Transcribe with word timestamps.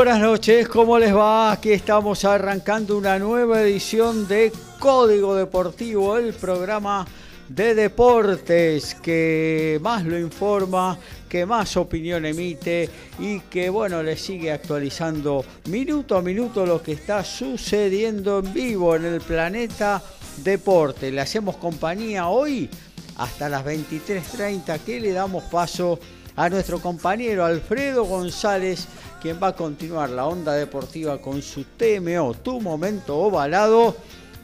Buenas 0.00 0.20
noches, 0.20 0.66
¿cómo 0.66 0.98
les 0.98 1.14
va? 1.14 1.52
Aquí 1.52 1.72
estamos 1.72 2.24
arrancando 2.24 2.96
una 2.96 3.18
nueva 3.18 3.60
edición 3.60 4.26
de 4.26 4.50
Código 4.78 5.34
Deportivo, 5.34 6.16
el 6.16 6.32
programa 6.32 7.06
de 7.46 7.74
deportes 7.74 8.94
que 8.94 9.78
más 9.82 10.02
lo 10.06 10.18
informa, 10.18 10.96
que 11.28 11.44
más 11.44 11.76
opinión 11.76 12.24
emite 12.24 12.88
y 13.18 13.40
que 13.40 13.68
bueno, 13.68 14.02
le 14.02 14.16
sigue 14.16 14.50
actualizando 14.50 15.44
minuto 15.66 16.16
a 16.16 16.22
minuto 16.22 16.64
lo 16.64 16.82
que 16.82 16.92
está 16.92 17.22
sucediendo 17.22 18.38
en 18.38 18.54
vivo 18.54 18.96
en 18.96 19.04
el 19.04 19.20
planeta 19.20 20.02
deporte. 20.38 21.10
Le 21.12 21.20
hacemos 21.20 21.58
compañía 21.58 22.28
hoy 22.28 22.70
hasta 23.18 23.50
las 23.50 23.66
23.30 23.66 24.80
que 24.80 24.98
le 24.98 25.12
damos 25.12 25.44
paso 25.44 25.98
a 26.36 26.48
nuestro 26.48 26.80
compañero 26.80 27.44
Alfredo 27.44 28.04
González 28.04 28.88
quien 29.20 29.38
va 29.40 29.48
a 29.48 29.56
continuar 29.56 30.10
la 30.10 30.26
onda 30.26 30.54
deportiva 30.54 31.20
con 31.20 31.42
su 31.42 31.64
TMO, 31.64 32.34
tu 32.34 32.60
momento 32.60 33.16
ovalado, 33.18 33.94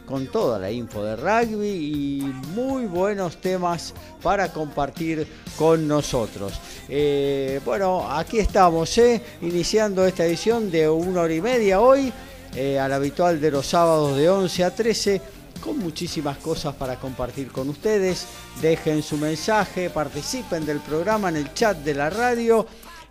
con 0.06 0.28
toda 0.28 0.58
la 0.58 0.70
info 0.70 1.02
de 1.02 1.16
rugby 1.16 1.68
y 1.68 2.20
muy 2.54 2.86
buenos 2.86 3.38
temas 3.38 3.92
para 4.22 4.52
compartir 4.52 5.26
con 5.58 5.88
nosotros. 5.88 6.52
Eh, 6.88 7.60
bueno, 7.64 8.08
aquí 8.08 8.38
estamos, 8.38 8.96
eh, 8.98 9.20
iniciando 9.42 10.06
esta 10.06 10.24
edición 10.24 10.70
de 10.70 10.88
una 10.88 11.22
hora 11.22 11.34
y 11.34 11.40
media 11.40 11.80
hoy, 11.80 12.12
eh, 12.54 12.78
al 12.78 12.92
habitual 12.92 13.40
de 13.40 13.50
los 13.50 13.66
sábados 13.66 14.16
de 14.16 14.28
11 14.28 14.64
a 14.64 14.74
13 14.74 15.20
con 15.60 15.78
muchísimas 15.78 16.36
cosas 16.36 16.74
para 16.74 16.96
compartir 16.96 17.50
con 17.50 17.68
ustedes. 17.68 18.26
Dejen 18.60 19.02
su 19.02 19.16
mensaje, 19.16 19.90
participen 19.90 20.64
del 20.64 20.78
programa 20.78 21.30
en 21.30 21.36
el 21.36 21.52
chat 21.54 21.78
de 21.78 21.94
la 21.94 22.10
radio 22.10 22.66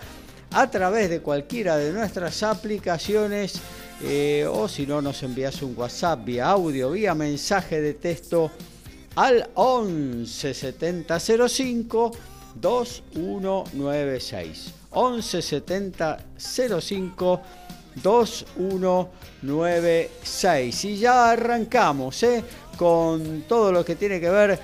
a 0.49 0.71
través 0.71 1.11
de 1.11 1.21
cualquiera 1.21 1.77
de 1.77 1.93
nuestras 1.93 2.41
aplicaciones 2.41 3.61
eh, 4.01 4.47
o 4.51 4.67
si 4.67 4.87
no 4.87 5.03
nos 5.03 5.21
envías 5.21 5.61
un 5.61 5.75
WhatsApp 5.77 6.25
vía 6.25 6.49
audio, 6.49 6.89
vía 6.89 7.13
mensaje 7.13 7.79
de 7.79 7.93
texto 7.93 8.49
al 9.15 9.47
11 9.53 10.55
70 10.55 11.19
05 11.19 12.11
2196 12.55 14.73
11 14.89 15.41
70 15.43 16.17
05 16.81 17.41
2196 18.01 20.85
y 20.85 20.97
ya 20.97 21.29
arrancamos 21.29 22.23
¿eh? 22.23 22.43
con 22.77 23.43
todo 23.47 23.71
lo 23.71 23.85
que 23.85 23.95
tiene 23.95 24.19
que 24.19 24.31
ver 24.31 24.59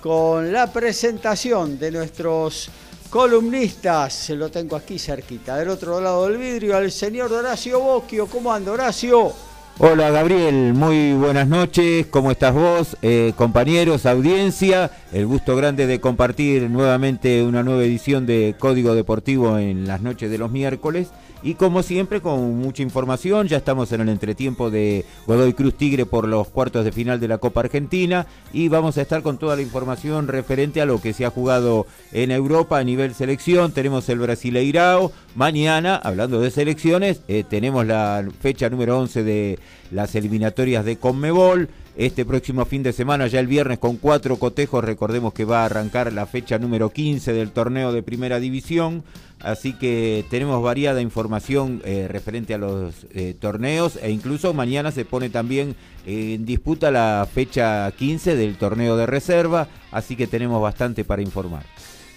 con 0.00 0.52
la 0.52 0.72
presentación 0.72 1.78
de 1.78 1.90
nuestros 1.90 2.70
columnistas. 3.10 4.12
Se 4.12 4.34
lo 4.34 4.50
tengo 4.50 4.76
aquí 4.76 4.98
cerquita, 4.98 5.56
del 5.56 5.70
otro 5.70 6.00
lado 6.00 6.28
del 6.28 6.38
vidrio, 6.38 6.76
al 6.76 6.90
señor 6.90 7.32
Horacio 7.32 7.80
Bocchio. 7.80 8.26
¿Cómo 8.26 8.52
anda, 8.52 8.72
Horacio? 8.72 9.32
Hola 9.78 10.08
Gabriel, 10.08 10.72
muy 10.72 11.12
buenas 11.12 11.48
noches, 11.48 12.06
¿cómo 12.06 12.30
estás 12.30 12.54
vos? 12.54 12.96
Eh, 13.02 13.34
compañeros, 13.36 14.06
audiencia, 14.06 14.90
el 15.12 15.26
gusto 15.26 15.54
grande 15.54 15.86
de 15.86 16.00
compartir 16.00 16.70
nuevamente 16.70 17.42
una 17.42 17.62
nueva 17.62 17.84
edición 17.84 18.24
de 18.24 18.54
Código 18.58 18.94
Deportivo 18.94 19.58
en 19.58 19.86
las 19.86 20.00
noches 20.00 20.30
de 20.30 20.38
los 20.38 20.50
miércoles. 20.50 21.08
Y 21.46 21.54
como 21.54 21.84
siempre, 21.84 22.20
con 22.20 22.58
mucha 22.58 22.82
información, 22.82 23.46
ya 23.46 23.58
estamos 23.58 23.92
en 23.92 24.00
el 24.00 24.08
entretiempo 24.08 24.68
de 24.68 25.04
Godoy 25.28 25.52
Cruz 25.52 25.74
Tigre 25.74 26.04
por 26.04 26.26
los 26.26 26.48
cuartos 26.48 26.84
de 26.84 26.90
final 26.90 27.20
de 27.20 27.28
la 27.28 27.38
Copa 27.38 27.60
Argentina 27.60 28.26
y 28.52 28.66
vamos 28.66 28.98
a 28.98 29.02
estar 29.02 29.22
con 29.22 29.38
toda 29.38 29.54
la 29.54 29.62
información 29.62 30.26
referente 30.26 30.80
a 30.80 30.86
lo 30.86 31.00
que 31.00 31.12
se 31.12 31.24
ha 31.24 31.30
jugado 31.30 31.86
en 32.10 32.32
Europa 32.32 32.80
a 32.80 32.82
nivel 32.82 33.14
selección. 33.14 33.70
Tenemos 33.70 34.08
el 34.08 34.18
Brasileirao. 34.18 35.12
Mañana, 35.36 35.94
hablando 35.94 36.40
de 36.40 36.50
selecciones, 36.50 37.20
eh, 37.28 37.44
tenemos 37.48 37.86
la 37.86 38.26
fecha 38.40 38.68
número 38.68 38.98
11 38.98 39.22
de 39.22 39.60
las 39.92 40.16
eliminatorias 40.16 40.84
de 40.84 40.96
Conmebol. 40.96 41.68
Este 41.96 42.26
próximo 42.26 42.66
fin 42.66 42.82
de 42.82 42.92
semana, 42.92 43.26
ya 43.26 43.40
el 43.40 43.46
viernes, 43.46 43.78
con 43.78 43.96
cuatro 43.96 44.36
cotejos, 44.36 44.84
recordemos 44.84 45.32
que 45.32 45.46
va 45.46 45.62
a 45.62 45.64
arrancar 45.64 46.12
la 46.12 46.26
fecha 46.26 46.58
número 46.58 46.90
15 46.90 47.32
del 47.32 47.52
torneo 47.52 47.90
de 47.90 48.02
Primera 48.02 48.38
División. 48.38 49.02
Así 49.40 49.72
que 49.72 50.22
tenemos 50.28 50.62
variada 50.62 51.00
información 51.00 51.80
eh, 51.86 52.06
referente 52.06 52.52
a 52.52 52.58
los 52.58 53.06
eh, 53.14 53.34
torneos. 53.40 53.98
E 54.02 54.10
incluso 54.10 54.52
mañana 54.52 54.92
se 54.92 55.06
pone 55.06 55.30
también 55.30 55.74
en 56.04 56.44
disputa 56.44 56.90
la 56.90 57.26
fecha 57.32 57.90
15 57.92 58.36
del 58.36 58.58
torneo 58.58 58.98
de 58.98 59.06
reserva, 59.06 59.66
así 59.90 60.16
que 60.16 60.26
tenemos 60.26 60.60
bastante 60.60 61.02
para 61.02 61.22
informar. 61.22 61.62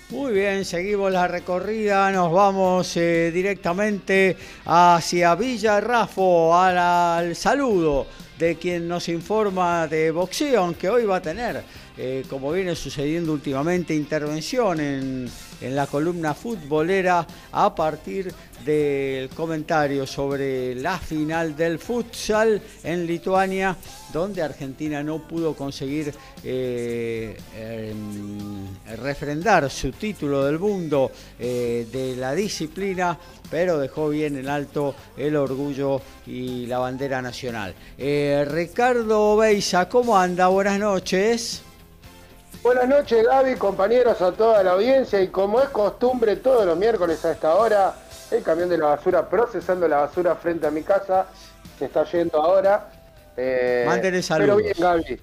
Muy 0.09 0.33
bien, 0.33 0.65
seguimos 0.65 1.09
la 1.09 1.29
recorrida, 1.29 2.11
nos 2.11 2.33
vamos 2.33 2.97
eh, 2.97 3.31
directamente 3.33 4.35
hacia 4.65 5.35
Villa 5.35 5.79
Rafo, 5.79 6.53
al 6.53 7.33
saludo 7.33 8.07
de 8.39 8.55
quien 8.55 8.87
nos 8.87 9.09
informa 9.09 9.85
de 9.87 10.11
boxeo, 10.11 10.61
aunque 10.61 10.87
hoy 10.87 11.03
va 11.03 11.17
a 11.17 11.21
tener, 11.21 11.61
eh, 11.97 12.23
como 12.29 12.53
viene 12.53 12.73
sucediendo 12.73 13.33
últimamente, 13.33 13.93
intervención 13.93 14.79
en, 14.79 15.29
en 15.59 15.75
la 15.75 15.85
columna 15.85 16.33
futbolera 16.33 17.27
a 17.51 17.75
partir 17.75 18.33
del 18.65 19.29
comentario 19.29 20.05
sobre 20.05 20.75
la 20.75 20.97
final 20.97 21.55
del 21.55 21.79
futsal 21.79 22.61
en 22.83 23.05
Lituania, 23.05 23.75
donde 24.11 24.41
Argentina 24.41 25.01
no 25.03 25.27
pudo 25.27 25.55
conseguir 25.55 26.13
eh, 26.43 27.37
em, 27.57 28.67
refrendar 28.97 29.69
su 29.69 29.91
título 29.91 30.45
del 30.45 30.59
mundo 30.59 31.11
eh, 31.39 31.87
de 31.91 32.15
la 32.15 32.33
disciplina 32.33 33.17
pero 33.49 33.79
dejó 33.79 34.09
bien 34.09 34.37
en 34.37 34.47
alto 34.47 34.95
el 35.17 35.35
orgullo 35.35 36.01
y 36.25 36.65
la 36.67 36.79
bandera 36.79 37.21
nacional. 37.21 37.73
Eh, 37.97 38.45
Ricardo 38.47 39.37
Beisa, 39.37 39.89
¿cómo 39.89 40.17
anda? 40.17 40.47
Buenas 40.47 40.79
noches. 40.79 41.63
Buenas 42.61 42.89
noches 42.89 43.25
Gaby, 43.25 43.55
compañeros, 43.55 44.21
a 44.21 44.33
toda 44.33 44.61
la 44.63 44.71
audiencia 44.71 45.21
y 45.21 45.29
como 45.29 45.61
es 45.61 45.69
costumbre 45.69 46.35
todos 46.35 46.65
los 46.65 46.77
miércoles 46.77 47.23
a 47.23 47.31
esta 47.31 47.55
hora, 47.55 47.95
el 48.31 48.43
camión 48.43 48.69
de 48.69 48.77
la 48.77 48.87
basura 48.87 49.29
procesando 49.29 49.87
la 49.87 49.97
basura 49.97 50.35
frente 50.35 50.67
a 50.67 50.71
mi 50.71 50.83
casa, 50.83 51.27
se 51.77 51.85
está 51.85 52.03
yendo 52.05 52.41
ahora. 52.41 52.89
Eh, 53.35 53.83
Mándenle 53.87 54.21
saludos. 54.21 54.61
Pero 54.61 54.65
bien 54.65 54.75
Gaby, 54.79 55.19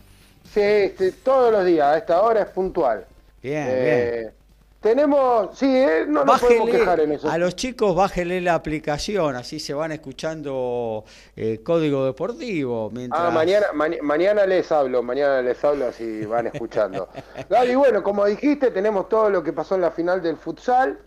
sí, 0.52 1.14
todos 1.22 1.52
los 1.52 1.64
días, 1.64 1.86
a 1.86 1.98
esta 1.98 2.20
hora 2.22 2.42
es 2.42 2.48
puntual. 2.48 3.04
Bien, 3.42 3.66
eh, 3.68 4.20
bien. 4.22 4.46
Tenemos, 4.86 5.58
sí, 5.58 5.66
eh, 5.66 6.04
no 6.06 6.24
nos 6.24 6.40
podemos 6.40 6.70
quejar 6.70 7.00
en 7.00 7.10
eso. 7.10 7.28
A 7.28 7.38
los 7.38 7.56
chicos 7.56 7.96
bájenle 7.96 8.40
la 8.40 8.54
aplicación, 8.54 9.34
así 9.34 9.58
se 9.58 9.74
van 9.74 9.90
escuchando 9.90 11.04
eh, 11.34 11.60
código 11.64 12.04
deportivo. 12.04 12.90
Mientras... 12.92 13.20
Ah, 13.20 13.30
mañana, 13.30 13.66
mañana 13.72 14.46
les 14.46 14.70
hablo, 14.70 15.02
mañana 15.02 15.42
les 15.42 15.64
hablo 15.64 15.86
así 15.88 16.24
van 16.26 16.46
escuchando. 16.46 17.08
Gaby, 17.50 17.74
bueno, 17.74 18.02
como 18.04 18.26
dijiste, 18.26 18.70
tenemos 18.70 19.08
todo 19.08 19.28
lo 19.28 19.42
que 19.42 19.52
pasó 19.52 19.74
en 19.74 19.80
la 19.80 19.90
final 19.90 20.22
del 20.22 20.36
futsal 20.36 21.00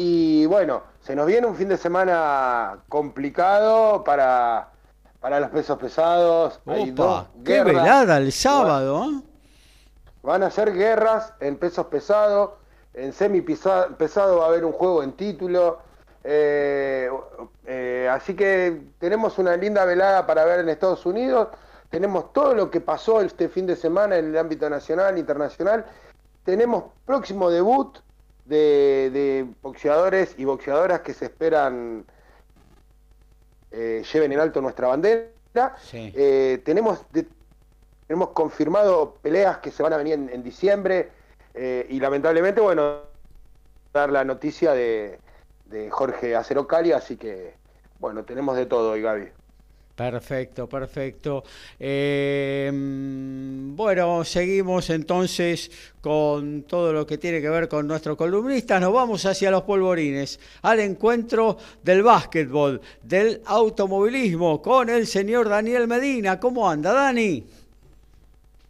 y 0.00 0.46
bueno, 0.46 0.84
se 1.00 1.16
nos 1.16 1.26
viene 1.26 1.48
un 1.48 1.56
fin 1.56 1.68
de 1.68 1.76
semana 1.76 2.78
complicado 2.88 4.04
para, 4.04 4.68
para 5.18 5.40
los 5.40 5.50
pesos 5.50 5.76
pesados. 5.76 6.60
Opa, 6.64 7.26
qué 7.44 7.64
velada 7.64 8.18
el 8.18 8.30
sábado. 8.30 9.04
¿eh? 9.04 9.22
Van 10.22 10.44
a 10.44 10.50
ser 10.52 10.72
guerras 10.72 11.34
en 11.40 11.56
pesos 11.56 11.86
pesados 11.86 12.50
en 12.94 13.12
semi 13.12 13.40
pesado 13.40 14.38
va 14.38 14.44
a 14.44 14.48
haber 14.48 14.64
un 14.64 14.72
juego 14.72 15.02
en 15.02 15.12
título. 15.14 15.80
Eh, 16.22 17.10
eh, 17.66 18.08
así 18.08 18.34
que 18.34 18.80
tenemos 19.00 19.36
una 19.38 19.56
linda 19.56 19.84
velada 19.84 20.26
para 20.28 20.44
ver 20.44 20.60
en 20.60 20.68
Estados 20.68 21.06
Unidos. 21.06 21.48
tenemos 21.90 22.32
todo 22.32 22.54
lo 22.54 22.70
que 22.70 22.80
pasó 22.80 23.20
este 23.20 23.48
fin 23.48 23.66
de 23.66 23.74
semana 23.74 24.16
en 24.16 24.26
el 24.26 24.38
ámbito 24.38 24.70
nacional, 24.70 25.18
internacional, 25.18 25.86
tenemos 26.44 26.84
próximo 27.04 27.50
debut 27.50 27.98
de, 28.48 29.46
boxeadores 29.62 30.34
y 30.38 30.44
boxeadoras 30.44 31.00
que 31.00 31.14
se 31.14 31.26
esperan 31.26 32.04
eh, 33.70 34.02
lleven 34.12 34.32
en 34.32 34.40
alto 34.40 34.60
nuestra 34.60 34.88
bandera. 34.88 35.28
Eh, 35.92 36.62
tenemos, 36.64 37.04
tenemos 38.06 38.28
confirmado 38.30 39.16
peleas 39.22 39.58
que 39.58 39.70
se 39.70 39.82
van 39.82 39.92
a 39.92 39.96
venir 39.96 40.14
en, 40.14 40.42
diciembre 40.42 41.10
eh, 41.54 41.86
y 41.88 42.00
lamentablemente, 42.00 42.60
bueno, 42.60 43.02
dar 43.92 44.10
la 44.10 44.24
noticia 44.24 44.72
de, 44.72 45.18
de 45.66 45.90
Jorge 45.90 46.36
Acerocali, 46.36 46.92
así 46.92 47.16
que, 47.16 47.54
bueno, 47.98 48.24
tenemos 48.24 48.56
de 48.56 48.66
todo 48.66 48.92
hoy, 48.92 49.02
Gaby. 49.02 49.28
Perfecto, 49.98 50.68
perfecto. 50.68 51.42
Eh, 51.76 52.70
bueno, 52.72 54.24
seguimos 54.24 54.90
entonces 54.90 55.72
con 56.00 56.62
todo 56.62 56.92
lo 56.92 57.04
que 57.04 57.18
tiene 57.18 57.40
que 57.40 57.48
ver 57.48 57.66
con 57.66 57.88
nuestro 57.88 58.16
columnista. 58.16 58.78
Nos 58.78 58.92
vamos 58.92 59.26
hacia 59.26 59.50
los 59.50 59.62
polvorines, 59.64 60.38
al 60.62 60.78
encuentro 60.78 61.58
del 61.82 62.04
básquetbol, 62.04 62.80
del 63.02 63.42
automovilismo, 63.44 64.62
con 64.62 64.88
el 64.88 65.04
señor 65.04 65.48
Daniel 65.48 65.88
Medina. 65.88 66.38
¿Cómo 66.38 66.70
anda, 66.70 66.92
Dani? 66.92 67.44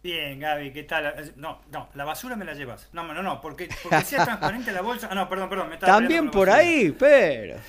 Bien, 0.01 0.39
Gaby, 0.39 0.71
¿qué 0.71 0.83
tal? 0.83 1.07
Eh, 1.07 1.33
no, 1.35 1.61
no, 1.73 1.89
la 1.93 2.05
basura 2.05 2.37
me 2.37 2.45
la 2.45 2.53
llevas. 2.53 2.87
No, 2.93 3.03
no, 3.03 3.21
no, 3.21 3.41
porque, 3.41 3.67
porque 3.83 4.01
sea 4.05 4.23
transparente 4.23 4.71
la 4.71 4.81
bolsa. 4.81 5.09
Ah, 5.11 5.15
no, 5.15 5.27
perdón, 5.27 5.49
perdón. 5.49 5.69
Me 5.69 5.77
También 5.77 6.31
por 6.31 6.49
ahí, 6.49 6.95
pero. 6.97 7.59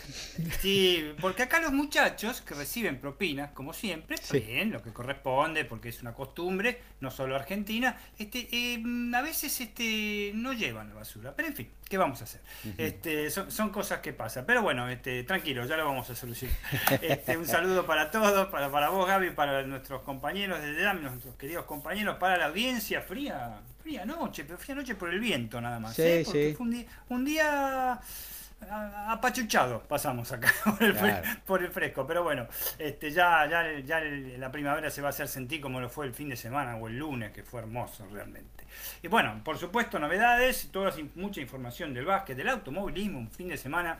Sí, 0.60 1.12
porque 1.20 1.42
acá 1.42 1.60
los 1.60 1.72
muchachos 1.72 2.40
que 2.40 2.54
reciben 2.54 3.00
propinas, 3.00 3.50
como 3.50 3.72
siempre, 3.72 4.16
bien, 4.30 4.70
lo 4.70 4.80
que 4.80 4.92
corresponde, 4.92 5.64
porque 5.64 5.88
es 5.88 6.02
una 6.02 6.14
costumbre, 6.14 6.80
no 7.00 7.10
solo 7.10 7.34
Argentina, 7.34 7.98
este, 8.16 8.46
eh, 8.52 8.82
a 9.12 9.22
veces 9.22 9.60
este, 9.60 10.30
no 10.34 10.52
llevan 10.52 10.90
la 10.90 10.94
basura. 10.94 11.34
Pero 11.34 11.48
en 11.48 11.54
fin, 11.54 11.70
¿qué 11.88 11.98
vamos 11.98 12.20
a 12.20 12.24
hacer? 12.24 12.40
este, 12.78 13.28
son, 13.30 13.70
cosas 13.70 13.98
que 13.98 14.12
pasan. 14.12 14.46
Pero 14.46 14.62
bueno, 14.62 14.88
este, 14.88 15.24
tranquilo, 15.24 15.66
ya 15.66 15.76
lo 15.76 15.84
vamos 15.84 16.08
a 16.08 16.14
solucionar. 16.14 16.56
Este, 17.02 17.36
un 17.36 17.46
saludo 17.46 17.86
para 17.86 18.10
todos, 18.10 18.48
para, 18.48 18.70
para 18.70 18.90
vos, 18.90 19.06
Gaby, 19.06 19.30
para 19.30 19.62
nuestros 19.62 20.02
compañeros 20.02 20.60
de 20.60 20.80
DAM, 20.80 21.02
nuestros 21.02 21.34
queridos 21.34 21.64
compañeros 21.64 22.19
para 22.20 22.36
la 22.36 22.46
audiencia, 22.46 23.00
fría, 23.00 23.60
fría 23.82 24.04
noche, 24.04 24.44
pero 24.44 24.56
fría 24.56 24.76
noche 24.76 24.94
por 24.94 25.10
el 25.12 25.18
viento 25.18 25.60
nada 25.60 25.80
más. 25.80 25.98
¿eh? 25.98 26.22
Porque 26.24 26.54
fue 26.56 27.16
un 27.16 27.24
día, 27.24 28.00
apachuchado 29.08 29.82
pasamos 29.82 30.30
acá 30.32 30.52
por 31.46 31.62
el, 31.62 31.70
fresco, 31.70 32.06
pero 32.06 32.22
bueno, 32.22 32.46
este 32.78 33.10
ya, 33.10 33.48
ya, 33.48 33.80
ya 33.80 34.00
la 34.00 34.52
primavera 34.52 34.90
se 34.90 35.00
va 35.00 35.08
a 35.08 35.10
hacer 35.10 35.26
sentir 35.26 35.60
como 35.60 35.80
lo 35.80 35.88
fue 35.88 36.06
el 36.06 36.14
fin 36.14 36.28
de 36.28 36.36
semana 36.36 36.76
o 36.76 36.86
el 36.86 36.98
lunes, 36.98 37.32
que 37.32 37.42
fue 37.42 37.60
hermoso 37.60 38.06
realmente. 38.12 38.64
Y 39.02 39.08
bueno, 39.08 39.40
por 39.42 39.58
supuesto, 39.58 39.98
novedades, 39.98 40.68
toda, 40.70 40.92
mucha 41.16 41.40
información 41.40 41.94
del 41.94 42.04
básquet, 42.04 42.36
del 42.36 42.48
automovilismo, 42.48 43.18
un 43.18 43.30
fin 43.30 43.48
de 43.48 43.56
semana 43.56 43.98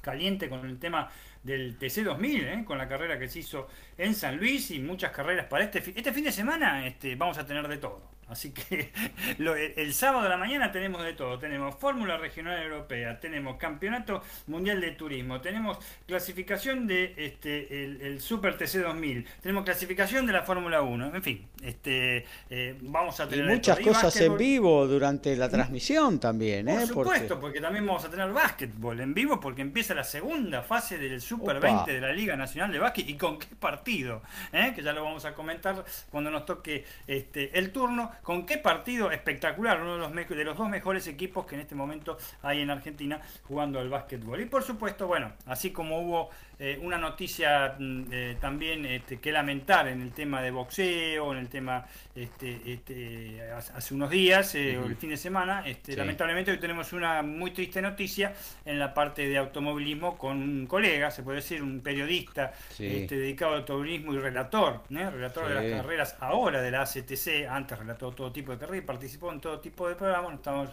caliente 0.00 0.48
con 0.48 0.64
el 0.66 0.78
tema 0.78 1.10
del 1.44 1.78
TC2000, 1.78 2.42
¿eh? 2.42 2.64
con 2.64 2.78
la 2.78 2.88
carrera 2.88 3.18
que 3.18 3.28
se 3.28 3.40
hizo 3.40 3.68
en 3.96 4.14
San 4.14 4.38
Luis 4.38 4.70
y 4.70 4.80
muchas 4.80 5.12
carreras 5.12 5.46
para 5.46 5.64
este 5.64 5.80
fin. 5.80 5.94
Este 5.96 6.12
fin 6.12 6.24
de 6.24 6.32
semana 6.32 6.86
este, 6.86 7.14
vamos 7.14 7.38
a 7.38 7.46
tener 7.46 7.68
de 7.68 7.76
todo. 7.76 8.13
Así 8.28 8.52
que 8.52 8.90
el, 9.76 9.94
sábado 9.94 10.22
de 10.24 10.28
la 10.28 10.36
mañana 10.36 10.72
tenemos 10.72 11.02
de 11.04 11.12
todo. 11.12 11.38
Tenemos 11.38 11.74
Fórmula 11.76 12.16
Regional 12.16 12.62
Europea, 12.62 13.20
tenemos 13.20 13.56
Campeonato 13.56 14.22
Mundial 14.46 14.80
de 14.80 14.92
Turismo, 14.92 15.40
tenemos 15.40 15.78
clasificación 16.06 16.86
de 16.86 17.14
este 17.16 17.84
el, 17.84 18.20
Super 18.20 18.56
TC 18.56 18.82
2000, 18.82 19.26
tenemos 19.42 19.64
clasificación 19.64 20.26
de 20.26 20.32
la 20.32 20.42
Fórmula 20.42 20.82
1. 20.82 21.14
En 21.14 21.22
fin, 21.22 21.46
este 21.62 22.24
eh, 22.50 22.76
vamos 22.80 23.20
a 23.20 23.28
tener... 23.28 23.46
muchas 23.46 23.78
cosas 23.80 24.16
en 24.20 24.36
vivo 24.36 24.86
durante 24.86 25.36
la 25.36 25.48
transmisión 25.48 26.18
también. 26.18 26.68
¿eh? 26.68 26.86
Por 26.92 27.06
supuesto, 27.06 27.40
porque... 27.40 27.60
también 27.60 27.86
vamos 27.86 28.04
a 28.04 28.10
tener 28.10 28.32
básquetbol 28.32 29.00
en 29.00 29.14
vivo 29.14 29.40
porque 29.40 29.62
empieza 29.62 29.94
la 29.94 30.04
segunda 30.04 30.62
fase 30.62 30.98
del 30.98 31.20
Super 31.20 31.60
20 31.60 31.92
de 31.92 32.00
la 32.00 32.12
Liga 32.12 32.36
Nacional 32.36 32.72
de 32.72 32.78
Básquet. 32.78 33.08
¿Y 33.08 33.14
con 33.14 33.38
qué 33.38 33.48
partido? 33.58 34.22
¿Eh? 34.52 34.72
Que 34.74 34.82
ya 34.82 34.92
lo 34.92 35.04
vamos 35.04 35.24
a 35.24 35.34
comentar 35.34 35.84
cuando 36.10 36.30
nos 36.30 36.46
toque 36.46 36.84
este, 37.06 37.58
el 37.58 37.70
turno 37.70 38.13
con 38.22 38.46
qué 38.46 38.58
partido 38.58 39.10
espectacular, 39.10 39.80
uno 39.80 39.94
de 39.94 39.98
los, 39.98 40.28
de 40.28 40.44
los 40.44 40.56
dos 40.56 40.68
mejores 40.68 41.06
equipos 41.06 41.46
que 41.46 41.54
en 41.54 41.62
este 41.62 41.74
momento 41.74 42.16
hay 42.42 42.60
en 42.60 42.70
Argentina 42.70 43.20
jugando 43.46 43.78
al 43.80 43.88
básquetbol. 43.88 44.40
Y 44.40 44.46
por 44.46 44.62
supuesto, 44.62 45.06
bueno, 45.06 45.32
así 45.46 45.70
como 45.70 46.00
hubo 46.00 46.30
eh, 46.58 46.78
una 46.80 46.98
noticia 46.98 47.74
mm, 47.78 48.02
eh, 48.12 48.36
también 48.40 48.86
este, 48.86 49.18
que 49.18 49.32
lamentar 49.32 49.88
en 49.88 50.00
el 50.02 50.12
tema 50.12 50.40
de 50.40 50.52
boxeo, 50.52 51.32
en 51.32 51.38
el 51.38 51.48
tema 51.48 51.84
este, 52.14 52.60
este, 52.64 53.42
hace 53.52 53.92
unos 53.92 54.08
días, 54.08 54.54
eh, 54.54 54.78
o 54.78 54.86
el 54.86 54.96
fin 54.96 55.10
de 55.10 55.16
semana, 55.16 55.66
este, 55.66 55.96
lamentablemente 55.96 56.52
hoy 56.52 56.58
tenemos 56.58 56.92
una 56.92 57.22
muy 57.22 57.50
triste 57.50 57.82
noticia 57.82 58.34
en 58.64 58.78
la 58.78 58.94
parte 58.94 59.28
de 59.28 59.36
automovilismo 59.36 60.16
con 60.16 60.40
un 60.40 60.66
colega, 60.66 61.10
se 61.10 61.24
puede 61.24 61.36
decir, 61.36 61.60
un 61.60 61.80
periodista 61.80 62.52
este, 62.78 63.16
dedicado 63.16 63.54
al 63.54 63.60
automovilismo 63.60 64.14
y 64.14 64.18
relator, 64.18 64.82
relator 64.90 65.48
de 65.48 65.54
las 65.54 65.82
carreras 65.82 66.16
ahora 66.20 66.62
de 66.62 66.70
la 66.70 66.82
ACTC, 66.82 67.48
antes 67.48 67.78
relató 67.78 68.12
todo 68.12 68.30
tipo 68.30 68.52
de 68.52 68.58
carreras 68.58 68.84
y 68.84 68.86
participó 68.86 69.32
en 69.32 69.40
todo 69.40 69.58
tipo 69.58 69.88
de 69.88 69.96
programas, 69.96 70.30
nos 70.30 70.38
estamos 70.40 70.70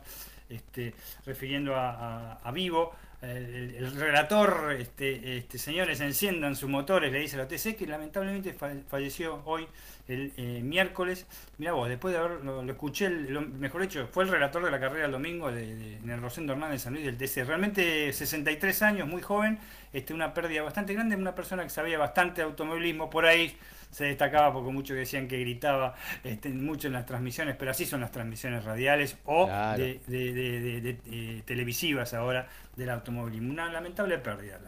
este, 0.48 0.94
refiriendo 1.26 1.76
a 1.76 2.52
Vivo 2.54 2.94
el, 3.22 3.92
relator, 3.98 4.76
este, 4.80 5.38
este, 5.38 5.60
señores, 5.60 6.02
enciendan 6.02 6.56
sus 6.56 6.70
motores, 6.70 7.12
le 7.12 7.20
dice 7.20 7.36
a 7.36 7.40
la 7.40 7.48
TC, 7.48 7.76
que 7.76 7.86
lamentablemente 7.86 8.56
falleció 8.88 9.44
hoy, 9.46 9.68
el 10.08 10.34
eh, 10.38 10.62
miércoles. 10.64 11.28
Mira 11.60 11.74
vos, 11.74 11.88
después 11.88 12.14
de 12.14 12.20
haberlo 12.20 12.64
lo 12.64 12.72
escuché, 12.72 13.10
lo, 13.10 13.42
mejor 13.42 13.82
dicho, 13.84 14.08
fue 14.12 14.24
el 14.24 14.32
relator 14.32 14.66
de 14.66 14.72
la 14.72 14.80
carrera 14.80 15.06
el 15.06 15.12
domingo 15.12 15.52
de, 15.52 15.98
en 15.98 16.10
el 16.10 16.20
Rosendo 16.20 16.54
Hernández 16.54 16.82
San 16.82 16.94
Luis 16.94 17.06
del 17.06 17.18
TC. 17.18 17.46
Realmente 17.46 18.12
63 18.12 18.82
años, 18.82 19.08
muy 19.08 19.22
joven, 19.22 19.60
este, 19.94 20.14
una 20.16 20.34
pérdida 20.34 20.64
bastante 20.64 20.94
grande, 20.94 21.16
una 21.16 21.36
persona 21.36 21.64
que 21.64 21.70
sabía 21.70 22.00
bastante 22.00 22.42
de 22.42 22.46
automovilismo 22.46 23.10
por 23.10 23.28
ahí 23.28 23.56
se 23.92 24.06
destacaba 24.06 24.54
porque 24.54 24.72
muchos 24.72 24.96
decían 24.96 25.28
que 25.28 25.40
gritaba 25.40 25.94
este, 26.24 26.50
mucho 26.50 26.88
en 26.88 26.94
las 26.94 27.06
transmisiones, 27.06 27.56
pero 27.58 27.72
así 27.72 27.86
son 27.86 28.02
las 28.02 28.12
transmisiones 28.12 28.64
radiales 28.64 29.18
o 29.26 29.48
de, 29.48 30.00
eh, 30.08 31.42
televisivas 31.46 32.14
ahora 32.14 32.48
del 32.76 32.90
automovilismo. 32.90 33.52
Una 33.52 33.72
lamentable 33.72 34.18
pérdida, 34.18 34.60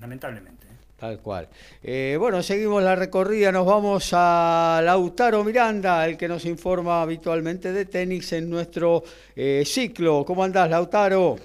lamentablemente. 0.00 0.66
¿eh? 0.66 0.70
Tal 0.98 1.18
cual. 1.18 1.48
Eh, 1.82 2.16
bueno, 2.18 2.42
seguimos 2.42 2.82
la 2.82 2.96
recorrida, 2.96 3.52
nos 3.52 3.66
vamos 3.66 4.10
a 4.12 4.80
Lautaro 4.82 5.44
Miranda, 5.44 6.06
el 6.06 6.16
que 6.16 6.28
nos 6.28 6.44
informa 6.46 7.02
habitualmente 7.02 7.72
de 7.72 7.84
tenis 7.84 8.32
en 8.32 8.48
nuestro 8.48 9.04
ciclo. 9.64 10.24
¿Cómo 10.24 10.42
andás, 10.42 10.70
Lautaro? 10.70 11.36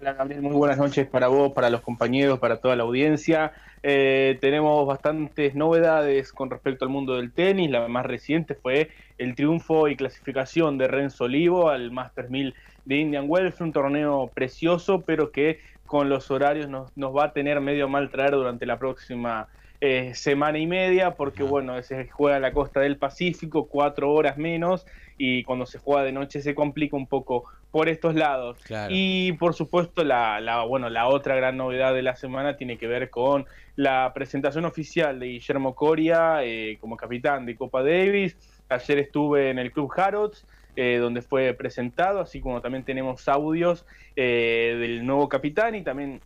Hola, 0.00 0.14
Gabriel, 0.14 0.40
muy 0.40 0.52
buenas 0.52 0.78
noches 0.78 1.06
para 1.06 1.28
vos, 1.28 1.52
para 1.52 1.68
los 1.68 1.82
compañeros, 1.82 2.38
para 2.38 2.56
toda 2.56 2.74
la 2.74 2.84
audiencia. 2.84 3.52
Eh, 3.82 4.38
tenemos 4.40 4.86
bastantes 4.86 5.54
novedades 5.54 6.32
con 6.32 6.50
respecto 6.50 6.84
al 6.84 6.90
mundo 6.90 7.16
del 7.16 7.32
tenis. 7.32 7.70
La 7.70 7.88
más 7.88 8.06
reciente 8.06 8.54
fue 8.54 8.90
el 9.18 9.34
triunfo 9.34 9.88
y 9.88 9.96
clasificación 9.96 10.78
de 10.78 10.88
Renzo 10.88 11.24
Olivo 11.24 11.70
al 11.70 11.90
Masters 11.90 12.30
1000 12.30 12.54
de 12.84 12.96
Indian 12.96 13.24
Wells. 13.28 13.60
Un 13.60 13.72
torneo 13.72 14.30
precioso, 14.34 15.02
pero 15.02 15.30
que 15.32 15.60
con 15.86 16.08
los 16.08 16.30
horarios 16.30 16.68
nos, 16.68 16.96
nos 16.96 17.16
va 17.16 17.24
a 17.24 17.32
tener 17.32 17.60
medio 17.60 17.88
mal 17.88 18.10
traer 18.10 18.32
durante 18.32 18.66
la 18.66 18.78
próxima 18.78 19.48
eh, 19.82 20.14
semana 20.14 20.58
y 20.58 20.66
media, 20.66 21.12
porque 21.12 21.42
bueno, 21.42 21.82
se 21.82 22.06
juega 22.08 22.36
en 22.36 22.42
la 22.42 22.52
costa 22.52 22.80
del 22.80 22.98
Pacífico, 22.98 23.66
cuatro 23.66 24.12
horas 24.12 24.36
menos, 24.36 24.86
y 25.22 25.44
cuando 25.44 25.66
se 25.66 25.78
juega 25.78 26.02
de 26.02 26.12
noche 26.12 26.40
se 26.40 26.54
complica 26.54 26.96
un 26.96 27.06
poco 27.06 27.44
por 27.70 27.90
estos 27.90 28.14
lados. 28.14 28.58
Y 28.88 29.32
por 29.34 29.52
supuesto, 29.52 30.02
la, 30.02 30.40
la, 30.40 30.64
bueno, 30.64 30.88
la 30.88 31.08
otra 31.08 31.36
gran 31.36 31.58
novedad 31.58 31.92
de 31.92 32.00
la 32.00 32.16
semana 32.16 32.56
tiene 32.56 32.78
que 32.78 32.86
ver 32.86 33.10
con 33.10 33.44
la 33.76 34.12
presentación 34.14 34.64
oficial 34.64 35.20
de 35.20 35.26
Guillermo 35.26 35.74
Coria 35.74 36.42
eh, 36.42 36.78
como 36.80 36.96
capitán 36.96 37.44
de 37.44 37.54
Copa 37.54 37.82
Davis. 37.82 38.34
Ayer 38.70 38.98
estuve 38.98 39.50
en 39.50 39.58
el 39.58 39.72
Club 39.72 39.92
Harrods. 39.94 40.46
Eh, 40.76 40.98
donde 40.98 41.20
fue 41.20 41.52
presentado, 41.52 42.20
así 42.20 42.40
como 42.40 42.60
también 42.60 42.84
tenemos 42.84 43.28
audios 43.28 43.84
del 44.14 45.04
nuevo 45.04 45.28
capitán 45.28 45.74
y 45.74 45.82
también 45.82 46.20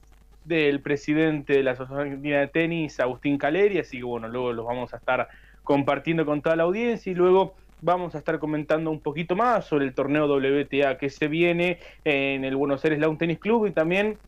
del 0.44 0.80
presidente 0.80 1.54
de 1.54 1.62
la 1.62 1.70
Asociación 1.70 2.00
Argentina 2.00 2.40
de 2.40 2.48
Tenis, 2.48 3.00
Agustín 3.00 3.38
Caleri, 3.38 3.78
así 3.78 3.96
que 3.96 4.04
bueno, 4.04 4.28
luego 4.28 4.52
los 4.52 4.66
vamos 4.66 4.92
a 4.92 4.98
estar 4.98 5.28
compartiendo 5.64 6.26
con 6.26 6.42
toda 6.42 6.56
la 6.56 6.64
audiencia 6.64 7.10
y 7.10 7.14
luego 7.14 7.54
vamos 7.84 8.14
a 8.14 8.18
estar 8.18 8.38
comentando 8.38 8.90
un 8.90 9.00
poquito 9.00 9.36
más 9.36 9.66
sobre 9.66 9.84
el 9.84 9.94
torneo 9.94 10.26
WTA 10.26 10.96
que 10.96 11.10
se 11.10 11.28
viene 11.28 11.78
en 12.04 12.44
el 12.44 12.56
Buenos 12.56 12.82
Aires 12.84 12.98
Lawn 12.98 13.18
Tennis 13.18 13.38
Club 13.38 13.66
y 13.66 13.72
también 13.72 14.18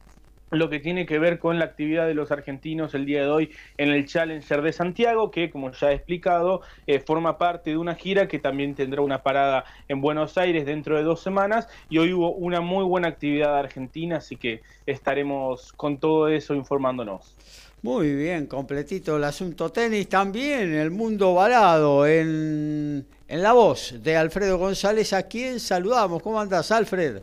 lo 0.50 0.68
que 0.70 0.78
tiene 0.78 1.06
que 1.06 1.18
ver 1.18 1.38
con 1.38 1.58
la 1.58 1.64
actividad 1.64 2.06
de 2.06 2.14
los 2.14 2.30
argentinos 2.30 2.94
el 2.94 3.06
día 3.06 3.22
de 3.22 3.28
hoy 3.28 3.50
en 3.78 3.88
el 3.88 4.06
Challenger 4.06 4.62
de 4.62 4.72
Santiago, 4.72 5.30
que 5.30 5.50
como 5.50 5.72
ya 5.72 5.90
he 5.90 5.94
explicado, 5.94 6.60
eh, 6.86 7.00
forma 7.00 7.36
parte 7.38 7.70
de 7.70 7.78
una 7.78 7.94
gira 7.94 8.28
que 8.28 8.38
también 8.38 8.74
tendrá 8.74 9.00
una 9.00 9.22
parada 9.22 9.64
en 9.88 10.00
Buenos 10.00 10.38
Aires 10.38 10.66
dentro 10.66 10.96
de 10.96 11.02
dos 11.02 11.20
semanas 11.20 11.66
y 11.88 11.98
hoy 11.98 12.12
hubo 12.12 12.32
una 12.32 12.60
muy 12.60 12.84
buena 12.84 13.08
actividad 13.08 13.58
argentina, 13.58 14.18
así 14.18 14.36
que 14.36 14.60
estaremos 14.84 15.72
con 15.72 15.98
todo 15.98 16.28
eso 16.28 16.54
informándonos. 16.54 17.34
Muy 17.82 18.14
bien, 18.14 18.46
completito 18.46 19.16
el 19.16 19.24
asunto 19.24 19.70
tenis. 19.70 20.08
También 20.08 20.74
el 20.74 20.90
mundo 20.90 21.34
balado 21.34 22.06
en, 22.06 23.06
en 23.28 23.42
la 23.42 23.52
voz 23.52 23.94
de 24.02 24.16
Alfredo 24.16 24.58
González, 24.58 25.12
a 25.12 25.24
quien 25.24 25.58
saludamos. 25.58 26.22
¿Cómo 26.22 26.40
andas, 26.40 26.70
Alfred? 26.70 27.22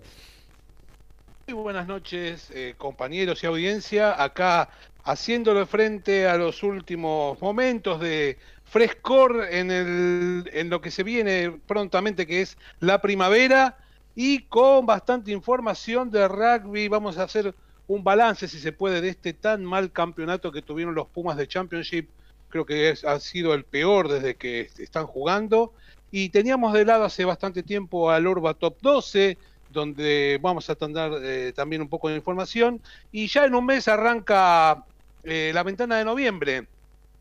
Muy 1.47 1.53
buenas 1.53 1.87
noches, 1.87 2.49
eh, 2.51 2.75
compañeros 2.77 3.43
y 3.43 3.47
audiencia. 3.47 4.21
Acá 4.21 4.69
haciéndole 5.03 5.65
frente 5.65 6.27
a 6.27 6.37
los 6.37 6.63
últimos 6.63 7.41
momentos 7.41 7.99
de 7.99 8.37
frescor 8.65 9.47
en, 9.49 9.71
el, 9.71 10.49
en 10.53 10.69
lo 10.69 10.81
que 10.81 10.91
se 10.91 11.03
viene 11.03 11.59
prontamente, 11.67 12.25
que 12.25 12.41
es 12.41 12.57
la 12.79 13.01
primavera, 13.01 13.77
y 14.15 14.43
con 14.43 14.85
bastante 14.85 15.31
información 15.31 16.11
de 16.11 16.27
rugby. 16.27 16.87
Vamos 16.87 17.17
a 17.17 17.23
hacer 17.23 17.53
un 17.87 18.03
balance, 18.03 18.47
si 18.47 18.59
se 18.59 18.71
puede, 18.71 19.01
de 19.01 19.09
este 19.09 19.33
tan 19.33 19.63
mal 19.63 19.91
campeonato 19.91 20.51
que 20.51 20.61
tuvieron 20.61 20.95
los 20.95 21.07
Pumas 21.07 21.37
de 21.37 21.47
Championship. 21.47 22.09
Creo 22.49 22.65
que 22.65 22.93
ha 23.05 23.19
sido 23.19 23.53
el 23.53 23.63
peor 23.63 24.09
desde 24.09 24.35
que 24.35 24.69
están 24.77 25.07
jugando. 25.07 25.73
Y 26.15 26.29
teníamos 26.29 26.73
de 26.73 26.85
lado 26.85 27.05
hace 27.05 27.25
bastante 27.25 27.63
tiempo 27.63 28.11
al 28.11 28.27
Orba 28.27 28.53
Top 28.53 28.77
12, 28.81 29.35
donde 29.67 30.37
vamos 30.39 30.69
a 30.69 30.75
tener 30.75 31.11
eh, 31.23 31.53
también 31.55 31.81
un 31.81 31.89
poco 31.89 32.07
de 32.07 32.15
información. 32.15 32.79
Y 33.11 33.25
ya 33.25 33.45
en 33.45 33.55
un 33.55 33.65
mes 33.65 33.87
arranca 33.87 34.85
eh, 35.23 35.49
la 35.55 35.63
ventana 35.63 35.97
de 35.97 36.05
noviembre, 36.05 36.67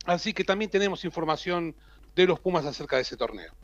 así 0.04 0.34
que 0.34 0.44
también 0.44 0.70
tenemos 0.70 1.06
información 1.06 1.74
de 2.14 2.26
los 2.26 2.38
Pumas 2.38 2.66
acerca 2.66 2.96
de 2.96 3.02
ese 3.02 3.16
torneo. 3.16 3.54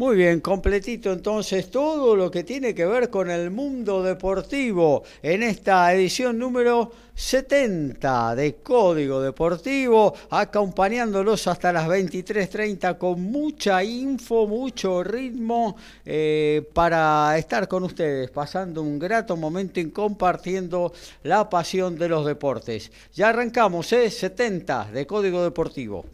Muy 0.00 0.16
bien, 0.16 0.40
completito 0.40 1.12
entonces 1.12 1.70
todo 1.70 2.16
lo 2.16 2.30
que 2.30 2.42
tiene 2.42 2.74
que 2.74 2.86
ver 2.86 3.10
con 3.10 3.28
el 3.30 3.50
mundo 3.50 4.02
deportivo 4.02 5.02
en 5.22 5.42
esta 5.42 5.92
edición 5.92 6.38
número 6.38 6.90
70 7.14 8.34
de 8.34 8.54
Código 8.62 9.20
Deportivo, 9.20 10.14
acompañándolos 10.30 11.46
hasta 11.48 11.70
las 11.70 11.86
23.30 11.86 12.96
con 12.96 13.20
mucha 13.20 13.84
info, 13.84 14.46
mucho 14.46 15.04
ritmo 15.04 15.76
eh, 16.06 16.66
para 16.72 17.36
estar 17.36 17.68
con 17.68 17.84
ustedes, 17.84 18.30
pasando 18.30 18.80
un 18.80 18.98
grato 18.98 19.36
momento 19.36 19.80
y 19.80 19.90
compartiendo 19.90 20.94
la 21.24 21.50
pasión 21.50 21.98
de 21.98 22.08
los 22.08 22.24
deportes. 22.24 22.90
Ya 23.12 23.28
arrancamos, 23.28 23.92
¿eh? 23.92 24.08
70 24.08 24.92
de 24.92 25.06
Código 25.06 25.42
Deportivo. 25.42 26.06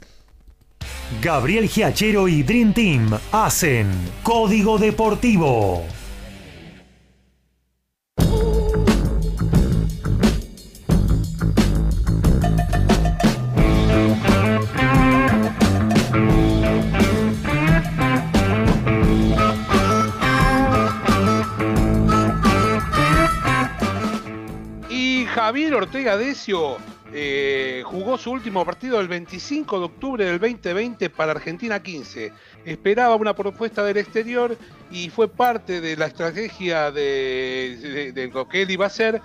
Gabriel 1.23 1.69
Giachero 1.69 2.29
y 2.29 2.43
Dream 2.43 2.73
Team 2.73 3.11
hacen 3.33 3.89
Código 4.23 4.77
Deportivo. 4.79 5.85
Y 24.91 25.27
Javier 25.27 25.75
Ortega 25.75 26.17
Decio 26.17 26.96
eh, 27.13 27.83
jugó 27.85 28.19
su 28.19 28.33
último 28.33 28.65
partido 28.65 29.01
el 29.01 29.09
25 29.09 29.79
de 29.79 29.85
octubre 29.85 30.25
del 30.25 30.41
2020 30.41 31.09
para 31.11 31.33
Argentina 31.33 31.81
15. 31.81 32.33
Esperaba 32.65 33.15
una 33.17 33.35
propuesta 33.35 33.85
del 33.85 33.99
exterior 33.99 34.57
y 34.91 35.09
fue 35.09 35.29
parte 35.29 35.81
de 35.81 35.97
la 35.97 36.07
estrategia 36.07 36.91
de, 36.91 38.13
de 38.15 38.29
lo 38.29 38.49
que 38.49 38.63
él 38.63 38.71
iba 38.71 38.85
a 38.85 38.89
hacer, 38.89 39.23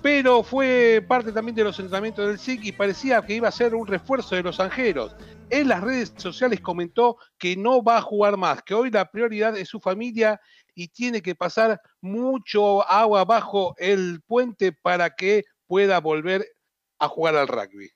pero 0.00 0.42
fue 0.42 1.04
parte 1.06 1.32
también 1.32 1.56
de 1.56 1.64
los 1.64 1.78
entrenamientos 1.78 2.26
del 2.26 2.38
SIC 2.38 2.66
y 2.66 2.72
parecía 2.72 3.22
que 3.22 3.34
iba 3.34 3.48
a 3.48 3.52
ser 3.52 3.74
un 3.74 3.86
refuerzo 3.86 4.36
de 4.36 4.42
los 4.42 4.60
Angeros. 4.60 5.16
En 5.50 5.68
las 5.68 5.82
redes 5.82 6.12
sociales 6.16 6.60
comentó 6.60 7.16
que 7.38 7.56
no 7.56 7.82
va 7.82 7.98
a 7.98 8.02
jugar 8.02 8.36
más, 8.36 8.62
que 8.62 8.74
hoy 8.74 8.90
la 8.90 9.10
prioridad 9.10 9.56
es 9.56 9.68
su 9.68 9.80
familia 9.80 10.40
y 10.74 10.88
tiene 10.88 11.20
que 11.20 11.34
pasar 11.34 11.80
mucho 12.00 12.88
agua 12.88 13.24
bajo 13.24 13.74
el 13.78 14.20
puente 14.26 14.72
para 14.72 15.10
que 15.10 15.44
pueda 15.66 16.00
volver 16.00 16.44
a 16.98 17.08
jugar 17.08 17.36
al 17.36 17.48
rugby. 17.48 17.90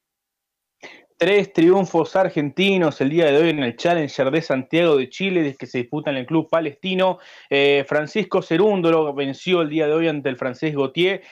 Tres 1.16 1.52
triunfos 1.52 2.14
argentinos 2.14 3.00
el 3.00 3.10
día 3.10 3.26
de 3.26 3.38
hoy 3.38 3.50
en 3.50 3.58
el 3.64 3.76
Challenger 3.76 4.30
de 4.30 4.40
Santiago 4.40 4.96
de 4.96 5.08
Chile, 5.08 5.56
que 5.58 5.66
se 5.66 5.78
disputa 5.78 6.10
en 6.10 6.16
el 6.16 6.26
club 6.26 6.48
palestino. 6.48 7.18
Eh, 7.50 7.84
Francisco 7.88 8.40
Cerúndolo 8.40 9.12
venció 9.12 9.62
el 9.62 9.68
día 9.68 9.88
de 9.88 9.94
hoy 9.94 10.06
ante 10.06 10.28
el 10.28 10.36
francés 10.36 10.76
Gauthier. 10.76 11.22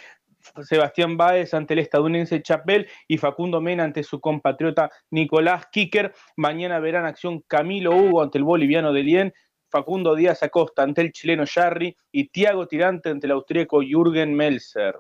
Sebastián 0.63 1.17
Báez 1.17 1.55
ante 1.55 1.75
el 1.75 1.81
estadounidense 1.81 2.43
Chapel 2.43 2.89
y 3.07 3.19
Facundo 3.19 3.61
Mena 3.61 3.85
ante 3.85 4.03
su 4.03 4.21
compatriota 4.21 4.91
Nicolás 5.11 5.67
Kicker. 5.71 6.13
Mañana 6.37 6.81
verán 6.81 7.07
acción 7.07 7.43
Camilo 7.47 7.95
Hugo 7.97 8.23
ante 8.23 8.39
el 8.39 8.45
boliviano 8.45 8.93
de 8.93 9.03
Lien, 9.03 9.35
Facundo 9.69 10.15
Díaz 10.15 10.43
Acosta 10.43 10.83
ante 10.83 11.01
el 11.03 11.13
chileno 11.13 11.45
Jarry 11.47 11.97
y 12.11 12.29
Tiago 12.29 12.67
Tirante 12.67 13.11
ante 13.11 13.27
el 13.27 13.33
austríaco 13.33 13.83
Jürgen 13.83 14.35
Melzer. 14.35 14.97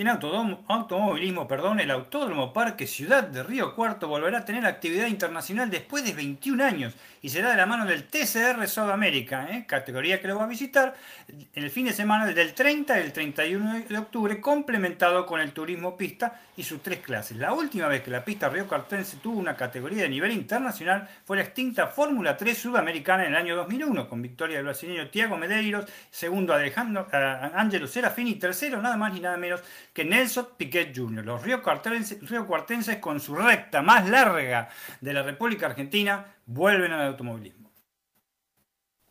En 0.00 0.08
automovilismo, 0.08 1.46
perdón, 1.46 1.78
el 1.78 1.90
Autódromo 1.90 2.54
Parque 2.54 2.86
Ciudad 2.86 3.22
de 3.22 3.42
Río 3.42 3.74
Cuarto 3.74 4.08
volverá 4.08 4.38
a 4.38 4.44
tener 4.46 4.64
actividad 4.64 5.08
internacional 5.08 5.68
después 5.68 6.02
de 6.04 6.14
21 6.14 6.64
años 6.64 6.94
y 7.22 7.28
será 7.28 7.50
de 7.50 7.56
la 7.56 7.66
mano 7.66 7.84
del 7.84 8.04
TCR 8.04 8.66
Sudamérica, 8.66 9.48
¿eh? 9.50 9.64
categoría 9.66 10.20
que 10.20 10.28
lo 10.28 10.36
va 10.36 10.44
a 10.44 10.46
visitar 10.46 10.94
en 11.28 11.62
el 11.62 11.70
fin 11.70 11.86
de 11.86 11.92
semana 11.92 12.26
del 12.26 12.54
30 12.54 12.94
al 12.94 13.12
31 13.12 13.84
de 13.88 13.98
octubre, 13.98 14.40
complementado 14.40 15.26
con 15.26 15.40
el 15.40 15.52
turismo 15.52 15.96
pista 15.96 16.40
y 16.56 16.62
sus 16.62 16.82
tres 16.82 17.00
clases. 17.00 17.36
La 17.36 17.52
última 17.52 17.88
vez 17.88 18.02
que 18.02 18.10
la 18.10 18.24
pista 18.24 18.48
Río 18.48 18.66
Cuartense 18.66 19.18
tuvo 19.18 19.38
una 19.38 19.56
categoría 19.56 20.02
de 20.02 20.08
nivel 20.08 20.32
internacional 20.32 21.08
fue 21.24 21.36
la 21.36 21.42
extinta 21.42 21.88
Fórmula 21.88 22.36
3 22.36 22.56
Sudamericana 22.56 23.24
en 23.24 23.34
el 23.34 23.36
año 23.36 23.56
2001, 23.56 24.08
con 24.08 24.22
victoria 24.22 24.56
del 24.56 24.64
brasileño 24.64 25.08
Tiago 25.08 25.36
Medeiros, 25.36 25.86
segundo 26.10 26.54
Alejandro 26.54 27.06
uh, 27.06 27.86
Serafini, 27.86 28.36
tercero 28.36 28.80
nada 28.80 28.96
más 28.96 29.12
ni 29.12 29.20
nada 29.20 29.36
menos 29.36 29.62
que 29.92 30.04
Nelson 30.04 30.48
Piquet 30.56 30.96
Jr. 30.96 31.24
Los 31.24 31.42
río 31.42 31.62
cuartenses, 31.62 32.96
con 32.98 33.20
su 33.20 33.34
recta 33.34 33.82
más 33.82 34.08
larga 34.08 34.68
de 35.00 35.12
la 35.12 35.22
República 35.22 35.66
Argentina 35.66 36.24
vuelven 36.50 36.92
al 36.92 37.08
automovilismo. 37.08 37.70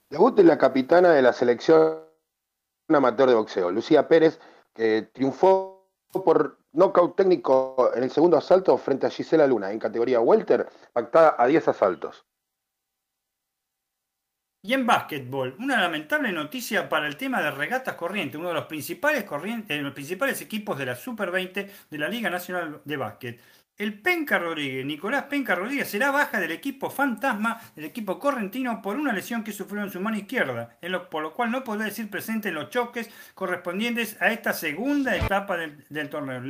Debut 0.10 0.36
de 0.36 0.44
la 0.44 0.58
capitana 0.58 1.12
de 1.12 1.22
la 1.22 1.34
selección 1.34 2.00
amateur 2.90 3.30
de 3.30 3.36
boxeo, 3.36 3.72
Lucía 3.72 4.08
Pérez, 4.08 4.40
que 4.74 5.04
triunfó 5.14 5.88
por 6.12 6.58
nocaut 6.74 7.16
técnico 7.16 7.92
en 7.96 8.04
el 8.04 8.12
segundo 8.12 8.38
asalto 8.38 8.78
frente 8.78 9.06
a 9.06 9.10
Gisela 9.10 9.48
Luna 9.48 9.72
en 9.72 9.80
categoría 9.80 10.20
welter, 10.20 10.68
pactada 10.92 11.36
a 11.38 11.48
10 11.48 11.68
asaltos. 11.68 12.26
Y 14.62 14.74
en 14.74 14.86
básquetbol, 14.86 15.56
una 15.60 15.80
lamentable 15.80 16.34
noticia 16.34 16.90
para 16.90 17.08
el 17.08 17.16
tema 17.16 17.42
de 17.42 17.52
regatas 17.52 17.96
corriente, 17.96 18.38
uno 18.38 18.50
de 18.50 18.56
los 18.56 18.66
principales, 18.66 19.24
corrientes, 19.24 19.82
los 19.82 19.94
principales 19.94 20.42
equipos 20.42 20.78
de 20.78 20.86
la 20.86 20.96
Super 20.96 21.32
20 21.32 21.72
de 21.90 21.98
la 21.98 22.10
Liga 22.10 22.30
Nacional 22.30 22.82
de 22.84 22.98
Básquet. 22.98 23.40
El 23.80 23.94
Penca 23.94 24.38
Rodríguez, 24.38 24.86
Nicolás 24.86 25.24
Penca 25.30 25.56
Rodríguez, 25.56 25.88
será 25.88 26.12
baja 26.12 26.38
del 26.42 26.52
equipo 26.52 26.90
fantasma 26.90 27.62
del 27.78 27.86
equipo 27.86 28.20
correntino 28.20 28.82
por 28.82 28.98
una 28.98 29.14
lesión 29.14 29.42
que 29.42 29.54
sufrió 29.54 29.82
en 29.82 29.90
su 29.90 30.02
mano 30.02 30.18
izquierda, 30.18 30.78
por 31.10 31.24
lo 31.24 31.34
cual 31.34 31.50
no 31.50 31.64
podrá 31.64 31.86
decir 31.86 32.10
presente 32.10 32.50
en 32.50 32.56
los 32.56 32.70
choques 32.72 33.10
correspondientes 33.34 34.22
a 34.22 34.34
esta 34.34 34.52
segunda 34.52 35.16
etapa 35.16 35.56
del, 35.56 36.10
torneo. 36.10 36.42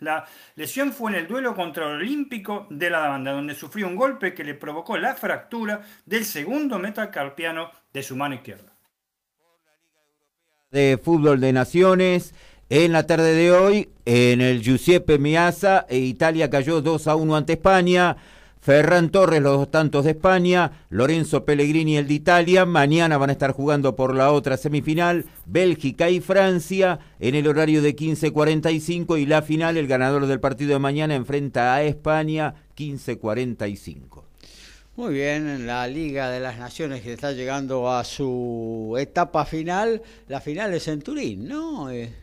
La, 0.00 0.26
lesión 0.56 0.92
fue 0.92 1.12
en 1.12 1.18
el 1.18 1.28
duelo 1.28 1.54
contra 1.54 1.86
el 1.86 1.98
Olímpico 1.98 2.66
de 2.68 2.90
la 2.90 3.06
banda, 3.06 3.30
donde 3.30 3.54
sufrió 3.54 3.86
un 3.86 3.94
golpe 3.94 4.34
que 4.34 4.42
le 4.42 4.54
provocó 4.54 4.98
la 4.98 5.14
fractura 5.14 5.82
del 6.04 6.24
segundo 6.24 6.80
metacarpiano 6.80 7.70
de 7.92 8.02
su 8.02 8.16
mano 8.16 8.34
izquierda. 8.34 8.72
De 10.72 10.98
fútbol 11.00 11.38
de 11.38 11.52
naciones. 11.52 12.34
En 12.74 12.92
la 12.92 13.06
tarde 13.06 13.34
de 13.34 13.52
hoy, 13.52 13.90
en 14.06 14.40
el 14.40 14.62
Giuseppe 14.62 15.18
Miasa, 15.18 15.84
e 15.90 15.98
Italia 15.98 16.48
cayó 16.48 16.80
2 16.80 17.06
a 17.06 17.16
1 17.16 17.36
ante 17.36 17.52
España. 17.52 18.16
Ferran 18.62 19.10
Torres, 19.10 19.42
los 19.42 19.58
dos 19.58 19.70
tantos 19.70 20.06
de 20.06 20.12
España, 20.12 20.86
Lorenzo 20.88 21.44
Pellegrini, 21.44 21.98
el 21.98 22.08
de 22.08 22.14
Italia. 22.14 22.64
Mañana 22.64 23.18
van 23.18 23.28
a 23.28 23.34
estar 23.34 23.52
jugando 23.52 23.94
por 23.94 24.14
la 24.14 24.32
otra 24.32 24.56
semifinal, 24.56 25.26
Bélgica 25.44 26.08
y 26.08 26.20
Francia, 26.20 26.98
en 27.20 27.34
el 27.34 27.46
horario 27.46 27.82
de 27.82 27.94
15.45. 27.94 29.20
Y 29.20 29.26
la 29.26 29.42
final, 29.42 29.76
el 29.76 29.86
ganador 29.86 30.24
del 30.24 30.40
partido 30.40 30.72
de 30.72 30.78
mañana 30.78 31.14
enfrenta 31.14 31.74
a 31.74 31.82
España, 31.82 32.54
15.45. 32.74 34.22
Muy 34.96 35.12
bien, 35.12 35.66
la 35.66 35.86
Liga 35.86 36.30
de 36.30 36.40
las 36.40 36.56
Naciones 36.58 37.02
que 37.02 37.12
está 37.12 37.32
llegando 37.32 37.92
a 37.92 38.02
su 38.02 38.96
etapa 38.98 39.44
final. 39.44 40.00
La 40.26 40.40
final 40.40 40.72
es 40.72 40.88
en 40.88 41.02
Turín, 41.02 41.46
¿no? 41.46 41.90
Eh, 41.90 42.22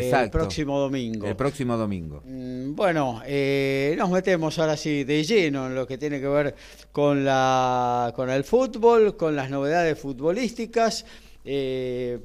el 0.00 0.30
próximo 0.30 0.78
domingo. 0.78 1.26
El 1.26 1.36
próximo 1.36 1.76
domingo. 1.76 2.22
Mm, 2.24 2.74
bueno, 2.74 3.22
eh, 3.26 3.94
nos 3.98 4.10
metemos 4.10 4.58
ahora 4.58 4.76
sí 4.76 5.04
de 5.04 5.24
lleno 5.24 5.66
en 5.66 5.74
lo 5.74 5.86
que 5.86 5.98
tiene 5.98 6.20
que 6.20 6.28
ver 6.28 6.54
con, 6.92 7.24
la, 7.24 8.12
con 8.14 8.30
el 8.30 8.44
fútbol, 8.44 9.16
con 9.16 9.36
las 9.36 9.50
novedades 9.50 9.98
futbolísticas. 9.98 11.04
Eh, 11.44 12.18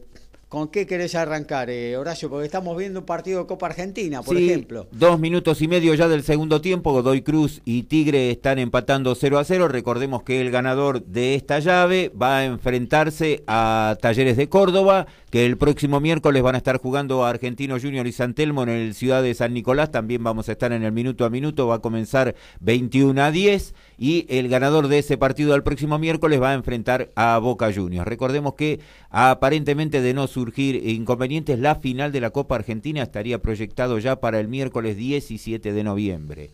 ¿Con 0.52 0.68
qué 0.68 0.86
querés 0.86 1.16
arrancar, 1.16 1.70
eh, 1.70 1.96
Horacio? 1.96 2.30
Porque 2.30 2.46
estamos 2.46 2.76
viendo 2.76 3.00
un 3.00 3.06
partido 3.06 3.40
de 3.40 3.46
Copa 3.46 3.68
Argentina, 3.68 4.22
por 4.22 4.36
Sí, 4.36 4.50
ejemplo. 4.50 4.86
Dos 4.92 5.18
minutos 5.18 5.62
y 5.62 5.70
medio 5.70 5.94
ya 5.94 6.10
del 6.10 6.24
segundo 6.24 6.60
tiempo. 6.60 6.92
Godoy 6.92 7.22
Cruz 7.22 7.62
y 7.64 7.84
Tigre 7.84 8.32
están 8.32 8.60
empatando 8.60 9.16
0 9.16 9.40
a 9.40 9.46
0. 9.46 9.70
Recordemos 9.70 10.24
que 10.24 10.42
el 10.42 10.52
ganador 10.52 11.06
de 11.06 11.36
esta 11.36 11.60
llave 11.60 12.12
va 12.22 12.40
a 12.40 12.44
enfrentarse 12.44 13.46
a 13.48 13.96
Talleres 14.02 14.36
de 14.36 14.50
Córdoba, 14.50 15.08
que 15.30 15.46
el 15.46 15.58
próximo 15.58 16.02
miércoles 16.02 16.44
van 16.44 16.56
a 16.56 16.58
estar 16.58 16.80
jugando 16.80 17.24
a 17.24 17.30
Argentino 17.30 17.80
Junior 17.80 18.06
y 18.06 18.12
San 18.12 18.34
Telmo 18.34 18.64
en 18.64 18.70
el 18.72 18.94
Ciudad 18.94 19.24
de 19.24 19.34
San 19.34 19.54
Nicolás. 19.54 19.90
También 19.90 20.22
vamos 20.22 20.50
a 20.50 20.52
estar 20.52 20.74
en 20.74 20.84
el 20.84 20.92
minuto 20.92 21.24
a 21.24 21.30
minuto. 21.30 21.68
Va 21.68 21.76
a 21.76 21.80
comenzar 21.80 22.36
21 22.60 23.24
a 23.24 23.32
10. 23.32 23.74
Y 24.04 24.26
el 24.30 24.50
ganador 24.50 24.88
de 24.88 24.98
ese 24.98 25.16
partido 25.16 25.52
del 25.52 25.62
próximo 25.62 26.00
miércoles 26.00 26.42
va 26.42 26.50
a 26.50 26.54
enfrentar 26.56 27.10
a 27.16 27.38
Boca 27.38 27.72
Juniors. 27.72 28.08
Recordemos 28.08 28.56
que 28.56 28.80
aparentemente 29.12 30.02
de 30.02 30.16
no 30.16 30.26
surgir 30.26 30.76
inconvenientes, 30.90 31.60
la 31.60 31.76
final 31.76 32.12
de 32.12 32.20
la 32.20 32.32
Copa 32.32 32.56
Argentina 32.56 33.04
estaría 33.04 33.44
proyectado 33.44 34.00
ya 34.00 34.20
para 34.20 34.40
el 34.40 34.48
miércoles 34.48 34.98
17 34.98 35.72
de 35.72 35.84
noviembre. 35.84 36.50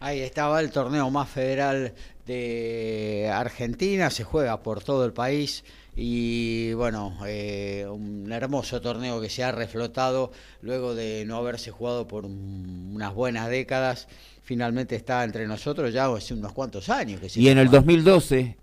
Ahí 0.00 0.20
estaba 0.20 0.60
el 0.60 0.70
torneo 0.70 1.10
más 1.10 1.30
federal 1.30 1.94
de 2.26 3.30
Argentina, 3.32 4.10
se 4.10 4.24
juega 4.24 4.62
por 4.62 4.84
todo 4.84 5.06
el 5.06 5.14
país 5.14 5.64
y 5.96 6.74
bueno, 6.74 7.16
eh, 7.26 7.86
un 7.90 8.30
hermoso 8.30 8.82
torneo 8.82 9.18
que 9.22 9.30
se 9.30 9.42
ha 9.42 9.50
reflotado 9.50 10.30
luego 10.60 10.94
de 10.94 11.24
no 11.26 11.38
haberse 11.38 11.70
jugado 11.70 12.06
por 12.06 12.26
un- 12.26 12.90
unas 12.94 13.14
buenas 13.14 13.48
décadas. 13.48 14.08
Finalmente 14.46 14.94
está 14.94 15.24
entre 15.24 15.44
nosotros 15.44 15.92
ya 15.92 16.06
hace 16.06 16.32
unos 16.32 16.52
cuantos 16.52 16.88
años. 16.88 17.20
Que 17.20 17.28
se 17.28 17.40
Y 17.40 17.48
en 17.48 17.58
el 17.58 17.66
juega. 17.66 17.80
2012, 17.80 18.56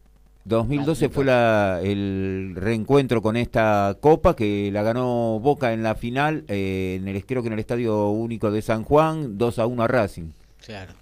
2012 0.46 1.10
fue 1.10 1.26
la, 1.26 1.82
el 1.84 2.54
reencuentro 2.56 3.22
con 3.22 3.36
esta 3.36 3.98
copa 4.00 4.34
que 4.34 4.70
la 4.72 4.82
ganó 4.82 5.42
Boca 5.42 5.74
en 5.74 5.84
la 5.84 5.96
final, 5.96 6.46
eh, 6.48 7.00
en 7.02 7.10
el, 7.10 7.26
creo 7.26 7.42
que 7.42 7.48
en 7.48 7.54
el 7.54 7.60
Estadio 7.60 8.08
Único 8.12 8.50
de 8.50 8.62
San 8.62 8.86
Juan, 8.86 9.38
2 9.38 9.60
a 9.60 9.66
1 9.66 9.84
a 9.84 9.88
Racing. 9.90 10.32
Claro, 10.66 10.94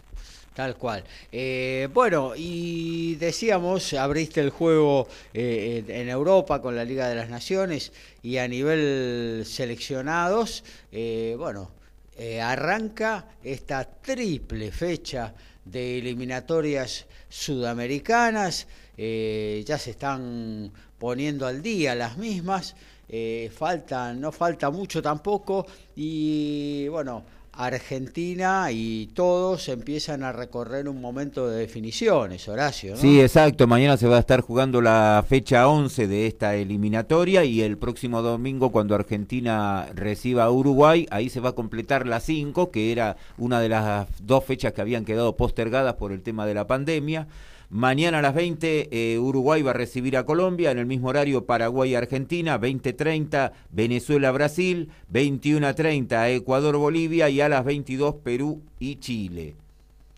tal 0.55 0.75
cual. 0.75 1.03
Eh, 1.31 1.87
bueno, 1.93 2.33
y 2.35 3.13
decíamos, 3.17 3.93
abriste 3.93 4.41
el 4.41 4.49
juego 4.49 5.07
eh, 5.35 5.83
en 5.87 6.09
Europa 6.09 6.59
con 6.59 6.75
la 6.75 6.85
Liga 6.85 7.07
de 7.07 7.13
las 7.13 7.29
Naciones 7.29 7.91
y 8.23 8.37
a 8.37 8.47
nivel 8.47 9.43
seleccionados, 9.45 10.63
eh, 10.91 11.35
bueno, 11.37 11.69
eh, 12.17 12.41
arranca 12.41 13.25
esta 13.43 13.83
triple 13.85 14.71
fecha 14.71 15.33
de 15.63 15.99
eliminatorias 15.99 17.05
sudamericanas, 17.29 18.67
eh, 18.97 19.63
ya 19.65 19.77
se 19.77 19.91
están 19.91 20.71
poniendo 20.97 21.47
al 21.47 21.61
día 21.61 21.95
las 21.95 22.17
mismas, 22.17 22.75
eh, 23.07 23.51
falta, 23.55 24.13
no 24.13 24.31
falta 24.31 24.69
mucho 24.69 25.01
tampoco. 25.01 25.65
Y 25.95 26.87
bueno, 26.89 27.23
Argentina 27.53 28.71
y 28.71 29.07
todos 29.13 29.67
empiezan 29.67 30.23
a 30.23 30.31
recorrer 30.31 30.87
un 30.87 31.01
momento 31.01 31.49
de 31.49 31.59
definiciones, 31.59 32.47
Horacio. 32.47 32.91
¿no? 32.91 32.97
Sí, 32.97 33.19
exacto. 33.19 33.67
Mañana 33.67 33.97
se 33.97 34.07
va 34.07 34.17
a 34.17 34.19
estar 34.21 34.41
jugando 34.41 34.81
la 34.81 35.23
fecha 35.27 35.67
11 35.67 36.07
de 36.07 36.27
esta 36.27 36.55
eliminatoria 36.55 37.43
y 37.43 37.61
el 37.61 37.77
próximo 37.77 38.21
domingo 38.21 38.71
cuando 38.71 38.95
Argentina 38.95 39.87
reciba 39.93 40.45
a 40.45 40.51
Uruguay, 40.51 41.07
ahí 41.11 41.29
se 41.29 41.41
va 41.41 41.49
a 41.49 41.55
completar 41.55 42.07
la 42.07 42.19
5, 42.19 42.71
que 42.71 42.91
era 42.91 43.17
una 43.37 43.59
de 43.59 43.69
las 43.69 44.07
dos 44.21 44.45
fechas 44.45 44.73
que 44.73 44.81
habían 44.81 45.05
quedado 45.05 45.35
postergadas 45.35 45.95
por 45.95 46.11
el 46.11 46.21
tema 46.21 46.45
de 46.45 46.53
la 46.53 46.67
pandemia. 46.67 47.27
Mañana 47.73 48.19
a 48.19 48.21
las 48.21 48.35
20 48.35 48.89
eh, 48.91 49.17
Uruguay 49.17 49.61
va 49.61 49.71
a 49.71 49.73
recibir 49.73 50.17
a 50.17 50.25
Colombia, 50.25 50.71
en 50.71 50.77
el 50.77 50.85
mismo 50.85 51.07
horario 51.07 51.45
Paraguay-Argentina, 51.45 52.59
20.30 52.59 53.53
Venezuela-Brasil, 53.71 54.89
21.30 55.09 56.35
Ecuador-Bolivia 56.35 57.29
y 57.29 57.39
a 57.39 57.47
las 57.47 57.63
22 57.63 58.15
Perú 58.15 58.61
y 58.77 58.97
Chile. 58.97 59.53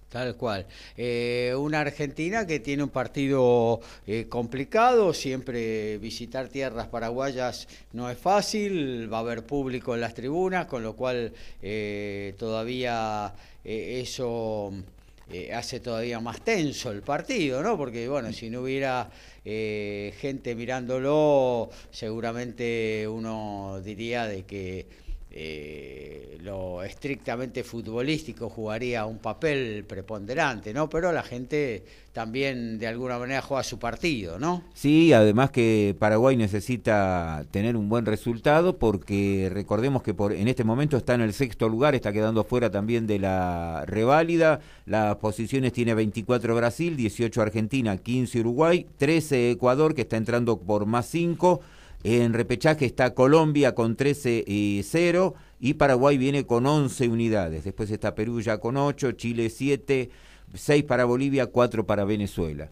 Tal 0.10 0.36
cual. 0.36 0.65
Eh, 0.98 1.53
una 1.55 1.81
Argentina 1.81 2.48
que 2.48 2.60
tiene 2.60 2.81
un 2.81 2.89
partido 2.89 3.81
eh, 4.07 4.25
complicado, 4.27 5.13
siempre 5.13 6.00
visitar 6.00 6.48
tierras 6.48 6.88
paraguayas 6.88 7.67
no 7.91 8.10
es 8.10 8.17
fácil, 8.17 9.13
va 9.13 9.17
a 9.17 9.22
haber 9.22 9.45
público 9.45 9.93
en 9.93 10.01
las 10.01 10.15
tribunas, 10.15 10.65
con 10.65 10.81
lo 10.81 10.96
cual 10.96 11.31
todavía 12.35 13.31
eso 13.63 14.74
eh, 15.31 15.53
hace 15.53 15.79
todavía 15.79 16.20
más 16.20 16.42
tenso 16.42 16.92
el 16.92 17.01
partido, 17.01 17.64
¿no? 17.64 17.77
Porque, 17.77 18.07
bueno, 18.07 18.33
si 18.33 18.50
no 18.50 18.62
hubiera 18.62 19.09
eh, 19.46 20.14
gente 20.20 20.55
mirándolo, 20.55 21.70
seguramente 21.92 23.07
uno 23.07 23.79
diría 23.83 24.27
de 24.27 24.44
que 24.44 25.02
eh, 25.35 26.37
lo 26.43 26.83
estrictamente 26.83 27.63
futbolístico 27.63 28.50
jugaría 28.50 29.05
un 29.05 29.17
papel 29.17 29.83
preponderante, 29.83 30.74
¿no? 30.75 30.89
Pero 30.89 31.11
la 31.11 31.24
gente 31.24 31.83
también 32.11 32.77
de 32.77 32.85
alguna 32.85 33.17
manera 33.17 33.41
juega 33.41 33.63
su 33.63 33.79
partido, 33.79 34.37
¿no? 34.37 34.63
Sí, 34.75 35.11
además 35.11 35.50
que 35.50 35.96
Paraguay 35.98 36.37
necesita 36.37 37.46
tener 37.50 37.75
un 37.75 37.89
buen 37.89 38.05
resultado 38.05 38.77
porque 38.77 39.50
recordemos 39.51 40.03
que 40.03 40.13
por, 40.13 40.33
en 40.33 40.48
este 40.48 40.63
momento 40.63 40.98
está 40.98 41.15
en 41.15 41.22
el 41.22 41.33
sexto 41.33 41.67
lugar, 41.67 41.96
está 41.96 42.13
quedando 42.13 42.43
fuera 42.43 42.69
también 42.69 43.07
de 43.07 43.17
la 43.17 43.85
reválida. 43.87 44.59
Las 44.85 45.15
posiciones 45.15 45.74
tiene 45.74 45.96
24 45.96 46.55
Brasil, 46.55 46.96
18 46.96 47.41
Argentina, 47.41 47.98
15 47.98 48.39
Uruguay, 48.41 48.85
13 48.98 49.50
Ecuador 49.50 49.96
que 49.96 50.01
está 50.01 50.17
entrando 50.17 50.59
por 50.59 50.85
más 50.85 51.07
5. 51.07 51.61
En 52.03 52.33
repechaje 52.33 52.85
está 52.85 53.13
Colombia 53.13 53.75
con 53.75 53.96
13 53.96 54.44
y 54.46 54.81
0 54.83 55.35
y 55.59 55.75
Paraguay 55.75 56.18
viene 56.18 56.46
con 56.46 56.66
11 56.66 57.07
unidades. 57.07 57.63
Después 57.63 57.89
está 57.92 58.13
Perú 58.13 58.42
ya 58.42 58.57
con 58.57 58.75
8, 58.75 59.13
Chile 59.13 59.50
7, 59.50 60.09
6 60.53 60.83
para 60.83 61.05
Bolivia, 61.05 61.48
4 61.48 61.85
para 61.85 62.03
Venezuela. 62.03 62.72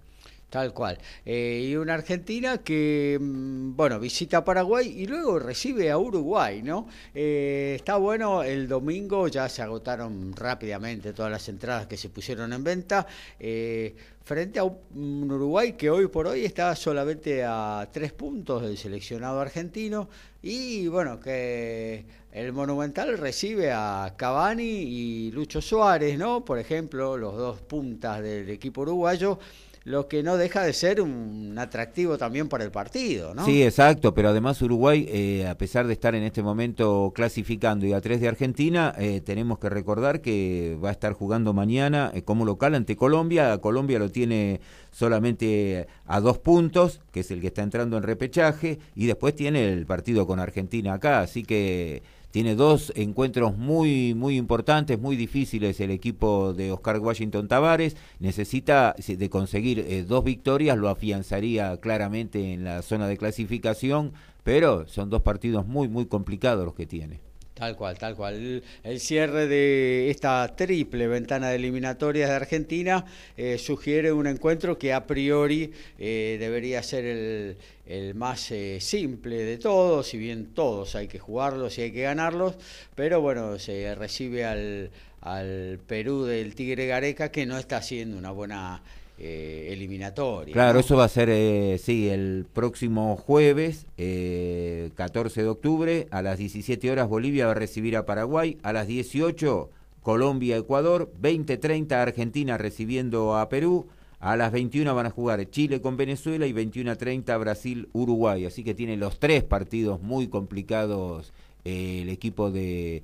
Tal 0.51 0.73
cual. 0.73 0.97
Eh, 1.25 1.69
y 1.69 1.77
una 1.77 1.93
Argentina 1.93 2.57
que, 2.57 3.17
mm, 3.19 3.73
bueno, 3.73 4.01
visita 4.01 4.43
Paraguay 4.43 4.85
y 5.01 5.05
luego 5.05 5.39
recibe 5.39 5.89
a 5.89 5.97
Uruguay, 5.97 6.61
¿no? 6.61 6.89
Eh, 7.15 7.75
está 7.77 7.95
bueno, 7.95 8.43
el 8.43 8.67
domingo 8.67 9.29
ya 9.29 9.47
se 9.47 9.61
agotaron 9.61 10.33
rápidamente 10.35 11.13
todas 11.13 11.31
las 11.31 11.47
entradas 11.47 11.87
que 11.87 11.95
se 11.95 12.09
pusieron 12.09 12.51
en 12.51 12.63
venta. 12.65 13.07
eh, 13.39 13.95
frente 14.23 14.59
a 14.59 14.63
un 14.65 15.31
Uruguay 15.31 15.73
que 15.73 15.89
hoy 15.89 16.07
por 16.07 16.27
hoy 16.27 16.45
está 16.45 16.75
solamente 16.75 17.43
a 17.43 17.87
tres 17.91 18.11
puntos 18.13 18.61
del 18.61 18.77
seleccionado 18.77 19.39
argentino 19.39 20.09
y 20.43 20.87
bueno, 20.87 21.19
que 21.19 22.05
el 22.31 22.53
Monumental 22.53 23.17
recibe 23.17 23.71
a 23.71 24.13
Cavani 24.17 24.63
y 24.63 25.31
Lucho 25.31 25.61
Suárez, 25.61 26.17
¿no? 26.19 26.45
Por 26.45 26.59
ejemplo, 26.59 27.17
los 27.17 27.35
dos 27.35 27.61
puntas 27.61 28.21
del 28.21 28.49
equipo 28.49 28.81
uruguayo 28.81 29.39
lo 29.83 30.07
que 30.07 30.21
no 30.21 30.37
deja 30.37 30.61
de 30.61 30.73
ser 30.73 31.01
un 31.01 31.55
atractivo 31.57 32.17
también 32.17 32.47
para 32.49 32.63
el 32.63 32.71
partido, 32.71 33.33
¿no? 33.33 33.45
Sí, 33.45 33.63
exacto, 33.63 34.13
pero 34.13 34.29
además 34.29 34.61
Uruguay, 34.61 35.07
eh, 35.09 35.47
a 35.47 35.57
pesar 35.57 35.87
de 35.87 35.93
estar 35.93 36.13
en 36.13 36.21
este 36.21 36.43
momento 36.43 37.11
clasificando 37.15 37.87
y 37.87 37.93
a 37.93 38.01
tres 38.01 38.21
de 38.21 38.27
Argentina, 38.27 38.93
eh, 38.99 39.21
tenemos 39.21 39.57
que 39.57 39.69
recordar 39.69 40.21
que 40.21 40.77
va 40.83 40.89
a 40.89 40.91
estar 40.91 41.13
jugando 41.13 41.53
mañana 41.53 42.11
eh, 42.13 42.21
como 42.21 42.45
local 42.45 42.75
ante 42.75 42.95
Colombia. 42.95 43.57
Colombia 43.57 43.97
lo 43.97 44.11
tiene 44.11 44.61
solamente 44.91 45.87
a 46.05 46.19
dos 46.19 46.37
puntos, 46.37 47.01
que 47.11 47.21
es 47.21 47.31
el 47.31 47.41
que 47.41 47.47
está 47.47 47.63
entrando 47.63 47.97
en 47.97 48.03
repechaje, 48.03 48.77
y 48.95 49.07
después 49.07 49.35
tiene 49.35 49.73
el 49.73 49.87
partido 49.87 50.27
con 50.27 50.39
Argentina 50.39 50.93
acá, 50.93 51.21
así 51.21 51.41
que 51.41 52.03
tiene 52.31 52.55
dos 52.55 52.91
encuentros 52.95 53.57
muy 53.57 54.13
muy 54.15 54.37
importantes, 54.37 54.99
muy 54.99 55.15
difíciles 55.15 55.79
el 55.79 55.91
equipo 55.91 56.53
de 56.53 56.71
Oscar 56.71 56.99
Washington 56.99 57.47
Tavares, 57.47 57.95
necesita 58.19 58.95
si 58.99 59.15
de 59.15 59.29
conseguir 59.29 59.79
eh, 59.79 60.03
dos 60.03 60.23
victorias, 60.23 60.77
lo 60.77 60.89
afianzaría 60.89 61.77
claramente 61.77 62.53
en 62.53 62.63
la 62.63 62.81
zona 62.81 63.07
de 63.07 63.17
clasificación, 63.17 64.13
pero 64.43 64.87
son 64.87 65.09
dos 65.09 65.21
partidos 65.21 65.67
muy 65.67 65.87
muy 65.87 66.05
complicados 66.05 66.65
los 66.65 66.75
que 66.75 66.85
tiene. 66.85 67.30
Tal 67.61 67.75
cual, 67.75 67.95
tal 67.95 68.15
cual. 68.15 68.63
El, 68.83 68.99
cierre 68.99 69.45
de 69.45 70.09
esta 70.09 70.55
triple 70.55 71.07
ventana 71.07 71.49
de 71.49 71.57
eliminatorias 71.57 72.27
de 72.27 72.35
Argentina 72.35 73.05
eh, 73.37 73.59
sugiere 73.59 74.11
un 74.11 74.25
encuentro 74.25 74.79
que 74.79 74.91
a 74.91 75.05
priori 75.05 75.71
eh, 75.99 76.37
debería 76.39 76.81
ser 76.81 77.05
el, 77.05 77.57
el 77.85 78.15
más 78.15 78.49
eh, 78.49 78.79
simple 78.81 79.43
de 79.43 79.59
todos, 79.59 80.07
si 80.07 80.17
bien 80.17 80.55
todos 80.55 80.95
hay 80.95 81.07
que 81.07 81.19
jugarlos 81.19 81.77
y 81.77 81.83
hay 81.83 81.91
que 81.91 82.01
ganarlos, 82.01 82.55
pero 82.95 83.21
bueno, 83.21 83.59
se 83.59 83.93
recibe 83.93 84.43
al, 84.43 84.89
al 85.21 85.77
Perú 85.85 86.23
del 86.23 86.55
Tigre 86.55 86.87
Gareca 86.87 87.31
que 87.31 87.45
no 87.45 87.59
está 87.59 87.77
haciendo 87.77 88.17
una 88.17 88.31
buena 88.31 88.81
eh, 89.23 89.71
eliminatoria. 89.71 90.51
Claro, 90.51 90.73
¿no? 90.73 90.79
eso 90.79 90.97
va 90.97 91.03
a 91.03 91.09
ser, 91.09 91.29
eh, 91.29 91.77
sí, 91.77 92.09
el 92.09 92.47
próximo 92.51 93.15
jueves, 93.17 93.85
eh, 93.97 94.89
14 94.95 95.43
de 95.43 95.47
octubre, 95.47 96.07
a 96.09 96.23
las 96.23 96.39
17 96.39 96.89
horas 96.89 97.07
Bolivia 97.07 97.45
va 97.45 97.51
a 97.51 97.55
recibir 97.55 97.95
a 97.97 98.07
Paraguay, 98.07 98.57
a 98.63 98.73
las 98.73 98.87
18 98.87 99.69
Colombia, 100.01 100.57
Ecuador, 100.57 101.11
20-30 101.21 101.91
Argentina 101.91 102.57
recibiendo 102.57 103.37
a 103.37 103.47
Perú, 103.47 103.85
A 104.19 104.35
las 104.37 104.51
21 104.51 104.93
van 104.93 105.07
a 105.07 105.09
jugar 105.09 105.49
Chile 105.49 105.81
con 105.81 105.97
Venezuela 105.97 106.45
y 106.45 106.53
21 106.53 106.91
a 106.91 106.95
30 106.95 107.35
Brasil-Uruguay. 107.37 108.45
Así 108.45 108.63
que 108.63 108.75
tiene 108.75 108.95
los 108.95 109.19
tres 109.19 109.43
partidos 109.43 109.99
muy 110.01 110.27
complicados 110.27 111.33
eh, 111.63 112.01
el 112.03 112.09
equipo 112.09 112.51
de, 112.51 113.03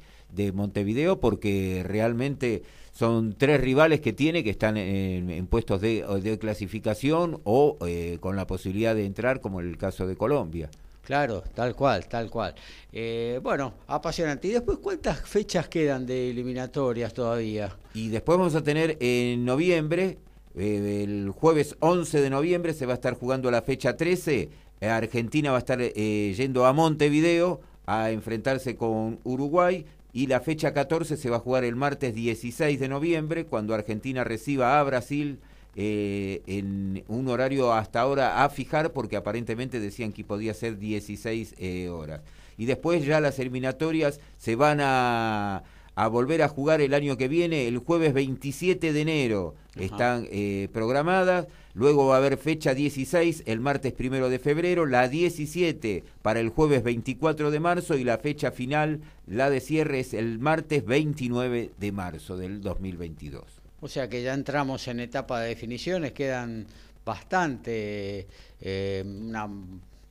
Montevideo 0.54 1.20
porque 1.20 1.84
realmente 1.86 2.64
son 2.92 3.36
tres 3.38 3.62
rivales 3.62 4.02
que 4.02 4.14
tiene 4.14 4.44
que 4.44 4.50
están 4.50 4.78
en, 4.78 5.48
puestos 5.48 5.82
de, 5.82 6.38
clasificación 6.40 7.42
o 7.44 7.78
eh, 7.86 8.18
con 8.20 8.36
la 8.36 8.48
posibilidad 8.48 8.96
de 8.96 9.06
entrar, 9.06 9.42
como 9.42 9.60
el 9.60 9.78
caso 9.78 10.08
de 10.08 10.16
Colombia. 10.16 10.70
Claro, 11.08 11.42
tal 11.56 11.74
cual, 11.74 12.06
tal 12.10 12.30
cual. 12.30 12.54
Eh, 12.92 13.40
bueno, 13.42 13.76
apasionante. 13.88 14.50
¿Y 14.50 14.52
después 14.52 14.80
cuántas 14.80 15.22
fechas 15.22 15.70
quedan 15.70 16.06
de 16.06 16.32
eliminatorias 16.32 17.14
todavía? 17.14 17.78
Y 17.94 18.10
después 18.10 18.38
vamos 18.38 18.56
a 18.56 18.62
tener 18.62 18.98
en 19.00 19.46
noviembre, 19.46 20.18
eh, 20.54 21.04
el 21.06 21.30
jueves 21.30 21.78
11 21.80 22.20
de 22.20 22.30
noviembre 22.30 22.74
se 22.74 22.86
va 22.86 22.92
a 22.92 22.96
estar 22.96 23.14
jugando 23.14 23.50
la 23.50 23.62
fecha 23.62 23.96
13. 23.96 24.50
Argentina 24.82 25.52
va 25.52 25.58
a 25.58 25.60
estar 25.60 25.80
eh, 25.82 26.34
yendo 26.36 26.66
a 26.66 26.74
Montevideo 26.74 27.62
a 27.86 28.12
enfrentarse 28.12 28.76
con 28.76 29.20
Uruguay. 29.24 29.86
Y 30.18 30.26
la 30.26 30.40
fecha 30.40 30.74
14 30.74 31.16
se 31.16 31.30
va 31.30 31.36
a 31.36 31.40
jugar 31.40 31.64
el 31.64 31.76
martes 31.76 32.16
16 32.16 32.80
de 32.80 32.88
noviembre, 32.88 33.46
cuando 33.46 33.76
Argentina 33.76 34.24
reciba 34.24 34.80
a 34.80 34.84
Brasil 34.84 35.38
eh, 35.76 36.42
en 36.48 37.04
un 37.08 37.28
horario 37.28 37.72
hasta 37.72 38.02
ahora 38.02 38.44
a 38.44 38.50
fijar 38.50 38.94
porque 38.94 39.16
aparentemente 39.16 39.80
decían 39.80 40.12
que 40.12 40.24
podía 40.24 40.56
ser 40.56 40.80
16 40.80 41.54
eh, 41.60 41.90
horas. 41.90 42.22
Y 42.58 42.66
después 42.66 43.06
ya 43.06 43.20
las 43.20 43.38
eliminatorias 43.38 44.20
se 44.40 44.56
van 44.56 44.80
a, 44.82 45.62
a, 45.94 46.08
volver 46.08 46.42
a 46.42 46.48
jugar 46.48 46.82
el 46.82 46.96
año 46.96 47.16
que 47.16 47.28
viene, 47.28 47.68
el 47.68 47.78
jueves 47.78 48.16
27 48.16 48.94
de 48.94 49.02
enero 49.02 49.54
están 49.76 50.28
eh, 50.32 50.68
programadas. 50.74 51.46
Luego 51.78 52.08
va 52.08 52.16
a 52.16 52.18
haber 52.18 52.38
fecha 52.38 52.74
16 52.74 53.44
el 53.46 53.60
martes 53.60 53.94
primero 53.94 54.30
de 54.30 54.40
febrero, 54.40 54.88
la 54.88 55.08
17 55.08 56.04
para 56.24 56.40
el 56.40 56.50
jueves 56.50 56.82
24 56.82 57.52
de 57.52 57.60
marzo 57.60 57.96
y 57.96 58.04
la 58.04 58.18
fecha 58.18 58.50
final, 58.50 59.02
la 59.28 59.52
de 59.52 59.60
cierre, 59.60 60.00
es 60.00 60.16
el 60.16 60.40
martes 60.40 60.84
29 60.84 61.70
de 61.78 61.92
marzo 61.92 62.36
del 62.36 62.62
2022. 62.62 63.44
O 63.80 63.88
sea 63.88 64.10
que 64.10 64.24
ya 64.24 64.34
entramos 64.34 64.88
en 64.88 65.02
etapa 65.02 65.40
de 65.40 65.50
definiciones, 65.50 66.14
quedan 66.14 66.66
bastante, 67.06 68.26
eh, 68.60 69.04
una 69.06 69.48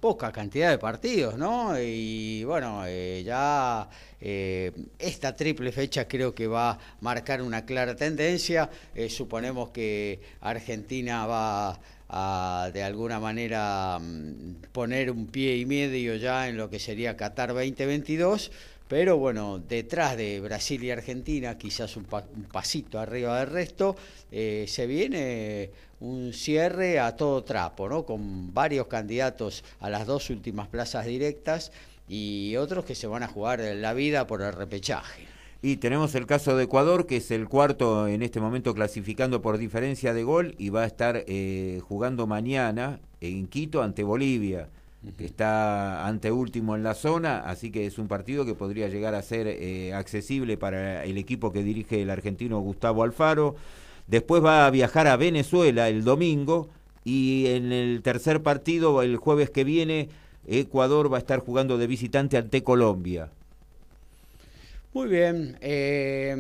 poca 0.01 0.33
cantidad 0.33 0.71
de 0.71 0.79
partidos, 0.79 1.37
¿no? 1.37 1.79
Y 1.79 2.45
bueno, 2.45 2.83
eh, 2.87 3.23
ya 3.25 3.89
eh, 4.21 4.73
esta 4.99 5.35
triple 5.35 5.73
fecha 5.73 6.07
creo 6.07 6.35
que 6.35 6.47
va 6.47 6.71
a 6.73 6.79
marcar 7.01 7.43
una 7.43 7.65
clara 7.65 7.97
tendencia. 7.97 8.71
suponemos 9.09 9.71
que 9.71 10.21
Argentina 10.41 11.27
va 11.27 11.81
a 12.09 12.71
de 12.73 12.83
alguna 12.85 13.19
manera 13.19 13.99
mm, 14.01 14.67
poner 14.73 15.11
un 15.11 15.27
pie 15.27 15.57
y 15.57 15.67
medio 15.67 16.15
ya 16.17 16.49
en 16.49 16.57
lo 16.57 16.71
que 16.71 16.79
sería 16.79 17.17
Qatar 17.17 17.53
2022 17.53 18.53
pero 18.89 19.19
bueno, 19.19 19.59
detrás 19.59 20.17
de 20.17 20.41
Brasil 20.41 20.83
y 20.85 20.91
Argentina, 20.91 21.59
quizás 21.59 21.97
un, 21.97 22.05
pasito 22.05 22.99
arriba 22.99 23.41
del 23.41 23.51
resto, 23.51 23.97
eh, 24.31 24.67
se 24.69 24.87
viene 24.87 25.71
un 26.01 26.33
cierre 26.33 27.01
a 27.01 27.17
todo 27.17 27.43
trapo, 27.43 27.89
¿no? 27.89 28.05
Con 28.05 28.55
varios 28.55 28.87
candidatos 28.87 29.65
a 29.81 29.91
las 29.91 30.07
dos 30.07 30.31
últimas 30.31 30.69
plazas 30.69 31.07
directas 31.07 31.73
y 32.09 32.55
otros 32.57 32.85
que 32.85 32.95
se 32.95 33.07
van 33.07 33.23
a 33.23 33.29
jugar 33.29 33.61
la 33.61 33.93
vida 33.93 34.27
por 34.27 34.43
el 34.43 34.53
repechaje. 34.53 35.27
Y 35.63 35.79
tenemos 35.79 36.15
el 36.15 36.27
caso 36.27 36.57
de 36.57 36.65
Ecuador, 36.65 37.07
que 37.07 37.17
es 37.17 37.31
el 37.31 37.49
cuarto 37.49 38.07
en 38.07 38.23
este 38.23 38.41
momento 38.41 38.75
clasificando 38.75 39.43
por 39.43 39.59
diferencia 39.59 40.15
de 40.15 40.23
gol 40.23 40.55
y 40.59 40.69
va 40.69 40.83
a 40.83 40.87
estar 40.87 41.25
eh, 41.27 41.81
jugando 41.83 42.27
mañana 42.27 43.01
en 43.21 43.49
Quito 43.49 43.83
ante 43.83 44.05
Bolivia 44.05 44.69
que 45.17 45.25
está 45.25 46.07
anteúltimo 46.07 46.75
en 46.75 46.83
la 46.83 46.95
zona, 46.95 47.41
así 47.41 47.71
que 47.71 47.87
es 47.87 47.99
un 47.99 48.09
partido 48.09 48.45
que 48.45 48.55
podría 48.55 48.89
llegar 48.89 49.15
a 49.15 49.23
ser 49.23 49.47
eh, 49.47 49.93
accesible 49.95 50.57
para 50.57 51.05
el 51.05 51.19
equipo 51.19 51.53
que 51.53 51.63
dirige 51.63 52.03
el 52.03 52.11
argentino 52.11 52.61
Gustavo 52.61 53.03
Alfaro. 53.03 53.57
Después 54.07 54.45
va 54.45 54.67
a 54.67 54.71
viajar 54.71 55.07
a 55.07 55.17
Venezuela 55.17 55.89
el 55.89 56.05
domingo 56.05 56.69
y 57.05 57.47
en 57.49 57.73
el 57.73 58.03
tercer 58.03 58.43
partido, 58.43 59.03
el 59.03 59.17
jueves 59.17 59.51
que 59.51 59.65
viene, 59.65 60.09
Ecuador 60.47 61.13
va 61.13 61.19
a 61.19 61.21
estar 61.21 61.41
jugando 61.41 61.79
de 61.79 61.87
visitante 61.87 62.37
ante 62.37 62.63
Colombia. 62.63 63.31
Muy 64.93 65.09
bien. 65.09 65.59
Eh, 65.61 66.35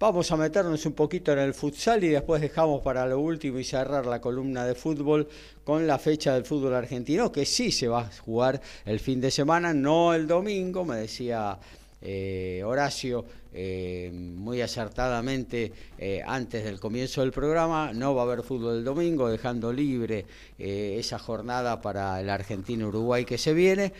Vamos 0.00 0.30
a 0.30 0.36
meternos 0.36 0.86
un 0.86 0.92
poquito 0.92 1.32
en 1.32 1.40
el 1.40 1.54
futsal 1.54 2.04
y 2.04 2.08
después 2.10 2.40
dejamos 2.40 2.82
para 2.82 3.04
lo 3.04 3.18
último 3.18 3.58
y 3.58 3.64
cerrar 3.64 4.06
la 4.06 4.20
columna 4.20 4.64
de 4.64 4.76
fútbol 4.76 5.26
con 5.64 5.88
la 5.88 5.98
fecha 5.98 6.34
del 6.34 6.44
fútbol 6.44 6.74
argentino, 6.74 7.32
que 7.32 7.44
sí 7.44 7.72
se 7.72 7.88
va 7.88 8.02
a 8.02 8.10
jugar 8.24 8.60
el 8.84 9.00
fin 9.00 9.20
de 9.20 9.32
semana, 9.32 9.74
no 9.74 10.14
el 10.14 10.28
domingo, 10.28 10.84
me 10.84 10.98
decía 10.98 11.58
eh, 12.00 12.62
Horacio 12.64 13.24
eh, 13.52 14.12
muy 14.12 14.60
acertadamente 14.60 15.72
eh, 15.98 16.22
antes 16.24 16.64
del 16.64 16.78
comienzo 16.78 17.22
del 17.22 17.32
programa. 17.32 17.92
No 17.92 18.14
va 18.14 18.22
a 18.22 18.24
haber 18.24 18.42
fútbol 18.42 18.76
el 18.76 18.84
domingo, 18.84 19.28
dejando 19.28 19.72
libre 19.72 20.26
esa 20.58 21.18
jornada 21.18 21.80
para 21.80 22.20
el 22.20 22.28
Argentino-Uruguay 22.30 23.24
que 23.24 23.38
se 23.38 23.52
viene, 23.54 23.92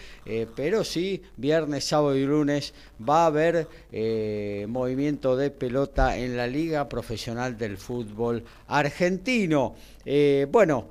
pero 0.56 0.82
sí, 0.82 1.22
viernes, 1.36 1.84
sábado 1.84 2.16
y 2.16 2.24
lunes 2.24 2.74
va 3.08 3.24
a 3.24 3.26
haber 3.26 3.68
movimiento 4.66 5.36
de 5.36 5.50
pelota 5.50 6.18
en 6.18 6.36
la 6.36 6.48
Liga 6.48 6.88
Profesional 6.88 7.56
del 7.56 7.78
Fútbol 7.78 8.42
Argentino. 8.66 9.76
bueno, 10.50 10.88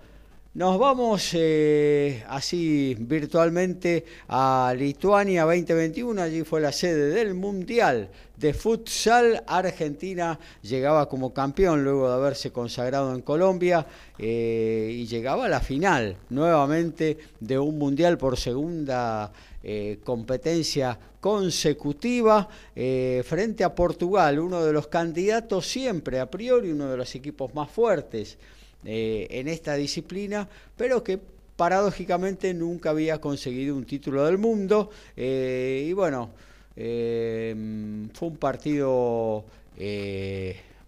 nos 0.57 0.79
vamos 0.79 1.29
eh, 1.35 2.23
así 2.27 2.97
virtualmente 2.99 4.03
a 4.27 4.73
Lituania 4.75 5.43
2021, 5.43 6.19
allí 6.19 6.43
fue 6.43 6.61
la 6.61 6.71
sede 6.71 7.11
del 7.11 7.35
Mundial 7.35 8.09
de 8.35 8.55
Futsal. 8.55 9.43
Argentina 9.45 10.39
llegaba 10.63 11.07
como 11.07 11.31
campeón 11.31 11.83
luego 11.83 12.09
de 12.09 12.15
haberse 12.15 12.51
consagrado 12.51 13.13
en 13.13 13.21
Colombia 13.21 13.85
eh, 14.17 14.89
y 14.97 15.05
llegaba 15.05 15.45
a 15.45 15.47
la 15.47 15.59
final 15.59 16.17
nuevamente 16.31 17.19
de 17.39 17.59
un 17.59 17.77
Mundial 17.77 18.17
por 18.17 18.35
segunda 18.35 19.31
eh, 19.61 19.99
competencia 20.03 20.97
consecutiva 21.19 22.49
frente 22.73 23.63
a 23.63 23.75
Portugal, 23.75 24.39
uno 24.39 24.65
de 24.65 24.73
los 24.73 24.87
candidatos 24.87 25.67
siempre 25.67 26.19
a 26.19 26.31
priori, 26.31 26.71
uno 26.71 26.89
de 26.89 26.97
los 26.97 27.13
equipos 27.13 27.53
más 27.53 27.69
fuertes 27.69 28.39
eh, 28.85 29.27
en 29.31 29.47
esta 29.47 29.75
disciplina, 29.75 30.47
pero 30.75 31.03
que 31.03 31.19
paradójicamente 31.55 32.53
nunca 32.53 32.91
había 32.91 33.19
conseguido 33.19 33.75
un 33.75 33.85
título 33.85 34.25
del 34.25 34.37
mundo. 34.37 34.91
Eh, 35.15 35.85
y 35.89 35.93
bueno, 35.93 36.29
eh, 36.75 37.53
fue 38.13 38.27
un 38.27 38.37
partido 38.37 39.45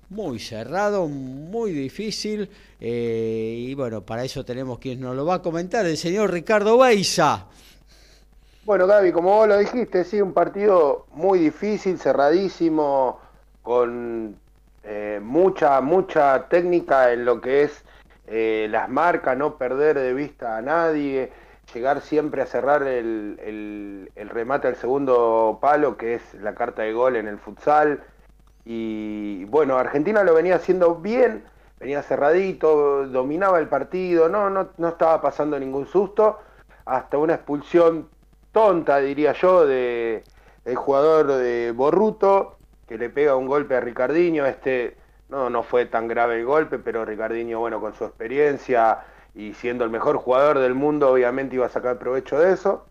muy 0.09 0.39
cerrado, 0.39 1.07
muy 1.07 1.71
difícil. 1.71 2.49
y 2.79 3.73
bueno, 3.75 4.01
para 4.01 4.23
eso 4.23 4.43
tenemos 4.45 4.79
quien 4.79 4.99
nos 5.01 5.15
lo 5.15 5.25
va 5.25 5.35
a 5.35 5.41
comentar, 5.41 5.85
el 5.85 5.97
señor 5.97 6.31
Ricardo 6.31 6.77
Beiza. 6.77 7.47
Bueno, 8.65 8.85
Gaby, 8.85 9.11
como 9.11 9.35
vos 9.35 9.47
lo 9.47 9.57
dijiste, 9.57 10.03
sí, 10.03 10.21
un 10.21 10.33
partido 10.33 11.07
muy 11.13 11.39
difícil, 11.39 11.97
cerradísimo, 11.97 13.19
con 13.63 14.35
eh, 14.91 15.19
mucha, 15.21 15.81
mucha 15.81 16.47
técnica 16.49 17.13
en 17.13 17.23
lo 17.23 17.41
que 17.41 17.61
es 17.61 17.85
eh, 18.25 18.67
las 18.71 18.89
marcas, 18.89 19.37
no 19.37 19.55
perder 19.55 19.99
de 19.99 20.15
vista 20.15 20.57
a 20.57 20.63
nadie, 20.63 21.31
llegar 21.71 22.01
siempre 22.01 22.41
a 22.41 22.47
cerrar 22.47 22.81
el, 22.81 24.09
el, 24.15 24.29
remate 24.29 24.67
al 24.67 24.75
segundo 24.77 25.59
palo, 25.61 25.95
que 25.95 26.15
es 26.15 26.33
la 26.33 26.55
carta 26.55 26.81
de 26.81 26.93
gol 26.93 27.17
en 27.17 27.27
el 27.27 27.37
futsal. 27.37 28.01
Y 28.65 29.45
bueno, 29.45 29.77
Argentina 29.77 30.23
lo 30.23 30.33
venía 30.33 30.55
haciendo 30.55 30.95
bien, 30.95 31.43
venía 31.79 32.01
cerradito, 32.01 33.05
dominaba 33.05 33.59
el 33.59 33.67
partido, 33.67 34.27
no, 34.27 34.49
no, 34.49 34.69
no 34.75 34.87
estaba 34.87 35.21
pasando 35.21 35.59
ningún 35.59 35.85
susto, 35.85 36.39
hasta 36.85 37.19
una 37.19 37.35
expulsión 37.35 38.09
tonta, 38.51 38.97
diría 38.97 39.33
yo, 39.33 39.67
de 39.67 40.23
el 40.65 40.75
jugador 40.75 41.27
de 41.27 41.73
Borruto, 41.73 42.58
que 42.89 42.97
le 42.97 43.11
pega 43.11 43.35
un 43.35 43.45
golpe 43.45 43.75
a 43.75 43.79
Ricardinho, 43.79 44.47
este 44.47 44.97
no, 45.29 45.51
no 45.51 45.61
fue 45.61 45.85
tan 45.85 46.07
grave 46.07 46.39
el 46.39 46.45
golpe, 46.45 46.79
pero 46.79 47.05
Ricardinho, 47.05 47.59
bueno, 47.59 47.79
con 47.79 47.93
su 47.93 48.03
experiencia 48.03 49.01
y 49.35 49.53
siendo 49.53 49.83
el 49.83 49.91
mejor 49.91 50.17
jugador 50.17 50.57
del 50.57 50.73
mundo, 50.73 51.11
obviamente 51.11 51.55
iba 51.55 51.67
a 51.67 51.69
sacar 51.69 51.99
provecho 51.99 52.39
de 52.39 52.51
eso. 52.51 52.87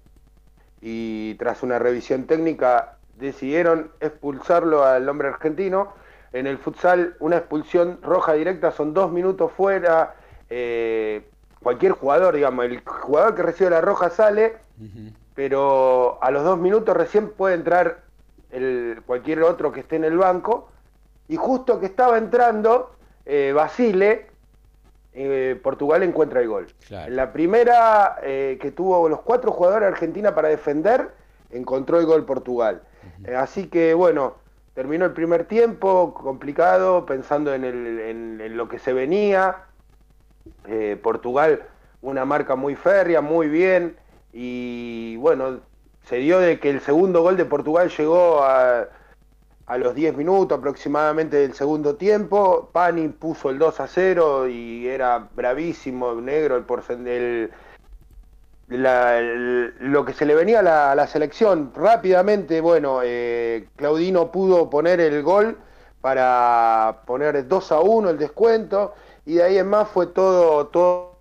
Y 0.80 1.34
tras 1.34 1.64
una 1.64 1.80
revisión 1.80 2.26
técnica 2.28 2.96
decidieron 3.16 3.90
expulsarlo 3.98 4.84
al 4.84 5.08
hombre 5.08 5.28
argentino. 5.28 5.92
En 6.32 6.46
el 6.46 6.58
futsal, 6.58 7.16
una 7.18 7.38
expulsión 7.38 7.98
roja 8.00 8.34
directa 8.34 8.70
son 8.70 8.94
dos 8.94 9.10
minutos 9.10 9.50
fuera. 9.50 10.14
Eh, 10.48 11.28
cualquier 11.60 11.90
jugador, 11.90 12.36
digamos, 12.36 12.66
el 12.66 12.80
jugador 12.84 13.34
que 13.34 13.42
recibe 13.42 13.70
la 13.70 13.80
roja 13.80 14.10
sale, 14.10 14.58
pero 15.34 16.22
a 16.22 16.30
los 16.30 16.44
dos 16.44 16.56
minutos 16.56 16.96
recién 16.96 17.30
puede 17.30 17.56
entrar 17.56 18.07
el, 18.50 19.02
cualquier 19.06 19.42
otro 19.42 19.72
que 19.72 19.80
esté 19.80 19.96
en 19.96 20.04
el 20.04 20.18
banco, 20.18 20.70
y 21.28 21.36
justo 21.36 21.78
que 21.78 21.86
estaba 21.86 22.18
entrando, 22.18 22.90
eh, 23.26 23.52
Basile, 23.54 24.26
eh, 25.12 25.58
Portugal 25.62 26.02
encuentra 26.02 26.40
el 26.40 26.48
gol. 26.48 26.66
En 26.90 27.16
la 27.16 27.32
primera 27.32 28.18
eh, 28.22 28.58
que 28.60 28.70
tuvo 28.70 29.08
los 29.08 29.20
cuatro 29.20 29.52
jugadores 29.52 29.88
de 29.88 29.92
Argentina 29.92 30.34
para 30.34 30.48
defender, 30.48 31.10
encontró 31.50 31.98
el 32.00 32.06
gol 32.06 32.24
Portugal. 32.24 32.82
así 33.36 33.66
que 33.66 33.94
bueno, 33.94 34.36
terminó 34.74 35.04
el 35.04 35.12
primer 35.12 35.44
tiempo 35.44 36.14
complicado, 36.14 37.04
pensando 37.04 37.52
en, 37.54 37.64
en 37.64 38.56
lo 38.56 38.68
que 38.68 38.78
se 38.78 38.92
venía. 38.92 39.64
Portugal, 41.02 41.62
una 42.02 42.24
marca 42.24 42.54
muy 42.54 42.74
férrea, 42.74 43.20
muy 43.20 43.48
bien. 43.48 43.96
Y 44.32 45.16
bueno, 45.16 45.60
se 46.08 46.16
dio 46.16 46.38
de 46.38 46.58
que 46.58 46.70
el 46.70 46.80
segundo 46.80 47.20
gol 47.20 47.36
de 47.36 47.44
Portugal 47.44 47.90
llegó 47.90 48.42
a, 48.42 48.88
a 49.66 49.78
los 49.78 49.94
10 49.94 50.16
minutos 50.16 50.58
aproximadamente 50.58 51.36
del 51.36 51.52
segundo 51.52 51.96
tiempo. 51.96 52.70
Pani 52.72 53.08
puso 53.08 53.50
el 53.50 53.58
2 53.58 53.80
a 53.80 53.86
0 53.86 54.48
y 54.48 54.88
era 54.88 55.28
bravísimo, 55.34 56.14
negro 56.14 56.56
el, 56.56 57.50
el, 58.70 59.74
lo 59.80 60.04
que 60.06 60.14
se 60.14 60.24
le 60.24 60.34
venía 60.34 60.60
a 60.60 60.94
la, 60.94 61.06
selección. 61.06 61.72
Rápidamente, 61.74 62.62
bueno, 62.62 63.00
eh, 63.04 63.68
Claudino 63.76 64.32
pudo 64.32 64.70
poner 64.70 65.00
el 65.00 65.22
gol 65.22 65.58
para 66.00 67.02
poner 67.04 67.46
2 67.46 67.72
a 67.72 67.80
1 67.80 68.08
el 68.08 68.16
descuento 68.16 68.94
y 69.26 69.34
de 69.34 69.42
ahí 69.42 69.58
en 69.58 69.68
más 69.68 69.88
fue 69.88 70.06
todo, 70.06 70.68
todo, 70.68 71.18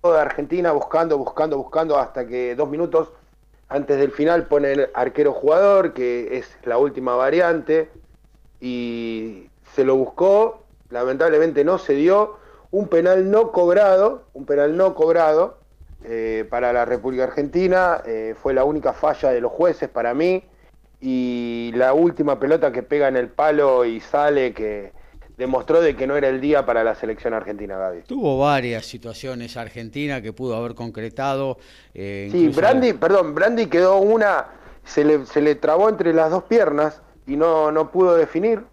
toda 0.00 0.22
Argentina 0.22 0.72
buscando, 0.72 1.18
buscando, 1.18 1.58
buscando 1.58 1.98
hasta 1.98 2.26
que 2.26 2.54
dos 2.54 2.70
minutos 2.70 3.10
antes 3.68 3.98
del 3.98 4.12
final 4.12 4.46
pone 4.46 4.72
el 4.72 4.90
arquero 4.94 5.32
jugador, 5.32 5.92
que 5.92 6.38
es 6.38 6.56
la 6.64 6.78
última 6.78 7.16
variante, 7.16 7.90
y 8.60 9.48
se 9.74 9.84
lo 9.84 9.96
buscó, 9.96 10.64
lamentablemente 10.90 11.64
no 11.64 11.78
se 11.78 11.94
dio, 11.94 12.36
un 12.70 12.88
penal 12.88 13.30
no 13.30 13.52
cobrado, 13.52 14.24
un 14.32 14.46
penal 14.46 14.76
no 14.76 14.94
cobrado 14.94 15.58
eh, 16.04 16.46
para 16.48 16.72
la 16.72 16.84
República 16.84 17.24
Argentina, 17.24 18.02
eh, 18.06 18.34
fue 18.40 18.54
la 18.54 18.64
única 18.64 18.92
falla 18.92 19.30
de 19.30 19.40
los 19.40 19.52
jueces 19.52 19.88
para 19.88 20.14
mí, 20.14 20.44
y 21.00 21.72
la 21.74 21.92
última 21.92 22.40
pelota 22.40 22.72
que 22.72 22.82
pega 22.82 23.08
en 23.08 23.16
el 23.16 23.28
palo 23.28 23.84
y 23.84 24.00
sale, 24.00 24.52
que 24.52 24.92
demostró 25.38 25.80
de 25.80 25.94
que 25.94 26.06
no 26.06 26.16
era 26.16 26.28
el 26.28 26.40
día 26.40 26.66
para 26.66 26.82
la 26.82 26.96
selección 26.96 27.32
argentina, 27.32 27.78
Gaby. 27.78 28.02
Tuvo 28.02 28.38
varias 28.38 28.84
situaciones 28.84 29.56
Argentina 29.56 30.20
que 30.20 30.32
pudo 30.32 30.56
haber 30.56 30.74
concretado. 30.74 31.58
Eh, 31.94 32.28
sí, 32.32 32.48
Brandi, 32.48 32.92
perdón, 32.94 33.36
Brandi 33.36 33.66
quedó 33.66 33.98
una, 33.98 34.46
se 34.84 35.04
le, 35.04 35.24
se 35.26 35.40
le 35.40 35.54
trabó 35.54 35.88
entre 35.88 36.12
las 36.12 36.30
dos 36.32 36.42
piernas 36.42 37.00
y 37.26 37.36
no, 37.36 37.70
no 37.70 37.92
pudo 37.92 38.16
definir. 38.16 38.64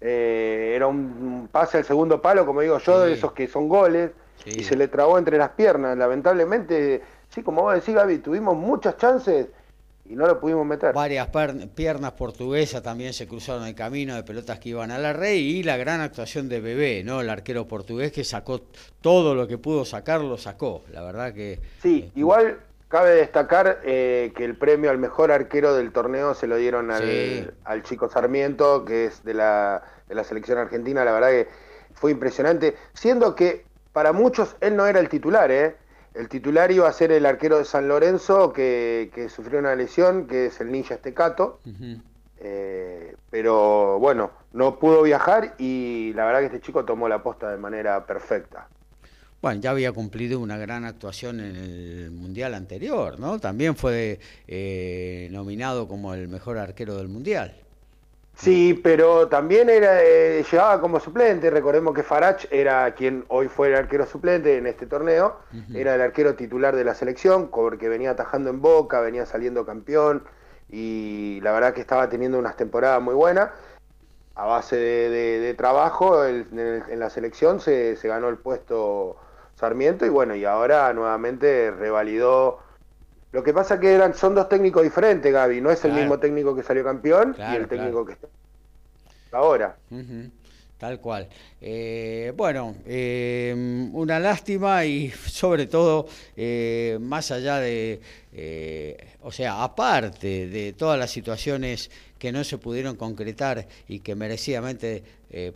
Eh, 0.00 0.72
era 0.74 0.88
un 0.88 1.48
pase 1.50 1.78
al 1.78 1.84
segundo 1.84 2.20
palo, 2.20 2.44
como 2.44 2.60
digo 2.62 2.78
yo, 2.78 3.00
de 3.00 3.12
esos 3.12 3.32
que 3.32 3.46
son 3.46 3.68
goles, 3.68 4.10
y 4.44 4.64
se 4.64 4.76
le 4.76 4.88
trabó 4.88 5.18
entre 5.18 5.38
las 5.38 5.50
piernas. 5.50 5.96
Lamentablemente, 5.96 7.00
sí, 7.28 7.42
como 7.42 7.62
vos 7.62 7.74
decís, 7.74 7.94
Gaby, 7.94 8.18
tuvimos 8.18 8.56
muchas 8.56 8.96
chances 8.96 9.48
y 10.08 10.16
no 10.16 10.26
lo 10.26 10.40
pudimos 10.40 10.66
meter. 10.66 10.94
Varias 10.94 11.28
piernas 11.74 12.12
portuguesas 12.12 12.82
también 12.82 13.12
se 13.12 13.28
cruzaron 13.28 13.66
el 13.66 13.74
camino 13.74 14.14
de 14.14 14.22
pelotas 14.22 14.58
que 14.58 14.70
iban 14.70 14.90
a 14.90 14.98
la 14.98 15.12
red 15.12 15.34
y 15.34 15.62
la 15.62 15.76
gran 15.76 16.00
actuación 16.00 16.48
de 16.48 16.60
Bebé, 16.60 17.02
¿no? 17.04 17.20
El 17.20 17.28
arquero 17.28 17.68
portugués 17.68 18.10
que 18.10 18.24
sacó 18.24 18.62
todo 19.00 19.34
lo 19.34 19.46
que 19.46 19.58
pudo 19.58 19.84
sacar, 19.84 20.20
lo 20.22 20.38
sacó. 20.38 20.82
La 20.92 21.02
verdad 21.02 21.34
que. 21.34 21.60
Sí, 21.82 22.04
eh, 22.06 22.12
igual 22.16 22.58
cabe 22.88 23.10
destacar 23.16 23.80
eh, 23.84 24.32
que 24.34 24.44
el 24.44 24.56
premio 24.56 24.90
al 24.90 24.98
mejor 24.98 25.30
arquero 25.30 25.74
del 25.74 25.92
torneo 25.92 26.34
se 26.34 26.46
lo 26.46 26.56
dieron 26.56 26.90
al, 26.90 27.54
al 27.64 27.82
chico 27.82 28.08
Sarmiento, 28.08 28.86
que 28.86 29.06
es 29.06 29.22
de 29.24 29.34
la, 29.34 29.82
de 30.08 30.14
la 30.14 30.24
selección 30.24 30.56
argentina. 30.56 31.04
La 31.04 31.12
verdad 31.12 31.28
que 31.28 31.48
fue 31.92 32.12
impresionante, 32.12 32.76
siendo 32.94 33.34
que 33.34 33.66
para 33.92 34.12
muchos 34.12 34.56
él 34.60 34.74
no 34.74 34.86
era 34.86 35.00
el 35.00 35.08
titular, 35.10 35.50
¿eh? 35.50 35.76
El 36.18 36.28
titular 36.28 36.72
iba 36.72 36.88
a 36.88 36.92
ser 36.92 37.12
el 37.12 37.24
arquero 37.24 37.58
de 37.58 37.64
San 37.64 37.86
Lorenzo 37.86 38.52
que, 38.52 39.28
sufrió 39.32 39.60
una 39.60 39.76
lesión, 39.76 40.26
que 40.26 40.46
es 40.46 40.60
el 40.60 40.72
Ninja 40.72 40.94
Estecato. 40.94 41.60
Eh, 42.40 43.14
pero 43.30 44.00
bueno, 44.00 44.32
no 44.52 44.80
pudo 44.80 45.02
viajar 45.02 45.54
y 45.58 46.12
la 46.14 46.24
verdad 46.24 46.40
que 46.40 46.46
este 46.46 46.60
chico 46.60 46.84
tomó 46.84 47.08
la 47.08 47.22
posta 47.22 47.48
de 47.52 47.56
manera 47.56 48.04
perfecta. 48.04 48.66
Bueno, 49.40 49.60
ya 49.60 49.70
había 49.70 49.92
cumplido 49.92 50.40
una 50.40 50.58
gran 50.58 50.84
actuación 50.84 51.38
en 51.38 51.54
el 51.54 52.10
Mundial 52.10 52.54
anterior, 52.54 53.20
¿no? 53.20 53.38
También 53.38 53.76
fue 53.76 54.18
eh, 54.48 55.28
nominado 55.30 55.86
como 55.86 56.14
el 56.14 56.26
mejor 56.26 56.58
arquero 56.58 56.96
del 56.96 57.06
Mundial. 57.06 57.54
Sí, 58.38 58.80
pero 58.84 59.26
también 59.26 59.68
era 59.68 60.00
eh, 60.00 60.44
llegaba 60.48 60.80
como 60.80 61.00
suplente. 61.00 61.50
Recordemos 61.50 61.92
que 61.92 62.04
Farach 62.04 62.44
era 62.52 62.94
quien 62.94 63.24
hoy 63.26 63.48
fue 63.48 63.66
el 63.66 63.74
arquero 63.74 64.06
suplente 64.06 64.56
en 64.56 64.68
este 64.68 64.86
torneo. 64.86 65.38
Era 65.74 65.96
el 65.96 66.00
arquero 66.00 66.36
titular 66.36 66.76
de 66.76 66.84
la 66.84 66.94
selección, 66.94 67.48
porque 67.48 67.88
venía 67.88 68.12
atajando 68.12 68.50
en 68.50 68.62
Boca, 68.62 69.00
venía 69.00 69.26
saliendo 69.26 69.66
campeón 69.66 70.22
y 70.68 71.40
la 71.42 71.50
verdad 71.50 71.74
que 71.74 71.80
estaba 71.80 72.08
teniendo 72.08 72.38
unas 72.38 72.56
temporadas 72.56 73.02
muy 73.02 73.14
buenas. 73.14 73.50
A 74.36 74.46
base 74.46 74.76
de, 74.76 75.54
trabajo 75.54 76.24
en, 76.24 76.46
la 76.96 77.10
selección 77.10 77.58
se, 77.60 77.98
ganó 78.04 78.28
el 78.28 78.36
puesto 78.36 79.16
Sarmiento 79.56 80.06
y 80.06 80.10
bueno, 80.10 80.36
y 80.36 80.44
ahora 80.44 80.92
nuevamente 80.92 81.72
revalidó 81.72 82.60
lo 83.32 83.42
que 83.42 83.52
pasa 83.52 83.78
que 83.78 83.92
eran, 83.92 84.14
son 84.14 84.34
dos 84.34 84.48
técnicos 84.48 84.82
diferentes, 84.82 85.32
Gaby. 85.32 85.60
No 85.60 85.70
es 85.70 85.84
el 85.84 85.92
mismo 85.92 86.18
técnico 86.18 86.56
que 86.56 86.62
salió 86.62 86.82
campeón 86.84 87.36
y 87.38 87.56
el 87.56 87.68
técnico 87.68 88.04
que 88.04 88.12
está 88.12 88.28
ahora. 89.32 89.76
Tal 90.78 91.00
cual. 91.00 91.28
Eh, 91.60 92.32
bueno, 92.36 92.76
eh, 92.86 93.90
una 93.92 94.20
lástima 94.20 94.84
y 94.84 95.10
sobre 95.10 95.66
todo, 95.66 96.06
eh, 96.36 96.98
más 97.00 97.32
allá 97.32 97.58
de, 97.58 98.00
o 99.22 99.32
sea, 99.32 99.64
aparte 99.64 100.46
de 100.46 100.72
todas 100.72 100.98
las 100.98 101.10
situaciones 101.10 101.90
que 102.16 102.30
no 102.30 102.44
se 102.44 102.58
pudieron 102.58 102.96
concretar 102.96 103.66
y 103.88 104.00
que 104.00 104.14
merecidamente 104.14 105.02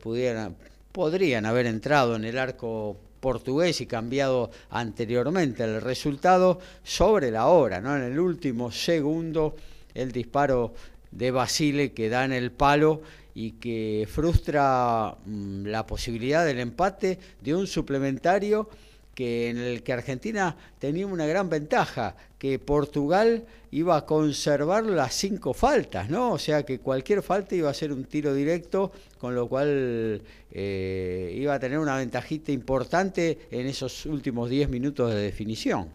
pudieran, 0.02 0.56
podrían 0.90 1.46
haber 1.46 1.66
entrado 1.66 2.16
en 2.16 2.24
el 2.24 2.36
arco 2.36 2.96
portugués 3.22 3.80
y 3.80 3.86
cambiado 3.86 4.50
anteriormente 4.68 5.62
el 5.62 5.80
resultado 5.80 6.58
sobre 6.82 7.30
la 7.30 7.46
hora, 7.46 7.80
¿no? 7.80 7.96
En 7.96 8.02
el 8.02 8.18
último 8.18 8.72
segundo 8.72 9.54
el 9.94 10.10
disparo 10.10 10.74
de 11.12 11.30
Basile 11.30 11.92
que 11.92 12.08
da 12.08 12.24
en 12.24 12.32
el 12.32 12.50
palo 12.50 13.00
y 13.32 13.52
que 13.52 14.08
frustra 14.10 15.16
mm, 15.24 15.66
la 15.66 15.86
posibilidad 15.86 16.44
del 16.44 16.58
empate 16.58 17.20
de 17.40 17.54
un 17.54 17.68
suplementario 17.68 18.68
que 19.14 19.50
en 19.50 19.58
el 19.58 19.82
que 19.82 19.92
Argentina 19.92 20.56
tenía 20.78 21.06
una 21.06 21.26
gran 21.26 21.48
ventaja, 21.48 22.14
que 22.38 22.58
Portugal 22.58 23.44
iba 23.70 23.96
a 23.96 24.06
conservar 24.06 24.84
las 24.84 25.14
cinco 25.14 25.54
faltas, 25.54 26.08
¿no? 26.10 26.32
O 26.32 26.38
sea 26.38 26.64
que 26.64 26.80
cualquier 26.80 27.22
falta 27.22 27.54
iba 27.54 27.70
a 27.70 27.74
ser 27.74 27.92
un 27.92 28.04
tiro 28.04 28.34
directo, 28.34 28.92
con 29.18 29.34
lo 29.34 29.48
cual 29.48 30.22
eh, 30.50 31.32
iba 31.36 31.54
a 31.54 31.58
tener 31.58 31.78
una 31.78 31.96
ventajita 31.96 32.52
importante 32.52 33.48
en 33.50 33.66
esos 33.66 34.06
últimos 34.06 34.50
diez 34.50 34.68
minutos 34.68 35.14
de 35.14 35.20
definición. 35.20 35.88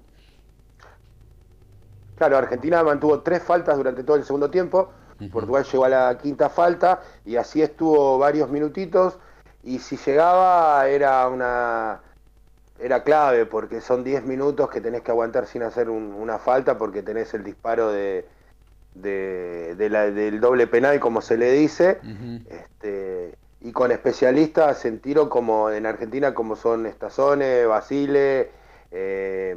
Claro, 2.18 2.38
Argentina 2.38 2.84
mantuvo 2.84 3.20
tres 3.22 3.44
faltas 3.44 3.78
durante 3.78 4.04
todo 4.04 4.18
el 4.18 4.24
segundo 4.24 4.50
tiempo, 4.50 4.90
Portugal 5.32 5.66
llegó 5.72 5.86
a 5.86 5.90
la 5.90 6.18
quinta 6.18 6.50
falta 6.50 7.02
y 7.26 7.38
así 7.38 7.62
estuvo 7.62 8.20
varios 8.20 8.50
minutitos 8.50 9.18
y 9.64 9.80
si 9.80 9.98
llegaba 9.98 10.88
era 10.88 11.28
una 11.28 12.02
era 12.80 13.04
clave 13.04 13.46
porque 13.46 13.82
son 13.82 14.04
10 14.04 14.24
minutos 14.26 14.70
que 14.70 14.82
tenés 14.82 15.02
que 15.02 15.12
aguantar 15.12 15.48
sin 15.48 15.64
hacer 15.64 15.90
una 15.90 16.40
falta 16.40 16.78
porque 16.78 17.02
tenés 17.04 17.34
el 17.34 17.44
disparo 17.44 17.92
de, 17.92 18.26
de, 18.94 19.88
la, 19.90 20.10
del 20.12 20.40
doble 20.40 20.68
penal, 20.68 21.00
como 21.00 21.22
se 21.22 21.38
le 21.38 21.52
dice, 21.52 22.00
este, 22.50 23.36
y 23.62 23.72
con 23.72 23.92
especialistas 23.92 24.86
en 24.86 25.00
tiro 25.00 25.30
como 25.30 25.70
en 25.72 25.86
Argentina, 25.86 26.34
como 26.34 26.56
son 26.56 26.86
Estazone, 26.86 27.66
Basile, 27.66 28.52
eh, 28.92 29.56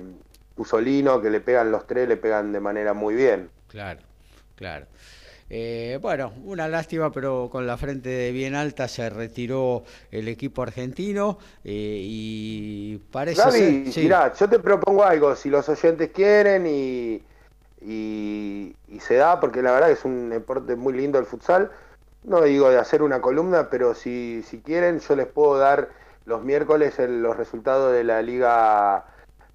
Usolino, 0.56 1.20
que 1.20 1.30
le 1.30 1.40
pegan 1.40 1.70
los 1.70 1.86
tres, 1.86 2.08
le 2.08 2.16
pegan 2.16 2.52
de 2.52 2.60
manera 2.60 2.92
muy 2.94 3.14
bien. 3.14 3.50
Claro, 3.68 4.00
claro. 4.56 4.86
Eh, 5.52 5.98
bueno, 6.00 6.32
una 6.44 6.68
lástima, 6.68 7.10
pero 7.10 7.48
con 7.50 7.66
la 7.66 7.76
frente 7.76 8.30
bien 8.30 8.54
alta 8.54 8.86
se 8.86 9.10
retiró 9.10 9.82
el 10.12 10.28
equipo 10.28 10.62
argentino 10.62 11.38
eh, 11.64 12.00
y 12.04 12.98
parece 13.10 13.42
Gaby, 13.42 13.90
ser... 13.90 14.32
yo 14.38 14.48
te 14.48 14.60
propongo 14.60 15.02
algo, 15.02 15.34
si 15.34 15.50
los 15.50 15.68
oyentes 15.68 16.10
quieren 16.10 16.68
y, 16.68 17.20
y, 17.80 18.76
se 19.00 19.16
da, 19.16 19.40
porque 19.40 19.60
la 19.60 19.72
verdad 19.72 19.90
es 19.90 20.04
un 20.04 20.30
deporte 20.30 20.76
muy 20.76 20.92
lindo 20.92 21.18
el 21.18 21.26
futsal, 21.26 21.72
no 22.22 22.42
digo 22.42 22.70
de 22.70 22.78
hacer 22.78 23.02
una 23.02 23.20
columna, 23.20 23.70
pero 23.70 23.94
si, 23.94 24.44
si 24.46 24.60
quieren 24.60 25.00
yo 25.00 25.16
les 25.16 25.26
puedo 25.26 25.58
dar 25.58 25.88
los 26.26 26.44
miércoles 26.44 26.94
los 27.00 27.36
resultados 27.36 27.92
de 27.92 28.04
la 28.04 28.22
liga 28.22 29.04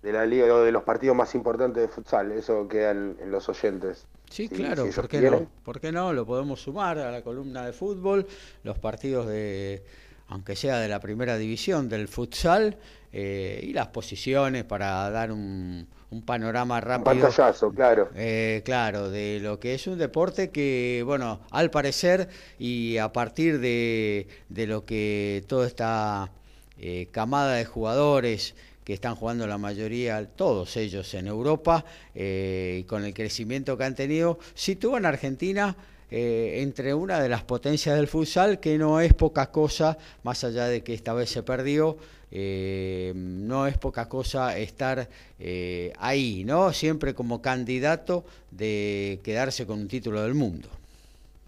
de 0.01 0.12
la 0.12 0.25
liga 0.25 0.45
de 0.45 0.71
los 0.73 0.84
partidos 0.84 1.15
más 1.15 1.36
importantes 1.36 1.81
de 1.81 1.88
futsal, 1.88 2.34
eso 2.34 2.67
queda 2.67 2.91
en 2.91 3.31
los 3.31 3.47
oyentes. 3.47 4.08
Sí, 4.30 4.50
claro, 4.50 4.90
¿por 4.94 5.08
qué 5.08 5.22
no? 5.22 5.48
¿Por 5.64 5.80
qué 5.80 5.92
no? 5.92 6.14
Lo 6.14 6.26
podemos 6.26 6.62
sumar 6.62 6.98
a 6.98 7.12
la 7.12 7.22
columna 7.22 7.66
de 7.66 7.74
fútbol, 7.74 8.28
los 8.64 8.78
partidos 8.80 9.28
de 9.28 9.84
aunque 10.28 10.56
sea 10.56 10.80
de 10.80 10.88
la 10.88 11.00
primera 11.00 11.38
división 11.38 11.88
del 11.88 12.08
futsal, 12.08 12.78
eh, 13.18 13.62
y 13.64 13.72
las 13.72 13.88
posiciones 13.88 14.66
para 14.66 15.10
dar 15.10 15.32
un, 15.32 15.88
panorama 16.26 16.82
rápido. 16.82 17.14
Un 17.14 17.22
pantallazo, 17.22 17.72
claro. 17.72 18.10
Eh, 18.16 18.62
claro, 18.66 19.10
de 19.10 19.40
lo 19.42 19.60
que 19.60 19.74
es 19.74 19.88
un 19.88 19.98
deporte 19.98 20.50
que, 20.50 21.02
bueno, 21.06 21.40
al 21.52 21.72
parecer 21.72 22.28
y 22.58 22.98
a 22.98 23.14
partir 23.14 23.60
de, 23.60 24.28
de 24.50 24.68
lo 24.68 24.86
que 24.86 25.44
toda 25.48 25.68
esta 25.68 26.32
eh, 26.78 27.08
camada 27.12 27.54
de 27.54 27.66
jugadores 27.66 28.56
que 28.86 28.93
están 28.93 29.15
jugando 29.15 29.45
la 29.48 29.58
mayoría, 29.58 30.26
todos 30.26 30.78
ellos 30.78 31.13
en 31.15 31.28
Europa, 31.28 31.84
y 32.13 32.84
con 32.84 33.04
el 33.04 33.13
crecimiento 33.13 33.78
que 33.78 33.84
han 33.84 33.95
tenido, 33.95 34.39
sitúan 34.54 35.06
a 35.06 35.10
Argentina 35.10 35.76
eh, 36.12 36.62
entre 36.62 36.93
una 36.93 37.19
de 37.19 37.28
las 37.28 37.43
potencias 37.43 37.95
del 37.95 38.08
futsal, 38.08 38.60
que 38.60 38.78
no 38.78 39.02
es 39.02 39.13
poca 39.13 39.48
cosa, 39.52 39.98
más 40.24 40.43
allá 40.43 40.67
de 40.67 40.84
que 40.84 40.93
esta 40.93 41.13
vez 41.13 41.32
se 41.32 41.41
perdió, 41.41 41.98
eh, 42.32 43.12
no 43.15 43.65
es 43.65 43.78
poca 43.78 44.08
cosa 44.08 44.58
estar 44.58 45.08
eh, 45.39 45.93
ahí, 45.98 46.43
¿no? 46.45 46.71
Siempre 46.74 47.15
como 47.15 47.41
candidato 47.41 48.24
de 48.52 49.19
quedarse 49.24 49.65
con 49.65 49.80
un 49.80 49.88
título 49.88 50.21
del 50.21 50.36
mundo. 50.36 50.69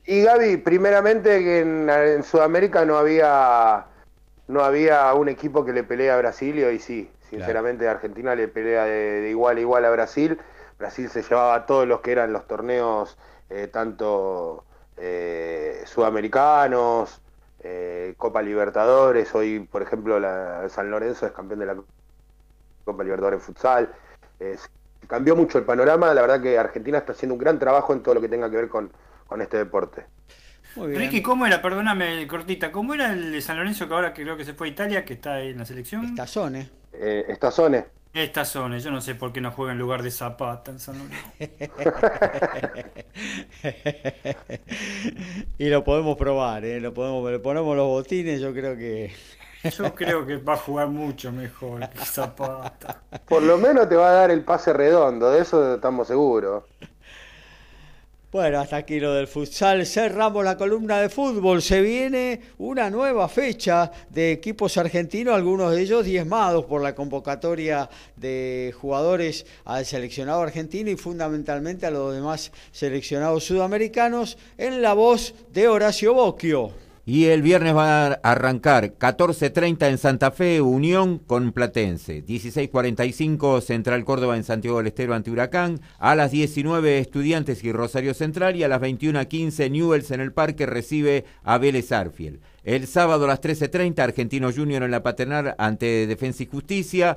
Y 0.05 0.21
Gaby, 0.23 0.57
primeramente 0.57 1.39
que 1.39 1.59
en, 1.59 2.23
Sudamérica 2.23 2.83
no 2.83 2.97
había 2.97 3.85
no 4.47 4.63
había 4.63 5.13
un 5.13 5.27
equipo 5.27 5.65
que 5.65 5.73
le 5.73 5.83
pelea 5.83 6.15
a 6.15 6.17
Brasil 6.17 6.57
y 6.57 6.63
hoy 6.63 6.79
sí, 6.79 7.09
sinceramente 7.29 7.87
Argentina 7.87 8.35
le 8.35 8.47
pelea 8.47 8.85
de, 8.85 9.29
igual 9.29 9.57
a 9.57 9.59
igual 9.59 9.85
a 9.85 9.89
Brasil. 9.89 10.39
Brasil 10.77 11.09
se 11.09 11.23
llevaba 11.23 11.55
a 11.55 11.65
todos 11.65 11.87
los 11.87 12.01
que 12.01 12.11
eran 12.11 12.33
los 12.33 12.47
torneos 12.47 13.17
eh, 13.49 13.67
tanto 13.67 14.65
eh, 14.97 15.81
sudamericanos, 15.85 17.21
eh, 17.59 18.13
Copa 18.17 18.41
Libertadores, 18.41 19.33
hoy 19.33 19.59
por 19.59 19.81
ejemplo 19.81 20.19
San 20.69 20.91
Lorenzo 20.91 21.25
es 21.25 21.31
campeón 21.31 21.59
de 21.61 21.65
la 21.65 21.75
Copa 22.83 23.03
Libertadores 23.03 23.41
futsal. 23.41 23.93
cambió 25.07 25.35
mucho 25.35 25.57
el 25.57 25.65
panorama, 25.65 26.13
la 26.13 26.21
verdad 26.21 26.41
que 26.41 26.57
Argentina 26.57 26.97
está 26.97 27.13
haciendo 27.13 27.33
un 27.33 27.39
gran 27.39 27.57
trabajo 27.59 27.93
en 27.93 28.03
todo 28.03 28.15
lo 28.15 28.21
que 28.21 28.29
tenga 28.29 28.49
que 28.49 28.57
ver 28.57 28.69
con, 28.69 28.91
este 29.39 29.57
deporte. 29.57 30.05
Ricky, 30.85 31.21
¿cómo 31.21 31.45
era? 31.45 31.61
Perdóname, 31.61 32.27
cortita. 32.27 32.71
¿Cómo 32.71 32.93
era 32.93 33.13
el 33.13 33.31
de 33.31 33.41
San 33.41 33.57
Lorenzo 33.57 33.87
que 33.87 33.93
ahora 33.93 34.13
creo 34.13 34.37
que 34.37 34.45
se 34.45 34.53
fue 34.53 34.67
a 34.67 34.71
Italia, 34.71 35.05
que 35.05 35.13
está 35.13 35.41
en 35.41 35.57
la 35.57 35.65
selección? 35.65 36.05
Estazone. 36.05 36.69
Eh, 36.93 37.25
Estazone. 37.27 37.97
Estas 38.13 38.49
son, 38.49 38.77
yo 38.79 38.89
no 38.89 38.99
sé 38.99 39.13
por 39.13 39.31
qué 39.31 39.41
no 39.41 39.51
juega 39.51 39.73
en 39.73 39.77
lugar 39.77 40.01
de 40.01 40.09
Zapata 40.09 40.71
en 40.71 40.79
San 40.79 40.95
y 45.59 45.69
lo 45.69 45.83
podemos 45.83 46.17
probar, 46.17 46.65
¿eh? 46.65 46.79
lo 46.79 46.95
podemos, 46.95 47.29
le 47.29 47.37
ponemos 47.37 47.77
los 47.77 47.85
botines, 47.85 48.41
yo 48.41 48.53
creo 48.53 48.75
que... 48.75 49.13
yo 49.77 49.93
creo 49.93 50.25
que 50.25 50.37
va 50.37 50.53
a 50.53 50.57
jugar 50.57 50.87
mucho 50.87 51.31
mejor 51.31 51.87
que 51.89 51.99
Zapata. 51.99 53.03
Por 53.27 53.43
lo 53.43 53.59
menos 53.59 53.87
te 53.87 53.95
va 53.95 54.09
a 54.09 54.13
dar 54.13 54.31
el 54.31 54.43
pase 54.43 54.73
redondo, 54.73 55.29
de 55.29 55.41
eso 55.41 55.75
estamos 55.75 56.07
seguros. 56.07 56.63
Bueno, 58.29 58.59
hasta 58.59 58.75
aquí 58.75 58.99
lo 58.99 59.13
del 59.13 59.25
futsal. 59.25 59.85
Cerramos 59.85 60.43
la 60.43 60.57
columna 60.57 60.99
de 60.99 61.07
fútbol. 61.07 61.61
Se 61.61 61.79
viene 61.79 62.41
una 62.57 62.89
nueva 62.89 63.29
fecha 63.29 63.89
de 64.09 64.33
equipos 64.33 64.77
argentinos, 64.77 65.33
algunos 65.33 65.71
de 65.73 65.81
ellos 65.81 66.03
diezmados 66.03 66.65
por 66.65 66.81
la 66.81 66.93
convocatoria 66.93 67.89
de 68.17 68.75
jugadores 68.77 69.45
al 69.63 69.85
seleccionado 69.85 70.41
argentino 70.41 70.89
y 70.89 70.97
fundamentalmente 70.97 71.85
a 71.85 71.91
los 71.91 72.13
demás 72.13 72.51
seleccionados 72.73 73.45
sudamericanos 73.45 74.37
en 74.57 74.81
la 74.81 74.91
voz 74.91 75.33
de 75.53 75.69
Horacio 75.69 76.13
Bocchio. 76.13 76.86
Y 77.09 77.27
el 77.27 77.41
viernes 77.41 77.73
va 77.73 78.07
a 78.07 78.13
arrancar 78.15 78.97
14.30 78.97 79.87
en 79.87 79.97
Santa 79.97 80.29
Fe, 80.29 80.59
Unión 80.59 81.19
con 81.19 81.53
Platense. 81.53 82.25
16.45 82.25 83.61
Central 83.61 84.03
Córdoba 84.03 84.35
en 84.35 84.43
Santiago 84.43 84.79
del 84.79 84.87
Estero 84.87 85.13
ante 85.13 85.31
Huracán. 85.31 85.79
A 85.99 86.15
las 86.15 86.31
19 86.31 86.99
Estudiantes 86.99 87.63
y 87.63 87.71
Rosario 87.71 88.13
Central. 88.13 88.57
Y 88.57 88.63
a 88.63 88.67
las 88.67 88.81
21.15 88.81 89.71
Newells 89.71 90.11
en 90.11 90.19
el 90.19 90.33
Parque 90.33 90.65
recibe 90.65 91.23
a 91.45 91.57
Vélez 91.57 91.93
Arfiel. 91.93 92.41
El 92.65 92.87
sábado 92.87 93.23
a 93.23 93.29
las 93.29 93.41
13.30 93.41 93.99
Argentino 93.99 94.51
Junior 94.51 94.83
en 94.83 94.91
la 94.91 95.01
Paternal 95.01 95.55
ante 95.57 96.07
Defensa 96.07 96.43
y 96.43 96.47
Justicia. 96.47 97.15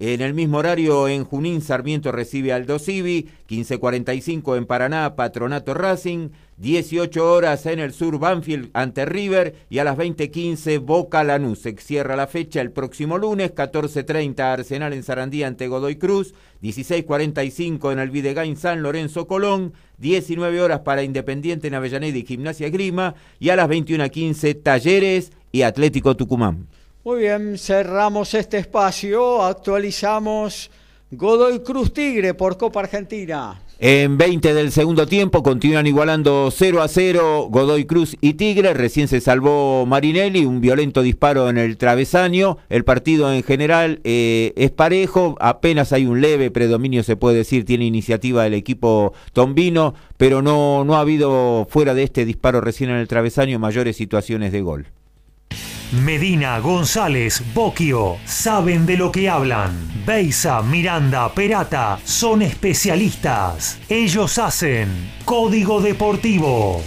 En 0.00 0.20
el 0.20 0.32
mismo 0.32 0.58
horario 0.58 1.08
en 1.08 1.24
Junín, 1.24 1.60
Sarmiento 1.60 2.12
recibe 2.12 2.52
al 2.52 2.66
Dosivi, 2.66 3.26
15.45 3.48 4.56
en 4.56 4.64
Paraná, 4.64 5.16
Patronato 5.16 5.74
Racing, 5.74 6.28
18 6.58 7.32
horas 7.32 7.66
en 7.66 7.80
el 7.80 7.92
sur, 7.92 8.16
Banfield 8.20 8.70
ante 8.74 9.04
River 9.06 9.56
y 9.68 9.80
a 9.80 9.84
las 9.84 9.96
20.15 9.98 10.78
Boca 10.78 11.24
Lanús. 11.24 11.58
Se 11.62 11.74
cierra 11.78 12.14
la 12.14 12.28
fecha 12.28 12.60
el 12.60 12.70
próximo 12.70 13.18
lunes, 13.18 13.52
14.30 13.52 14.38
Arsenal 14.38 14.92
en 14.92 15.02
Sarandí 15.02 15.42
ante 15.42 15.66
Godoy 15.66 15.96
Cruz, 15.96 16.32
16.45 16.62 17.92
en 17.92 17.98
el 17.98 18.10
Videgain 18.10 18.56
San 18.56 18.82
Lorenzo 18.84 19.26
Colón, 19.26 19.72
19 19.98 20.62
horas 20.62 20.80
para 20.80 21.02
Independiente 21.02 21.66
en 21.66 21.74
Avellaneda 21.74 22.16
y 22.16 22.24
Gimnasia 22.24 22.70
Grima 22.70 23.16
y 23.40 23.48
a 23.48 23.56
las 23.56 23.68
21.15 23.68 24.62
Talleres 24.62 25.32
y 25.50 25.62
Atlético 25.62 26.16
Tucumán. 26.16 26.68
Muy 27.08 27.20
bien, 27.20 27.56
cerramos 27.56 28.34
este 28.34 28.58
espacio, 28.58 29.42
actualizamos 29.42 30.70
Godoy 31.10 31.60
Cruz 31.60 31.94
Tigre 31.94 32.34
por 32.34 32.58
Copa 32.58 32.80
Argentina. 32.80 33.62
En 33.78 34.18
20 34.18 34.52
del 34.52 34.70
segundo 34.72 35.06
tiempo 35.06 35.42
continúan 35.42 35.86
igualando 35.86 36.50
0 36.52 36.82
a 36.82 36.86
0 36.86 37.48
Godoy 37.48 37.86
Cruz 37.86 38.14
y 38.20 38.34
Tigre. 38.34 38.74
Recién 38.74 39.08
se 39.08 39.22
salvó 39.22 39.86
Marinelli, 39.86 40.44
un 40.44 40.60
violento 40.60 41.00
disparo 41.00 41.48
en 41.48 41.56
el 41.56 41.78
travesaño. 41.78 42.58
El 42.68 42.84
partido 42.84 43.32
en 43.32 43.42
general 43.42 44.00
eh, 44.04 44.52
es 44.56 44.70
parejo, 44.70 45.34
apenas 45.40 45.94
hay 45.94 46.04
un 46.04 46.20
leve 46.20 46.50
predominio, 46.50 47.02
se 47.02 47.16
puede 47.16 47.38
decir, 47.38 47.64
tiene 47.64 47.86
iniciativa 47.86 48.46
el 48.46 48.52
equipo 48.52 49.14
tombino, 49.32 49.94
pero 50.18 50.42
no, 50.42 50.84
no 50.84 50.96
ha 50.96 51.00
habido 51.00 51.66
fuera 51.70 51.94
de 51.94 52.02
este 52.02 52.26
disparo 52.26 52.60
recién 52.60 52.90
en 52.90 52.96
el 52.96 53.08
travesaño 53.08 53.58
mayores 53.58 53.96
situaciones 53.96 54.52
de 54.52 54.60
gol. 54.60 54.88
Medina, 55.92 56.58
González, 56.58 57.42
Boquio, 57.54 58.18
saben 58.26 58.84
de 58.84 58.98
lo 58.98 59.10
que 59.10 59.30
hablan. 59.30 59.72
Beisa, 60.04 60.60
Miranda, 60.60 61.32
Perata, 61.32 61.98
son 62.04 62.42
especialistas. 62.42 63.78
Ellos 63.88 64.38
hacen 64.38 64.88
Código 65.24 65.80
Deportivo. 65.80 66.82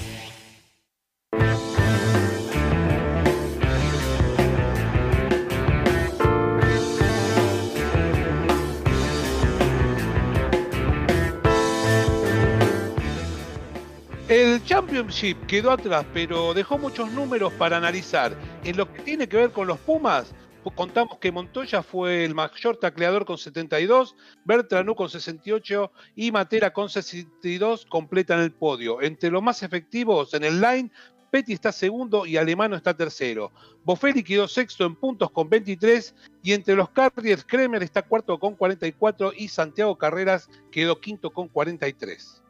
El 14.32 14.64
Championship 14.64 15.46
quedó 15.46 15.72
atrás, 15.72 16.06
pero 16.14 16.54
dejó 16.54 16.78
muchos 16.78 17.12
números 17.12 17.52
para 17.52 17.76
analizar. 17.76 18.34
En 18.64 18.78
lo 18.78 18.90
que 18.90 19.02
tiene 19.02 19.28
que 19.28 19.36
ver 19.36 19.52
con 19.52 19.68
los 19.68 19.78
Pumas, 19.80 20.34
contamos 20.74 21.18
que 21.18 21.34
Montoya 21.34 21.84
fue 21.84 22.24
el 22.24 22.34
mayor 22.34 22.78
tacleador 22.78 23.26
con 23.26 23.38
72, 23.38 24.16
Bertranú 24.46 24.96
con 24.96 25.10
68 25.10 25.92
y 26.16 26.32
Matera 26.32 26.72
con 26.72 26.88
62 26.88 27.86
completan 27.88 28.40
el 28.40 28.54
podio. 28.54 29.02
Entre 29.02 29.30
los 29.30 29.44
más 29.44 29.64
efectivos 29.64 30.34
en 30.34 30.46
el 30.46 30.62
line, 30.62 30.90
Petty 31.30 31.52
está 31.52 31.74
segundo 31.74 32.26
y 32.26 32.38
Alemano 32.38 32.78
está 32.78 32.96
tercero. 32.96 33.52
Bofelli 33.84 34.24
quedó 34.24 34.48
sexto 34.48 34.86
en 34.86 34.96
puntos 34.96 35.30
con 35.32 35.50
23 35.50 36.16
y 36.42 36.54
entre 36.54 36.76
los 36.76 36.90
Carriers 36.92 37.44
Kremer 37.44 37.84
está 37.84 38.02
cuarto 38.02 38.40
con 38.40 38.56
44 38.56 39.34
y 39.36 39.50
Santiago 39.50 39.98
Carreras 39.98 40.50
quedó 40.72 41.02
quinto 41.02 41.32
con 41.32 41.50
43 41.50 42.42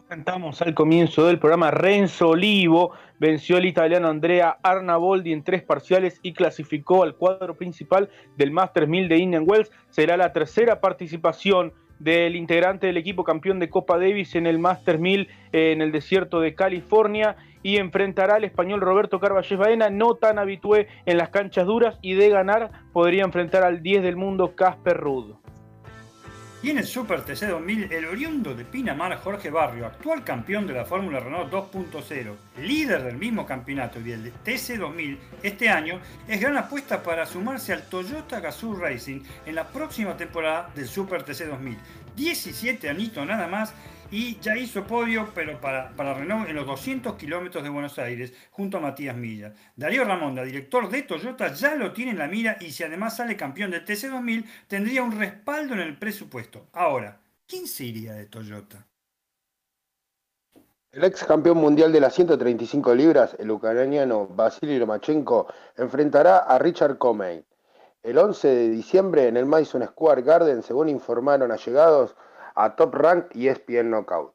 comentamos 0.00 0.60
al 0.60 0.74
comienzo 0.74 1.26
del 1.26 1.38
programa, 1.38 1.70
Renzo 1.70 2.30
Olivo 2.30 2.92
venció 3.18 3.56
al 3.56 3.64
italiano 3.64 4.08
Andrea 4.08 4.58
Arnaboldi 4.62 5.32
en 5.32 5.42
tres 5.42 5.62
parciales 5.62 6.20
y 6.22 6.34
clasificó 6.34 7.02
al 7.02 7.14
cuadro 7.14 7.54
principal 7.54 8.10
del 8.36 8.50
Masters 8.50 8.88
1000 8.88 9.08
de 9.08 9.16
Indian 9.16 9.44
Wells. 9.46 9.70
Será 9.88 10.18
la 10.18 10.34
tercera 10.34 10.80
participación 10.80 11.72
del 11.98 12.36
integrante 12.36 12.86
del 12.86 12.98
equipo 12.98 13.24
campeón 13.24 13.58
de 13.58 13.70
Copa 13.70 13.96
Davis 13.96 14.34
en 14.34 14.46
el 14.46 14.58
Masters 14.58 15.00
1000 15.00 15.28
en 15.52 15.80
el 15.80 15.92
desierto 15.92 16.40
de 16.40 16.54
California 16.54 17.36
y 17.62 17.78
enfrentará 17.78 18.34
al 18.34 18.44
español 18.44 18.82
Roberto 18.82 19.18
Carvalles 19.18 19.58
Baena, 19.58 19.88
no 19.88 20.14
tan 20.16 20.38
habitué 20.38 20.88
en 21.06 21.16
las 21.16 21.30
canchas 21.30 21.64
duras 21.64 21.98
y 22.02 22.14
de 22.14 22.28
ganar 22.28 22.70
podría 22.92 23.24
enfrentar 23.24 23.62
al 23.62 23.82
10 23.82 24.02
del 24.02 24.16
mundo 24.16 24.54
Casper 24.54 24.98
Rudd. 24.98 25.36
Y 26.62 26.70
en 26.70 26.78
el 26.78 26.86
Super 26.86 27.22
TC 27.22 27.48
2000, 27.48 27.92
el 27.92 28.06
oriundo 28.06 28.54
de 28.54 28.64
Pinamar, 28.64 29.18
Jorge 29.18 29.50
Barrio, 29.50 29.86
actual 29.86 30.24
campeón 30.24 30.66
de 30.66 30.72
la 30.72 30.86
Fórmula 30.86 31.20
Renault 31.20 31.52
2.0, 31.52 32.34
líder 32.62 33.04
del 33.04 33.18
mismo 33.18 33.44
campeonato 33.44 34.00
y 34.00 34.04
del 34.04 34.32
TC 34.32 34.78
2000 34.78 35.18
este 35.42 35.68
año, 35.68 36.00
es 36.26 36.40
gran 36.40 36.56
apuesta 36.56 37.02
para 37.02 37.26
sumarse 37.26 37.74
al 37.74 37.82
Toyota 37.82 38.40
Gazoo 38.40 38.74
Racing 38.74 39.20
en 39.44 39.54
la 39.54 39.68
próxima 39.68 40.16
temporada 40.16 40.70
del 40.74 40.88
Super 40.88 41.22
TC 41.22 41.46
2000. 41.46 41.76
17 42.16 42.88
añitos 42.88 43.26
nada 43.26 43.46
más 43.46 43.74
y 44.10 44.38
ya 44.40 44.56
hizo 44.56 44.84
podio, 44.84 45.30
pero 45.34 45.60
para, 45.60 45.90
para 45.96 46.14
Renault 46.14 46.48
en 46.48 46.56
los 46.56 46.66
200 46.66 47.14
kilómetros 47.14 47.62
de 47.64 47.70
Buenos 47.70 47.98
Aires, 47.98 48.32
junto 48.50 48.78
a 48.78 48.80
Matías 48.80 49.16
Milla. 49.16 49.52
Darío 49.74 50.04
Ramonda, 50.04 50.42
director 50.42 50.88
de 50.88 51.02
Toyota, 51.02 51.52
ya 51.52 51.74
lo 51.74 51.92
tiene 51.92 52.12
en 52.12 52.18
la 52.18 52.28
mira 52.28 52.56
y 52.60 52.70
si 52.70 52.84
además 52.84 53.16
sale 53.16 53.36
campeón 53.36 53.70
del 53.70 53.84
TC2000, 53.84 54.44
tendría 54.68 55.02
un 55.02 55.18
respaldo 55.18 55.74
en 55.74 55.80
el 55.80 55.98
presupuesto. 55.98 56.66
Ahora, 56.72 57.20
¿quién 57.46 57.66
se 57.66 57.84
iría 57.84 58.12
de 58.14 58.26
Toyota? 58.26 58.86
El 60.92 61.04
ex 61.04 61.24
campeón 61.24 61.58
mundial 61.58 61.92
de 61.92 62.00
las 62.00 62.14
135 62.14 62.94
libras, 62.94 63.36
el 63.38 63.50
ucraniano 63.50 64.26
Vasily 64.28 64.78
Lomachenko, 64.78 65.46
enfrentará 65.76 66.38
a 66.38 66.58
Richard 66.58 66.96
Comey 66.96 67.44
el 68.06 68.18
11 68.18 68.48
de 68.48 68.68
diciembre 68.70 69.26
en 69.26 69.36
el 69.36 69.46
Madison 69.46 69.84
Square 69.84 70.22
Garden, 70.22 70.62
según 70.62 70.88
informaron 70.88 71.50
allegados 71.50 72.14
a 72.56 72.74
Top 72.74 72.94
Rank 72.94 73.26
y 73.34 73.48
ESPN 73.48 73.90
Knockout. 73.90 74.34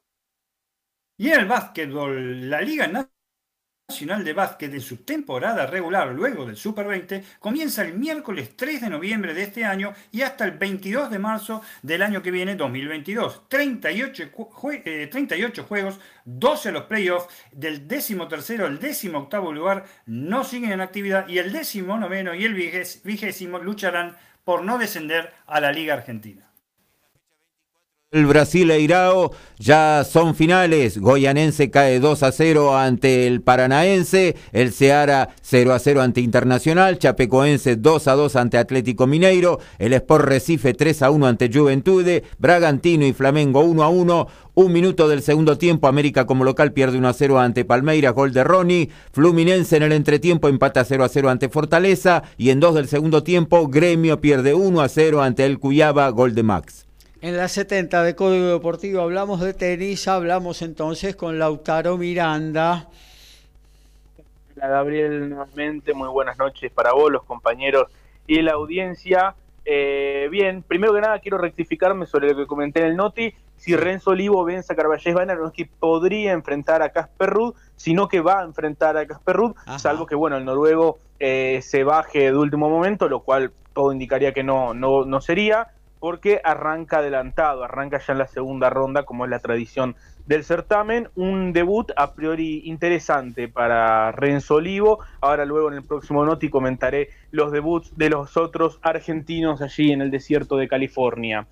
Y 1.17 1.29
en 1.29 1.41
el 1.41 1.45
básquetbol, 1.45 2.49
la 2.49 2.61
Liga 2.61 2.87
Nacional 2.87 4.23
de 4.23 4.33
Básquet 4.33 4.71
de 4.71 4.79
su 4.79 5.03
temporada 5.03 5.65
regular 5.67 6.07
luego 6.13 6.45
del 6.45 6.55
Super 6.55 6.87
20 6.87 7.23
comienza 7.39 7.83
el 7.83 7.93
miércoles 7.93 8.55
3 8.55 8.81
de 8.81 8.89
noviembre 8.89 9.33
de 9.33 9.43
este 9.43 9.65
año 9.65 9.93
y 10.11 10.21
hasta 10.21 10.45
el 10.45 10.51
22 10.51 11.11
de 11.11 11.19
marzo 11.19 11.61
del 11.81 12.01
año 12.01 12.21
que 12.21 12.31
viene, 12.31 12.55
2022. 12.55 13.49
38, 13.49 14.31
38 15.11 15.63
juegos, 15.65 15.99
12 16.23 16.71
los 16.71 16.83
playoffs, 16.85 17.27
del 17.51 17.87
décimo 17.87 18.27
tercero 18.27 18.65
al 18.65 18.79
décimo 18.79 19.19
octavo 19.19 19.51
lugar 19.51 19.85
no 20.05 20.43
siguen 20.43 20.71
en 20.71 20.81
actividad 20.81 21.27
y 21.27 21.39
el 21.39 21.51
décimo 21.51 21.97
noveno 21.97 22.33
y 22.33 22.45
el 22.45 22.53
vigésimo 22.53 23.59
lucharán 23.59 24.15
por 24.43 24.63
no 24.63 24.77
descender 24.77 25.33
a 25.45 25.59
la 25.59 25.71
Liga 25.71 25.93
Argentina. 25.95 26.50
El 28.13 28.25
Brasil 28.25 28.69
Irao 28.71 29.31
ya 29.57 30.03
son 30.03 30.35
finales. 30.35 30.97
Goyanense 30.97 31.71
cae 31.71 32.01
2 32.01 32.23
a 32.23 32.33
0 32.33 32.77
ante 32.77 33.25
el 33.25 33.39
Paranaense. 33.39 34.35
El 34.51 34.73
Ceará 34.73 35.29
0 35.41 35.73
a 35.73 35.79
0 35.79 36.01
ante 36.01 36.19
Internacional. 36.19 36.99
Chapecoense 36.99 37.77
2 37.77 38.07
a 38.09 38.15
2 38.15 38.35
ante 38.35 38.57
Atlético 38.57 39.07
Mineiro. 39.07 39.59
El 39.79 39.93
Sport 39.93 40.25
Recife 40.25 40.73
3 40.73 41.03
a 41.03 41.09
1 41.09 41.25
ante 41.25 41.49
Juventude. 41.49 42.25
Bragantino 42.37 43.05
y 43.05 43.13
Flamengo 43.13 43.61
1 43.61 43.81
a 43.81 43.87
1. 43.87 44.27
Un 44.55 44.73
minuto 44.73 45.07
del 45.07 45.21
segundo 45.21 45.57
tiempo, 45.57 45.87
América 45.87 46.25
como 46.25 46.43
local 46.43 46.73
pierde 46.73 46.97
1 46.97 47.07
a 47.07 47.13
0 47.13 47.39
ante 47.39 47.63
Palmeiras, 47.63 48.13
gol 48.13 48.33
de 48.33 48.43
Ronnie. 48.43 48.89
Fluminense 49.13 49.77
en 49.77 49.83
el 49.83 49.93
entretiempo 49.93 50.49
empata 50.49 50.83
0 50.83 51.05
a 51.05 51.07
0 51.07 51.29
ante 51.29 51.47
Fortaleza. 51.47 52.23
Y 52.37 52.49
en 52.49 52.59
dos 52.59 52.75
del 52.75 52.89
segundo 52.89 53.23
tiempo, 53.23 53.69
Gremio 53.69 54.19
pierde 54.19 54.53
1 54.53 54.81
a 54.81 54.89
0 54.89 55.21
ante 55.21 55.45
el 55.45 55.59
Cuyaba, 55.59 56.09
gol 56.09 56.35
de 56.35 56.43
Max. 56.43 56.90
En 57.23 57.37
la 57.37 57.47
70 57.47 58.01
de 58.01 58.15
Código 58.15 58.47
Deportivo 58.47 59.01
hablamos 59.01 59.41
de 59.41 59.53
tenis, 59.53 60.07
hablamos 60.07 60.63
entonces 60.63 61.15
con 61.15 61.37
Lautaro 61.37 61.95
Miranda. 61.95 62.87
Hola 64.55 64.67
Gabriel, 64.67 65.29
nuevamente 65.29 65.93
muy 65.93 66.09
buenas 66.09 66.39
noches 66.39 66.71
para 66.71 66.93
vos, 66.93 67.11
los 67.11 67.23
compañeros 67.23 67.91
y 68.25 68.41
la 68.41 68.53
audiencia. 68.53 69.35
Eh, 69.65 70.29
bien, 70.31 70.63
primero 70.63 70.95
que 70.95 71.01
nada 71.01 71.19
quiero 71.19 71.37
rectificarme 71.37 72.07
sobre 72.07 72.29
lo 72.29 72.35
que 72.35 72.47
comenté 72.47 72.79
en 72.79 72.87
el 72.87 72.95
Noti. 72.95 73.35
Si 73.55 73.75
Renzo 73.75 74.09
Olivo 74.09 74.43
vence 74.43 74.73
a 74.73 74.75
Carballés 74.75 75.13
Banner, 75.13 75.37
no 75.37 75.49
es 75.49 75.53
que 75.53 75.67
podría 75.67 76.31
enfrentar 76.31 76.81
a 76.81 76.89
Casper 76.89 77.29
Ruud, 77.29 77.53
sino 77.75 78.07
que 78.07 78.21
va 78.21 78.39
a 78.39 78.45
enfrentar 78.45 78.97
a 78.97 79.05
Casper 79.05 79.35
Ruud, 79.35 79.55
salvo 79.77 80.07
que 80.07 80.15
bueno, 80.15 80.37
el 80.37 80.45
noruego 80.45 80.97
eh, 81.19 81.59
se 81.61 81.83
baje 81.83 82.31
de 82.31 82.35
último 82.35 82.67
momento, 82.67 83.07
lo 83.07 83.19
cual 83.19 83.51
todo 83.73 83.93
indicaría 83.93 84.33
que 84.33 84.41
no, 84.41 84.73
no, 84.73 85.05
no 85.05 85.21
sería 85.21 85.67
porque 86.01 86.41
arranca 86.43 86.97
adelantado, 86.97 87.63
arranca 87.63 87.99
ya 87.99 88.13
en 88.13 88.19
la 88.19 88.27
segunda 88.27 88.71
ronda, 88.71 89.03
como 89.03 89.23
es 89.23 89.29
la 89.29 89.37
tradición 89.37 89.95
del 90.25 90.43
certamen. 90.43 91.09
Un 91.15 91.53
debut 91.53 91.91
a 91.95 92.15
priori 92.15 92.63
interesante 92.65 93.47
para 93.47 94.11
Renzo 94.11 94.55
Olivo. 94.55 94.99
Ahora 95.21 95.45
luego 95.45 95.69
en 95.69 95.75
el 95.75 95.83
próximo 95.83 96.25
noti 96.25 96.49
comentaré 96.49 97.09
los 97.29 97.51
debuts 97.51 97.95
de 97.97 98.09
los 98.09 98.35
otros 98.35 98.79
argentinos 98.81 99.61
allí 99.61 99.91
en 99.91 100.01
el 100.01 100.09
desierto 100.09 100.57
de 100.57 100.67
California. 100.67 101.45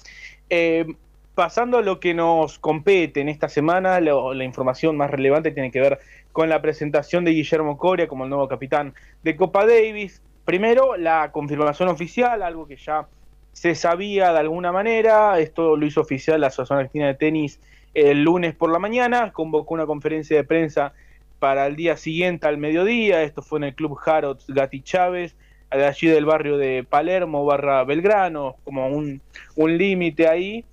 Eh, 0.50 0.96
pasando 1.36 1.78
a 1.78 1.84
lo 1.84 2.00
que 2.00 2.16
nos 2.16 2.58
compete 2.58 3.22
en 3.22 3.30
esta 3.30 3.50
semana, 3.50 4.02
la 4.02 4.44
información 4.44 4.98
más 4.98 5.12
relevante 5.12 5.52
tiene 5.52 5.70
que 5.70 5.80
ver 5.80 6.00
con 6.32 6.50
la 6.50 6.60
presentación 6.60 7.24
de 7.24 7.32
Guillermo 7.32 7.78
Coria 7.78 8.08
como 8.08 8.24
el 8.24 8.32
nuevo 8.32 8.48
capitán 8.48 8.96
de 9.22 9.36
Copa 9.36 9.68
Davis. 9.68 10.24
Primero, 10.44 10.98
la 10.98 11.32
confirmación 11.32 11.90
oficial, 11.90 12.42
algo 12.42 12.66
que 12.66 12.76
ya 12.76 13.08
se 13.60 13.76
sabía 13.76 14.32
de 14.32 14.40
alguna 14.40 14.72
manera, 14.72 15.38
esto 15.38 15.76
lo 15.76 15.86
hizo 15.86 16.00
oficial 16.00 16.40
la 16.40 16.48
Asociación 16.48 16.80
Argentina 16.80 17.08
de 17.08 17.16
Tenis 17.16 17.60
el 17.94 18.24
lunes 18.24 18.56
por 18.56 18.72
la 18.72 18.80
mañana, 18.80 19.34
convocó 19.34 19.74
una 19.74 19.86
conferencia 19.86 20.38
de 20.38 20.46
prensa 20.46 20.94
para 21.40 21.68
el 21.68 21.76
día 21.76 21.98
siguiente 21.98 22.48
al 22.48 22.58
mediodía, 22.58 23.22
esto 23.22 23.42
fue 23.42 23.60
en 23.60 23.66
el 23.66 23.76
Club 23.76 24.00
Harrods 24.06 24.46
Gati 24.48 24.82
Chávez, 24.82 25.36
allí 25.72 26.08
del 26.08 26.24
barrio 26.24 26.58
de 26.58 26.86
Palermo 26.90 27.44
barra 27.44 27.84
Belgrano, 27.84 28.56
como 28.64 28.88
un, 28.88 29.22
límite 29.58 30.30
ahí. 30.30 30.64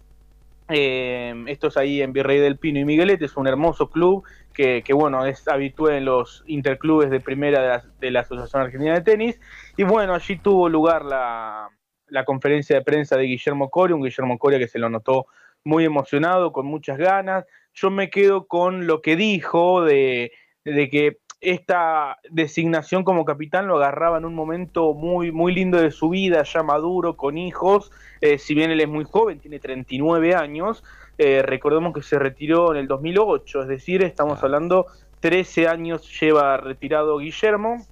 Eh, 0.69 1.45
esto 1.49 1.67
es 1.67 1.77
ahí 1.77 2.03
en 2.03 2.13
Virrey 2.13 2.39
del 2.39 2.57
Pino 2.57 2.79
y 2.79 2.85
Miguelete, 2.85 3.25
es 3.25 3.37
un 3.37 3.49
hermoso 3.49 3.91
club 3.91 4.23
que, 4.55 4.85
bueno, 4.93 5.27
es 5.27 5.49
habitué 5.49 5.97
en 5.97 6.05
los 6.05 6.45
interclubes 6.47 7.11
de 7.11 7.19
primera 7.19 7.63
de 7.63 7.83
de 8.01 8.11
la 8.13 8.21
Asociación 8.21 8.63
Argentina 8.63 8.95
de 8.95 9.01
Tenis. 9.01 9.41
Y 9.77 9.83
bueno, 9.83 10.15
allí 10.15 10.37
tuvo 10.39 10.69
lugar 10.69 11.05
la, 11.05 11.69
la 12.09 12.25
conferencia 12.25 12.77
de 12.77 12.83
prensa 12.83 13.17
de 13.17 13.25
Guillermo 13.25 13.71
Coria, 13.71 13.97
un 13.97 14.03
Guillermo 14.03 14.39
Coria 14.39 14.59
que 14.59 14.69
se 14.69 14.79
lo 14.79 14.89
notó 14.89 15.27
muy 15.65 15.85
emocionado, 15.85 16.53
con 16.53 16.67
muchas 16.67 16.97
ganas. 16.97 17.45
Yo 17.75 17.91
me 17.91 18.09
quedo 18.09 18.47
con 18.47 18.87
lo 18.87 19.03
que 19.03 19.17
dijo 19.17 19.85
de, 19.85 20.33
que 20.65 21.19
esta 21.41 22.19
designación 22.31 23.05
como 23.05 23.25
capitán 23.25 23.67
lo 23.67 23.77
agarraba 23.77 24.19
en 24.19 24.25
un 24.25 24.35
momento 24.35 24.95
muy, 24.95 25.33
muy 25.33 25.55
lindo 25.55 25.79
de 25.79 25.91
su 25.91 26.09
vida, 26.09 26.43
ya 26.45 26.63
maduro, 26.63 27.17
con 27.17 27.37
hijos, 27.37 27.91
eh, 28.21 28.39
si 28.39 28.55
bien 28.55 28.71
él 28.71 28.81
es 28.81 28.89
muy 28.89 29.05
joven, 29.05 29.39
tiene 29.39 29.59
39 29.59 30.35
años, 30.35 30.83
eh, 31.19 31.43
recordemos 31.43 31.93
que 31.93 32.03
se 32.03 32.19
retiró 32.19 32.73
en 32.73 32.79
el 32.79 32.89
2008, 32.89 33.63
es 33.63 33.69
decir, 33.69 34.03
estamos 34.03 34.43
hablando 34.43 34.87
13 35.21 35.69
años 35.69 36.21
lleva 36.21 36.57
retirado 36.57 37.19
Guillermo, 37.19 37.85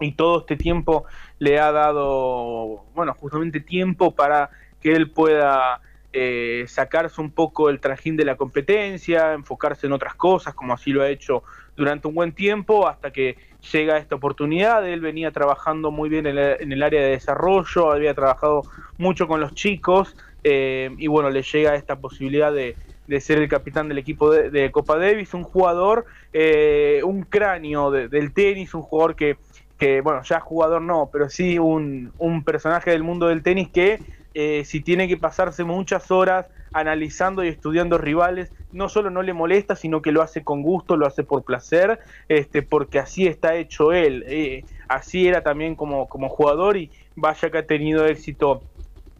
y 0.00 0.12
todo 0.12 0.40
este 0.40 0.56
tiempo 0.56 1.04
le 1.38 1.58
ha 1.58 1.72
dado, 1.72 2.84
bueno, 2.94 3.14
justamente 3.14 3.60
tiempo 3.60 4.14
para 4.14 4.50
que 4.80 4.94
él 4.94 5.10
pueda 5.10 5.80
eh, 6.12 6.64
sacarse 6.66 7.20
un 7.20 7.30
poco 7.30 7.68
el 7.68 7.78
trajín 7.78 8.16
de 8.16 8.24
la 8.24 8.36
competencia, 8.36 9.34
enfocarse 9.34 9.86
en 9.86 9.92
otras 9.92 10.14
cosas, 10.14 10.54
como 10.54 10.72
así 10.72 10.90
lo 10.90 11.02
ha 11.02 11.10
hecho 11.10 11.42
durante 11.76 12.08
un 12.08 12.14
buen 12.14 12.32
tiempo, 12.32 12.88
hasta 12.88 13.10
que 13.10 13.36
llega 13.72 13.98
esta 13.98 14.14
oportunidad. 14.14 14.88
Él 14.88 15.00
venía 15.00 15.30
trabajando 15.30 15.90
muy 15.90 16.08
bien 16.08 16.26
en, 16.26 16.38
el 16.38 16.82
área 16.82 17.02
de 17.02 17.10
desarrollo, 17.10 17.92
había 17.92 18.14
trabajado 18.14 18.62
mucho 18.96 19.28
con 19.28 19.40
los 19.40 19.54
chicos, 19.54 20.16
eh, 20.42 20.90
y 20.96 21.06
bueno, 21.06 21.28
le 21.28 21.42
llega 21.42 21.74
esta 21.74 21.96
posibilidad 21.96 22.50
de, 22.50 22.76
ser 23.20 23.38
el 23.38 23.48
capitán 23.48 23.88
del 23.88 23.98
equipo 23.98 24.30
de, 24.30 24.70
Copa 24.70 24.96
Davis, 24.96 25.34
un 25.34 25.42
jugador, 25.42 26.06
eh, 26.32 27.02
un 27.04 27.24
cráneo 27.24 27.90
del 27.90 28.32
tenis, 28.32 28.72
un 28.72 28.82
jugador 28.82 29.16
que 29.16 29.36
que 29.78 30.00
bueno, 30.00 30.22
ya 30.22 30.40
jugador 30.40 30.82
no, 30.82 31.10
pero 31.12 31.28
sí 31.28 31.58
un, 31.58 32.12
un 32.18 32.44
personaje 32.44 32.90
del 32.90 33.02
mundo 33.02 33.28
del 33.28 33.42
tenis 33.42 33.68
que 33.70 34.00
eh, 34.34 34.64
si 34.64 34.80
tiene 34.82 35.08
que 35.08 35.16
pasarse 35.16 35.64
muchas 35.64 36.10
horas 36.10 36.46
analizando 36.72 37.42
y 37.42 37.48
estudiando 37.48 37.96
rivales, 37.96 38.52
no 38.70 38.90
solo 38.90 39.08
no 39.08 39.22
le 39.22 39.32
molesta, 39.32 39.76
sino 39.76 40.02
que 40.02 40.12
lo 40.12 40.20
hace 40.20 40.44
con 40.44 40.62
gusto, 40.62 40.98
lo 40.98 41.06
hace 41.06 41.24
por 41.24 41.42
placer, 41.42 41.98
este, 42.28 42.62
porque 42.62 42.98
así 42.98 43.26
está 43.26 43.54
hecho 43.54 43.92
él, 43.92 44.24
eh, 44.28 44.66
así 44.88 45.26
era 45.26 45.42
también 45.42 45.74
como, 45.74 46.06
como 46.06 46.28
jugador 46.28 46.76
y 46.76 46.92
vaya 47.14 47.50
que 47.50 47.58
ha 47.58 47.66
tenido 47.66 48.04
éxito 48.04 48.62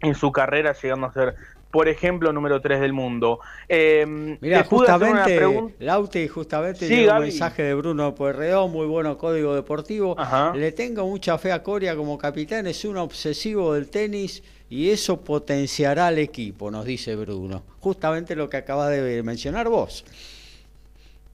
en 0.00 0.14
su 0.14 0.32
carrera 0.32 0.74
llegando 0.74 1.06
a 1.06 1.12
ser 1.12 1.34
por 1.70 1.88
ejemplo, 1.88 2.32
número 2.32 2.60
3 2.60 2.80
del 2.80 2.92
mundo. 2.92 3.40
Eh, 3.68 4.36
Mira, 4.40 4.64
justamente, 4.64 5.40
Lauti, 5.78 6.28
justamente 6.28 6.88
sí, 6.88 7.06
un 7.06 7.20
mensaje 7.20 7.62
de 7.62 7.74
Bruno 7.74 8.14
Puerredón, 8.14 8.70
muy 8.72 8.86
bueno 8.86 9.18
código 9.18 9.54
deportivo. 9.54 10.16
Le 10.54 10.72
tengo 10.72 11.06
mucha 11.06 11.38
fe 11.38 11.52
a 11.52 11.62
Coria 11.62 11.96
como 11.96 12.16
capitán, 12.18 12.66
es 12.66 12.84
un 12.84 12.96
obsesivo 12.96 13.74
del 13.74 13.88
tenis 13.88 14.42
y 14.68 14.90
eso 14.90 15.20
potenciará 15.20 16.08
al 16.08 16.18
equipo, 16.18 16.70
nos 16.70 16.84
dice 16.84 17.14
Bruno. 17.16 17.62
Justamente 17.80 18.34
lo 18.36 18.48
que 18.48 18.56
acaba 18.56 18.88
de 18.88 19.22
mencionar 19.22 19.68
vos. 19.68 20.04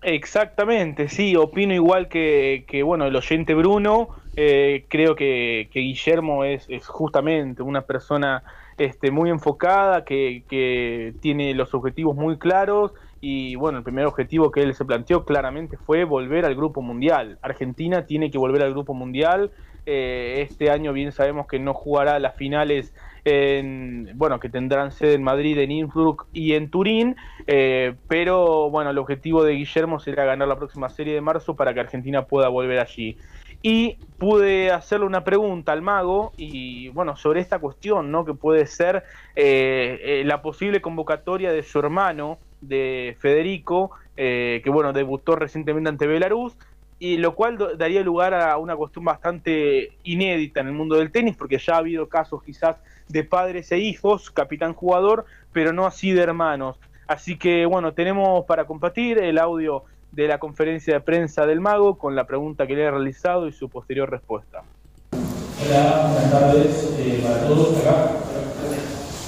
Exactamente, 0.02 1.08
sí, 1.08 1.36
opino 1.36 1.72
igual 1.72 2.08
que, 2.08 2.64
que 2.66 2.82
bueno, 2.82 3.06
el 3.06 3.14
oyente 3.14 3.54
Bruno. 3.54 4.08
Eh, 4.34 4.84
creo 4.88 5.14
que, 5.14 5.68
que 5.72 5.80
Guillermo 5.80 6.44
es, 6.44 6.64
es, 6.68 6.86
justamente 6.86 7.62
una 7.62 7.82
persona 7.82 8.42
este, 8.78 9.10
muy 9.10 9.30
enfocada, 9.30 10.04
que, 10.04 10.44
que 10.48 11.14
tiene 11.20 11.54
los 11.54 11.74
objetivos 11.74 12.16
muy 12.16 12.38
claros 12.38 12.92
y 13.24 13.54
bueno, 13.54 13.78
el 13.78 13.84
primer 13.84 14.04
objetivo 14.06 14.50
que 14.50 14.62
él 14.62 14.74
se 14.74 14.84
planteó 14.84 15.24
claramente 15.24 15.76
fue 15.76 16.02
volver 16.02 16.44
al 16.44 16.56
grupo 16.56 16.82
mundial. 16.82 17.38
Argentina 17.40 18.04
tiene 18.04 18.32
que 18.32 18.36
volver 18.36 18.62
al 18.64 18.72
grupo 18.72 18.94
mundial. 18.94 19.52
Eh, 19.86 20.40
este 20.42 20.70
año 20.70 20.92
bien 20.92 21.12
sabemos 21.12 21.46
que 21.46 21.60
no 21.60 21.72
jugará 21.72 22.18
las 22.18 22.34
finales 22.34 22.92
en, 23.24 24.10
bueno, 24.16 24.40
que 24.40 24.48
tendrán 24.48 24.90
sede 24.90 25.14
en 25.14 25.22
Madrid, 25.22 25.56
en 25.58 25.70
Innsbruck 25.70 26.26
y 26.32 26.54
en 26.54 26.68
Turín, 26.70 27.14
eh, 27.46 27.94
pero 28.08 28.70
bueno, 28.70 28.90
el 28.90 28.98
objetivo 28.98 29.44
de 29.44 29.52
Guillermo 29.52 30.00
será 30.00 30.24
ganar 30.24 30.48
la 30.48 30.56
próxima 30.56 30.88
serie 30.88 31.14
de 31.14 31.20
marzo 31.20 31.54
para 31.54 31.72
que 31.72 31.80
Argentina 31.80 32.24
pueda 32.24 32.48
volver 32.48 32.80
allí. 32.80 33.16
Y 33.62 33.98
pude 34.18 34.70
hacerle 34.70 35.06
una 35.06 35.24
pregunta 35.24 35.72
al 35.72 35.82
mago 35.82 36.32
y 36.36 36.88
bueno, 36.88 37.16
sobre 37.16 37.40
esta 37.40 37.58
cuestión, 37.58 38.10
¿no? 38.10 38.24
Que 38.24 38.34
puede 38.34 38.66
ser 38.66 39.04
eh, 39.36 40.00
eh, 40.02 40.22
la 40.24 40.42
posible 40.42 40.80
convocatoria 40.80 41.52
de 41.52 41.62
su 41.62 41.78
hermano, 41.78 42.38
de 42.60 43.16
Federico, 43.20 43.92
que 44.14 44.62
bueno, 44.66 44.92
debutó 44.92 45.34
recientemente 45.34 45.88
ante 45.88 46.06
Belarus, 46.06 46.56
y 47.02 47.16
lo 47.16 47.34
cual 47.34 47.58
daría 47.76 48.00
lugar 48.02 48.32
a 48.32 48.56
una 48.58 48.76
cuestión 48.76 49.04
bastante 49.04 49.90
inédita 50.04 50.60
en 50.60 50.68
el 50.68 50.72
mundo 50.72 50.94
del 50.94 51.10
tenis, 51.10 51.36
porque 51.36 51.58
ya 51.58 51.74
ha 51.74 51.78
habido 51.78 52.08
casos 52.08 52.44
quizás 52.44 52.76
de 53.08 53.24
padres 53.24 53.72
e 53.72 53.78
hijos, 53.78 54.30
capitán 54.30 54.72
jugador, 54.72 55.24
pero 55.52 55.72
no 55.72 55.84
así 55.84 56.12
de 56.12 56.22
hermanos. 56.22 56.78
Así 57.08 57.36
que 57.36 57.66
bueno, 57.66 57.92
tenemos 57.92 58.44
para 58.44 58.66
compartir 58.66 59.18
el 59.18 59.38
audio 59.38 59.82
de 60.12 60.28
la 60.28 60.38
conferencia 60.38 60.94
de 60.94 61.00
prensa 61.00 61.46
del 61.46 61.60
mago 61.60 61.96
con 61.96 62.14
la 62.14 62.26
pregunta 62.26 62.66
que 62.66 62.76
le 62.76 62.82
he 62.82 62.90
realizado 62.90 63.48
y 63.48 63.52
su 63.52 63.70
posterior 63.70 64.10
respuesta. 64.10 64.62
Hola, 65.10 66.10
buenas 66.12 66.30
tardes 66.30 66.94
eh, 66.98 67.20
para 67.22 67.46
todos 67.46 67.78
acá. 67.78 68.10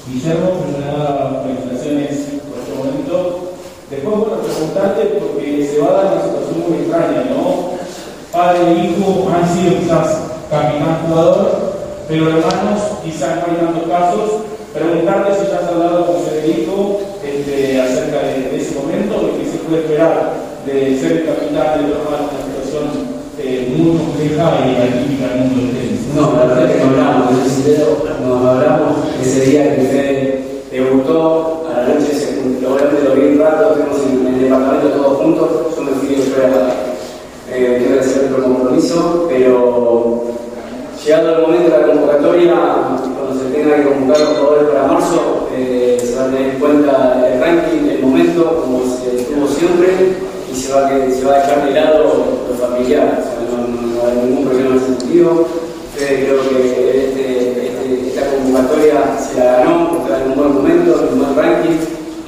Guillermo, 0.07 0.61
primero 0.61 1.43
felicitaciones 1.43 2.43
por 2.47 2.59
este 2.59 2.75
momento. 2.75 3.55
Después, 3.89 4.17
bueno, 4.17 4.43
preguntarte 4.43 5.05
porque 5.19 5.67
se 5.67 5.81
va 5.81 5.89
a 5.89 5.93
dar 5.93 6.13
una 6.13 6.23
situación 6.23 6.69
muy 6.69 6.79
extraña, 6.81 7.25
¿no? 7.31 7.71
Padre 8.31 8.73
e 8.73 8.85
hijo 8.85 9.31
han 9.31 9.49
sido 9.49 9.79
quizás 9.79 10.33
capitán 10.51 11.07
jugador, 11.07 11.73
pero 12.09 12.29
hermanos, 12.29 12.81
quizás 13.03 13.37
no 13.37 13.53
hay 13.53 13.65
tantos 13.65 13.89
casos. 13.89 14.31
Preguntarle 14.75 15.35
si 15.37 15.47
ya 15.47 15.61
has 15.61 15.69
hablado 15.69 16.07
con 16.07 16.23
Federico 16.25 17.01
este, 17.25 17.81
acerca 17.81 18.19
de, 18.19 18.57
ese 18.57 18.75
momento 18.75 19.31
y 19.31 19.45
qué 19.45 19.51
se 19.51 19.59
puede 19.59 19.83
esperar 19.83 20.54
de 20.67 20.99
ser 20.99 21.13
el 21.13 21.27
capitán 21.27 21.79
de 21.79 21.85
en 21.85 22.01
una 22.01 22.25
situación 22.31 23.15
muy 23.77 23.99
compleja 23.99 24.45
y 24.65 24.77
atípica 24.77 25.35
en 25.35 25.43
el 25.43 25.49
mundo 25.49 25.73
del. 25.73 25.95
No, 26.15 26.37
la 26.37 26.45
verdad 26.47 26.71
es 26.71 26.77
que 26.77 26.85
no 26.85 26.91
hablamos, 26.91 27.31
no 28.23 28.51
hablamos 28.51 28.97
ese 29.21 29.41
día 29.47 29.75
que 29.75 29.83
usted 29.83 30.41
debutó, 30.71 31.67
a 31.69 31.81
la 31.81 31.95
noche, 31.95 32.15
se, 32.15 32.67
obviamente 32.67 33.05
lo 33.05 33.15
vi 33.15 33.33
un 33.33 33.39
rato, 33.41 33.75
estuvimos 33.75 34.27
en, 34.27 34.35
el 34.35 34.41
departamento 34.43 34.89
todos 34.97 35.19
juntos, 35.19 35.51
yo 35.77 35.83
me 35.83 35.93
fui 35.93 36.15
después 36.15 36.45
a 36.45 37.55
eh, 37.55 37.99
hacer 38.01 38.33
otro 38.33 38.45
compromiso, 38.45 39.27
pero 39.29 40.35
Llegado 41.05 41.37
el 41.37 41.43
momento 41.43 41.65
de 41.65 41.81
la 41.81 41.87
convocatoria, 41.87 42.55
cuando 42.97 43.39
se 43.39 43.51
tenga 43.51 43.77
que 43.77 43.83
convocar 43.83 44.21
los 44.21 44.39
jugadores 44.39 44.69
para 44.71 44.87
marzo, 44.87 45.49
eh, 45.55 45.99
se 46.03 46.17
va 46.17 46.23
a 46.23 46.27
tener 46.29 46.55
en 46.55 46.59
cuenta 46.59 47.29
el 47.29 47.41
ranking, 47.43 47.91
el 47.91 48.01
momento, 48.01 48.63
como 48.63 48.81
se 48.85 49.25
tuvo 49.25 49.47
siempre, 49.47 50.17
y 50.55 50.57
se 50.57 50.73
va, 50.73 50.87
a, 50.87 51.11
se 51.11 51.25
va 51.25 51.35
a 51.35 51.39
dejar 51.39 51.67
de 51.67 51.75
lado 51.75 52.27
lo 52.49 52.55
familiar. 52.55 53.19
O 53.19 53.23
sea, 53.23 53.43
no, 53.51 54.07
hay 54.07 54.29
ningún 54.29 54.45
problema 54.47 54.71
en 54.71 54.77
ese 54.77 54.87
sentido. 54.87 55.49
creo 55.97 56.49
que 56.49 57.05
este, 57.05 57.67
este, 57.67 58.09
esta 58.09 58.31
convocatoria 58.31 59.19
se 59.19 59.39
la 59.39 59.59
ganó 59.59 59.99
porque 59.99 60.15
en 60.15 60.31
un 60.31 60.37
buen 60.37 60.55
momento, 60.55 61.03
en 61.03 61.13
un 61.13 61.19
buen 61.19 61.37
ranking. 61.37 61.79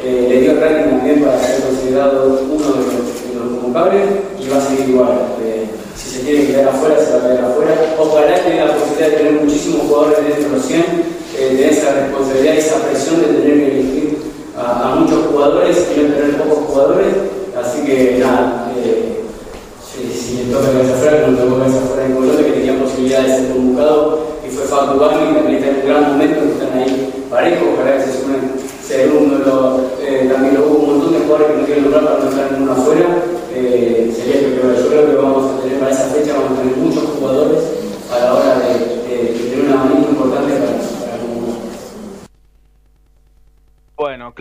Eh, 0.02 0.26
le 0.28 0.40
dio 0.40 0.50
el 0.52 0.60
ranking 0.60 0.90
también 0.90 1.24
para 1.24 1.40
ser 1.40 1.62
considerado 1.62 2.40
uno 2.50 2.64
de 2.64 2.78
los, 2.78 3.16
de 3.26 3.60
convocables 3.60 4.02
y 4.38 4.48
va 4.48 4.58
a 4.58 4.60
seguir 4.60 4.90
igual. 4.90 5.18
Eh, 5.42 5.66
si 5.96 6.10
se 6.10 6.20
quiere 6.22 6.46
quedar 6.46 6.68
afuera, 6.68 6.96
se 6.98 7.10
va 7.12 7.18
a 7.18 7.28
quedar 7.28 7.44
afuera. 7.44 7.74
Ojalá 7.98 8.44
tenga 8.44 8.64
la 8.66 8.74
posibilidad 8.74 9.08
de 9.08 9.16
tener 9.16 9.32
muchísimos 9.42 9.82
jugadores 9.82 10.18
dentro 10.26 10.42
de 10.42 10.56
los 10.56 10.66
100, 10.66 10.80
eh, 10.80 11.48
tener 11.56 11.72
esa 11.72 11.92
responsabilidad 11.92 12.54
y 12.54 12.58
esa 12.58 12.76
presión 12.86 13.20
de 13.20 13.26
tener 13.26 13.54
que 13.54 13.70
elegir 13.70 14.18
a, 14.56 14.94
muchos 14.96 15.26
jugadores 15.26 15.88
y 15.96 16.00
no 16.00 16.14
tener 16.14 16.36
pocos 16.36 16.64
jugadores. 16.66 17.14
Así 17.56 17.84
que 17.86 18.18
nada, 18.20 18.70
eh, 18.76 19.24
si, 19.80 20.44
le 20.44 20.52
toca 20.52 20.70
quedarse 20.70 20.92
afuera, 20.92 21.22
como 21.24 21.32
le 21.32 21.42
tocó 21.42 21.56
quedarse 21.56 21.78
afuera 21.78 22.06
en 22.06 22.12
Colombia, 22.12 22.46
que 22.46 22.52
tenía 22.52 22.78
posibilidad 22.78 23.22
de 23.22 23.28
ser 23.28 23.48
convocado, 23.48 24.26
y 24.46 24.50
fue 24.50 24.64
Facu 24.66 24.98
Bami, 24.98 25.28
que 25.28 25.40
también 25.40 25.56
está 25.56 25.70
en 25.70 25.76
un 25.76 25.86
gran 25.88 26.12
momento, 26.12 26.40
que 26.42 26.52
están 26.52 26.78
ahí 26.78 27.24
parejos, 27.30 27.68
ojalá 27.74 27.96
que 27.96 28.02
se 28.04 28.20
sumen 28.20 28.66
segundo, 28.86 29.90
eh, 30.00 30.30
también 30.30 30.58
hubo 30.58 30.78
un 30.78 30.86
montón 30.86 31.12
de 31.14 31.20
jugadores 31.20 31.48
que 31.48 31.60
no 31.60 31.66
quieren 31.66 31.84
lograr 31.84 32.04
para 32.04 32.18
no 32.18 32.30
estar 32.30 32.52
ninguno 32.52 32.72
afuera. 32.72 33.06
Eh, 33.52 34.12
sería 34.14 34.40
que 34.40 34.56
yo 34.56 34.88
creo 34.88 35.06
que 35.06 35.16
vamos 35.16 35.50
a 35.50 35.62
tener 35.62 35.80
para 35.80 35.92
esa 35.92 36.04
fecha, 36.04 36.34
vamos 36.34 36.58
a 36.58 36.62
tener 36.62 36.76
muchos 36.76 37.04
jugadores 37.04 37.64
a 38.12 38.18
la 38.18 38.34
hora 38.34 38.58
de, 38.60 38.96
tener 39.08 39.64
un 39.64 39.72
abanico 39.72 40.10
importante 40.10 40.52
para, 40.54 40.72
para 40.72 41.22
Bueno, 43.96 44.34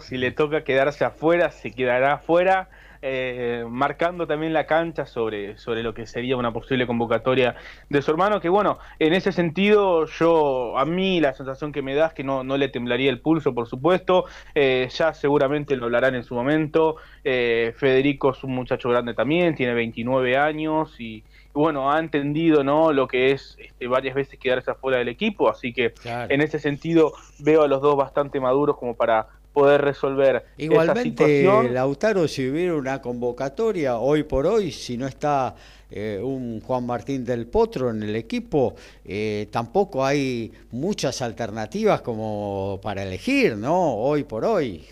Si 0.00 0.16
le 0.16 0.30
toca 0.30 0.64
quedarse 0.64 1.04
afuera, 1.04 1.50
se 1.50 1.70
quedará 1.70 2.14
afuera 2.14 2.68
eh, 3.02 3.64
marcando 3.66 4.26
también 4.26 4.52
la 4.52 4.66
cancha 4.66 5.06
sobre, 5.06 5.56
sobre 5.56 5.82
lo 5.82 5.94
que 5.94 6.06
sería 6.06 6.36
una 6.36 6.52
posible 6.52 6.86
convocatoria 6.86 7.56
de 7.88 8.02
su 8.02 8.10
hermano, 8.10 8.42
que 8.42 8.50
bueno, 8.50 8.78
en 8.98 9.14
ese 9.14 9.32
sentido 9.32 10.04
yo, 10.04 10.76
a 10.76 10.84
mí 10.84 11.18
la 11.18 11.32
sensación 11.32 11.72
que 11.72 11.80
me 11.80 11.94
da 11.94 12.08
es 12.08 12.12
que 12.12 12.24
no, 12.24 12.44
no 12.44 12.58
le 12.58 12.68
temblaría 12.68 13.08
el 13.08 13.20
pulso, 13.20 13.54
por 13.54 13.66
supuesto, 13.66 14.26
eh, 14.54 14.86
ya 14.90 15.14
seguramente 15.14 15.76
lo 15.76 15.86
hablarán 15.86 16.14
en 16.14 16.24
su 16.24 16.34
momento, 16.34 16.96
eh, 17.24 17.72
Federico 17.74 18.32
es 18.32 18.44
un 18.44 18.54
muchacho 18.54 18.90
grande 18.90 19.14
también, 19.14 19.54
tiene 19.54 19.72
29 19.72 20.36
años 20.36 21.00
y, 21.00 21.24
bueno, 21.54 21.90
ha 21.90 21.98
entendido 22.00 22.64
¿no? 22.64 22.92
lo 22.92 23.08
que 23.08 23.32
es 23.32 23.56
este, 23.58 23.86
varias 23.86 24.14
veces 24.14 24.38
quedarse 24.38 24.72
afuera 24.72 24.98
del 24.98 25.08
equipo, 25.08 25.48
así 25.48 25.72
que 25.72 25.94
en 26.04 26.42
ese 26.42 26.58
sentido 26.58 27.14
veo 27.38 27.62
a 27.62 27.68
los 27.68 27.80
dos 27.80 27.96
bastante 27.96 28.40
maduros 28.40 28.76
como 28.76 28.94
para 28.94 29.26
poder 29.52 29.80
resolver 29.80 30.44
Igualmente, 30.58 31.44
Lautaro, 31.70 32.28
si 32.28 32.48
hubiera 32.48 32.74
una 32.74 33.02
convocatoria 33.02 33.98
hoy 33.98 34.22
por 34.22 34.46
hoy, 34.46 34.70
si 34.70 34.96
no 34.96 35.06
está 35.06 35.54
eh, 35.90 36.20
un 36.22 36.60
Juan 36.60 36.86
Martín 36.86 37.24
del 37.24 37.46
Potro 37.46 37.90
en 37.90 38.02
el 38.02 38.14
equipo, 38.14 38.74
eh, 39.04 39.48
tampoco 39.50 40.04
hay 40.04 40.52
muchas 40.70 41.20
alternativas 41.20 42.00
como 42.02 42.78
para 42.82 43.02
elegir, 43.02 43.56
¿no? 43.56 43.94
Hoy 43.94 44.24
por 44.24 44.44
hoy. 44.44 44.84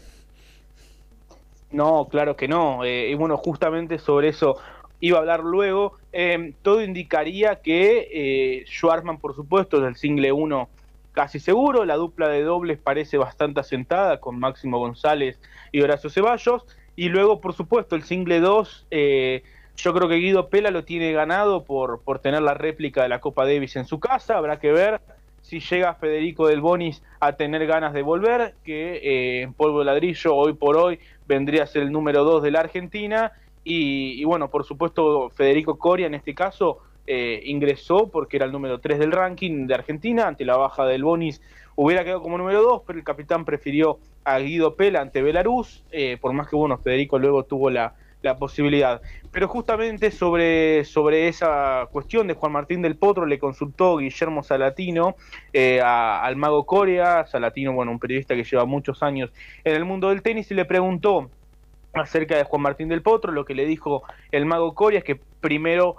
No, 1.71 2.09
claro 2.11 2.37
que 2.37 2.49
no. 2.49 2.85
Eh, 2.85 3.11
y 3.11 3.15
bueno, 3.15 3.37
justamente 3.37 3.99
sobre 3.99 4.29
eso 4.29 4.57
iba 5.01 5.19
a 5.19 5.21
hablar 5.21 5.41
luego. 5.45 5.99
todo 6.63 6.83
indicaría 6.83 7.57
que 7.57 8.65
Schwarzman, 8.67 9.19
por 9.19 9.37
supuesto, 9.37 9.81
del 9.81 9.95
single 9.95 10.33
1 10.33 10.69
casi 11.19 11.41
seguro. 11.41 11.85
La 11.85 11.97
dupla 11.97 12.29
de 12.29 12.45
dobles 12.45 12.79
parece 12.79 13.19
bastante 13.19 13.59
asentada 13.59 14.21
con 14.21 14.39
Máximo 14.39 14.79
González 14.79 15.41
y 15.73 15.81
Horacio 15.81 16.11
Ceballos. 16.11 16.65
Y 16.95 17.09
luego, 17.09 17.41
por 17.41 17.55
supuesto, 17.55 17.97
el 17.97 18.05
single 18.05 18.39
2, 18.39 18.87
eh, 18.93 19.43
yo 19.77 19.93
creo 19.93 20.09
que 20.09 20.15
Guido 20.15 20.49
Pela 20.49 20.71
lo 20.71 20.85
tiene 20.85 21.11
ganado 21.11 21.65
por, 21.65 22.03
por 22.03 22.21
tener 22.21 22.43
la 22.43 22.55
réplica 22.55 23.03
de 23.03 23.09
la 23.09 23.21
Copa 23.21 23.47
Davis 23.47 23.75
en 23.75 23.85
su 23.85 23.99
casa. 23.99 24.37
Habrá 24.37 24.61
que 24.61 24.71
ver 24.71 25.01
si 25.43 25.59
llega 25.59 25.93
Federico 25.95 26.47
del 26.47 26.61
Bonis 26.61 27.03
a 27.19 27.33
tener 27.33 27.67
ganas 27.67 27.95
de 27.95 28.03
volver, 28.03 28.55
que 28.63 28.99
eh, 28.99 29.43
en 29.43 29.55
polvo 29.55 29.81
de 29.81 29.87
ladrillo 29.87 30.37
hoy 30.37 30.53
por 30.53 30.77
hoy 30.77 31.01
vendría 31.27 31.65
a 31.65 31.67
ser 31.67 31.83
el 31.83 31.91
número 31.91 32.23
2 32.23 32.45
de 32.45 32.51
la 32.53 32.61
Argentina. 32.61 33.33
Y, 33.65 34.21
y, 34.21 34.25
bueno, 34.25 34.51
por 34.51 34.63
supuesto, 34.63 35.31
Federico 35.31 35.79
Coria 35.79 36.07
en 36.07 36.15
este 36.15 36.33
caso 36.33 36.79
eh, 37.11 37.41
ingresó 37.45 38.11
porque 38.11 38.37
era 38.37 38.45
el 38.45 38.53
número 38.53 38.81
3 38.81 38.99
del 38.99 39.13
ranking 39.13 39.67
de 39.67 39.75
Argentina, 39.75 40.29
ante 40.29 40.45
la 40.45 40.59
baja 40.59 40.85
del 40.85 41.05
Bonis 41.05 41.41
hubiera 41.81 42.03
quedado 42.03 42.21
como 42.21 42.37
número 42.37 42.61
2, 42.61 42.83
pero 42.87 42.99
el 42.99 43.05
capitán 43.05 43.45
prefirió 43.45 43.99
a 44.25 44.39
Guido 44.41 44.75
Pela 44.75 45.01
ante 45.01 45.23
Belarus, 45.23 45.85
eh, 45.93 46.19
por 46.21 46.33
más 46.33 46.49
que 46.49 46.57
bueno, 46.57 46.77
Federico 46.77 47.19
luego 47.19 47.45
tuvo 47.45 47.71
la, 47.71 47.95
posibilidad. 48.39 49.01
Pero 49.31 49.49
justamente 49.49 50.11
sobre, 50.11 50.85
sobre 50.85 51.29
esa 51.29 51.89
cuestión 51.91 52.27
de 52.27 52.35
Juan 52.35 52.53
Martín 52.53 52.83
del 52.83 52.97
Potro 52.97 53.25
le 53.25 53.39
consultó 53.39 53.97
Guillermo 53.97 54.43
Salatino 54.43 55.17
eh, 55.55 55.81
al 55.81 56.37
mago 56.37 56.67
Corea, 56.67 57.25
Salatino, 57.27 57.73
bueno, 57.73 57.91
un 57.93 57.99
periodista 57.99 58.35
que 58.35 58.45
lleva 58.45 58.67
muchos 58.67 59.03
años 59.03 59.33
en 59.65 59.75
el 59.75 59.87
mundo 59.87 60.11
del 60.11 60.21
tenis, 60.21 60.51
y 60.51 60.55
le 60.55 60.67
preguntó 60.67 61.31
acerca 61.95 62.37
de 62.37 62.45
Juan 62.45 62.61
Martín 62.61 62.89
del 62.89 63.01
Potro, 63.01 63.33
lo 63.33 63.45
que 63.45 63.55
le 63.55 63.65
dijo 63.65 64.03
el 64.31 64.45
mago 64.45 64.75
Coria 64.75 64.99
es 64.99 65.05
que 65.05 65.19
primero 65.41 65.97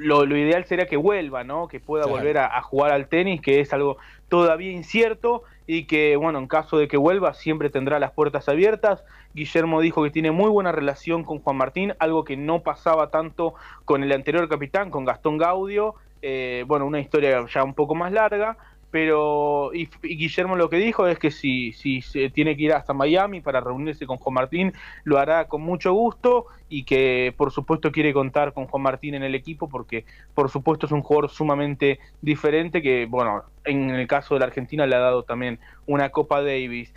lo, 0.00 0.24
ideal 0.36 0.64
sería 0.64 0.86
que 0.86 0.96
vuelva, 0.96 1.44
¿no? 1.44 1.68
Que 1.68 1.78
pueda 1.78 2.06
volver 2.06 2.38
a, 2.38 2.60
jugar 2.62 2.92
al 2.92 3.06
tenis, 3.08 3.40
que 3.40 3.60
es 3.60 3.72
algo 3.72 3.98
todavía 4.28 4.72
incierto 4.72 5.42
y 5.66 5.84
que, 5.84 6.16
bueno, 6.16 6.38
en 6.38 6.46
caso 6.46 6.78
de 6.78 6.88
que 6.88 6.96
vuelva 6.96 7.34
siempre 7.34 7.70
tendrá 7.70 7.98
las 7.98 8.12
puertas 8.12 8.48
abiertas. 8.48 9.04
Guillermo 9.34 9.80
dijo 9.80 10.02
que 10.02 10.10
tiene 10.10 10.30
muy 10.30 10.48
buena 10.50 10.72
relación 10.72 11.22
con 11.24 11.40
Juan 11.40 11.56
Martín, 11.56 11.94
algo 11.98 12.24
que 12.24 12.36
no 12.36 12.62
pasaba 12.62 13.10
tanto 13.10 13.54
con 13.84 14.02
el 14.02 14.12
anterior 14.12 14.48
capitán, 14.48 14.90
con 14.90 15.04
Gastón 15.04 15.38
Gaudio. 15.38 15.94
Eh, 16.22 16.64
bueno, 16.66 16.86
una 16.86 17.00
historia 17.00 17.44
ya 17.52 17.62
un 17.62 17.74
poco 17.74 17.94
más 17.94 18.12
larga. 18.12 18.56
Pero 18.90 19.70
y, 19.72 19.88
Guillermo 20.02 20.56
lo 20.56 20.68
que 20.68 20.76
dijo 20.76 21.06
es 21.06 21.18
que 21.18 21.30
si, 21.30 21.72
si 21.72 22.02
se 22.02 22.30
tiene 22.30 22.56
que 22.56 22.64
ir 22.64 22.72
hasta 22.72 22.92
Miami 22.92 23.40
para 23.40 23.60
reunirse 23.60 24.06
con 24.06 24.16
Juan 24.16 24.34
Martín, 24.34 24.72
lo 25.04 25.18
hará 25.18 25.46
con 25.46 25.62
mucho 25.62 25.92
gusto 25.92 26.46
y 26.68 26.84
que 26.84 27.34
por 27.36 27.52
supuesto 27.52 27.92
quiere 27.92 28.12
contar 28.12 28.52
con 28.52 28.66
Juan 28.66 28.82
Martín 28.82 29.14
en 29.14 29.22
el 29.22 29.34
equipo 29.34 29.68
porque 29.68 30.04
por 30.34 30.50
supuesto 30.50 30.86
es 30.86 30.92
un 30.92 31.02
jugador 31.02 31.30
sumamente 31.30 31.98
diferente 32.20 32.82
que, 32.82 33.06
bueno, 33.06 33.44
en 33.64 33.90
el 33.90 34.06
caso 34.06 34.34
de 34.34 34.40
la 34.40 34.46
Argentina 34.46 34.86
le 34.86 34.96
ha 34.96 35.00
dado 35.00 35.22
también 35.22 35.58
una 35.86 36.10
Copa 36.10 36.42
Davis. 36.42 36.92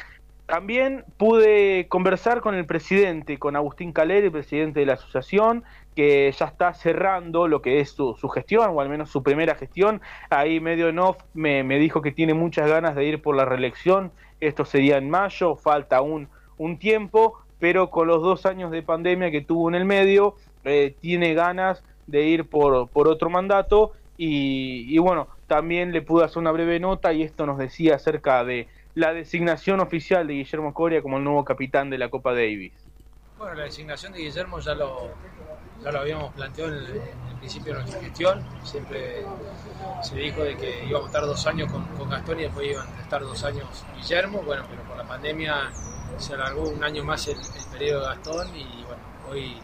También 0.45 1.05
pude 1.17 1.87
conversar 1.87 2.41
con 2.41 2.53
el 2.55 2.65
presidente, 2.65 3.37
con 3.37 3.55
Agustín 3.55 3.93
Caler, 3.93 4.25
el 4.25 4.31
presidente 4.31 4.81
de 4.81 4.85
la 4.85 4.93
asociación, 4.93 5.63
que 5.95 6.31
ya 6.31 6.45
está 6.45 6.73
cerrando 6.73 7.47
lo 7.47 7.61
que 7.61 7.79
es 7.79 7.91
su, 7.91 8.15
gestión, 8.33 8.71
o 8.73 8.81
al 8.81 8.89
menos 8.89 9.09
su 9.09 9.23
primera 9.23 9.55
gestión. 9.55 10.01
Ahí 10.29 10.59
medio 10.59 10.89
en 10.89 10.99
off 10.99 11.17
me, 11.33 11.63
dijo 11.79 12.01
que 12.01 12.11
tiene 12.11 12.33
muchas 12.33 12.69
ganas 12.69 12.95
de 12.95 13.05
ir 13.05 13.21
por 13.21 13.35
la 13.35 13.45
reelección. 13.45 14.11
Esto 14.39 14.65
sería 14.65 14.97
en 14.97 15.09
mayo, 15.09 15.55
falta 15.55 16.01
un, 16.01 16.27
un 16.57 16.77
tiempo, 16.77 17.39
pero 17.59 17.89
con 17.89 18.07
los 18.07 18.21
dos 18.21 18.45
años 18.45 18.71
de 18.71 18.81
pandemia 18.81 19.31
que 19.31 19.41
tuvo 19.41 19.69
en 19.69 19.75
el 19.75 19.85
medio, 19.85 20.35
eh, 20.63 20.95
tiene 20.99 21.33
ganas 21.33 21.83
de 22.07 22.23
ir 22.23 22.49
por, 22.49 22.89
por 22.89 23.07
otro 23.07 23.29
mandato. 23.29 23.93
Y, 24.17 24.85
y 24.93 24.97
bueno, 24.99 25.27
también 25.47 25.91
le 25.91 26.01
pude 26.01 26.25
hacer 26.25 26.39
una 26.39 26.51
breve 26.51 26.79
nota 26.79 27.13
y 27.13 27.23
esto 27.23 27.45
nos 27.45 27.57
decía 27.57 27.95
acerca 27.95 28.43
de 28.43 28.67
la 28.95 29.13
designación 29.13 29.79
oficial 29.79 30.27
de 30.27 30.33
Guillermo 30.33 30.73
Coria 30.73 31.01
como 31.01 31.17
el 31.17 31.23
nuevo 31.23 31.43
capitán 31.43 31.89
de 31.89 31.97
la 31.97 32.09
Copa 32.09 32.31
Davis. 32.31 32.73
Bueno, 33.37 33.55
la 33.55 33.63
designación 33.63 34.13
de 34.13 34.19
Guillermo 34.19 34.59
ya 34.59 34.75
lo, 34.75 35.09
ya 35.83 35.91
lo 35.91 35.99
habíamos 35.99 36.33
planteado 36.33 36.71
en 36.71 36.77
el, 36.77 37.01
principio 37.43 37.73
de 37.73 37.79
nuestra 37.81 37.99
gestión. 37.99 38.41
Siempre 38.63 39.25
se 40.01 40.15
dijo 40.15 40.43
de 40.43 40.55
que 40.55 40.85
íbamos 40.85 41.07
a 41.07 41.09
estar 41.09 41.25
dos 41.25 41.45
años 41.45 41.69
con, 41.69 42.09
Gastón 42.09 42.39
y 42.39 42.43
después 42.43 42.67
iban 42.71 42.87
a 42.87 43.01
estar 43.01 43.21
dos 43.21 43.43
años 43.43 43.83
Guillermo. 43.97 44.41
Bueno, 44.43 44.63
pero 44.69 44.81
por 44.83 44.95
la 44.95 45.03
pandemia 45.03 45.69
se 46.17 46.35
alargó 46.35 46.69
un 46.69 46.81
año 46.81 47.03
más 47.03 47.27
el, 47.27 47.35
periodo 47.69 47.99
de 47.99 48.07
Gastón 48.07 48.55
y 48.55 48.85
bueno, 48.85 49.01
hoy 49.29 49.57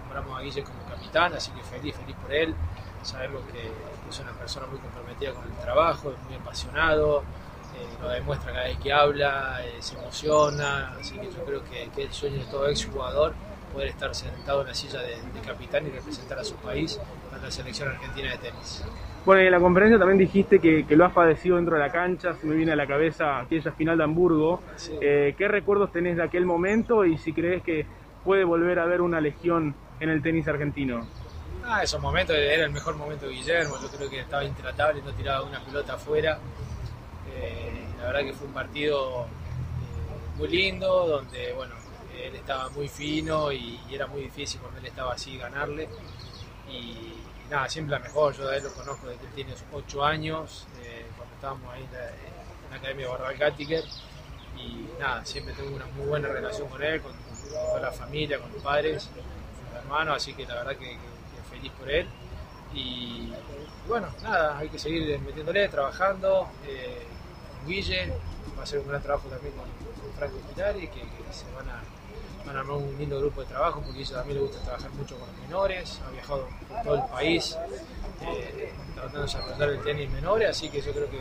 nombramos 0.00 0.38
a 0.38 0.42
Guille 0.42 0.62
como 0.62 0.84
capitán, 0.90 1.32
así 1.32 1.52
que 1.52 1.62
feliz, 1.62 1.96
feliz 1.96 2.16
por 2.16 2.34
él. 2.34 2.54
Sabemos 3.02 3.40
que 3.50 3.70
es 4.10 4.20
una 4.20 4.32
persona 4.32 4.66
muy 4.66 4.78
comprometida 4.78 5.32
con 5.32 5.44
el 5.44 5.56
trabajo, 5.56 6.10
es 6.10 6.18
muy 6.24 6.34
apasionado, 6.34 7.20
eh, 7.20 7.86
lo 8.02 8.10
demuestra 8.10 8.52
cada 8.52 8.64
vez 8.64 8.76
que 8.78 8.92
habla, 8.92 9.64
eh, 9.64 9.78
se 9.80 9.98
emociona, 9.98 10.94
así 11.00 11.16
que 11.16 11.32
yo 11.32 11.44
creo 11.46 11.64
que, 11.64 11.88
que 11.94 12.02
el 12.02 12.12
sueño 12.12 12.40
de 12.40 12.44
todo 12.44 12.68
ex 12.68 12.84
jugador 12.84 13.32
poder 13.72 13.88
estar 13.88 14.14
sentado 14.14 14.62
en 14.62 14.68
la 14.68 14.74
silla 14.74 15.00
de, 15.00 15.16
capitán 15.46 15.86
y 15.86 15.90
representar 15.90 16.38
a 16.38 16.44
su 16.44 16.54
país 16.56 17.00
para 17.30 17.42
la 17.42 17.50
selección 17.50 17.88
argentina 17.88 18.30
de 18.30 18.38
tenis. 18.38 18.84
Bueno, 19.24 19.42
y 19.42 19.46
en 19.46 19.52
la 19.52 19.60
conferencia 19.60 19.98
también 19.98 20.18
dijiste 20.18 20.58
que, 20.58 20.84
lo 20.96 21.04
has 21.04 21.12
padecido 21.12 21.56
dentro 21.56 21.76
de 21.76 21.80
la 21.80 21.92
cancha, 21.92 22.34
se 22.34 22.46
me 22.46 22.54
viene 22.54 22.72
a 22.72 22.76
la 22.76 22.86
cabeza 22.86 23.40
aquella 23.40 23.72
final 23.72 23.96
de 23.96 24.04
Hamburgo. 24.04 24.60
Eh, 25.00 25.34
¿Qué 25.38 25.48
recuerdos 25.48 25.92
tenés 25.92 26.16
de 26.16 26.24
aquel 26.24 26.44
momento 26.44 27.04
y 27.04 27.18
si 27.18 27.32
crees 27.32 27.62
que 27.62 27.86
puede 28.24 28.44
volver 28.44 28.78
a 28.78 28.84
haber 28.84 29.00
una 29.00 29.20
legión 29.20 29.74
en 30.00 30.10
el 30.10 30.22
tenis 30.22 30.46
argentino? 30.48 31.06
Ah, 31.64 31.82
esos 31.82 32.00
momentos 32.00 32.36
era 32.36 32.64
el 32.64 32.72
mejor 32.72 32.96
momento 32.96 33.26
de 33.26 33.32
Guillermo, 33.32 33.76
yo 33.80 33.88
creo 33.88 34.10
que 34.10 34.20
estaba 34.20 34.44
intratable, 34.44 35.00
no 35.02 35.12
tiraba 35.12 35.42
una 35.42 35.60
pelota 35.60 35.94
afuera. 35.94 36.38
Eh, 37.34 37.84
la 37.98 38.06
verdad 38.06 38.20
que 38.22 38.32
fue 38.32 38.48
un 38.48 38.52
partido 38.52 39.22
eh, 39.24 40.36
muy 40.38 40.48
lindo, 40.48 41.06
donde 41.06 41.52
bueno, 41.52 41.74
él 42.22 42.36
estaba 42.36 42.68
muy 42.70 42.88
fino 42.88 43.52
y, 43.52 43.80
era 43.90 44.06
muy 44.06 44.22
difícil 44.22 44.60
cuando 44.60 44.78
él 44.80 44.86
estaba 44.86 45.14
así 45.14 45.36
ganarle. 45.36 45.88
Y, 46.70 47.14
nada, 47.50 47.68
siempre 47.68 47.98
la 47.98 48.02
mejor, 48.02 48.34
yo 48.34 48.48
a 48.48 48.56
él 48.56 48.62
lo 48.62 48.72
conozco 48.72 49.06
desde 49.06 49.20
que 49.20 49.26
él 49.26 49.32
tiene 49.34 49.54
8 49.72 50.04
años, 50.04 50.66
eh, 50.82 51.06
cuando 51.16 51.34
estábamos 51.34 51.74
ahí 51.74 51.82
en 51.82 51.92
la, 51.92 52.76
Academia 52.76 53.08
Barbal 53.08 53.36
Gattiker. 53.36 53.84
Y 54.56 54.88
nada, 54.98 55.24
siempre 55.24 55.52
tengo 55.54 55.74
una 55.76 55.86
muy 55.86 56.06
buena 56.06 56.28
relación 56.28 56.68
con 56.68 56.82
él, 56.82 57.02
con, 57.02 57.12
toda 57.50 57.80
la 57.80 57.92
familia, 57.92 58.38
con 58.38 58.50
los 58.52 58.62
padres, 58.62 59.10
con 59.14 59.22
sus 59.68 59.76
hermanos, 59.76 60.16
así 60.16 60.32
que 60.32 60.46
la 60.46 60.54
verdad 60.54 60.76
que, 60.76 60.96
feliz 61.50 61.72
por 61.72 61.90
él. 61.90 62.08
Y, 62.72 63.32
bueno, 63.86 64.08
nada, 64.22 64.56
hay 64.56 64.68
que 64.68 64.78
seguir 64.78 65.18
metiéndole, 65.20 65.68
trabajando 65.68 66.48
eh, 66.66 67.02
Guille, 67.66 68.14
va 68.58 68.62
a 68.62 68.66
ser 68.66 68.78
un 68.78 68.88
gran 68.88 69.02
trabajo 69.02 69.28
también 69.28 69.54
con, 69.54 69.66
Franco 70.16 70.38
Spinari, 70.38 70.88
que, 70.88 71.00
que 71.00 71.32
se 71.32 71.44
van 71.54 71.68
a 71.68 71.82
van 72.46 72.56
a 72.56 72.60
armar 72.60 72.76
un 72.76 72.98
lindo 72.98 73.18
grupo 73.20 73.40
de 73.40 73.46
trabajo 73.46 73.80
porque 73.84 74.00
a 74.00 74.02
ella 74.02 74.14
también 74.16 74.38
le 74.38 74.44
gusta 74.44 74.62
trabajar 74.62 74.90
mucho 74.92 75.18
con 75.18 75.28
los 75.28 75.38
menores, 75.38 76.00
ha 76.06 76.10
viajado 76.10 76.48
por 76.68 76.82
todo 76.82 76.94
el 76.96 77.10
país 77.10 77.56
eh, 78.22 78.72
tratando 78.94 79.18
de 79.18 79.24
desarrollar 79.24 79.70
el 79.70 79.80
tenis 79.82 80.10
menores, 80.10 80.50
así 80.50 80.68
que 80.68 80.80
yo 80.80 80.92
creo 80.92 81.10
que 81.10 81.18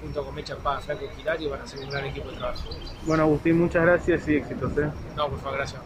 junto 0.00 0.24
con 0.24 0.34
Mecha 0.34 0.56
Paz, 0.56 0.84
Franco 0.84 1.04
Quilari 1.16 1.46
van 1.46 1.60
a 1.60 1.66
ser 1.66 1.80
un 1.80 1.90
gran 1.90 2.04
equipo 2.06 2.30
de 2.30 2.36
trabajo. 2.36 2.70
Bueno 3.04 3.22
Agustín, 3.22 3.58
muchas 3.58 3.82
gracias 3.84 4.28
y 4.28 4.36
éxitos. 4.36 4.76
¿eh? 4.78 4.90
No, 5.16 5.28
por 5.28 5.38
favor, 5.40 5.58
gracias. 5.58 5.80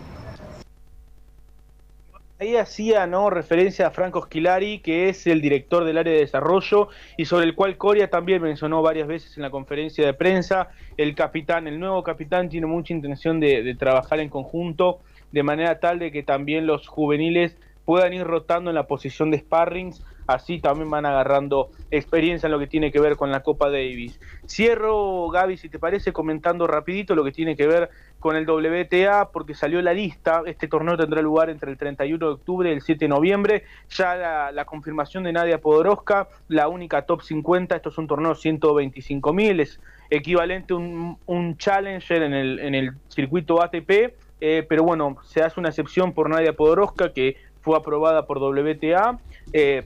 Ahí 2.39 2.57
hacía 2.57 3.07
¿no? 3.07 3.31
referencia 3.31 3.87
a 3.87 3.91
Franco 3.91 4.27
Schilari, 4.27 4.81
que 4.81 5.09
es 5.09 5.27
el 5.27 5.41
director 5.41 5.85
del 5.85 5.97
área 5.97 6.13
de 6.13 6.21
desarrollo 6.21 6.89
y 7.17 7.25
sobre 7.25 7.47
el 7.47 7.55
cual 7.55 7.79
Coria 7.79 8.11
también 8.11 8.43
mencionó 8.43 8.83
varias 8.83 9.09
veces 9.09 9.39
en 9.39 9.43
la 9.43 9.51
conferencia 9.51 10.05
de 10.05 10.13
prensa. 10.13 10.69
El 10.99 11.15
capitán, 11.15 11.67
el 11.67 11.81
nuevo 11.81 12.03
capitán, 12.03 12.51
tiene 12.51 12.67
mucha 12.67 12.93
intención 12.93 13.41
de, 13.41 13.63
de 13.63 13.75
trabajar 13.75 14.21
en 14.21 14.29
conjunto 14.29 15.01
de 15.33 15.43
manera 15.43 15.81
tal 15.81 15.99
de 15.99 16.13
que 16.13 16.23
también 16.23 16.67
los 16.67 16.87
juveniles 16.89 17.57
puedan 17.87 18.13
ir 18.13 18.25
rotando 18.25 18.71
en 18.71 18.75
la 18.75 18.87
posición 18.87 19.31
de 19.31 19.39
sparrings, 19.39 20.05
así 20.27 20.61
también 20.61 20.91
van 20.91 21.07
agarrando 21.07 21.71
experiencia 21.91 22.47
en 22.47 22.53
lo 22.53 22.59
que 22.59 22.67
tiene 22.67 22.91
que 22.91 23.01
ver 23.01 23.17
con 23.17 23.31
la 23.31 23.43
Copa 23.43 23.71
Davis. 23.71 24.19
Cierro, 24.49 25.29
Gaby, 25.29 25.57
si 25.57 25.69
te 25.69 25.79
parece, 25.79 26.13
comentando 26.13 26.67
rapidito 26.67 27.15
lo 27.15 27.25
que 27.25 27.33
tiene 27.33 27.57
que 27.57 27.67
ver 27.67 27.91
con 28.19 28.37
el 28.37 28.49
WTA, 28.49 29.31
porque 29.33 29.55
salió 29.55 29.81
la 29.83 29.93
lista, 29.93 30.43
este 30.47 30.69
torneo 30.69 30.97
tendrá 30.97 31.23
lugar 31.23 31.51
entre 31.51 31.71
el 31.71 31.79
31 31.79 32.27
de 32.27 32.33
octubre 32.33 32.71
y 32.71 32.73
el 32.73 32.83
7 32.83 33.05
de 33.05 33.09
noviembre, 33.09 33.65
ya 33.91 34.51
la, 34.53 34.65
confirmación 34.65 35.23
de 35.23 35.33
Nadia 35.33 35.61
Podoroska, 35.61 36.29
la 36.49 36.69
única 36.69 37.03
top 37.03 37.23
50, 37.23 37.77
esto 37.77 37.91
es 37.91 37.99
un 37.99 38.07
torneo 38.07 38.35
125 38.35 39.33
mil, 39.33 39.61
es 39.61 39.81
equivalente 40.11 40.75
a 40.75 40.77
un, 40.77 41.57
challenger 41.57 42.23
en 42.23 42.35
el, 42.35 42.59
en 42.59 42.75
el 42.75 42.93
circuito 43.09 43.63
ATP, 43.63 44.15
eh, 44.41 44.67
pero 44.69 44.83
bueno, 44.83 45.17
se 45.25 45.43
hace 45.43 45.61
una 45.61 45.69
excepción 45.69 46.13
por 46.13 46.29
Nadia 46.29 46.53
Podoroska, 46.53 47.13
que 47.13 47.37
fue 47.67 47.77
aprobada 47.77 48.27
por 48.27 48.39
WTA. 48.39 49.19
Eh, 49.53 49.85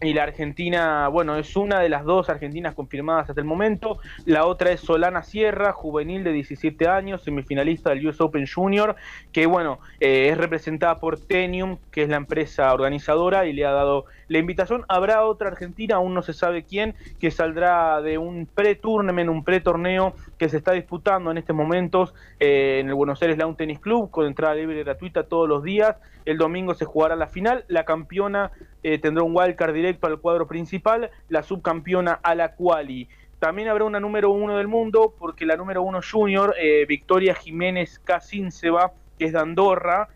y 0.00 0.12
la 0.12 0.22
Argentina, 0.22 1.08
bueno, 1.08 1.36
es 1.36 1.56
una 1.56 1.80
de 1.80 1.88
las 1.88 2.04
dos 2.04 2.28
argentinas 2.28 2.74
confirmadas 2.74 3.28
hasta 3.30 3.40
el 3.40 3.46
momento. 3.46 3.98
La 4.26 4.46
otra 4.46 4.70
es 4.70 4.80
Solana 4.80 5.22
Sierra, 5.22 5.72
juvenil 5.72 6.22
de 6.22 6.32
17 6.32 6.86
años, 6.86 7.22
semifinalista 7.22 7.90
del 7.90 8.06
US 8.06 8.20
Open 8.20 8.46
Junior, 8.46 8.94
que 9.32 9.46
bueno, 9.46 9.80
eh, 9.98 10.28
es 10.30 10.38
representada 10.38 10.98
por 10.98 11.18
Tenium, 11.18 11.78
que 11.90 12.04
es 12.04 12.08
la 12.08 12.16
empresa 12.16 12.72
organizadora, 12.72 13.46
y 13.46 13.52
le 13.52 13.66
ha 13.66 13.72
dado 13.72 14.04
la 14.28 14.38
invitación. 14.38 14.84
Habrá 14.88 15.24
otra 15.24 15.48
argentina, 15.48 15.96
aún 15.96 16.14
no 16.14 16.22
se 16.22 16.32
sabe 16.32 16.64
quién, 16.64 16.94
que 17.18 17.30
saldrá 17.30 18.00
de 18.00 18.18
un 18.18 18.46
pre-tournament, 18.46 19.28
un 19.28 19.42
pre-torneo 19.42 20.14
que 20.38 20.48
se 20.48 20.58
está 20.58 20.72
disputando 20.72 21.30
en 21.30 21.38
estos 21.38 21.56
momentos 21.56 22.14
eh, 22.38 22.78
en 22.80 22.88
el 22.88 22.94
Buenos 22.94 23.20
Aires 23.22 23.38
Lawn 23.38 23.56
Tennis 23.56 23.80
Club, 23.80 24.10
con 24.10 24.26
entrada 24.26 24.54
libre 24.54 24.80
y 24.80 24.84
gratuita 24.84 25.24
todos 25.24 25.48
los 25.48 25.62
días. 25.62 25.96
El 26.24 26.38
domingo 26.38 26.74
se 26.74 26.84
jugará 26.84 27.16
la 27.16 27.26
final. 27.26 27.64
La 27.68 27.84
campeona 27.84 28.52
eh, 28.82 28.98
tendrá 28.98 29.24
un 29.24 29.34
wildcard 29.34 29.72
directo 29.72 30.06
al 30.06 30.20
cuadro 30.20 30.46
principal, 30.46 31.10
la 31.28 31.42
subcampeona 31.42 32.20
a 32.22 32.34
la 32.34 32.54
quali. 32.54 33.08
También 33.38 33.68
habrá 33.68 33.84
una 33.84 34.00
número 34.00 34.30
uno 34.30 34.56
del 34.56 34.66
mundo, 34.66 35.14
porque 35.16 35.46
la 35.46 35.56
número 35.56 35.82
uno 35.82 36.00
junior, 36.02 36.54
eh, 36.60 36.84
Victoria 36.86 37.34
Jiménez 37.34 38.00
Casinceva, 38.00 38.92
que 39.16 39.26
es 39.26 39.32
de 39.32 39.38
Andorra, 39.38 40.08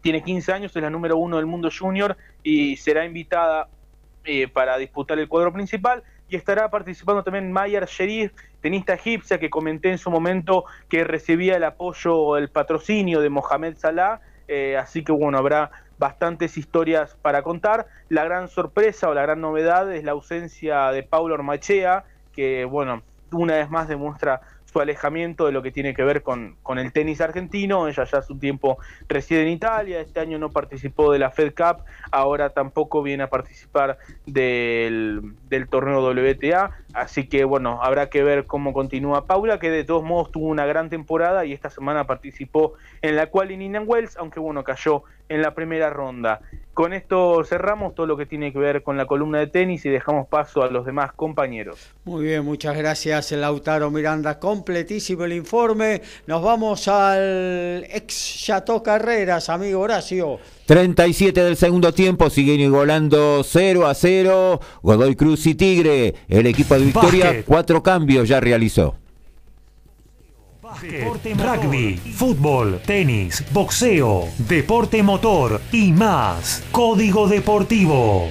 tiene 0.00 0.22
15 0.22 0.52
años, 0.52 0.74
es 0.74 0.82
la 0.82 0.90
número 0.90 1.16
uno 1.16 1.36
del 1.36 1.46
mundo 1.46 1.68
junior 1.76 2.16
y 2.42 2.76
será 2.76 3.04
invitada 3.04 3.68
para 4.52 4.76
disputar 4.76 5.18
el 5.18 5.28
cuadro 5.28 5.52
principal 5.52 6.02
y 6.30 6.36
estará 6.36 6.70
participando 6.70 7.24
también 7.24 7.52
Mayer 7.52 7.86
Sherif, 7.86 8.32
tenista 8.60 8.94
egipcia 8.94 9.38
que 9.38 9.50
comenté 9.50 9.90
en 9.90 9.98
su 9.98 10.10
momento 10.10 10.64
que 10.88 11.02
recibía 11.04 11.56
el 11.56 11.64
apoyo, 11.64 12.36
el 12.36 12.48
patrocinio 12.48 13.20
de 13.20 13.28
Mohamed 13.28 13.76
Salah, 13.76 14.20
eh, 14.46 14.76
así 14.76 15.02
que 15.02 15.12
bueno, 15.12 15.38
habrá 15.38 15.70
bastantes 15.98 16.56
historias 16.56 17.16
para 17.20 17.42
contar. 17.42 17.88
La 18.08 18.24
gran 18.24 18.48
sorpresa 18.48 19.08
o 19.08 19.14
la 19.14 19.22
gran 19.22 19.40
novedad 19.40 19.92
es 19.92 20.04
la 20.04 20.12
ausencia 20.12 20.90
de 20.92 21.02
Paulo 21.02 21.34
Ormachea, 21.34 22.04
que 22.32 22.64
bueno, 22.64 23.02
una 23.32 23.54
vez 23.54 23.68
más 23.68 23.88
demuestra 23.88 24.40
su 24.70 24.80
alejamiento 24.80 25.46
de 25.46 25.52
lo 25.52 25.62
que 25.62 25.70
tiene 25.72 25.94
que 25.94 26.04
ver 26.04 26.22
con, 26.22 26.56
con, 26.62 26.78
el 26.78 26.92
tenis 26.92 27.20
argentino. 27.20 27.88
Ella 27.88 28.04
ya 28.04 28.18
hace 28.18 28.32
un 28.32 28.40
tiempo 28.40 28.78
reside 29.08 29.42
en 29.42 29.48
Italia, 29.48 30.00
este 30.00 30.20
año 30.20 30.38
no 30.38 30.50
participó 30.50 31.12
de 31.12 31.18
la 31.18 31.30
Fed 31.30 31.54
Cup, 31.54 31.84
ahora 32.10 32.50
tampoco 32.50 33.02
viene 33.02 33.24
a 33.24 33.30
participar 33.30 33.98
del, 34.26 35.34
del 35.48 35.68
torneo 35.68 36.02
WTA, 36.08 36.70
así 36.94 37.26
que 37.28 37.44
bueno, 37.44 37.80
habrá 37.82 38.08
que 38.10 38.22
ver 38.22 38.46
cómo 38.46 38.72
continúa 38.72 39.26
Paula, 39.26 39.58
que 39.58 39.70
de 39.70 39.84
todos 39.84 40.04
modos 40.04 40.30
tuvo 40.30 40.46
una 40.46 40.66
gran 40.66 40.88
temporada 40.88 41.44
y 41.44 41.52
esta 41.52 41.70
semana 41.70 42.04
participó 42.04 42.74
en 43.02 43.16
la 43.16 43.26
cual 43.26 43.50
en 43.50 43.62
Indian 43.62 43.84
Wells, 43.86 44.16
aunque 44.16 44.40
bueno, 44.40 44.64
cayó 44.64 45.04
en 45.28 45.42
la 45.42 45.54
primera 45.54 45.90
ronda. 45.90 46.40
Con 46.80 46.94
esto 46.94 47.44
cerramos 47.44 47.94
todo 47.94 48.06
lo 48.06 48.16
que 48.16 48.24
tiene 48.24 48.54
que 48.54 48.58
ver 48.58 48.82
con 48.82 48.96
la 48.96 49.04
columna 49.04 49.38
de 49.38 49.48
tenis 49.48 49.84
y 49.84 49.90
dejamos 49.90 50.26
paso 50.28 50.62
a 50.62 50.70
los 50.70 50.86
demás 50.86 51.12
compañeros. 51.12 51.78
Muy 52.04 52.24
bien, 52.24 52.42
muchas 52.42 52.74
gracias 52.74 53.32
Lautaro 53.32 53.90
Miranda. 53.90 54.38
Completísimo 54.38 55.24
el 55.24 55.34
informe. 55.34 56.00
Nos 56.26 56.42
vamos 56.42 56.88
al 56.88 57.84
ex 57.90 58.44
Chateau 58.46 58.82
Carreras, 58.82 59.50
amigo 59.50 59.80
Horacio. 59.80 60.38
37 60.64 61.44
del 61.44 61.56
segundo 61.58 61.92
tiempo, 61.92 62.30
siguen 62.30 62.60
igualando 62.60 63.42
0 63.44 63.86
a 63.86 63.92
0. 63.92 64.60
Godoy 64.80 65.16
Cruz 65.16 65.46
y 65.48 65.54
Tigre. 65.54 66.14
El 66.28 66.46
equipo 66.46 66.78
de 66.78 66.86
Victoria, 66.86 67.42
cuatro 67.44 67.82
cambios 67.82 68.26
ya 68.26 68.40
realizó. 68.40 68.94
Deporte, 70.80 71.34
rugby, 71.34 71.96
fútbol, 71.96 72.80
tenis, 72.86 73.44
boxeo, 73.52 74.28
deporte 74.38 75.02
motor 75.02 75.60
y 75.72 75.92
más. 75.92 76.64
Código 76.72 77.28
Deportivo. 77.28 78.30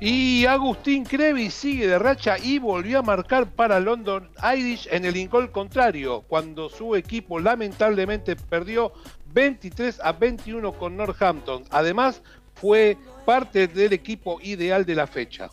Y 0.00 0.46
Agustín 0.46 1.04
Crevi 1.04 1.50
sigue 1.50 1.88
de 1.88 1.98
racha 1.98 2.38
y 2.38 2.60
volvió 2.60 3.00
a 3.00 3.02
marcar 3.02 3.50
para 3.50 3.80
London 3.80 4.28
Irish 4.56 4.88
en 4.92 5.04
el 5.04 5.16
incol 5.16 5.50
contrario, 5.50 6.22
cuando 6.28 6.68
su 6.68 6.94
equipo 6.94 7.40
lamentablemente 7.40 8.36
perdió 8.36 8.92
23 9.34 10.00
a 10.00 10.12
21 10.12 10.72
con 10.74 10.96
Northampton. 10.96 11.64
Además, 11.70 12.22
fue 12.60 12.96
parte 13.24 13.68
del 13.68 13.92
equipo 13.92 14.38
ideal 14.42 14.84
de 14.84 14.94
la 14.94 15.06
fecha. 15.06 15.50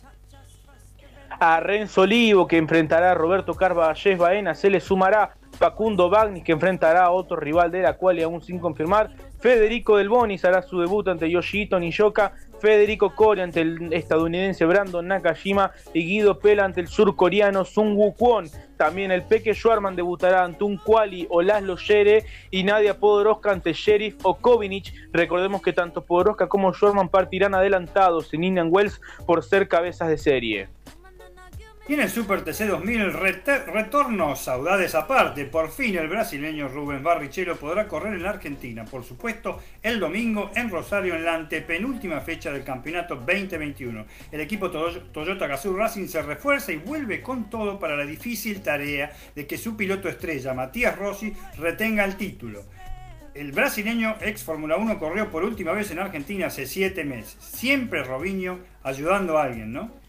A 1.38 1.60
Renzo 1.60 2.02
Olivo, 2.02 2.46
que 2.46 2.56
enfrentará 2.56 3.10
a 3.10 3.14
Roberto 3.14 3.54
Carvalles 3.54 4.16
Baena, 4.16 4.54
se 4.54 4.70
le 4.70 4.80
sumará 4.80 5.34
Facundo 5.52 6.08
Bagnis, 6.08 6.44
que 6.44 6.52
enfrentará 6.52 7.04
a 7.04 7.10
otro 7.10 7.36
rival 7.36 7.70
de 7.70 7.82
la 7.82 7.94
cual 7.94 8.18
y 8.18 8.22
aún 8.22 8.42
sin 8.42 8.58
confirmar. 8.58 9.10
Federico 9.38 9.98
Del 9.98 10.08
Bonis 10.08 10.44
hará 10.44 10.62
su 10.62 10.80
debut 10.80 11.06
ante 11.08 11.30
Yoshito 11.30 11.78
Nishoka 11.78 12.32
Federico 12.60 13.14
Coria 13.14 13.44
ante 13.44 13.60
el 13.60 13.92
estadounidense 13.92 14.64
Brandon 14.64 15.06
Nakajima 15.06 15.72
y 15.92 16.04
Guido 16.04 16.38
Pela 16.38 16.64
ante 16.64 16.80
el 16.80 16.88
surcoreano 16.88 17.64
Sung 17.64 17.96
Woo 17.96 18.14
Kwon. 18.14 18.48
También 18.76 19.10
el 19.10 19.22
Peque 19.22 19.54
Schwarman 19.54 19.96
debutará 19.96 20.44
ante 20.44 20.64
un 20.64 20.76
Quali 20.76 21.26
o 21.30 21.40
Laszlo 21.42 21.76
Shere 21.76 22.24
y 22.50 22.62
Nadia 22.62 22.98
Podoroska 22.98 23.50
ante 23.50 23.72
Sheriff 23.72 24.16
o 24.22 24.34
Kovinich. 24.34 24.94
Recordemos 25.12 25.62
que 25.62 25.72
tanto 25.72 26.04
Podoroska 26.04 26.48
como 26.48 26.74
Schwarman 26.74 27.08
partirán 27.08 27.54
adelantados 27.54 28.32
en 28.34 28.44
Indian 28.44 28.68
Wells 28.70 29.00
por 29.26 29.42
ser 29.42 29.68
cabezas 29.68 30.08
de 30.08 30.18
serie. 30.18 30.75
Y 31.88 31.94
en 31.94 32.00
el 32.00 32.10
Super 32.10 32.42
TC 32.42 32.66
2000, 32.66 33.12
retorno, 33.12 34.34
saudades 34.34 34.96
aparte. 34.96 35.44
Por 35.44 35.70
fin 35.70 35.94
el 35.94 36.08
brasileño 36.08 36.66
Rubén 36.66 37.04
Barrichello 37.04 37.56
podrá 37.56 37.86
correr 37.86 38.14
en 38.14 38.24
la 38.24 38.30
Argentina. 38.30 38.84
Por 38.84 39.04
supuesto, 39.04 39.60
el 39.84 40.00
domingo 40.00 40.50
en 40.56 40.68
Rosario, 40.68 41.14
en 41.14 41.24
la 41.24 41.36
antepenúltima 41.36 42.20
fecha 42.22 42.50
del 42.50 42.64
campeonato 42.64 43.14
2021. 43.14 44.04
El 44.32 44.40
equipo 44.40 44.68
Toyota 44.68 45.46
Gazoo 45.46 45.76
Racing 45.76 46.08
se 46.08 46.22
refuerza 46.22 46.72
y 46.72 46.76
vuelve 46.76 47.22
con 47.22 47.48
todo 47.48 47.78
para 47.78 47.96
la 47.96 48.04
difícil 48.04 48.62
tarea 48.62 49.12
de 49.36 49.46
que 49.46 49.56
su 49.56 49.76
piloto 49.76 50.08
estrella, 50.08 50.54
Matías 50.54 50.98
Rossi, 50.98 51.32
retenga 51.56 52.04
el 52.04 52.16
título. 52.16 52.64
El 53.32 53.52
brasileño 53.52 54.16
ex 54.22 54.42
Fórmula 54.42 54.76
1 54.76 54.98
corrió 54.98 55.30
por 55.30 55.44
última 55.44 55.70
vez 55.70 55.92
en 55.92 56.00
Argentina 56.00 56.48
hace 56.48 56.66
siete 56.66 57.04
meses. 57.04 57.36
Siempre 57.38 58.02
Robinho 58.02 58.58
ayudando 58.82 59.38
a 59.38 59.44
alguien, 59.44 59.72
¿no? 59.72 60.04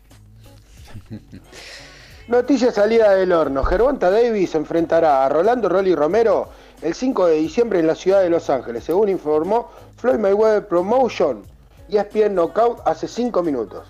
Noticia 2.27 2.71
salida 2.71 3.13
del 3.13 3.31
horno. 3.31 3.63
Gervonta 3.63 4.09
Davis 4.09 4.53
enfrentará 4.55 5.25
a 5.25 5.29
Rolando 5.29 5.69
Rolly 5.69 5.95
Romero 5.95 6.49
el 6.81 6.93
5 6.93 7.27
de 7.27 7.35
diciembre 7.35 7.79
en 7.79 7.87
la 7.87 7.95
ciudad 7.95 8.21
de 8.21 8.29
Los 8.29 8.49
Ángeles, 8.49 8.83
según 8.83 9.09
informó 9.09 9.69
Floyd 9.95 10.19
Mayweather 10.19 10.67
Promotion 10.67 11.43
y 11.87 11.97
ESPN 11.97 12.35
Knockout 12.35 12.81
hace 12.85 13.07
5 13.07 13.41
minutos. 13.43 13.87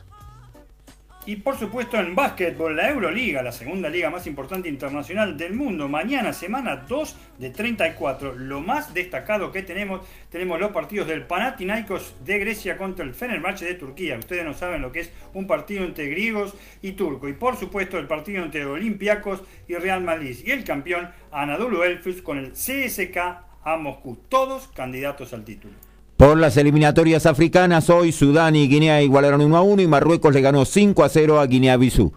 Y 1.28 1.36
por 1.36 1.58
supuesto 1.58 1.98
en 1.98 2.16
básquetbol, 2.16 2.78
la 2.78 2.90
Euroliga, 2.90 3.44
la 3.44 3.52
segunda 3.52 3.90
liga 3.90 4.10
más 4.10 4.26
importante 4.28 4.70
internacional 4.70 5.36
del 5.36 5.54
mundo. 5.54 5.90
Mañana, 5.90 6.32
semana 6.32 6.86
2 6.88 7.18
de 7.38 7.50
34. 7.50 8.36
Lo 8.36 8.62
más 8.62 8.94
destacado 8.94 9.52
que 9.52 9.62
tenemos, 9.62 10.08
tenemos 10.30 10.58
los 10.58 10.72
partidos 10.72 11.06
del 11.06 11.24
Panathinaikos 11.24 12.16
de 12.24 12.40
Grecia 12.40 12.78
contra 12.78 13.04
el 13.04 13.14
Fenerbahce 13.14 13.66
de 13.66 13.74
Turquía. 13.74 14.18
Ustedes 14.18 14.46
no 14.46 14.54
saben 14.54 14.82
lo 14.82 14.94
que 14.94 15.02
es 15.02 15.12
un 15.34 15.48
partido 15.48 15.84
entre 15.84 16.08
griegos 16.08 16.56
y 16.82 16.94
turcos. 16.94 17.30
Y 17.30 17.34
por 17.34 17.58
supuesto 17.58 18.00
el 18.00 18.08
partido 18.08 18.42
entre 18.42 18.66
Olympiacos 18.66 19.44
y 19.68 19.76
Real 19.76 20.02
Madrid. 20.02 20.38
Y 20.46 20.52
el 20.52 20.64
campeón 20.64 21.10
Anadolu 21.34 21.84
Elfus 21.84 22.22
con 22.22 22.38
el 22.38 22.54
CSK 22.54 23.18
a 23.66 23.76
Moscú. 23.76 24.16
Todos 24.30 24.70
candidatos 24.70 25.34
al 25.34 25.44
título. 25.44 25.87
Por 26.18 26.39
las 26.39 26.57
eliminatorias 26.57 27.28
africanas, 27.28 27.91
hoy 27.91 28.11
Sudán 28.11 28.55
y 28.55 28.68
Guinea 28.68 29.03
igualaron 29.03 29.39
1 29.39 29.55
a 29.55 29.61
1 29.61 29.84
y 29.84 29.88
Marruecos 29.88 30.34
le 30.34 30.41
ganó 30.41 30.65
5 30.65 31.03
a 31.03 31.09
0 31.09 31.39
a 31.39 31.45
Guinea-Bissau. 31.45 32.11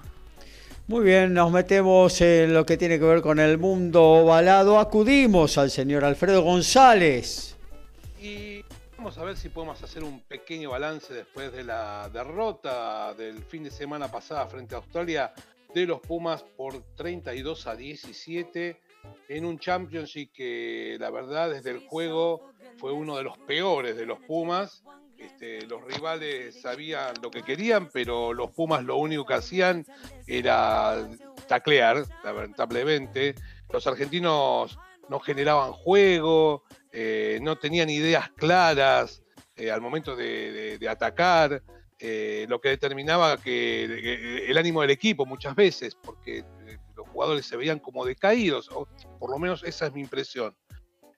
Muy 0.87 1.05
bien, 1.05 1.35
nos 1.35 1.53
metemos 1.53 2.19
en 2.23 2.55
lo 2.55 2.65
que 2.65 2.79
tiene 2.79 2.99
que 2.99 3.05
ver 3.05 3.21
con 3.21 3.39
el 3.39 3.59
mundo 3.59 4.03
ovalado. 4.03 4.79
Acudimos 4.79 5.59
al 5.59 5.71
señor 5.71 6.07
Alfredo 6.07 6.43
González. 6.43 7.57
Y 8.19 8.65
vamos 8.97 9.19
a 9.19 9.25
ver 9.25 9.37
si 9.37 9.51
podemos 9.51 9.83
hacer 9.83 10.03
un 10.03 10.21
pequeño 10.23 10.71
balance 10.71 11.13
después 11.13 11.53
de 11.53 11.65
la 11.65 12.09
derrota 12.11 13.13
del 13.13 13.45
fin 13.45 13.65
de 13.65 13.71
semana 13.71 14.11
pasada 14.11 14.47
frente 14.47 14.75
a 14.75 14.79
Australia 14.79 15.35
de 15.75 15.85
los 15.85 16.01
Pumas 16.01 16.43
por 16.57 16.83
32 16.97 17.67
a 17.67 17.77
17 17.77 18.81
en 19.29 19.45
un 19.45 19.59
Championship 19.59 20.33
que 20.33 20.97
la 20.99 21.11
verdad 21.11 21.51
desde 21.51 21.71
el 21.71 21.87
juego 21.87 22.51
fue 22.81 22.93
uno 22.93 23.17
de 23.19 23.23
los 23.23 23.37
peores 23.39 23.97
de 23.97 24.07
los 24.07 24.19
Pumas. 24.21 24.83
Este, 25.19 25.67
los 25.67 25.85
rivales 25.85 26.63
sabían 26.63 27.15
lo 27.23 27.31
que 27.31 27.43
querían, 27.43 27.91
pero 27.93 28.33
los 28.33 28.51
Pumas 28.53 28.83
lo 28.83 28.97
único 28.97 29.27
que 29.27 29.35
hacían 29.35 29.85
era 30.27 31.07
taclear, 31.47 32.05
lamentablemente. 32.25 33.35
Los 33.71 33.87
argentinos 33.87 34.79
no 35.11 35.21
generaban 35.21 35.73
juego, 35.73 36.65
eh, 36.91 37.39
no 37.43 37.57
tenían 37.57 37.91
ideas 37.91 38.31
claras 38.31 39.23
eh, 39.57 39.71
al 39.71 39.83
momento 39.83 40.17
de, 40.17 40.79
atacar, 40.89 41.63
eh, 41.99 42.47
lo 42.49 42.63
que 42.63 42.71
determinaba 42.71 43.37
que, 43.37 44.47
el 44.49 44.57
ánimo 44.57 44.81
del 44.81 44.91
equipo 44.91 45.27
muchas 45.27 45.55
veces, 45.55 45.95
porque 46.03 46.45
los 46.97 47.07
jugadores 47.09 47.45
se 47.45 47.59
veían 47.59 47.79
como 47.79 48.07
decaídos, 48.07 48.71
o 48.73 48.89
por 49.19 49.31
lo 49.31 49.39
menos 49.39 49.63
esa 49.65 49.87
es 49.87 49.93
mi 49.93 50.01
impresión. 50.01 50.57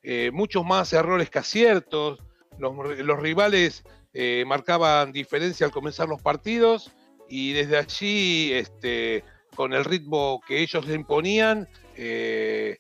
Eh, 0.03 0.31
muchos 0.33 0.65
más 0.65 0.93
errores 0.93 1.31
que 1.31 1.39
aciertos, 1.39 2.19
los, 2.59 3.21
rivales 3.21 3.85
eh, 4.13 4.45
marcaban 4.47 5.13
diferencia 5.13 5.65
al 5.65 5.73
comenzar 5.73 6.09
los 6.09 6.21
partidos 6.21 6.93
y 7.29 7.53
desde 7.53 7.79
allí, 7.79 8.53
este, 8.53 9.25
con 9.55 9.73
el 9.73 9.85
ritmo 9.85 10.41
que 10.47 10.61
ellos 10.61 10.87
le 10.87 10.95
imponían, 10.95 11.69
eh, 11.97 12.79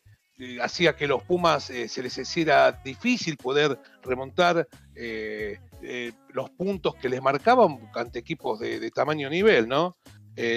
hacía 0.60 0.96
que 0.96 1.06
los 1.06 1.22
Pumas 1.22 1.64
se 1.64 2.02
les 2.02 2.18
hiciera 2.18 2.72
difícil 2.84 3.36
poder 3.36 3.78
remontar 4.02 4.66
los 6.32 6.50
puntos 6.50 6.96
que 6.96 7.08
les 7.08 7.22
marcaban 7.22 7.78
ante 7.94 8.18
equipos 8.18 8.58
de, 8.58 8.80
de 8.80 8.90
tamaño 8.90 9.30
nivel, 9.30 9.68
¿no? 9.68 9.96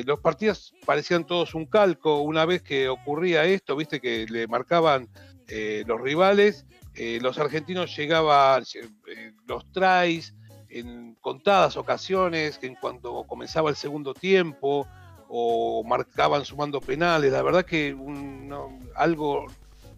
los 0.05 0.21
partidos 0.21 0.73
parecían 0.85 1.27
todos 1.27 1.53
un 1.53 1.65
calco. 1.67 2.21
Una 2.21 2.45
vez 2.45 2.63
que 2.63 2.89
ocurría 2.89 3.43
esto, 3.43 3.75
viste 3.75 3.99
que 3.99 4.25
le 4.27 4.47
marcaban 4.47 5.07
eh, 5.47 5.83
los 5.85 6.01
rivales, 6.01 6.65
eh, 6.95 7.19
los 7.21 7.37
argentinos 7.37 7.95
llegaban, 7.95 8.63
eh, 8.63 9.31
los 9.47 9.71
tries 9.71 10.33
en 10.69 11.15
contadas 11.21 11.77
ocasiones, 11.77 12.59
en 12.61 12.75
cuanto 12.75 13.23
comenzaba 13.23 13.69
el 13.69 13.75
segundo 13.75 14.13
tiempo, 14.13 14.87
o 15.27 15.83
marcaban 15.83 16.45
sumando 16.45 16.79
penales, 16.79 17.31
la 17.31 17.41
verdad 17.41 17.65
que 17.65 17.95
algo 18.95 19.47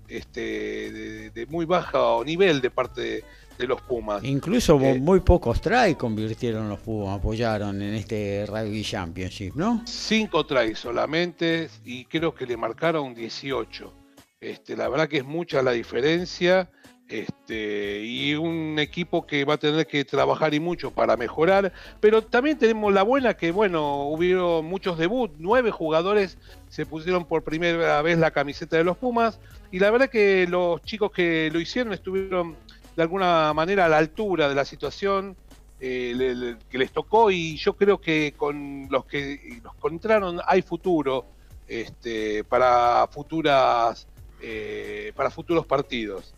este, 0.07 1.31
de, 1.31 1.45
muy 1.47 1.65
bajo 1.65 2.23
nivel 2.23 2.61
de 2.61 2.69
parte 2.69 3.23
de, 3.57 3.67
los 3.67 3.81
Pumas. 3.81 4.23
Incluso 4.23 4.77
muy 4.77 5.19
pocos 5.19 5.59
tries 5.59 5.95
convirtieron 5.95 6.69
los 6.69 6.79
Pumas, 6.79 7.17
apoyaron 7.17 7.81
en 7.81 7.95
este 7.95 8.45
Rugby 8.45 8.83
Championship, 8.83 9.55
¿no? 9.55 9.81
Cinco 9.85 10.45
tries 10.45 10.77
solamente 10.77 11.69
y 11.83 12.05
creo 12.05 12.35
que 12.35 12.45
le 12.45 12.55
marcaron 12.55 13.15
18. 13.15 13.96
Este, 14.39 14.77
la 14.77 14.87
verdad 14.87 15.07
que 15.07 15.17
es 15.17 15.25
mucha 15.25 15.61
la 15.61 15.71
diferencia. 15.71 16.69
Este, 17.09 18.01
y 18.03 18.35
un 18.35 18.77
equipo 18.79 19.25
que 19.25 19.45
va 19.45 19.53
a 19.53 19.57
tener 19.57 19.87
que 19.87 20.03
trabajar 20.03 20.53
y 20.53 20.59
mucho 20.59 20.91
para 20.91 21.15
mejorar, 21.15 21.71
pero 22.01 22.21
también 22.21 22.57
tenemos 22.57 22.93
la 22.93 23.03
buena 23.03 23.33
que, 23.35 23.51
bueno, 23.51 24.07
hubo 24.07 24.61
muchos 24.61 24.97
debuts, 24.97 25.35
nueve 25.37 25.71
jugadores 25.71 26.37
se 26.67 26.85
pusieron 26.85 27.23
por 27.23 27.45
primera 27.45 28.01
vez 28.01 28.17
la 28.17 28.31
camiseta 28.31 28.75
de 28.75 28.83
los 28.83 28.97
Pumas, 28.97 29.39
y 29.71 29.79
la 29.79 29.89
verdad 29.89 30.09
que 30.09 30.47
los 30.49 30.81
chicos 30.81 31.11
que 31.11 31.49
lo 31.53 31.61
hicieron 31.61 31.93
estuvieron 31.93 32.57
de 32.97 33.01
alguna 33.01 33.53
manera 33.53 33.85
a 33.85 33.87
la 33.87 33.99
altura 33.99 34.49
de 34.49 34.55
la 34.55 34.65
situación 34.65 35.37
eh, 35.79 36.57
que 36.69 36.77
les 36.77 36.91
tocó, 36.91 37.31
y 37.31 37.55
yo 37.55 37.77
creo 37.77 38.01
que 38.01 38.33
con 38.35 38.89
los 38.89 39.05
que 39.05 39.61
los 39.63 39.73
encontraron 39.75 40.41
hay 40.45 40.61
futuro 40.61 41.25
este, 41.69 42.43
para 42.43 43.07
futuras 43.07 44.07
eh, 44.41 45.11
para 45.15 45.29
futuros 45.29 45.65
partidos. 45.65 46.33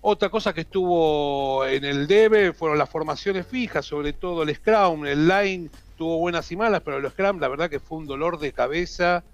Otra 0.00 0.28
cosa 0.28 0.52
que 0.52 0.60
estuvo 0.60 1.66
en 1.66 1.84
el 1.84 2.06
debe 2.06 2.52
fueron 2.52 2.78
las 2.78 2.88
formaciones 2.88 3.46
fijas, 3.46 3.84
sobre 3.84 4.12
todo 4.12 4.42
el 4.44 4.54
Scrum, 4.54 5.04
el 5.06 5.26
Line 5.26 5.68
tuvo 5.96 6.18
buenas 6.18 6.50
y 6.52 6.56
malas, 6.56 6.82
pero 6.84 6.98
el 6.98 7.10
Scrum 7.10 7.40
la 7.40 7.48
verdad 7.48 7.68
que 7.68 7.80
fue 7.80 7.98
un 7.98 8.06
dolor 8.06 8.38
de 8.38 8.52
cabeza, 8.52 9.24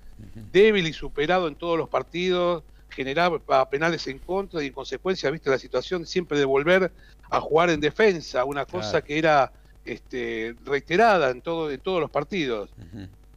débil 0.51 0.87
y 0.87 0.93
superado 0.93 1.49
en 1.49 1.57
todos 1.57 1.77
los 1.77 1.89
partidos, 1.89 2.63
generaba 2.89 3.69
penales 3.69 4.07
en 4.07 4.19
contra 4.19 4.63
y 4.63 4.69
en 4.69 4.73
consecuencia, 4.73 5.31
viste 5.31 5.51
la 5.51 5.59
situación 5.59 6.07
siempre 6.07 6.39
de 6.39 6.45
volver 6.45 6.93
a 7.31 7.41
jugar 7.41 7.71
en 7.71 7.81
defensa, 7.81 8.45
una 8.45 8.65
cosa 8.65 9.03
que 9.03 9.19
era 9.19 9.53
este, 9.85 10.55
reiterada 10.65 11.31
en, 11.31 11.41
todo, 11.43 11.71
en 11.71 11.81
todos 11.81 12.01
los 12.01 12.11
partidos. 12.11 12.71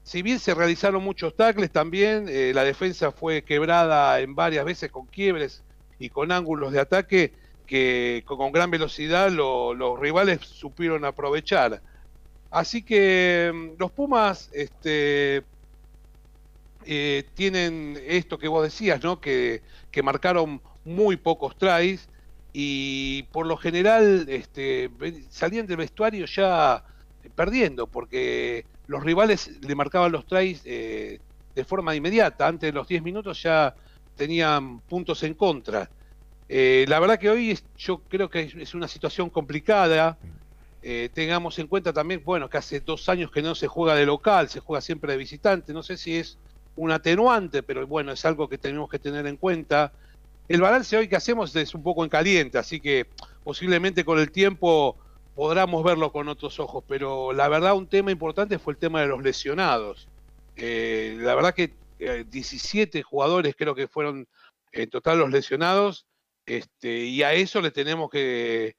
Si 0.05 0.21
bien 0.21 0.39
se 0.39 0.53
realizaron 0.53 1.03
muchos 1.03 1.35
tackles 1.35 1.71
también, 1.71 2.27
eh, 2.29 2.51
la 2.53 2.63
defensa 2.63 3.11
fue 3.11 3.43
quebrada 3.43 4.19
en 4.19 4.35
varias 4.35 4.63
veces 4.63 4.91
con 4.91 5.07
quiebres 5.07 5.63
y 5.97 6.09
con 6.09 6.31
ángulos 6.31 6.71
de 6.73 6.79
ataque 6.79 7.33
que 7.65 8.23
con 8.27 8.51
gran 8.51 8.69
velocidad 8.69 9.31
los 9.31 9.99
rivales 9.99 10.41
supieron 10.41 11.05
aprovechar. 11.05 11.81
Así 12.51 12.83
que 12.83 13.51
mm, 13.51 13.79
los 13.79 13.91
Pumas 13.91 14.51
este, 14.53 15.41
eh, 16.85 17.23
tienen 17.33 17.99
esto 18.05 18.37
que 18.37 18.47
vos 18.47 18.61
decías, 18.63 19.03
¿no? 19.03 19.19
Que, 19.19 19.63
que, 19.89 20.03
marcaron 20.03 20.61
muy 20.83 21.17
pocos 21.17 21.57
tries 21.57 22.09
y 22.53 23.23
por 23.31 23.47
lo 23.47 23.57
general 23.57 24.27
este, 24.29 24.91
salían 25.31 25.65
del 25.65 25.77
vestuario 25.77 26.27
ya 26.27 26.83
perdiendo, 27.35 27.87
porque 27.87 28.65
los 28.87 29.03
rivales 29.03 29.51
le 29.61 29.75
marcaban 29.75 30.11
los 30.11 30.25
tries 30.25 30.61
eh, 30.65 31.19
de 31.53 31.65
forma 31.65 31.95
inmediata. 31.95 32.47
Antes 32.47 32.69
de 32.69 32.73
los 32.73 32.87
10 32.87 33.03
minutos 33.03 33.41
ya 33.41 33.75
tenían 34.15 34.79
puntos 34.81 35.23
en 35.23 35.33
contra. 35.33 35.89
Eh, 36.47 36.85
la 36.87 36.99
verdad 36.99 37.19
que 37.19 37.29
hoy 37.29 37.57
yo 37.77 37.99
creo 38.07 38.29
que 38.29 38.51
es, 38.57 38.73
una 38.73 38.87
situación 38.87 39.29
complicada. 39.29 40.17
Eh, 40.81 41.09
tengamos 41.13 41.57
en 41.57 41.67
cuenta 41.67 41.91
también, 41.91 42.21
bueno, 42.23 42.47
que 42.47 42.57
hace 42.57 42.79
dos 42.79 43.09
años 43.09 43.31
que 43.31 43.41
no 43.41 43.55
se 43.55 43.67
juega 43.67 43.95
de 43.95 44.05
local, 44.05 44.49
se 44.49 44.59
juega 44.59 44.81
siempre 44.81 45.11
de 45.11 45.17
visitante. 45.17 45.73
No 45.73 45.81
sé 45.81 45.97
si 45.97 46.17
es 46.17 46.37
un 46.75 46.91
atenuante, 46.91 47.63
pero 47.63 47.87
bueno, 47.87 48.11
es 48.11 48.23
algo 48.25 48.47
que 48.47 48.57
tenemos 48.57 48.89
que 48.89 48.99
tener 48.99 49.25
en 49.25 49.37
cuenta. 49.37 49.91
El 50.47 50.61
balance 50.61 50.95
hoy 50.95 51.07
que 51.07 51.15
hacemos 51.15 51.55
es 51.55 51.73
un 51.73 51.81
poco 51.81 52.03
en 52.03 52.09
caliente, 52.09 52.59
así 52.59 52.79
que 52.79 53.07
posiblemente 53.43 54.05
con 54.05 54.19
el 54.19 54.31
tiempo 54.31 54.95
podamos 55.35 55.83
verlo 55.83 56.11
con 56.11 56.27
otros 56.29 56.59
ojos, 56.59 56.83
pero 56.87 57.33
la 57.33 57.47
verdad 57.49 57.75
un 57.75 57.87
tema 57.87 58.11
importante 58.11 58.57
fue 58.57 58.73
el 58.73 58.79
tema 58.79 59.01
de 59.01 59.07
los 59.07 59.21
lesionados. 59.21 60.07
Eh, 60.55 61.17
la 61.19 61.35
verdad 61.35 61.53
que 61.53 61.73
17 61.99 63.03
jugadores 63.03 63.55
creo 63.57 63.75
que 63.75 63.87
fueron 63.87 64.27
en 64.71 64.89
total 64.89 65.19
los 65.19 65.31
lesionados 65.31 66.05
este, 66.45 67.05
y 67.05 67.23
a 67.23 67.33
eso 67.33 67.61
le 67.61 67.71
tenemos 67.71 68.09
que, 68.09 68.75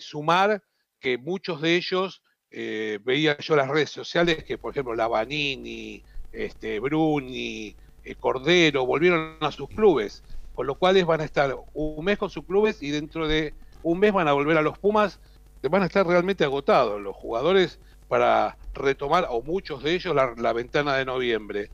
sumar 0.00 0.62
que 1.00 1.18
muchos 1.18 1.60
de 1.60 1.76
ellos, 1.76 2.22
eh, 2.50 2.98
veía 3.02 3.36
yo 3.38 3.56
las 3.56 3.68
redes 3.68 3.90
sociales, 3.90 4.44
que 4.44 4.58
por 4.58 4.72
ejemplo 4.72 4.94
Lavanini, 4.94 6.02
este, 6.32 6.80
Bruni, 6.80 7.74
eh, 8.04 8.14
Cordero, 8.16 8.86
volvieron 8.86 9.36
a 9.40 9.52
sus 9.52 9.68
clubes, 9.68 10.22
con 10.54 10.66
lo 10.66 10.76
cual 10.76 11.02
van 11.04 11.20
a 11.20 11.24
estar 11.24 11.56
un 11.72 12.04
mes 12.04 12.18
con 12.18 12.30
sus 12.30 12.44
clubes 12.44 12.82
y 12.82 12.90
dentro 12.90 13.28
de 13.28 13.54
un 13.84 14.00
mes 14.00 14.12
van 14.12 14.26
a 14.26 14.32
volver 14.32 14.58
a 14.58 14.62
los 14.62 14.76
Pumas, 14.78 15.20
van 15.62 15.82
a 15.82 15.86
estar 15.86 16.04
realmente 16.06 16.44
agotados 16.44 17.00
los 17.00 17.14
jugadores 17.14 17.78
para 18.08 18.58
retomar, 18.74 19.28
o 19.30 19.40
muchos 19.40 19.82
de 19.82 19.94
ellos, 19.94 20.14
la, 20.14 20.52
ventana 20.52 20.96
de 20.96 21.04
noviembre. 21.04 21.70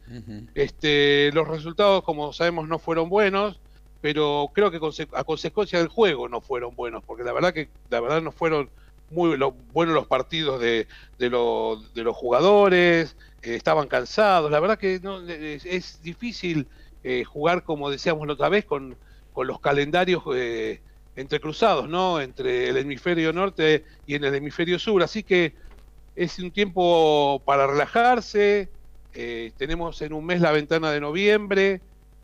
este, 0.54 1.30
los 1.32 1.48
resultados, 1.48 2.04
como 2.04 2.32
sabemos, 2.34 2.68
no 2.68 2.78
fueron 2.78 3.08
buenos 3.08 3.58
pero 4.00 4.50
creo 4.54 4.70
que 4.70 4.80
a 5.12 5.24
consecuencia 5.24 5.78
del 5.78 5.88
juego 5.88 6.28
no 6.28 6.40
fueron 6.40 6.74
buenos, 6.74 7.02
porque 7.04 7.24
la 7.24 7.32
verdad 7.32 7.52
que 7.52 7.68
la 7.90 8.00
verdad 8.00 8.22
no 8.22 8.32
fueron 8.32 8.70
muy 9.10 9.36
buenos 9.72 9.94
los 9.94 10.06
partidos 10.06 10.60
de, 10.60 10.86
de, 11.18 11.28
de 11.28 12.02
los 12.02 12.16
jugadores, 12.16 13.16
eh, 13.42 13.56
estaban 13.56 13.88
cansados, 13.88 14.50
la 14.50 14.60
verdad 14.60 14.78
que 14.78 15.00
no, 15.00 15.20
es, 15.28 16.00
difícil 16.02 16.66
eh, 17.02 17.24
jugar 17.24 17.64
como 17.64 17.90
decíamos 17.90 18.26
la 18.26 18.34
otra 18.34 18.48
vez 18.48 18.64
con, 18.64 18.96
con 19.32 19.46
los 19.46 19.60
calendarios 19.60 20.22
eh, 20.34 20.80
entrecruzados, 21.20 21.88
¿no? 21.88 22.20
Entre 22.20 22.68
el 22.68 22.76
hemisferio 22.76 23.32
norte 23.32 23.84
y 24.06 24.14
en 24.14 24.24
el 24.24 24.34
hemisferio 24.34 24.78
sur, 24.78 25.02
así 25.02 25.22
que 25.22 25.54
es 26.16 26.38
un 26.38 26.50
tiempo 26.50 27.42
para 27.44 27.66
relajarse, 27.66 28.68
tenemos 29.56 30.02
en 30.02 30.12
un 30.12 30.24
mes 30.24 30.40
la 30.40 30.52
ventana 30.52 30.90
de 30.90 31.00
noviembre, 31.00 31.80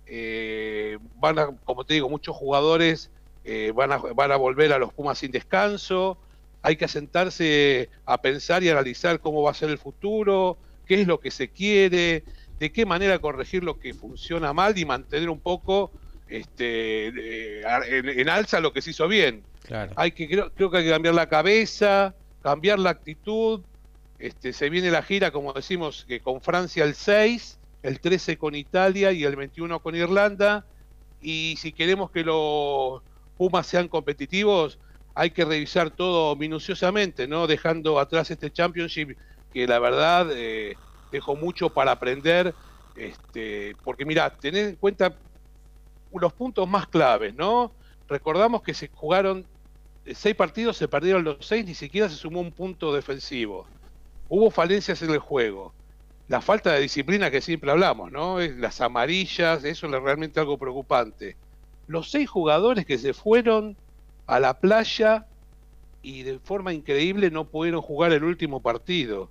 eh, 0.06 0.98
van 1.16 1.38
a, 1.38 1.46
como 1.64 1.84
te 1.84 1.94
digo, 1.94 2.08
muchos 2.08 2.36
jugadores 2.36 3.10
eh, 3.44 3.72
van, 3.74 3.92
a, 3.92 3.98
van 3.98 4.32
a 4.32 4.36
volver 4.36 4.72
a 4.72 4.78
los 4.78 4.92
Pumas 4.92 5.18
sin 5.18 5.32
descanso. 5.32 6.18
Hay 6.62 6.76
que 6.76 6.88
sentarse 6.88 7.90
a 8.04 8.20
pensar 8.20 8.62
y 8.62 8.70
analizar 8.70 9.20
cómo 9.20 9.42
va 9.42 9.50
a 9.50 9.54
ser 9.54 9.70
el 9.70 9.78
futuro, 9.78 10.58
qué 10.86 11.00
es 11.00 11.06
lo 11.06 11.20
que 11.20 11.30
se 11.30 11.48
quiere, 11.48 12.24
de 12.58 12.72
qué 12.72 12.86
manera 12.86 13.18
corregir 13.18 13.62
lo 13.62 13.78
que 13.78 13.94
funciona 13.94 14.52
mal 14.52 14.76
y 14.78 14.84
mantener 14.84 15.28
un 15.28 15.40
poco 15.40 15.92
este, 16.28 17.60
en, 17.60 18.28
alza 18.28 18.60
lo 18.60 18.72
que 18.72 18.82
se 18.82 18.90
hizo 18.90 19.08
bien. 19.08 19.42
Hay 19.96 20.12
que, 20.12 20.28
creo, 20.28 20.52
creo, 20.52 20.70
que 20.70 20.78
hay 20.78 20.84
que 20.84 20.90
cambiar 20.90 21.14
la 21.14 21.28
cabeza, 21.28 22.14
cambiar 22.42 22.78
la 22.78 22.90
actitud. 22.90 23.60
Este, 24.18 24.52
se 24.52 24.70
viene 24.70 24.90
la 24.90 25.02
gira, 25.02 25.30
como 25.30 25.52
decimos, 25.52 26.04
que 26.08 26.20
con 26.20 26.40
Francia 26.40 26.84
el 26.84 26.94
6 26.94 27.58
el 27.86 28.00
13 28.00 28.36
con 28.36 28.54
Italia 28.54 29.12
y 29.12 29.24
el 29.24 29.36
21 29.36 29.80
con 29.80 29.94
Irlanda. 29.94 30.64
Y 31.20 31.54
si 31.58 31.72
queremos 31.72 32.10
que 32.10 32.24
los 32.24 33.00
Pumas 33.36 33.66
sean 33.66 33.88
competitivos, 33.88 34.78
hay 35.14 35.30
que 35.30 35.44
revisar 35.44 35.90
todo 35.90 36.34
minuciosamente, 36.36 37.28
¿no? 37.28 37.46
Dejando 37.46 37.98
atrás 37.98 38.30
este 38.30 38.50
Championship 38.50 39.16
que 39.52 39.66
la 39.66 39.78
verdad 39.78 40.28
eh, 40.32 40.76
dejó 41.12 41.36
mucho 41.36 41.70
para 41.70 41.92
aprender. 41.92 42.54
Este, 42.96 43.76
porque 43.84 44.04
mira, 44.04 44.30
tened 44.30 44.68
en 44.68 44.76
cuenta 44.76 45.14
los 46.20 46.32
puntos 46.32 46.68
más 46.68 46.86
claves, 46.86 47.34
¿no? 47.34 47.72
Recordamos 48.08 48.62
que 48.62 48.74
se 48.74 48.88
jugaron 48.88 49.46
seis 50.14 50.34
partidos, 50.34 50.76
se 50.76 50.88
perdieron 50.88 51.24
los 51.24 51.38
seis, 51.40 51.64
ni 51.66 51.74
siquiera 51.74 52.08
se 52.08 52.16
sumó 52.16 52.40
un 52.40 52.52
punto 52.52 52.94
defensivo. 52.94 53.66
Hubo 54.28 54.50
falencias 54.50 55.02
en 55.02 55.10
el 55.10 55.18
juego 55.18 55.72
la 56.28 56.40
falta 56.40 56.72
de 56.72 56.80
disciplina 56.80 57.30
que 57.30 57.40
siempre 57.40 57.70
hablamos, 57.70 58.10
¿no? 58.10 58.40
Las 58.40 58.80
amarillas, 58.80 59.64
eso 59.64 59.86
es 59.86 60.02
realmente 60.02 60.40
algo 60.40 60.58
preocupante. 60.58 61.36
Los 61.86 62.10
seis 62.10 62.28
jugadores 62.28 62.84
que 62.84 62.98
se 62.98 63.14
fueron 63.14 63.76
a 64.26 64.40
la 64.40 64.58
playa 64.58 65.26
y 66.02 66.24
de 66.24 66.38
forma 66.40 66.72
increíble 66.72 67.30
no 67.30 67.44
pudieron 67.44 67.80
jugar 67.80 68.12
el 68.12 68.24
último 68.24 68.60
partido. 68.60 69.28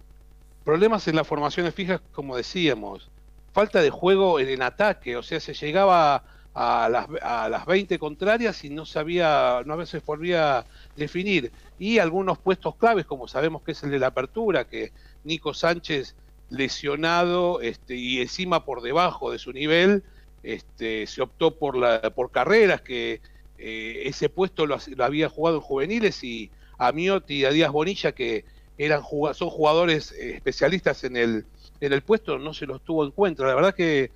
Problemas 0.64 1.08
en 1.08 1.18
las 1.18 1.28
formaciones 1.28 1.76
fijas, 1.76 2.02
como 2.14 2.38
decíamos. 2.38 3.10
Falta 3.52 3.82
de 3.82 3.90
juego 3.90 4.40
en 4.40 4.62
ataque, 4.62 5.18
o 5.18 5.24
sea, 5.24 5.40
se 5.40 5.54
llegaba 5.54 6.24
a 6.56 6.88
las, 6.90 7.08
a 7.22 7.50
las 7.50 7.66
20 7.66 8.00
contrarias 8.00 8.64
y 8.64 8.70
no 8.70 8.86
sabía, 8.86 9.62
no 9.66 9.74
a 9.74 9.78
veces 9.78 10.02
podía 10.02 10.66
definir. 10.96 11.52
Y 11.78 12.00
algunos 12.00 12.38
puestos 12.38 12.76
claves, 12.76 13.06
como 13.06 13.28
sabemos 13.28 13.62
que 13.62 13.74
es 13.74 13.84
el 13.84 13.92
de 13.92 14.00
la 14.00 14.08
apertura, 14.08 14.64
que 14.64 14.94
Nico 15.26 15.54
Sánchez 15.54 16.16
lesionado 16.50 17.60
este, 17.60 17.96
y 17.96 18.22
encima 18.22 18.64
por 18.64 18.82
debajo 18.82 19.32
de 19.32 19.40
su 19.40 19.52
nivel, 19.52 20.04
este, 20.44 21.08
se 21.08 21.22
optó 21.22 21.56
por, 21.56 21.76
la, 21.76 22.02
por 22.12 22.32
carreras 22.32 22.82
que 22.82 23.20
eh, 23.58 24.04
ese 24.06 24.30
puesto 24.30 24.66
lo, 24.66 24.78
había 25.00 25.28
jugado 25.28 25.58
en 25.58 25.62
juveniles 25.62 26.24
y 26.24 26.52
a 26.78 26.92
Miotti 26.94 27.40
y 27.40 27.46
a 27.46 27.52
Díaz 27.52 27.72
Bonilla 27.72 28.12
que 28.12 28.46
eran 28.78 29.02
son 29.34 29.50
jugadores 29.50 30.12
eh, 30.12 30.36
especialistas 30.36 31.04
en 31.04 31.18
el, 31.18 31.46
en 31.82 31.94
el 31.94 32.02
puesto, 32.02 32.38
no 32.38 32.54
se 32.54 32.66
los 32.66 32.82
tuvo 32.82 33.04
en 33.04 33.12
cuenta. 33.12 33.46
La 33.46 33.56
verdad 33.56 33.74
que 33.74 34.12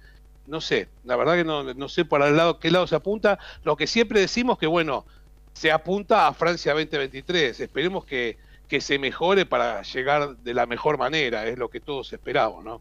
no 0.49 0.61
sé, 0.61 0.87
la 1.05 1.15
verdad 1.15 1.35
que 1.35 1.43
no, 1.43 1.89
sé 1.89 2.05
para 2.05 2.27
el 2.27 2.37
lado 2.37 2.59
qué 2.59 2.71
lado 2.71 2.87
se 2.87 2.95
apunta. 2.95 3.39
Lo 3.63 3.77
que 3.77 3.87
siempre 3.87 4.19
decimos 4.19 4.57
que 4.57 4.67
bueno, 4.67 5.05
se 5.53 5.71
apunta 5.71 6.27
a 6.27 6.33
Francia 6.33 6.73
2023. 6.73 7.59
Esperemos 7.59 8.05
que 8.05 8.37
que 8.69 8.79
se 8.79 8.99
mejore 8.99 9.45
para 9.47 9.81
llegar 9.81 10.37
de 10.37 10.53
la 10.53 10.67
mejor 10.67 10.97
manera, 10.97 11.47
es 11.47 11.57
lo 11.57 11.69
que 11.69 11.79
todos 11.79 12.13
esperamos, 12.13 12.63
¿no? 12.63 12.79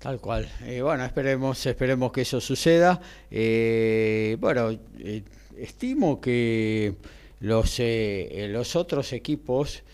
Tal 0.00 0.20
cual. 0.20 0.50
Eh, 0.64 0.82
bueno, 0.82 1.04
esperemos, 1.04 1.64
esperemos 1.64 2.12
que 2.12 2.22
eso 2.22 2.40
suceda. 2.40 3.00
Eh, 3.30 4.36
bueno, 4.40 4.72
eh, 4.98 5.22
estimo 5.56 6.20
que 6.20 6.94
los, 7.40 7.80
los 7.80 8.76
otros 8.76 9.12
equipos, 9.12 9.84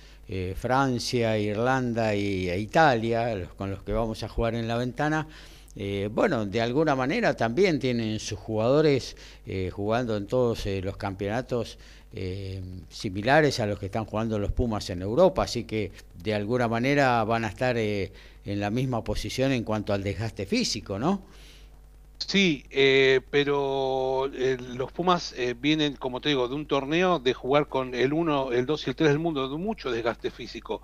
Francia, 0.56 1.36
Irlanda 1.36 2.14
y, 2.14 2.48
e 2.48 2.58
Italia, 2.58 3.34
los, 3.34 3.48
con 3.50 3.70
los 3.70 3.82
que 3.82 3.92
vamos 3.92 4.22
a 4.22 4.28
jugar 4.28 4.54
en 4.54 4.66
la 4.66 4.78
ventana, 4.78 5.28
bueno, 6.10 6.46
de 6.46 6.60
alguna 6.60 6.94
manera 6.94 7.34
también 7.34 7.78
tienen 7.78 8.18
sus 8.20 8.38
jugadores 8.38 9.16
jugando 9.72 10.16
en 10.16 10.26
todos 10.26 10.66
los 10.66 10.96
campeonatos 10.96 11.78
eh, 12.14 12.60
similares 12.90 13.58
a 13.58 13.64
los 13.64 13.78
que 13.78 13.86
están 13.86 14.04
jugando 14.04 14.38
los 14.38 14.52
Pumas 14.52 14.90
en 14.90 15.00
Europa, 15.00 15.44
así 15.44 15.64
que 15.64 15.92
de 16.22 16.34
alguna 16.34 16.68
manera 16.68 17.24
van 17.24 17.46
a 17.46 17.48
estar 17.48 17.78
eh, 17.78 18.12
en 18.44 18.60
la 18.60 18.68
misma 18.68 19.02
posición 19.02 19.50
en 19.50 19.64
cuanto 19.64 19.94
al 19.94 20.02
desgaste 20.02 20.44
físico, 20.44 20.98
¿no? 20.98 21.22
Sí, 22.18 22.64
eh, 22.70 23.22
pero 23.30 24.30
los 24.74 24.92
Pumas 24.92 25.34
vienen, 25.58 25.96
como 25.96 26.20
te 26.20 26.28
digo, 26.28 26.48
de 26.48 26.54
un 26.54 26.66
torneo 26.66 27.18
de 27.18 27.32
jugar 27.32 27.68
con 27.68 27.94
el 27.94 28.12
1, 28.12 28.52
el 28.52 28.66
2 28.66 28.86
y 28.86 28.90
el 28.90 28.96
3 28.96 29.08
del 29.08 29.18
mundo, 29.18 29.48
de 29.48 29.56
mucho 29.56 29.90
desgaste 29.90 30.30
físico. 30.30 30.82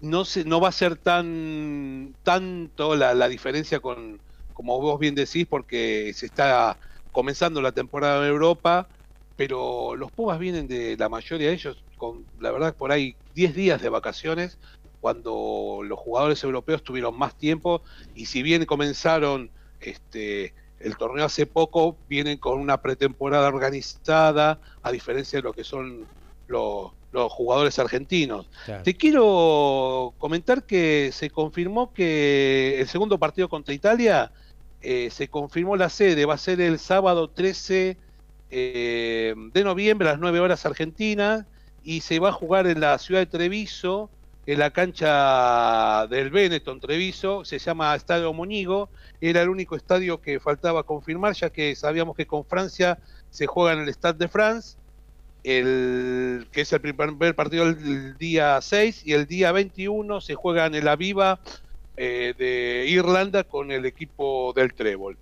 No, 0.00 0.24
se, 0.24 0.44
no 0.44 0.60
va 0.60 0.68
a 0.68 0.72
ser 0.72 0.96
tan 0.96 2.16
tanto 2.22 2.96
la, 2.96 3.14
la 3.14 3.28
diferencia 3.28 3.80
con, 3.80 4.20
como 4.52 4.80
vos 4.80 4.98
bien 4.98 5.14
decís, 5.14 5.46
porque 5.48 6.12
se 6.14 6.26
está 6.26 6.78
comenzando 7.10 7.60
la 7.62 7.72
temporada 7.72 8.24
en 8.24 8.30
Europa, 8.32 8.88
pero 9.36 9.96
los 9.96 10.12
Pumas 10.12 10.38
vienen 10.38 10.66
de 10.68 10.96
la 10.96 11.08
mayoría 11.08 11.48
de 11.48 11.54
ellos 11.54 11.84
con, 11.96 12.26
la 12.38 12.50
verdad, 12.50 12.76
por 12.76 12.92
ahí 12.92 13.16
10 13.34 13.54
días 13.54 13.82
de 13.82 13.88
vacaciones, 13.88 14.58
cuando 15.00 15.80
los 15.84 15.98
jugadores 15.98 16.42
europeos 16.44 16.82
tuvieron 16.84 17.18
más 17.18 17.36
tiempo 17.36 17.82
y 18.14 18.26
si 18.26 18.42
bien 18.42 18.64
comenzaron 18.66 19.52
este, 19.80 20.54
el 20.78 20.96
torneo 20.96 21.24
hace 21.24 21.46
poco, 21.46 21.98
vienen 22.08 22.38
con 22.38 22.60
una 22.60 22.80
pretemporada 22.82 23.48
organizada, 23.48 24.60
a 24.82 24.92
diferencia 24.92 25.38
de 25.38 25.42
lo 25.42 25.52
que 25.54 25.64
son 25.64 26.08
los, 26.46 26.92
jugadores 27.12 27.78
argentinos. 27.78 28.46
Te 28.84 28.94
quiero 28.94 30.14
comentar 30.18 30.64
que 30.64 31.10
se 31.12 31.30
confirmó 31.30 31.92
que 31.92 32.80
el 32.80 32.88
segundo 32.88 33.18
partido 33.18 33.48
contra 33.48 33.74
Italia 33.74 34.32
eh, 34.80 35.10
se 35.10 35.28
confirmó 35.28 35.76
la 35.76 35.88
sede, 35.88 36.24
va 36.24 36.34
a 36.34 36.38
ser 36.38 36.60
el 36.60 36.78
sábado 36.78 37.28
13 37.28 37.96
eh, 38.50 39.34
de 39.52 39.64
noviembre 39.64 40.08
a 40.08 40.12
las 40.12 40.20
9 40.20 40.40
horas 40.40 40.66
Argentina 40.66 41.46
y 41.84 42.00
se 42.00 42.18
va 42.18 42.30
a 42.30 42.32
jugar 42.32 42.66
en 42.66 42.80
la 42.80 42.98
ciudad 42.98 43.20
de 43.20 43.26
Treviso, 43.26 44.10
en 44.44 44.58
la 44.58 44.70
cancha 44.70 46.06
del 46.08 46.30
Benetton 46.30 46.80
Treviso, 46.80 47.44
se 47.44 47.58
llama 47.58 47.94
Estadio 47.94 48.32
Moñigo, 48.32 48.88
era 49.20 49.42
el 49.42 49.48
único 49.48 49.76
estadio 49.76 50.20
que 50.20 50.40
faltaba 50.40 50.82
confirmar, 50.82 51.34
ya 51.34 51.50
que 51.50 51.76
sabíamos 51.76 52.16
que 52.16 52.26
con 52.26 52.44
Francia 52.44 52.98
se 53.30 53.46
juega 53.46 53.74
en 53.74 53.80
el 53.80 53.88
Stade 53.94 54.18
de 54.18 54.28
France, 54.28 54.76
el, 55.44 56.46
que 56.52 56.62
es 56.62 56.72
el 56.72 56.80
primer 56.80 57.34
partido 57.34 57.64
el 57.64 58.16
día 58.18 58.60
6, 58.60 59.02
y 59.04 59.12
el 59.12 59.26
día 59.26 59.52
21 59.52 60.20
se 60.20 60.34
juega 60.34 60.66
en 60.66 60.74
el 60.74 60.88
Aviva 60.88 61.40
eh, 61.96 62.34
de 62.38 62.86
Irlanda 62.88 63.44
con 63.44 63.70
el 63.70 63.84
equipo 63.84 64.52
del 64.54 64.72
Trébol. 64.72 65.16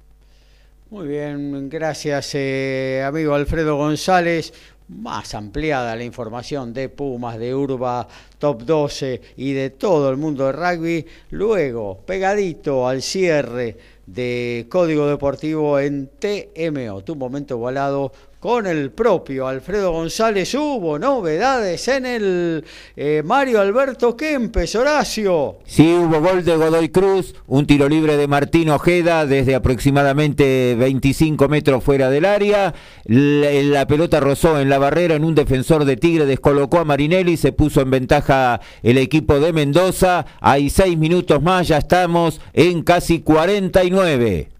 Muy 0.90 1.06
bien, 1.06 1.68
gracias 1.68 2.34
eh, 2.34 3.02
amigo 3.06 3.34
Alfredo 3.34 3.76
González. 3.76 4.52
Más 4.88 5.36
ampliada 5.36 5.94
la 5.94 6.02
información 6.02 6.74
de 6.74 6.88
Pumas, 6.88 7.38
de 7.38 7.54
Urba, 7.54 8.08
Top 8.38 8.62
12 8.62 9.20
y 9.36 9.52
de 9.52 9.70
todo 9.70 10.10
el 10.10 10.16
mundo 10.16 10.46
de 10.46 10.52
rugby. 10.52 11.06
Luego, 11.30 12.00
pegadito 12.04 12.88
al 12.88 13.00
cierre 13.00 13.76
de 14.06 14.66
Código 14.68 15.06
Deportivo 15.06 15.78
en 15.78 16.08
TMO, 16.18 17.04
tu 17.04 17.14
momento 17.14 17.56
volado 17.56 18.12
con 18.40 18.66
el 18.66 18.90
propio 18.90 19.46
Alfredo 19.46 19.92
González. 19.92 20.54
Hubo 20.54 20.98
novedades 20.98 21.86
en 21.88 22.06
el 22.06 22.64
eh, 22.96 23.22
Mario 23.24 23.60
Alberto 23.60 24.16
Kempes, 24.16 24.74
Horacio. 24.74 25.58
Sí, 25.66 25.92
hubo 25.94 26.20
gol 26.20 26.42
de 26.42 26.56
Godoy 26.56 26.88
Cruz, 26.88 27.34
un 27.46 27.66
tiro 27.66 27.86
libre 27.88 28.16
de 28.16 28.26
Martín 28.26 28.70
Ojeda 28.70 29.26
desde 29.26 29.54
aproximadamente 29.54 30.74
25 30.78 31.48
metros 31.48 31.84
fuera 31.84 32.08
del 32.08 32.24
área. 32.24 32.74
La, 33.04 33.86
pelota 33.86 34.20
rozó 34.20 34.58
en 34.58 34.70
la 34.70 34.78
barrera 34.78 35.16
en 35.16 35.24
un 35.24 35.34
defensor 35.34 35.84
de 35.84 35.98
Tigre, 35.98 36.24
descolocó 36.24 36.78
a 36.78 36.84
Marinelli, 36.84 37.36
se 37.36 37.52
puso 37.52 37.82
en 37.82 37.90
ventaja 37.90 38.60
el 38.82 38.96
equipo 38.96 39.38
de 39.38 39.52
Mendoza. 39.52 40.24
Hay 40.40 40.70
seis 40.70 40.96
minutos 40.96 41.42
más, 41.42 41.68
ya 41.68 41.76
estamos 41.76 42.40
en 42.54 42.82
casi 42.82 43.20
49. 43.20 44.59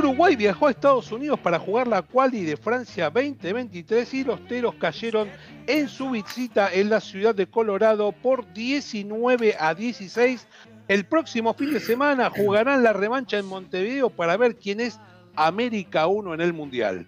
Uruguay 0.00 0.34
viajó 0.34 0.66
a 0.66 0.70
Estados 0.70 1.12
Unidos 1.12 1.38
para 1.40 1.58
jugar 1.58 1.86
la 1.86 2.00
quali 2.00 2.42
de 2.46 2.56
Francia 2.56 3.10
2023 3.10 4.14
y 4.14 4.24
los 4.24 4.42
teros 4.46 4.74
cayeron 4.76 5.28
en 5.66 5.90
su 5.90 6.08
visita 6.08 6.72
en 6.72 6.88
la 6.88 7.00
ciudad 7.00 7.34
de 7.34 7.46
Colorado 7.46 8.10
por 8.10 8.50
19 8.54 9.56
a 9.60 9.74
16. 9.74 10.48
El 10.88 11.04
próximo 11.04 11.52
fin 11.52 11.74
de 11.74 11.80
semana 11.80 12.30
jugarán 12.30 12.82
la 12.82 12.94
revancha 12.94 13.36
en 13.36 13.44
Montevideo 13.44 14.08
para 14.08 14.38
ver 14.38 14.56
quién 14.56 14.80
es 14.80 14.98
América 15.36 16.06
1 16.06 16.32
en 16.32 16.40
el 16.40 16.54
Mundial. 16.54 17.06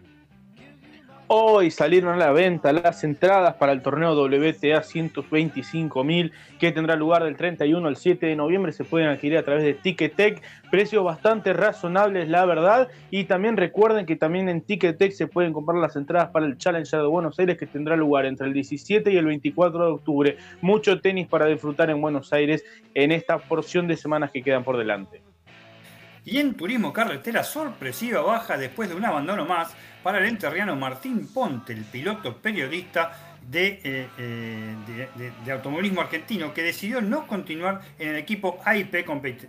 Hoy 1.34 1.70
salieron 1.70 2.12
a 2.12 2.18
la 2.18 2.30
venta 2.30 2.74
las 2.74 3.04
entradas 3.04 3.54
para 3.54 3.72
el 3.72 3.80
torneo 3.80 4.12
WTA 4.12 4.82
125.000 4.82 6.30
que 6.60 6.72
tendrá 6.72 6.94
lugar 6.94 7.24
del 7.24 7.38
31 7.38 7.88
al 7.88 7.96
7 7.96 8.26
de 8.26 8.36
noviembre. 8.36 8.70
Se 8.70 8.84
pueden 8.84 9.08
adquirir 9.08 9.38
a 9.38 9.42
través 9.42 9.64
de 9.64 9.72
Ticketek. 9.72 10.42
Precios 10.70 11.02
bastante 11.02 11.54
razonables, 11.54 12.28
la 12.28 12.44
verdad. 12.44 12.88
Y 13.10 13.24
también 13.24 13.56
recuerden 13.56 14.04
que 14.04 14.16
también 14.16 14.50
en 14.50 14.60
Ticketek 14.60 15.12
se 15.12 15.26
pueden 15.26 15.54
comprar 15.54 15.78
las 15.78 15.96
entradas 15.96 16.28
para 16.28 16.44
el 16.44 16.58
Challenger 16.58 17.00
de 17.00 17.06
Buenos 17.06 17.38
Aires 17.38 17.56
que 17.56 17.66
tendrá 17.66 17.96
lugar 17.96 18.26
entre 18.26 18.48
el 18.48 18.52
17 18.52 19.10
y 19.10 19.16
el 19.16 19.24
24 19.24 19.86
de 19.86 19.90
octubre. 19.90 20.36
Mucho 20.60 21.00
tenis 21.00 21.28
para 21.28 21.46
disfrutar 21.46 21.88
en 21.88 22.02
Buenos 22.02 22.30
Aires 22.34 22.62
en 22.92 23.10
esta 23.10 23.38
porción 23.38 23.88
de 23.88 23.96
semanas 23.96 24.32
que 24.32 24.42
quedan 24.42 24.64
por 24.64 24.76
delante. 24.76 25.22
Y 26.24 26.38
en 26.38 26.54
turismo 26.54 26.92
carretera, 26.92 27.42
sorpresiva 27.42 28.20
baja 28.20 28.56
después 28.56 28.88
de 28.88 28.94
un 28.94 29.04
abandono 29.04 29.44
más 29.44 29.74
para 30.02 30.18
el 30.18 30.26
enterriano 30.26 30.76
Martín 30.76 31.26
Ponte, 31.26 31.72
el 31.72 31.84
piloto 31.84 32.36
periodista 32.36 33.32
de, 33.50 33.80
eh, 33.82 34.08
eh, 34.18 35.32
de, 35.44 35.52
automovilismo 35.52 36.00
argentino, 36.00 36.54
que 36.54 36.62
decidió 36.62 37.00
no 37.00 37.26
continuar 37.26 37.80
en 37.98 38.10
el 38.10 38.16
equipo 38.16 38.60
AIP 38.64 39.04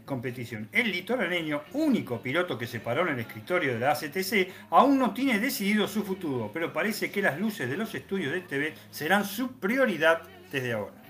Competición. 0.06 0.68
El 0.72 0.92
litoraleño, 0.92 1.62
único 1.74 2.20
piloto 2.20 2.58
que 2.58 2.66
se 2.66 2.80
paró 2.80 3.04
en 3.04 3.14
el 3.14 3.20
escritorio 3.20 3.74
de 3.74 3.80
la 3.80 3.92
ACTC, 3.92 4.52
aún 4.72 4.98
no 4.98 5.14
tiene 5.14 5.40
decidido 5.40 5.88
su 5.88 6.04
futuro, 6.04 6.50
pero 6.52 6.74
parece 6.74 7.12
que 7.12 7.22
las 7.22 7.40
luces 7.40 7.70
de 7.70 7.78
los 7.78 7.94
estudios 7.94 8.32
de 8.32 8.42
TV 8.42 8.74
serán 8.90 9.26
su 9.26 9.60
prioridad 9.60 10.24
desde 10.52 10.74
ahora. 10.74 11.03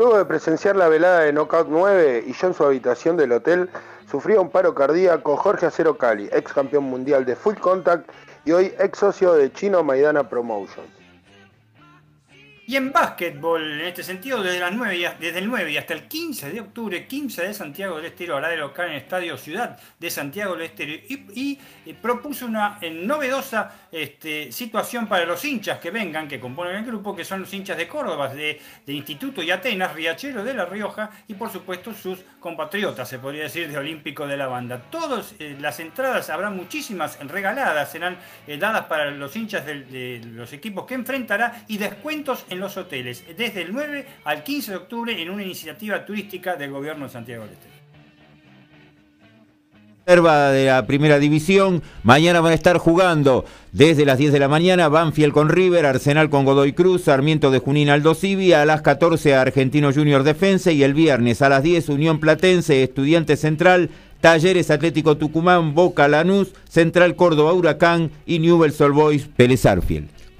Luego 0.00 0.16
de 0.16 0.24
presenciar 0.24 0.76
la 0.76 0.88
velada 0.88 1.20
de 1.20 1.32
Knockout 1.34 1.66
9 1.68 2.24
y 2.26 2.32
yo 2.32 2.46
en 2.46 2.54
su 2.54 2.64
habitación 2.64 3.18
del 3.18 3.32
hotel, 3.32 3.68
sufría 4.10 4.40
un 4.40 4.48
paro 4.48 4.74
cardíaco 4.74 5.36
Jorge 5.36 5.66
Acero 5.66 5.98
Cali, 5.98 6.26
ex 6.32 6.54
campeón 6.54 6.84
mundial 6.84 7.26
de 7.26 7.36
Full 7.36 7.56
Contact 7.56 8.10
y 8.46 8.52
hoy 8.52 8.72
ex 8.78 8.98
socio 8.98 9.34
de 9.34 9.52
Chino 9.52 9.84
Maidana 9.84 10.26
Promotions. 10.26 10.99
Y 12.70 12.76
en 12.76 12.92
básquetbol, 12.92 13.80
en 13.80 13.86
este 13.88 14.04
sentido, 14.04 14.40
desde, 14.44 14.60
las 14.60 14.70
9 14.70 15.16
desde 15.18 15.40
el 15.40 15.48
9 15.48 15.72
y 15.72 15.76
hasta 15.76 15.92
el 15.92 16.06
15 16.06 16.52
de 16.52 16.60
octubre, 16.60 17.04
15 17.04 17.42
de 17.42 17.52
Santiago 17.52 17.96
del 17.96 18.04
Estero 18.04 18.36
hará 18.36 18.46
de 18.46 18.58
local 18.58 18.86
en 18.86 18.92
el 18.92 18.98
Estadio 18.98 19.36
Ciudad 19.36 19.76
de 19.98 20.08
Santiago 20.08 20.54
del 20.54 20.66
Estero 20.66 20.92
y, 20.92 21.58
eh, 21.84 21.96
propuso 22.00 22.46
una 22.46 22.78
eh, 22.80 22.92
novedosa 22.92 23.88
este, 23.90 24.52
situación 24.52 25.08
para 25.08 25.24
los 25.24 25.44
hinchas 25.44 25.80
que 25.80 25.90
vengan, 25.90 26.28
que 26.28 26.38
componen 26.38 26.76
el 26.76 26.84
grupo, 26.84 27.16
que 27.16 27.24
son 27.24 27.40
los 27.40 27.52
hinchas 27.52 27.76
de 27.76 27.88
Córdoba, 27.88 28.32
de, 28.32 28.60
Instituto 28.86 29.42
y 29.42 29.50
Atenas, 29.50 29.92
Riachero 29.92 30.44
de 30.44 30.54
La 30.54 30.64
Rioja 30.64 31.10
y 31.26 31.34
por 31.34 31.50
supuesto 31.50 31.92
sus 31.92 32.20
compatriotas, 32.38 33.08
se 33.08 33.18
podría 33.18 33.42
decir, 33.42 33.68
de 33.68 33.78
Olímpico 33.78 34.28
de 34.28 34.36
la 34.36 34.46
Banda. 34.46 34.80
Todas 34.92 35.34
eh, 35.40 35.56
las 35.58 35.80
entradas, 35.80 36.30
habrá 36.30 36.50
muchísimas 36.50 37.18
regaladas, 37.18 37.90
serán 37.90 38.16
dadas 38.60 38.84
para 38.84 39.10
los 39.10 39.34
hinchas 39.34 39.66
de, 39.66 39.82
de 39.82 40.20
los 40.24 40.52
equipos 40.52 40.86
que 40.86 40.94
enfrentará 40.94 41.64
y 41.66 41.76
descuentos 41.76 42.46
en 42.48 42.59
los 42.60 42.76
hoteles 42.76 43.24
desde 43.36 43.62
el 43.62 43.72
9 43.72 44.06
al 44.24 44.44
15 44.44 44.70
de 44.70 44.76
octubre 44.76 45.20
en 45.20 45.30
una 45.30 45.42
iniciativa 45.42 46.04
turística 46.04 46.56
del 46.56 46.70
gobierno 46.70 47.06
de 47.06 47.12
Santiago 47.12 47.44
del 47.46 47.56
de 50.10 50.66
la 50.66 50.86
primera 50.86 51.20
división. 51.20 51.82
Mañana 52.02 52.40
van 52.40 52.50
a 52.50 52.56
estar 52.56 52.78
jugando. 52.78 53.44
Desde 53.70 54.04
las 54.04 54.18
10 54.18 54.32
de 54.32 54.40
la 54.40 54.48
mañana 54.48 54.88
Banfield 54.88 55.32
con 55.32 55.48
River, 55.48 55.86
Arsenal 55.86 56.30
con 56.30 56.44
Godoy 56.44 56.72
Cruz, 56.72 57.02
Sarmiento 57.02 57.52
de 57.52 57.60
Junín 57.60 57.90
Aldo 57.90 58.14
Civi, 58.14 58.52
a 58.52 58.64
las 58.64 58.82
14 58.82 59.36
Argentino 59.36 59.92
Junior 59.92 60.24
Defensa 60.24 60.72
y 60.72 60.82
el 60.82 60.94
viernes 60.94 61.42
a 61.42 61.48
las 61.48 61.62
10 61.62 61.90
Unión 61.90 62.18
Platense, 62.18 62.82
Estudiante 62.82 63.36
Central, 63.36 63.90
Talleres 64.20 64.72
Atlético 64.72 65.16
Tucumán, 65.16 65.74
Boca 65.74 66.08
Lanús, 66.08 66.54
Central 66.68 67.14
Córdoba 67.14 67.52
Huracán 67.52 68.10
y 68.26 68.40
Newell's 68.40 68.80
Old 68.80 68.94
Boys 68.94 69.28
Pérez 69.36 69.64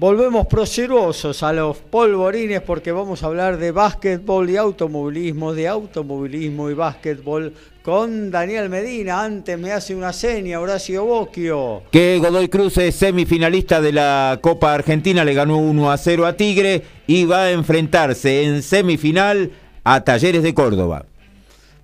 Volvemos 0.01 0.47
procerosos 0.47 1.43
a 1.43 1.53
los 1.53 1.77
polvorines 1.77 2.63
porque 2.63 2.91
vamos 2.91 3.23
a 3.23 3.27
hablar 3.27 3.59
de 3.59 3.71
básquetbol 3.71 4.49
y 4.49 4.57
automovilismo, 4.57 5.53
de 5.53 5.69
automovilismo 5.69 6.71
y 6.71 6.75
básquetbol 6.75 7.53
con 7.83 8.31
Daniel 8.31 8.71
Medina. 8.71 9.23
Antes 9.23 9.59
me 9.59 9.73
hace 9.73 9.95
una 9.95 10.15
seña, 10.15 10.59
Horacio 10.59 11.05
Bocchio. 11.05 11.83
Que 11.93 12.19
Godoy 12.19 12.49
Cruz 12.49 12.79
es 12.79 12.95
semifinalista 12.95 13.83
de 13.83 13.93
la 13.93 14.39
Copa 14.41 14.73
Argentina, 14.73 15.23
le 15.23 15.35
ganó 15.35 15.59
1 15.59 15.91
a 15.91 15.99
0 15.99 16.25
a 16.25 16.33
Tigre 16.33 16.83
y 17.07 17.27
va 17.27 17.43
a 17.43 17.51
enfrentarse 17.51 18.45
en 18.45 18.63
semifinal 18.63 19.51
a 19.85 20.03
Talleres 20.03 20.43
de 20.43 20.55
Córdoba. 20.55 21.05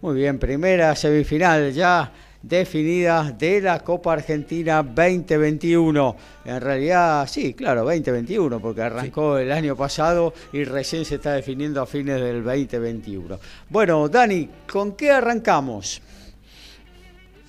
Muy 0.01 0.15
bien, 0.15 0.39
primera 0.39 0.97
semifinal 0.97 1.71
ya 1.75 2.11
definida 2.49 3.33
de 3.33 3.61
la 3.61 3.81
Copa 3.81 4.13
Argentina 4.13 4.83
2021. 4.83 6.17
En 6.45 6.61
realidad, 6.61 7.27
sí, 7.29 7.55
claro, 7.55 7.83
2021, 7.85 8.61
porque 8.61 8.83
arrancó 8.83 9.39
el 9.39 9.51
año 9.51 9.75
pasado 9.77 10.33
y 10.53 10.65
recién 10.65 11.05
se 11.05 11.17
está 11.17 11.33
definiendo 11.33 11.83
a 11.83 11.87
fines 11.87 12.21
del 12.21 12.45
2021. 12.45 13.39
Bueno, 13.69 14.09
Dani, 14.09 14.49
¿con 14.71 14.93
qué 14.93 15.11
arrancamos? 15.11 16.01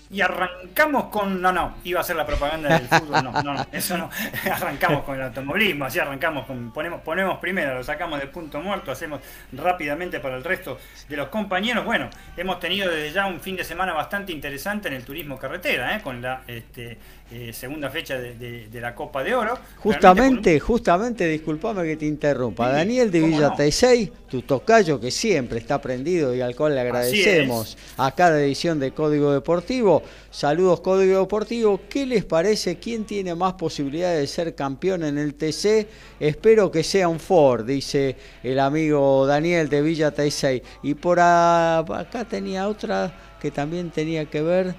Y 0.10 0.22
arrancamos 0.22 1.06
con. 1.06 1.42
No, 1.42 1.52
no, 1.52 1.78
iba 1.84 2.00
a 2.00 2.04
ser 2.04 2.16
la 2.16 2.26
propaganda 2.26 2.70
del 2.78 2.88
fútbol. 2.88 3.24
No, 3.24 3.32
no, 3.44 3.54
no, 3.54 3.66
eso 3.72 3.98
no. 3.98 4.10
Arrancamos 4.52 5.04
con 5.04 5.16
el 5.16 5.24
automovilismo, 5.24 5.86
así 5.86 6.00
arrancamos 6.00 6.46
con. 6.46 6.72
Ponemos, 6.72 7.02
ponemos 7.02 7.40
primero, 7.40 7.76
lo 7.76 7.84
sacamos 7.84 8.20
de 8.20 8.28
punto 8.28 8.62
muerto, 8.62 8.92
hacemos 8.92 9.22
rápidamente 9.52 10.20
para 10.20 10.38
el 10.38 10.44
resto 10.44 10.80
de 11.10 11.18
los 11.18 11.28
compañeros. 11.28 11.84
Bueno, 11.84 12.10
hemos 12.38 12.60
tenido 12.60 12.90
desde 12.90 13.12
ya 13.12 13.26
un 13.26 13.42
fin 13.42 13.58
de 13.58 13.64
semana 13.64 13.94
bastante 13.94 14.32
interesante 14.32 14.88
en 14.88 14.94
el 14.94 15.04
turismo 15.04 15.38
carretera, 15.38 15.98
¿eh? 15.98 16.02
con 16.02 16.22
la 16.22 16.42
este, 16.48 16.98
eh, 17.30 17.52
segunda 17.52 17.90
fecha 17.90 18.18
de, 18.18 18.70
la 18.72 18.96
Copa 18.96 19.22
de 19.22 19.36
Oro. 19.36 19.60
Justamente, 19.80 20.62
justamente, 20.62 21.28
disculpame 21.28 21.84
que 21.84 21.98
te 21.98 22.06
interrumpa. 22.06 22.70
Daniel 22.70 23.12
de 23.12 23.20
Villa 23.20 23.50
no? 23.50 24.12
tu 24.30 24.44
tocayo 24.44 24.98
que 24.98 25.12
siempre 25.12 25.60
está 25.60 25.82
prendido 25.82 26.34
y 26.34 26.40
al 26.40 26.56
cual 26.56 26.76
le 26.76 26.82
agradecemos 26.82 27.78
a 27.98 28.12
cada 28.12 28.42
edición 28.42 28.80
de 28.80 28.92
Código 28.92 29.34
Deportivo. 29.34 30.04
Saludos 30.32 30.80
Código 30.80 31.20
Deportivo. 31.20 31.82
¿Qué 31.90 32.06
les 32.06 32.24
parece? 32.24 32.80
¿Quién 32.80 33.04
tiene 33.04 33.36
más 33.36 33.56
posibilidades 33.56 34.22
de 34.22 34.28
ser 34.28 34.56
campeón 34.56 35.04
en 35.04 35.18
el 35.18 35.36
TC? 35.36 35.86
Espero 36.22 36.72
que 36.72 36.82
sea 36.82 37.10
un 37.10 37.20
Ford, 37.20 37.66
dice 37.66 38.16
el 38.42 38.58
amigo 38.58 39.28
Daniel 39.28 39.68
de 39.68 39.82
Villa 39.82 40.12
Taisei. 40.12 40.64
Y 40.82 40.94
por 40.94 41.20
acá 41.20 42.26
tenía 42.30 42.70
otra 42.70 43.36
que 43.42 43.52
también 43.52 43.90
tenía 43.90 44.26
que 44.28 44.42
ver, 44.42 44.76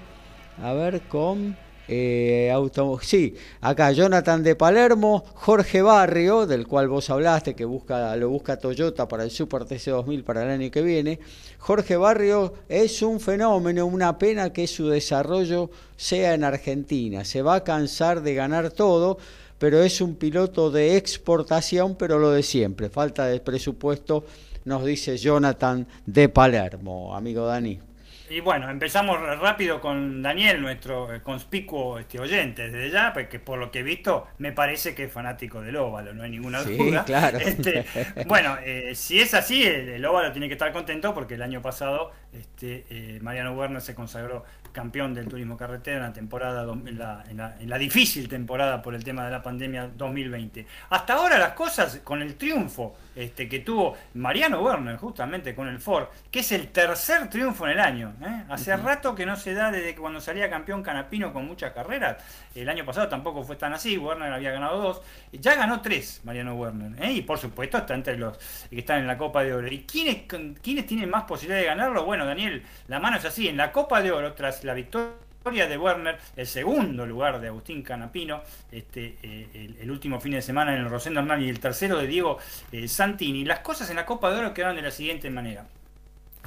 a 0.63 0.73
ver, 0.73 1.01
con... 1.01 1.68
Eh, 1.91 2.53
sí, 3.01 3.33
acá 3.61 3.91
Jonathan 3.91 4.43
de 4.43 4.55
Palermo, 4.55 5.23
Jorge 5.33 5.81
Barrio, 5.81 6.45
del 6.45 6.67
cual 6.67 6.87
vos 6.87 7.09
hablaste, 7.09 7.55
que 7.55 7.65
busca, 7.65 8.15
lo 8.15 8.29
busca 8.29 8.59
Toyota 8.59 9.07
para 9.07 9.23
el 9.23 9.31
Super 9.31 9.63
TC2000 9.63 10.23
para 10.23 10.43
el 10.43 10.51
año 10.51 10.69
que 10.69 10.83
viene. 10.83 11.19
Jorge 11.57 11.97
Barrio 11.97 12.53
es 12.69 13.01
un 13.01 13.19
fenómeno, 13.19 13.87
una 13.87 14.19
pena 14.19 14.53
que 14.53 14.67
su 14.67 14.87
desarrollo 14.87 15.71
sea 15.97 16.35
en 16.35 16.43
Argentina. 16.43 17.25
Se 17.25 17.41
va 17.41 17.55
a 17.55 17.63
cansar 17.63 18.21
de 18.21 18.35
ganar 18.35 18.69
todo, 18.69 19.17
pero 19.57 19.81
es 19.81 19.99
un 19.99 20.15
piloto 20.15 20.69
de 20.69 20.95
exportación, 20.95 21.95
pero 21.95 22.19
lo 22.19 22.29
de 22.29 22.43
siempre. 22.43 22.89
Falta 22.89 23.25
de 23.25 23.39
presupuesto, 23.39 24.25
nos 24.63 24.85
dice 24.85 25.17
Jonathan 25.17 25.87
de 26.05 26.29
Palermo, 26.29 27.15
amigo 27.15 27.47
Dani. 27.47 27.88
Y 28.29 28.41
bueno, 28.41 28.69
empezamos 28.69 29.19
rápido 29.39 29.81
con 29.81 30.21
Daniel, 30.21 30.61
nuestro 30.61 31.13
eh, 31.13 31.21
conspicuo 31.21 31.97
este, 31.97 32.19
oyente 32.19 32.69
desde 32.69 32.91
ya, 32.91 33.11
porque 33.11 33.39
por 33.39 33.57
lo 33.57 33.71
que 33.71 33.79
he 33.79 33.83
visto 33.83 34.27
me 34.37 34.51
parece 34.51 34.93
que 34.93 35.05
es 35.05 35.11
fanático 35.11 35.61
del 35.61 35.75
óvalo, 35.77 36.13
no 36.13 36.23
hay 36.23 36.29
ninguna 36.29 36.63
sí, 36.63 36.77
duda. 36.77 37.05
Claro. 37.09 37.39
Este, 37.39 37.85
bueno, 38.27 38.57
eh, 38.63 38.93
si 38.93 39.19
es 39.19 39.33
así, 39.33 39.63
el, 39.63 40.05
óvalo 40.05 40.31
tiene 40.31 40.47
que 40.47 40.53
estar 40.53 40.71
contento 40.71 41.13
porque 41.13 41.33
el 41.33 41.41
año 41.41 41.61
pasado 41.61 42.11
este, 42.31 42.85
eh, 42.89 43.19
Mariano 43.21 43.53
Werner 43.53 43.81
se 43.81 43.95
consagró 43.95 44.45
campeón 44.79 45.13
del 45.13 45.27
turismo 45.27 45.57
carretera 45.57 45.97
en 45.97 46.03
la 46.03 46.13
temporada 46.13 46.63
en 46.63 46.97
la, 46.97 47.25
en, 47.59 47.69
la, 47.69 47.77
difícil 47.77 48.29
temporada 48.29 48.81
por 48.81 48.95
el 48.95 49.03
tema 49.03 49.25
de 49.25 49.31
la 49.31 49.43
pandemia 49.43 49.89
2020. 49.93 50.65
Hasta 50.89 51.15
ahora 51.15 51.37
las 51.37 51.51
cosas 51.51 51.99
con 52.01 52.21
el 52.21 52.35
triunfo 52.35 52.95
este, 53.13 53.49
que 53.49 53.59
tuvo 53.59 53.97
Mariano 54.13 54.61
Werner 54.61 54.95
justamente 54.95 55.53
con 55.53 55.67
el 55.67 55.79
Ford, 55.79 56.05
que 56.31 56.39
es 56.39 56.51
el 56.53 56.69
tercer 56.69 57.29
triunfo 57.29 57.65
en 57.65 57.73
el 57.73 57.79
año. 57.81 58.13
¿eh? 58.21 58.45
Hace 58.47 58.77
rato 58.77 59.13
que 59.13 59.25
no 59.25 59.35
se 59.35 59.53
da 59.53 59.69
desde 59.69 59.93
que 59.93 59.99
cuando 59.99 60.21
salía 60.21 60.49
campeón 60.49 60.81
Canapino 60.81 61.33
con 61.33 61.45
muchas 61.45 61.73
carreras. 61.73 62.15
El 62.55 62.67
año 62.67 62.85
pasado 62.85 63.07
tampoco 63.07 63.43
fue 63.43 63.55
tan 63.55 63.73
así, 63.73 63.97
Werner 63.97 64.33
había 64.33 64.51
ganado 64.51 64.81
dos. 64.81 65.01
Ya 65.31 65.55
ganó 65.55 65.81
tres 65.81 66.21
Mariano 66.23 66.55
Werner. 66.55 67.03
¿eh? 67.03 67.13
Y 67.13 67.21
por 67.21 67.37
supuesto 67.37 67.77
está 67.77 67.93
entre 67.93 68.17
los 68.17 68.37
que 68.69 68.79
están 68.79 68.99
en 68.99 69.07
la 69.07 69.17
Copa 69.17 69.43
de 69.43 69.53
Oro. 69.53 69.67
¿Y 69.67 69.83
quiénes, 69.83 70.23
quiénes 70.61 70.85
tienen 70.87 71.09
más 71.09 71.23
posibilidad 71.23 71.59
de 71.59 71.67
ganarlo? 71.67 72.05
Bueno, 72.05 72.25
Daniel, 72.25 72.63
la 72.87 72.99
mano 72.99 73.17
es 73.17 73.25
así. 73.25 73.47
En 73.47 73.57
la 73.57 73.71
Copa 73.71 74.01
de 74.01 74.11
Oro, 74.11 74.33
tras 74.33 74.63
la 74.63 74.73
victoria 74.73 75.67
de 75.67 75.77
Werner, 75.77 76.17
el 76.35 76.47
segundo 76.47 77.05
lugar 77.05 77.39
de 77.39 77.47
Agustín 77.47 77.81
Canapino, 77.81 78.41
este, 78.71 79.17
eh, 79.23 79.75
el, 79.79 79.89
último 79.89 80.19
fin 80.19 80.33
de 80.33 80.41
semana 80.41 80.73
en 80.73 80.81
el 80.81 80.89
Rosendo 80.89 81.21
Hernán 81.21 81.41
y 81.41 81.49
el 81.49 81.59
tercero 81.59 81.97
de 81.97 82.07
Diego 82.07 82.39
eh, 82.71 82.87
Santini. 82.87 83.45
Las 83.45 83.59
cosas 83.59 83.89
en 83.89 83.95
la 83.95 84.05
Copa 84.05 84.31
de 84.31 84.39
Oro 84.39 84.53
quedaron 84.53 84.75
de 84.75 84.81
la 84.81 84.91
siguiente 84.91 85.29
manera. 85.29 85.65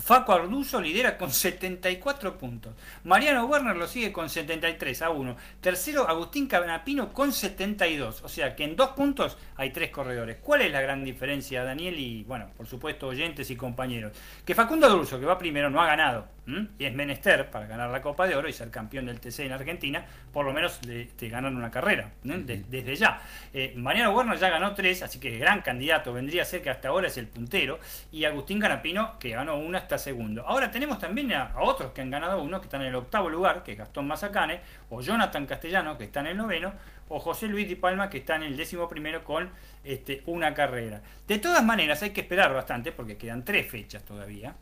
Faco 0.03 0.33
Arduzo 0.33 0.81
lidera 0.81 1.17
con 1.17 1.31
74 1.31 2.37
puntos. 2.37 2.75
Mariano 3.05 3.47
Werner 3.47 3.77
lo 3.77 3.87
sigue 3.87 4.11
con 4.11 4.29
73 4.29 5.01
a 5.01 5.11
1. 5.11 5.37
Tercero, 5.61 6.09
Agustín 6.09 6.49
Canapino 6.49 7.13
con 7.13 7.33
72. 7.33 8.23
O 8.25 8.29
sea 8.29 8.57
que 8.57 8.65
en 8.65 8.75
dos 8.75 8.89
puntos 8.91 9.39
hay 9.55 9.71
tres 9.71 9.91
corredores. 9.91 10.39
¿Cuál 10.43 10.63
es 10.63 10.73
la 10.73 10.81
gran 10.81 11.05
diferencia, 11.05 11.63
Daniel? 11.63 12.01
Y 12.01 12.25
bueno, 12.25 12.51
por 12.57 12.67
supuesto, 12.67 13.07
oyentes 13.07 13.49
y 13.53 13.57
compañeros. 13.57 14.11
Que 14.45 14.57
Facundo 14.57 14.89
Arduzo, 14.89 15.21
que 15.21 15.27
va 15.27 15.39
primero, 15.39 15.71
no 15.71 15.81
ha 15.81 15.87
ganado 15.87 16.27
y 16.47 16.85
es 16.85 16.93
menester 16.93 17.51
para 17.51 17.67
ganar 17.67 17.91
la 17.91 18.03
Copa 18.03 18.27
de 18.27 18.35
Oro 18.35 18.49
y 18.49 18.53
ser 18.53 18.71
campeón 18.71 19.07
del 19.07 19.21
TC 19.21 19.41
en 19.41 19.53
Argentina, 19.53 20.05
por 20.33 20.45
lo 20.45 20.53
menos 20.53 20.81
te 20.81 21.29
ganan 21.29 21.57
una 21.57 21.71
carrera, 21.71 22.11
desde 22.25 22.97
ya. 22.97 23.21
Eh, 23.55 23.75
Mariano 23.77 24.11
Werner 24.11 24.37
ya 24.39 24.51
ganó 24.51 24.75
tres, 24.75 25.03
así 25.03 25.21
que 25.21 25.39
gran 25.39 25.63
candidato, 25.63 26.13
vendría 26.13 26.43
a 26.43 26.45
ser 26.45 26.61
que 26.61 26.71
hasta 26.71 26.89
ahora 26.89 27.07
es 27.07 27.17
el 27.17 27.29
puntero, 27.29 27.79
y 28.11 28.25
Agustín 28.25 28.59
Canapino, 28.59 29.19
que 29.21 29.31
ganó 29.31 29.57
una, 29.57 29.79
hasta 29.79 29.99
segundo. 29.99 30.45
Ahora 30.47 30.71
tenemos 30.71 30.99
también 30.99 31.33
a, 31.33 31.53
otros 31.61 31.93
que 31.93 32.01
han 32.01 32.11
ganado 32.11 32.43
uno, 32.43 32.61
que 32.61 32.67
están 32.67 32.83
en 32.83 32.89
el 32.89 32.97
octavo 32.97 33.29
lugar, 33.29 33.63
que 33.63 33.73
es 33.73 33.79
Gastón 33.79 34.09
Mazacane, 34.09 34.61
o 34.91 35.01
Jonathan 35.01 35.47
Castellano, 35.47 35.97
que 35.97 36.05
está 36.05 36.21
en 36.21 36.27
el 36.27 36.37
noveno, 36.37 36.73
o 37.09 37.21
José 37.21 37.47
Luis 37.47 37.69
Di 37.69 37.77
Palma, 37.77 38.11
que 38.11 38.19
está 38.19 38.37
en 38.37 38.43
el 38.43 38.57
décimo 38.57 38.89
primero 38.89 39.23
con 39.23 39.51
este, 39.85 40.23
una 40.27 40.55
carrera. 40.55 41.03
De 41.27 41.39
todas 41.39 41.65
maneras, 41.65 42.03
hay 42.03 42.11
que 42.11 42.21
esperar 42.21 42.53
bastante 42.53 42.93
porque 42.93 43.17
quedan 43.17 43.45
tres 43.45 43.71
fechas 43.71 44.05
todavía. 44.05 44.55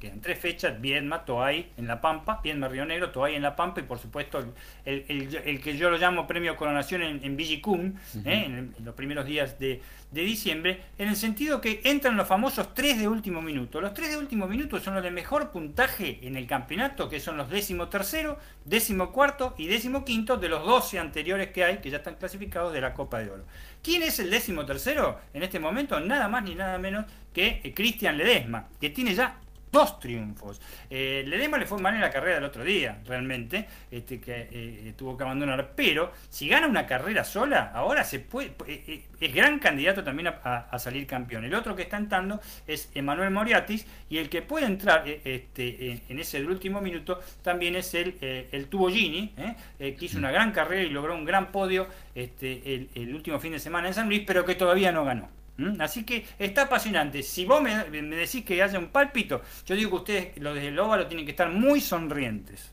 Quedan 0.00 0.20
tres 0.20 0.38
fechas: 0.38 0.80
Viedma, 0.80 1.24
Toay 1.24 1.72
en 1.76 1.86
La 1.86 2.00
Pampa, 2.00 2.40
Viedma, 2.42 2.68
Río 2.68 2.86
Negro, 2.86 3.10
Toay 3.10 3.34
en 3.34 3.42
La 3.42 3.54
Pampa 3.56 3.80
y, 3.80 3.84
por 3.84 3.98
supuesto, 3.98 4.54
el, 4.84 5.60
que 5.60 5.76
yo 5.76 5.90
lo 5.90 5.98
llamo 5.98 6.26
Premio 6.26 6.56
Coronación 6.56 7.02
en, 7.02 7.24
en 7.24 7.36
Villicum, 7.36 7.94
¿eh? 8.24 8.44
en, 8.46 8.74
los 8.84 8.94
primeros 8.94 9.26
días 9.26 9.58
de, 9.58 9.82
de 10.14 10.22
diciembre, 10.22 10.80
en 10.96 11.08
el 11.08 11.16
sentido 11.16 11.60
que 11.60 11.80
entran 11.84 12.16
los 12.16 12.28
famosos 12.28 12.72
tres 12.72 12.98
de 12.98 13.08
último 13.08 13.42
minuto. 13.42 13.80
Los 13.80 13.92
tres 13.92 14.10
de 14.10 14.16
último 14.16 14.46
minuto 14.46 14.80
son 14.80 14.94
los 14.94 15.02
de 15.02 15.10
mejor 15.10 15.50
puntaje 15.50 16.20
en 16.22 16.36
el 16.36 16.46
campeonato, 16.46 17.08
que 17.08 17.18
son 17.18 17.36
los 17.36 17.50
décimo 17.50 17.88
tercero, 17.88 18.38
décimo 18.64 19.12
cuarto 19.12 19.54
y 19.58 19.66
décimo 19.66 20.04
quinto 20.04 20.36
de 20.36 20.48
los 20.48 20.64
12 20.64 21.00
anteriores 21.00 21.50
que 21.50 21.64
hay, 21.64 21.78
que 21.78 21.90
ya 21.90 21.98
están 21.98 22.14
clasificados 22.14 22.72
de 22.72 22.80
la 22.80 22.94
Copa 22.94 23.18
de 23.18 23.30
Oro. 23.30 23.44
¿Quién 23.84 24.02
es 24.02 24.18
el 24.18 24.30
décimo 24.30 24.64
tercero 24.64 25.20
en 25.34 25.42
este 25.42 25.60
momento? 25.60 26.00
Nada 26.00 26.26
más 26.26 26.42
ni 26.42 26.54
nada 26.54 26.78
menos 26.78 27.04
que 27.34 27.60
eh, 27.62 27.74
Cristian 27.74 28.16
Ledesma, 28.16 28.66
que 28.80 28.88
tiene 28.88 29.14
ya 29.14 29.38
dos 29.74 29.98
triunfos. 29.98 30.60
Eh, 30.88 31.24
Ledema 31.26 31.58
le 31.58 31.66
fue 31.66 31.78
mal 31.78 31.94
en 31.94 32.00
la 32.00 32.10
carrera 32.10 32.36
del 32.36 32.44
otro 32.44 32.64
día, 32.64 33.02
realmente, 33.04 33.66
este, 33.90 34.20
que 34.20 34.48
eh, 34.50 34.94
tuvo 34.96 35.16
que 35.16 35.24
abandonar. 35.24 35.72
Pero 35.76 36.12
si 36.30 36.48
gana 36.48 36.66
una 36.66 36.86
carrera 36.86 37.24
sola, 37.24 37.72
ahora 37.74 38.04
se 38.04 38.20
puede, 38.20 38.54
eh, 38.66 38.84
eh, 38.86 39.04
es 39.20 39.34
gran 39.34 39.58
candidato 39.58 40.02
también 40.02 40.28
a, 40.28 40.78
salir 40.78 41.06
campeón. 41.06 41.44
El 41.44 41.54
otro 41.54 41.74
que 41.74 41.82
está 41.82 41.96
entrando 41.96 42.40
es 42.66 42.90
Emanuel 42.94 43.30
Moriatis 43.30 43.86
y 44.08 44.18
el 44.18 44.28
que 44.28 44.42
puede 44.42 44.66
entrar 44.66 45.06
este, 45.06 46.02
en, 46.08 46.18
ese 46.18 46.44
último 46.44 46.80
minuto 46.80 47.20
también 47.42 47.74
es 47.74 47.94
el, 47.94 48.16
el 48.20 48.66
Tubo 48.68 48.88
que 48.88 49.96
hizo 50.00 50.18
una 50.18 50.30
gran 50.30 50.52
carrera 50.52 50.82
y 50.82 50.90
logró 50.90 51.14
un 51.14 51.24
gran 51.24 51.50
podio 51.50 51.88
este, 52.14 52.88
el 52.94 53.14
último 53.14 53.40
fin 53.40 53.52
de 53.52 53.58
semana 53.58 53.88
en 53.88 53.94
San 53.94 54.08
Luis, 54.08 54.22
pero 54.26 54.44
que 54.44 54.54
todavía 54.54 54.92
no 54.92 55.04
ganó. 55.04 55.43
¿Mm? 55.56 55.80
Así 55.80 56.04
que 56.04 56.26
está 56.38 56.62
apasionante. 56.62 57.22
Si 57.22 57.44
vos 57.44 57.62
me, 57.62 57.84
decís 58.16 58.44
que 58.44 58.60
haya 58.62 58.78
un 58.78 58.88
pálpito, 58.88 59.42
yo 59.66 59.76
digo 59.76 59.90
que 59.90 59.96
ustedes, 59.96 60.38
los 60.38 60.54
de 60.54 60.78
óvalo, 60.78 61.06
tienen 61.06 61.24
que 61.24 61.30
estar 61.30 61.50
muy 61.50 61.80
sonrientes. 61.80 62.72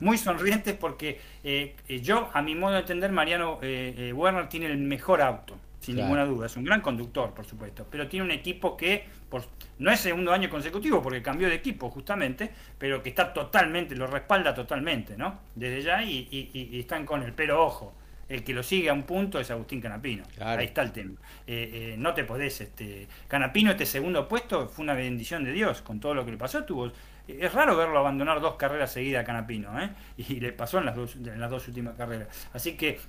Muy 0.00 0.18
sonrientes 0.18 0.74
porque 0.74 1.20
eh, 1.42 1.74
eh, 1.88 2.00
yo, 2.00 2.30
a 2.32 2.42
mi 2.42 2.54
modo 2.54 2.74
de 2.74 2.80
entender, 2.80 3.12
Mariano 3.12 3.58
eh, 3.62 4.12
Werner 4.14 4.48
tiene 4.48 4.66
el 4.66 4.78
mejor 4.78 5.22
auto, 5.22 5.56
sin 5.80 5.96
ninguna 5.96 6.26
duda. 6.26 6.46
Es 6.46 6.56
un 6.56 6.64
gran 6.64 6.82
conductor, 6.82 7.32
por 7.32 7.46
supuesto, 7.46 7.86
pero 7.90 8.08
tiene 8.08 8.26
un 8.26 8.30
equipo 8.30 8.76
que 8.76 9.06
por, 9.30 9.44
no 9.78 9.90
es 9.90 10.00
segundo 10.00 10.32
año 10.32 10.50
consecutivo 10.50 11.02
porque 11.02 11.22
cambió 11.22 11.48
de 11.48 11.54
equipo 11.54 11.88
justamente, 11.90 12.50
pero 12.76 13.02
que 13.02 13.08
está 13.08 13.32
totalmente, 13.32 13.96
lo 13.96 14.06
respalda 14.06 14.54
totalmente, 14.54 15.16
¿no? 15.16 15.40
Desde 15.54 15.82
ya 15.82 16.02
y, 16.02 16.28
y 16.30 16.78
están 16.78 17.06
con 17.06 17.22
él. 17.22 17.32
Pero 17.34 17.64
ojo, 17.64 17.94
el 18.28 18.44
que 18.44 18.52
lo 18.52 18.62
sigue 18.62 18.90
a 18.90 18.92
un 18.92 19.04
punto 19.04 19.40
es 19.40 19.50
Agustín 19.50 19.80
Canapino. 19.80 20.24
Ahí 20.40 20.66
está 20.66 20.82
el 20.82 20.92
tema. 20.92 21.18
Eh, 21.46 21.70
eh, 21.72 21.96
no 21.98 22.14
te 22.14 22.24
podés, 22.24 22.60
este, 22.60 23.08
Canapino 23.26 23.70
este 23.70 23.86
segundo 23.86 24.28
puesto 24.28 24.68
fue 24.68 24.82
una 24.84 24.94
bendición 24.94 25.44
de 25.44 25.52
Dios 25.52 25.82
con 25.82 26.00
todo 26.00 26.14
lo 26.14 26.24
que 26.24 26.32
le 26.32 26.36
pasó. 26.36 26.64
Tuvo, 26.64 26.92
es 27.26 27.52
raro 27.52 27.76
verlo 27.76 27.98
abandonar 27.98 28.40
dos 28.40 28.56
carreras 28.56 28.92
seguidas 28.92 29.22
a 29.22 29.24
Canapino, 29.24 29.80
¿eh? 29.80 29.90
y 30.16 30.40
le 30.40 30.52
pasó 30.52 30.78
en 30.78 30.86
las 30.86 30.96
dos, 30.96 31.16
en 31.16 31.40
las 31.40 31.50
dos 31.50 31.66
últimas 31.68 31.94
carreras. 31.94 32.28
Así 32.52 32.76
que 32.76 33.00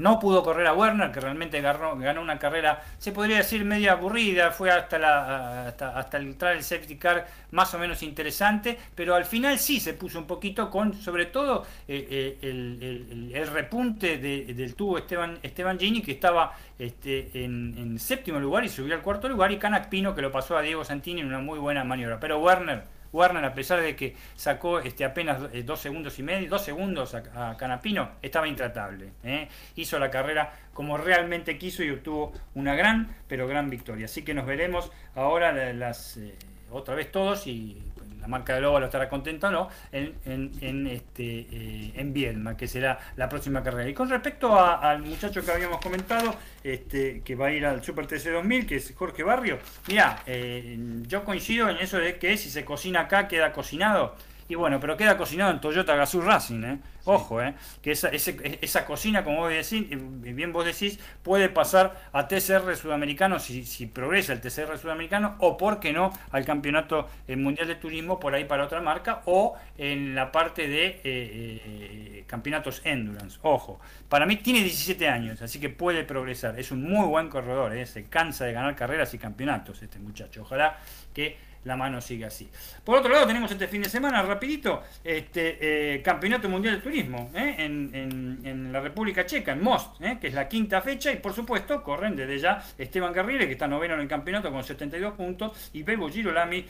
no 0.00 0.18
pudo 0.18 0.42
correr 0.42 0.66
a 0.66 0.72
Werner, 0.72 1.12
que 1.12 1.20
realmente 1.20 1.60
ganó, 1.60 1.96
ganó 1.96 2.22
una 2.22 2.38
carrera, 2.38 2.82
se 2.98 3.12
podría 3.12 3.36
decir 3.36 3.64
media 3.64 3.92
aburrida, 3.92 4.50
fue 4.50 4.70
hasta, 4.70 4.98
la, 4.98 5.66
hasta, 5.68 5.96
hasta 5.98 6.18
el 6.18 6.62
safety 6.62 6.96
car 6.96 7.26
más 7.50 7.72
o 7.74 7.78
menos 7.78 8.02
interesante, 8.02 8.78
pero 8.94 9.14
al 9.14 9.24
final 9.24 9.58
sí 9.58 9.78
se 9.78 9.94
puso 9.94 10.18
un 10.18 10.26
poquito 10.26 10.70
con, 10.70 10.94
sobre 10.94 11.26
todo, 11.26 11.66
eh, 11.86 12.06
eh, 12.10 12.38
el, 12.42 13.46
repunte 13.50 14.18
del 14.18 14.74
tubo 14.74 14.98
Esteban, 14.98 15.38
Esteban 15.42 15.78
Gini, 15.78 16.02
que 16.02 16.12
estaba 16.12 16.56
este, 16.78 17.44
en, 17.44 17.98
séptimo 17.98 18.38
lugar 18.38 18.64
y 18.64 18.68
subió 18.68 18.94
al 18.94 19.02
cuarto 19.02 19.28
lugar, 19.28 19.52
y 19.52 19.58
Canac 19.58 19.88
Pino, 19.88 20.14
que 20.14 20.22
lo 20.22 20.32
pasó 20.32 20.56
a 20.56 20.62
Diego 20.62 20.84
Santini 20.84 21.20
en 21.20 21.26
una 21.26 21.40
muy 21.40 21.58
buena 21.58 21.84
maniobra. 21.84 22.18
Pero 22.20 22.38
Werner 22.38 22.84
Warner, 23.12 23.44
a 23.44 23.54
pesar 23.54 23.80
de 23.80 23.96
que 23.96 24.14
sacó 24.36 24.80
este, 24.80 25.04
apenas 25.04 25.42
eh, 25.52 25.62
dos 25.62 25.80
segundos 25.80 26.18
y 26.18 26.22
medio, 26.22 26.48
dos 26.48 26.62
segundos 26.62 27.14
a, 27.14 27.56
Canapino, 27.56 28.10
estaba 28.22 28.48
intratable. 28.48 29.12
¿eh? 29.24 29.48
Hizo 29.76 29.98
la 29.98 30.10
carrera 30.10 30.52
como 30.72 30.96
realmente 30.96 31.58
quiso 31.58 31.82
y 31.82 31.90
obtuvo 31.90 32.32
una 32.54 32.74
gran, 32.74 33.16
pero 33.28 33.46
gran 33.46 33.70
victoria. 33.70 34.06
Así 34.06 34.22
que 34.22 34.34
nos 34.34 34.46
veremos 34.46 34.90
ahora 35.14 35.52
las, 35.72 36.16
eh, 36.16 36.34
otra 36.70 36.94
vez 36.94 37.10
todos 37.10 37.46
y 37.46 37.82
la 38.20 38.28
marca 38.28 38.54
de 38.54 38.60
Lobo 38.60 38.80
lo 38.80 38.86
estará 38.86 39.08
contenta 39.08 39.50
no, 39.50 39.68
en, 39.92 40.14
en, 40.60 40.86
este, 40.86 41.46
eh, 41.50 41.92
en 41.94 42.12
Bielma, 42.12 42.56
que 42.56 42.68
será 42.68 42.98
la 43.16 43.28
próxima 43.28 43.62
carrera. 43.62 43.88
Y 43.88 43.94
con 43.94 44.08
respecto 44.08 44.58
al 44.58 45.02
muchacho 45.02 45.44
que 45.44 45.50
habíamos 45.50 45.80
comentado, 45.80 46.34
este, 46.62 47.22
que 47.22 47.34
va 47.34 47.46
a 47.46 47.52
ir 47.52 47.64
al 47.66 47.82
Super 47.82 48.06
TC 48.06 48.30
2000, 48.30 48.66
que 48.66 48.76
es 48.76 48.94
Jorge 48.94 49.22
Barrio, 49.22 49.58
mira, 49.88 50.22
eh, 50.26 50.76
yo 51.06 51.24
coincido 51.24 51.68
en 51.68 51.78
eso 51.78 51.98
de 51.98 52.18
que 52.18 52.36
si 52.36 52.50
se 52.50 52.64
cocina 52.64 53.00
acá, 53.00 53.28
queda 53.28 53.52
cocinado. 53.52 54.14
Y 54.50 54.56
bueno, 54.56 54.80
pero 54.80 54.96
queda 54.96 55.16
cocinado 55.16 55.52
en 55.52 55.60
Toyota 55.60 55.94
Gazoo 55.94 56.22
Racing, 56.22 56.64
¿eh? 56.64 56.78
Ojo, 57.04 57.40
¿eh? 57.40 57.54
Que 57.80 57.92
esa, 57.92 58.08
esa 58.08 58.84
cocina, 58.84 59.22
como 59.22 59.42
vos 59.42 59.50
decís, 59.50 59.86
eh, 59.92 60.32
bien 60.32 60.52
vos 60.52 60.64
decís, 60.64 60.98
puede 61.22 61.48
pasar 61.48 62.08
a 62.12 62.26
TCR 62.26 62.74
sudamericano 62.74 63.38
si, 63.38 63.64
si 63.64 63.86
progresa 63.86 64.32
el 64.32 64.40
TCR 64.40 64.76
sudamericano, 64.76 65.36
o 65.38 65.56
por 65.56 65.78
qué 65.78 65.92
no 65.92 66.12
al 66.32 66.44
campeonato 66.44 67.08
eh, 67.28 67.36
mundial 67.36 67.68
de 67.68 67.76
turismo 67.76 68.18
por 68.18 68.34
ahí 68.34 68.44
para 68.44 68.64
otra 68.64 68.80
marca, 68.80 69.22
o 69.26 69.54
en 69.78 70.16
la 70.16 70.32
parte 70.32 70.66
de 70.66 72.24
campeonatos 72.26 72.82
endurance. 72.84 73.38
Ojo, 73.42 73.78
para 74.08 74.26
mí 74.26 74.34
tiene 74.34 74.64
17 74.64 75.08
años, 75.08 75.42
así 75.42 75.60
que 75.60 75.68
puede 75.68 76.02
progresar. 76.02 76.58
Es 76.58 76.72
un 76.72 76.82
muy 76.82 77.06
buen 77.06 77.28
corredor, 77.28 77.72
se 77.86 78.06
cansa 78.06 78.46
de 78.46 78.52
ganar 78.52 78.74
carreras 78.74 79.14
y 79.14 79.18
campeonatos 79.18 79.80
este 79.80 80.00
muchacho. 80.00 80.42
Ojalá 80.42 80.76
que 81.14 81.49
la 81.64 81.76
mano 81.76 82.00
sigue 82.00 82.24
así. 82.24 82.48
Por 82.84 82.98
otro 82.98 83.12
lado, 83.12 83.26
tenemos 83.26 83.50
este 83.50 83.68
fin 83.68 83.82
de 83.82 83.88
semana, 83.88 84.22
rapidito, 84.22 84.82
este 85.04 85.94
eh, 85.94 86.02
Campeonato 86.02 86.48
Mundial 86.48 86.76
de 86.76 86.80
Turismo 86.80 87.30
¿eh? 87.34 87.56
en, 87.58 88.40
en, 88.44 88.72
la 88.72 88.80
República 88.80 89.26
Checa, 89.26 89.52
en 89.52 89.62
Most, 89.62 90.00
¿eh? 90.00 90.18
que 90.20 90.28
es 90.28 90.34
la 90.34 90.48
quinta 90.48 90.80
fecha, 90.80 91.12
y 91.12 91.16
por 91.16 91.34
supuesto 91.34 91.82
corren 91.82 92.16
desde 92.16 92.38
ya 92.38 92.62
Esteban 92.78 93.12
Carrile, 93.12 93.46
que 93.46 93.52
está 93.52 93.66
noveno 93.66 93.94
en 93.94 94.00
el 94.00 94.08
campeonato 94.08 94.50
con 94.50 94.62
72 94.62 95.14
puntos, 95.14 95.70
y 95.72 95.82
Bebo 95.82 96.08
Girolami, 96.08 96.64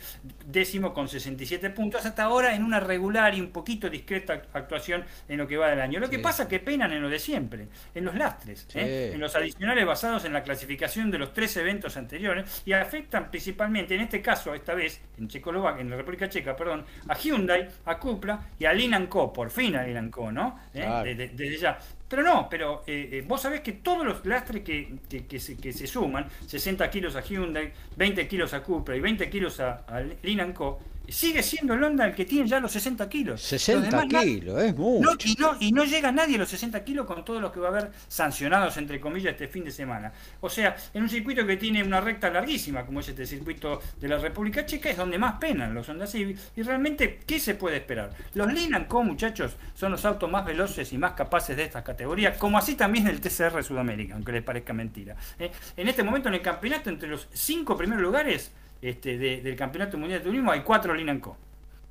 décimo 0.46 0.92
con 0.92 1.08
67 1.08 1.70
puntos, 1.70 2.04
hasta 2.04 2.24
ahora 2.24 2.54
en 2.54 2.64
una 2.64 2.80
regular 2.80 3.34
y 3.34 3.40
un 3.40 3.50
poquito 3.50 3.88
discreta 3.88 4.42
actuación 4.52 5.04
en 5.28 5.38
lo 5.38 5.46
que 5.46 5.56
va 5.56 5.68
del 5.68 5.80
año. 5.80 6.00
Lo 6.00 6.10
que 6.10 6.18
pasa 6.18 6.48
que 6.48 6.58
penan 6.58 6.92
en 6.92 7.02
lo 7.02 7.08
de 7.08 7.18
siempre, 7.18 7.68
en 7.94 8.04
los 8.04 8.14
lastres, 8.14 8.66
en 8.74 9.20
los 9.20 9.36
adicionales 9.36 9.86
basados 9.86 10.24
en 10.24 10.32
la 10.32 10.42
clasificación 10.42 11.10
de 11.10 11.18
los 11.18 11.32
tres 11.32 11.56
eventos 11.56 11.96
anteriores, 11.96 12.62
y 12.64 12.72
afectan 12.72 13.30
principalmente, 13.30 13.94
en 13.94 14.00
este 14.00 14.22
caso, 14.22 14.54
esta 14.54 14.74
vez, 14.74 14.79
en 15.18 15.28
Checoslovaquia, 15.28 15.80
en 15.80 15.90
la 15.90 15.96
República 15.96 16.28
Checa, 16.28 16.56
perdón, 16.56 16.84
a 17.08 17.14
Hyundai, 17.14 17.68
a 17.84 17.98
Cupra 17.98 18.40
y 18.58 18.64
a 18.64 18.72
Linan 18.72 19.06
Co, 19.06 19.32
por 19.32 19.50
fin 19.50 19.76
a 19.76 19.84
Linan 19.84 20.10
Co, 20.10 20.32
¿no? 20.32 20.58
¿Eh? 20.74 21.14
Desde, 21.16 21.56
ya. 21.56 21.78
Pero 22.08 22.22
no, 22.22 22.48
pero 22.50 22.82
eh, 22.86 23.08
eh, 23.12 23.24
vos 23.26 23.40
sabés 23.40 23.60
que 23.60 23.72
todos 23.72 24.04
los 24.04 24.24
lastres 24.26 24.64
que, 24.64 24.98
que, 25.08 25.38
se, 25.38 25.56
que, 25.56 25.72
se, 25.72 25.86
suman, 25.86 26.26
60 26.46 26.90
kilos 26.90 27.14
a 27.14 27.20
Hyundai, 27.20 27.72
20 27.96 28.26
kilos 28.26 28.52
a 28.52 28.62
Cupra 28.62 28.96
y 28.96 29.00
20 29.00 29.30
kilos 29.30 29.60
a, 29.60 29.84
a 29.86 30.00
Linan 30.22 30.52
Co, 30.52 30.80
sigue 31.10 31.42
siendo 31.42 31.74
el 31.74 31.82
Honda 31.82 32.06
el 32.06 32.14
que 32.14 32.24
tiene 32.24 32.48
ya 32.48 32.60
los 32.60 32.72
60 32.72 33.08
kilos. 33.08 33.42
60 33.42 34.06
kilos, 34.08 34.62
es 34.62 34.76
mucho. 34.76 35.28
y, 35.28 35.34
no, 35.34 35.56
y 35.60 35.72
no 35.72 35.84
llega 35.84 36.12
nadie 36.12 36.36
a 36.36 36.38
los 36.38 36.48
60 36.48 36.82
kilos 36.84 37.06
con 37.06 37.24
todos 37.24 37.40
los 37.40 37.52
que 37.52 37.60
va 37.60 37.68
a 37.68 37.70
haber 37.70 37.90
sancionados, 38.08 38.76
entre 38.76 39.00
comillas, 39.00 39.32
este 39.32 39.48
fin 39.48 39.64
de 39.64 39.70
semana. 39.70 40.12
O 40.40 40.48
sea, 40.48 40.76
en 40.94 41.02
un 41.02 41.08
circuito 41.08 41.46
que 41.46 41.56
tiene 41.56 41.82
una 41.82 42.00
recta 42.00 42.30
larguísima, 42.30 42.84
como 42.84 43.00
es 43.00 43.08
este 43.08 43.26
circuito 43.26 43.80
de 43.98 44.08
la 44.08 44.18
República 44.18 44.64
Checa, 44.66 44.90
es 44.90 44.96
donde 44.96 45.18
más 45.18 45.38
penan 45.38 45.74
los 45.74 45.88
Honda 45.88 46.06
Civic. 46.06 46.38
Y 46.56 46.62
realmente, 46.62 47.20
¿qué 47.26 47.40
se 47.40 47.54
puede 47.54 47.78
esperar? 47.78 48.10
Los 48.34 48.52
Linan 48.52 48.84
Co, 48.86 49.02
muchachos, 49.02 49.56
son 49.74 49.92
los 49.92 50.04
autos 50.04 50.30
más 50.30 50.44
veloces 50.44 50.92
y 50.92 50.98
más 50.98 51.12
capaces 51.12 51.56
de 51.56 51.64
esta 51.64 51.82
categoría, 51.84 52.36
como 52.36 52.58
así 52.58 52.74
también 52.74 53.06
el 53.06 53.20
TCR 53.20 53.62
Sudamérica, 53.62 54.14
aunque 54.14 54.32
les 54.32 54.42
parezca 54.42 54.72
mentira. 54.72 55.16
¿eh? 55.38 55.50
En 55.76 55.88
este 55.88 56.02
momento, 56.02 56.28
en 56.28 56.34
el 56.34 56.42
campeonato, 56.42 56.90
entre 56.90 57.08
los 57.08 57.28
cinco 57.32 57.76
primeros 57.76 58.02
lugares, 58.02 58.52
este, 58.82 59.18
del 59.18 59.56
Campeonato 59.56 59.98
Mundial 59.98 60.20
de 60.20 60.26
Turismo 60.26 60.52
hay 60.52 60.60
cuatro 60.60 60.94
Linanco. 60.94 61.36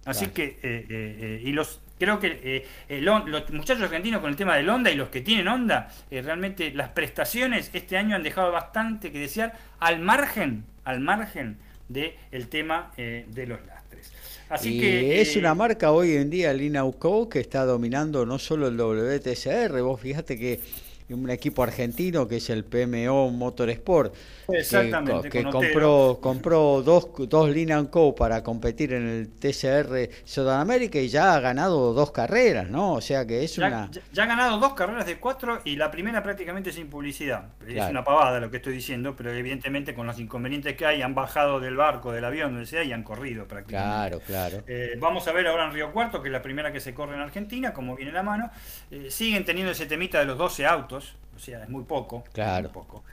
Así 0.06 0.28
que, 0.28 0.44
eh, 0.45 0.57
eh, 0.64 0.86
eh, 0.90 1.41
y 1.44 1.52
los 1.52 1.82
creo 1.99 2.18
que 2.18 2.66
los 3.02 3.52
muchachos 3.52 3.84
argentinos 3.84 4.22
con 4.22 4.30
el 4.30 4.38
tema 4.38 4.56
del 4.56 4.70
Honda 4.70 4.90
y 4.90 4.95
los 4.95 5.10
que 5.10 5.20
tienen 5.20 5.49
Honda, 5.49 5.91
realmente 6.10 6.72
las 6.72 6.90
prestaciones 6.90 7.70
este 7.74 7.98
año 7.98 8.16
han 8.16 8.24
dejado 8.24 8.53
bastante 8.53 9.11
que 9.11 9.20
desear 9.20 9.53
al 9.80 9.99
margen, 9.99 10.64
al 10.86 11.02
margen 11.02 11.57
del 11.90 12.14
el 12.32 12.48
tema 12.48 12.94
de 12.95 13.45
los 13.45 13.60
lastres. 13.68 14.14
Así 14.48 14.80
que 14.80 15.20
es 15.20 15.36
una 15.36 15.53
marca 15.53 15.91
hoy 15.91 16.16
en 16.16 16.30
día, 16.30 16.53
Linauco, 16.53 17.28
que 17.28 17.41
está 17.41 17.66
dominando 17.66 18.26
no 18.26 18.40
solo 18.40 18.70
el 18.70 18.78
WTCR, 18.78 19.82
vos 19.82 19.99
fíjate 19.99 20.40
que 20.40 20.61
un 21.10 21.30
equipo 21.30 21.64
argentino 21.64 22.27
que 22.27 22.38
es 22.38 22.49
el 22.49 22.65
PMO 22.65 23.30
Motorsport, 23.31 24.14
Exactamente, 24.48 25.30
que, 25.30 25.44
compró, 25.44 26.19
compró 26.22 26.81
dos, 26.81 27.10
dos 27.27 27.49
Linan 27.49 27.88
Co 27.88 28.15
para 28.15 28.44
competir 28.44 28.94
en 28.94 29.07
el 29.07 29.30
TCR 29.30 30.10
Sudamérica 30.23 30.99
y 30.99 31.10
ya 31.10 31.36
ha 31.36 31.40
ganado 31.40 31.94
dos 31.94 32.11
carreras, 32.11 32.69
¿no? 32.69 32.94
O 32.94 33.02
sea 33.02 33.26
que 33.26 33.44
es 33.44 33.57
una... 33.57 33.90
Ya, 34.11 34.23
ha 34.23 34.26
ganado 34.26 34.60
dos 34.60 34.73
carreras 34.73 35.06
de 35.06 35.18
cuatro 35.18 35.61
y 35.64 35.76
la 35.76 35.91
primera 35.91 36.23
prácticamente 36.23 36.72
sin 36.72 36.90
publicidad. 36.90 37.49
Es 37.68 37.90
una 37.90 38.03
pavada 38.03 38.40
lo 38.40 38.49
que 38.49 38.57
estoy 38.57 38.73
diciendo, 38.73 39.15
pero 39.15 39.31
evidentemente 39.31 39.94
con 39.94 40.07
los 40.07 40.19
inconvenientes 40.19 40.76
que 40.76 40.86
hay 40.86 41.02
han 41.02 41.15
bajado 41.15 41.60
del 41.60 41.76
barco, 41.76 42.11
del 42.11 42.26
avión, 42.26 42.53
donde 42.53 42.65
sea, 42.65 42.84
y 42.84 42.91
han 42.91 43.03
corrido 43.03 43.48
prácticamente. 43.48 44.19
Claro, 44.19 44.19
claro. 44.26 44.64
Eh, 44.68 44.95
vamos 44.99 45.27
a 45.27 45.31
ver 45.31 45.48
ahora 45.48 45.65
en 45.65 45.73
Río 45.73 45.91
Cuarto, 45.91 46.22
que 46.22 46.30
es 46.30 46.34
la 46.34 46.41
primera 46.41 46.72
que 46.72 46.80
se 46.80 46.94
corre 46.94 47.15
en 47.15 47.22
Argentina, 47.22 47.73
como 47.73 47.95
viene 47.95 48.11
la 48.11 48.23
mano. 48.23 48.49
Eh, 48.91 49.07
siguen 49.10 49.45
teniendo 49.45 49.72
ese 49.72 49.86
temita 49.86 50.19
de 50.19 50.26
los 50.26 50.38
12 50.38 50.65
autos, 50.65 50.99
o 51.36 51.40
sea, 51.40 51.64
es 51.64 51.70
muy 51.70 51.84
poco. 51.86 52.24
Claro. 52.34 52.70
poco. 52.72 53.04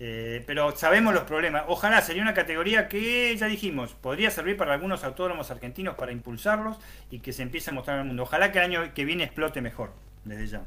Eh, 0.00 0.42
pero 0.46 0.74
sabemos 0.74 1.12
los 1.12 1.24
problemas. 1.24 1.64
Ojalá 1.68 2.00
sería 2.00 2.22
una 2.22 2.32
categoría 2.32 2.88
que, 2.88 3.36
ya 3.36 3.46
dijimos, 3.46 3.92
podría 3.92 4.30
servir 4.30 4.56
para 4.56 4.72
algunos 4.72 5.04
autónomos 5.04 5.50
argentinos 5.50 5.94
para 5.94 6.10
impulsarlos 6.10 6.78
y 7.10 7.18
que 7.18 7.34
se 7.34 7.42
empiece 7.42 7.70
a 7.70 7.74
mostrar 7.74 7.98
al 7.98 8.06
mundo. 8.06 8.22
Ojalá 8.22 8.52
que 8.52 8.58
el 8.58 8.64
año 8.64 8.94
que 8.94 9.04
viene 9.04 9.24
explote 9.24 9.60
mejor 9.60 9.92
desde 10.24 10.46
ya. 10.46 10.62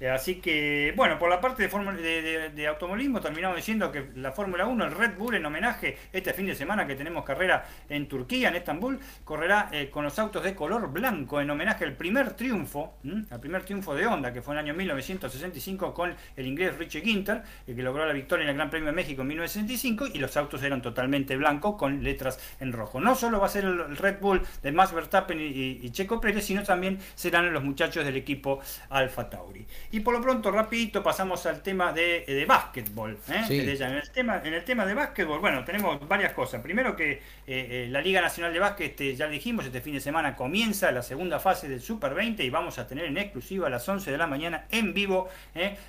Eh, 0.00 0.08
así 0.08 0.36
que, 0.36 0.92
bueno, 0.96 1.18
por 1.18 1.28
la 1.28 1.40
parte 1.40 1.68
de, 1.68 2.50
de, 2.50 2.66
automovilismo 2.66 3.20
terminamos 3.20 3.56
diciendo 3.56 3.90
que 3.90 4.10
la 4.16 4.32
Fórmula 4.32 4.66
1, 4.66 4.84
el 4.84 4.92
Red 4.92 5.16
Bull 5.16 5.34
en 5.34 5.46
homenaje 5.46 5.96
este 6.12 6.32
fin 6.32 6.46
de 6.46 6.54
semana 6.54 6.86
que 6.86 6.94
tenemos 6.94 7.24
carrera 7.24 7.64
en 7.88 8.08
Turquía, 8.08 8.48
en 8.48 8.56
Estambul, 8.56 8.98
correrá 9.24 9.68
eh, 9.72 9.90
con 9.90 10.04
los 10.04 10.18
autos 10.18 10.44
de 10.44 10.54
color 10.54 10.92
blanco 10.92 11.40
en 11.40 11.50
homenaje 11.50 11.84
al 11.84 11.94
primer 11.94 12.34
triunfo, 12.34 12.98
al 13.30 13.40
primer 13.40 13.64
triunfo 13.64 13.94
de 13.94 14.06
Honda, 14.06 14.32
que 14.32 14.42
fue 14.42 14.54
en 14.54 14.60
el 14.60 14.64
año 14.66 14.74
1965 14.74 15.92
con 15.92 16.14
el 16.36 16.46
inglés 16.46 16.76
Richie 16.78 17.00
Ginter, 17.00 17.42
el 17.66 17.74
que 17.74 17.82
logró 17.82 18.06
la 18.06 18.12
victoria 18.12 18.44
en 18.44 18.50
el 18.50 18.56
Gran 18.56 18.70
Premio 18.70 18.86
de 18.86 18.94
México 18.94 19.22
en 19.22 19.28
1965, 19.28 20.08
y 20.14 20.18
los 20.18 20.36
autos 20.36 20.62
eran 20.62 20.82
totalmente 20.82 21.36
blancos 21.36 21.76
con 21.76 22.02
letras 22.02 22.38
en 22.60 22.72
rojo. 22.72 23.00
No 23.00 23.14
solo 23.14 23.40
va 23.40 23.46
a 23.46 23.50
ser 23.50 23.64
el 23.64 23.96
Red 23.96 24.20
Bull 24.20 24.42
de 24.62 24.72
Max 24.72 24.92
Verstappen 24.92 25.40
y 25.40 25.90
Checo 25.90 26.20
Pérez, 26.20 26.44
sino 26.44 26.62
también 26.62 26.98
serán 27.14 27.52
los 27.52 27.64
muchachos 27.64 28.04
del 28.04 28.16
equipo 28.16 28.60
Alfa 28.90 29.28
Tauri. 29.28 29.66
Y 29.92 30.00
por 30.00 30.14
lo 30.14 30.20
pronto, 30.20 30.50
rapidito, 30.50 31.02
pasamos 31.02 31.44
al 31.46 31.62
tema 31.62 31.92
de, 31.92 32.24
de 32.26 32.44
básquetbol. 32.46 33.18
¿eh? 33.28 33.44
En, 33.48 33.68
el 33.68 34.10
tema, 34.10 34.40
en 34.44 34.54
el 34.54 34.64
tema 34.64 34.86
de 34.86 34.94
básquetbol, 34.94 35.40
bueno, 35.40 35.64
tenemos 35.64 36.06
varias 36.06 36.32
cosas. 36.32 36.62
Primero 36.62 36.96
que 36.96 37.12
eh, 37.12 37.20
eh, 37.46 37.88
la 37.90 38.00
Liga 38.00 38.20
Nacional 38.20 38.52
de 38.52 38.58
Básquet, 38.58 38.90
este, 38.90 39.16
ya 39.16 39.28
dijimos, 39.28 39.64
este 39.64 39.80
fin 39.80 39.94
de 39.94 40.00
semana 40.00 40.36
comienza 40.36 40.90
la 40.92 41.02
segunda 41.02 41.38
fase 41.38 41.68
del 41.68 41.80
Super 41.80 42.14
20 42.14 42.44
y 42.44 42.50
vamos 42.50 42.78
a 42.78 42.86
tener 42.86 43.06
en 43.06 43.18
exclusiva 43.18 43.66
a 43.66 43.70
las 43.70 43.88
11 43.88 44.10
de 44.10 44.18
la 44.18 44.26
mañana 44.26 44.66
en 44.70 44.94
vivo 44.94 45.28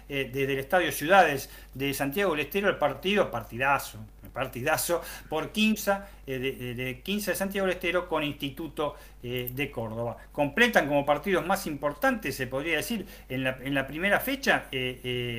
desde 0.07 0.53
el 0.53 0.59
Estadio 0.59 0.91
Ciudades 0.91 1.49
de 1.73 1.93
Santiago 1.93 2.31
del 2.31 2.41
Estero 2.41 2.69
el 2.69 2.77
partido, 2.77 3.31
partidazo, 3.31 3.99
partidazo 4.35 5.01
por 5.27 5.51
Quimsa 5.51 6.07
de, 6.27 7.01
15 7.03 7.31
de 7.31 7.35
Santiago 7.35 7.65
del 7.65 7.77
Estero 7.77 8.07
con 8.07 8.23
Instituto 8.23 8.95
de 9.23 9.71
Córdoba. 9.71 10.17
Completan 10.31 10.87
como 10.87 11.03
partidos 11.03 11.47
más 11.47 11.65
importantes, 11.65 12.35
se 12.35 12.45
podría 12.45 12.77
decir, 12.77 13.07
en 13.29 13.43
la, 13.43 13.87
primera 13.87 14.19
fecha, 14.19 14.65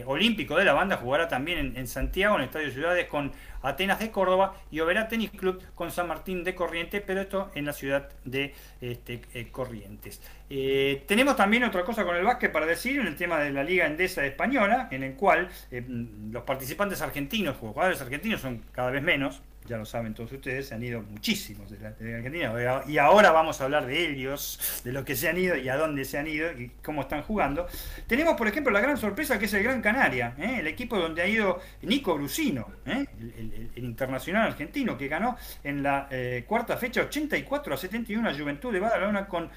Olímpico 0.06 0.56
de 0.56 0.64
la 0.64 0.72
Banda 0.72 0.96
jugará 0.96 1.28
también 1.28 1.74
en, 1.76 1.86
Santiago, 1.86 2.34
en 2.34 2.42
el 2.42 2.46
Estadio 2.46 2.72
Ciudades, 2.72 3.06
con 3.06 3.32
Atenas 3.62 3.98
de 3.98 4.10
Córdoba 4.10 4.54
y 4.70 4.80
Oberá 4.80 5.08
Tenis 5.08 5.30
Club 5.30 5.62
con 5.74 5.90
San 5.90 6.08
Martín 6.08 6.44
de 6.44 6.54
Corrientes, 6.54 7.02
pero 7.06 7.20
esto 7.20 7.50
en 7.54 7.64
la 7.64 7.72
ciudad 7.72 8.08
de 8.24 8.54
este, 8.80 9.22
eh, 9.34 9.48
Corrientes. 9.50 10.20
Eh, 10.48 11.04
tenemos 11.08 11.36
también 11.36 11.64
otra 11.64 11.84
cosa 11.84 12.04
con 12.04 12.14
el 12.16 12.24
básquet 12.24 12.52
para 12.52 12.66
decir 12.66 13.00
en 13.00 13.06
el 13.06 13.16
tema 13.16 13.40
de 13.40 13.50
la 13.50 13.64
Liga 13.64 13.86
Endesa 13.86 14.24
Española, 14.24 14.88
en 14.92 15.02
el 15.02 15.14
cual 15.14 15.48
eh, 15.70 15.84
los 16.30 16.44
participantes 16.44 17.02
argentinos, 17.02 17.56
jugadores 17.56 18.00
argentinos 18.00 18.40
son 18.40 18.62
cada 18.72 18.90
vez 18.90 19.02
menos, 19.02 19.42
ya 19.66 19.76
lo 19.76 19.84
saben 19.84 20.14
todos 20.14 20.32
ustedes, 20.32 20.68
se 20.68 20.74
han 20.74 20.82
ido 20.82 21.02
muchísimos 21.02 21.70
de 21.70 21.78
la, 21.78 21.88
Argentina. 21.88 22.82
Y 22.86 22.98
ahora 22.98 23.32
vamos 23.32 23.60
a 23.60 23.64
hablar 23.64 23.86
de 23.86 24.10
ellos, 24.10 24.80
de 24.84 24.92
los 24.92 25.04
que 25.04 25.16
se 25.16 25.28
han 25.28 25.38
ido 25.38 25.56
y 25.56 25.68
a 25.68 25.76
dónde 25.76 26.04
se 26.04 26.18
han 26.18 26.26
ido 26.26 26.50
y 26.52 26.70
cómo 26.82 27.02
están 27.02 27.22
jugando. 27.22 27.66
Tenemos, 28.06 28.34
por 28.36 28.48
ejemplo, 28.48 28.72
la 28.72 28.80
gran 28.80 28.96
sorpresa 28.96 29.38
que 29.38 29.46
es 29.46 29.54
el 29.54 29.62
Gran 29.62 29.82
Canaria, 29.82 30.34
¿eh? 30.38 30.56
el 30.60 30.66
equipo 30.66 30.98
donde 30.98 31.22
ha 31.22 31.26
ido 31.26 31.60
Nico 31.82 32.14
Brusino, 32.14 32.68
¿eh? 32.86 33.06
el, 33.20 33.70
internacional 33.76 34.48
argentino, 34.48 34.96
que 34.96 35.08
ganó 35.08 35.36
en 35.62 35.82
la 35.82 36.08
eh, 36.10 36.44
cuarta 36.46 36.76
fecha 36.76 37.02
84 37.02 37.74
a 37.74 37.76
71 37.76 38.28
a 38.28 38.34
Juventud 38.34 38.72
de 38.72 38.80
Badalona 38.80 39.26
con 39.26 39.50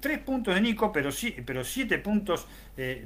tres 0.00 0.18
puntos 0.20 0.54
de 0.54 0.60
Nico, 0.60 0.92
pero, 0.92 1.10
pero 1.44 1.64
siete 1.64 1.98
puntos 1.98 2.46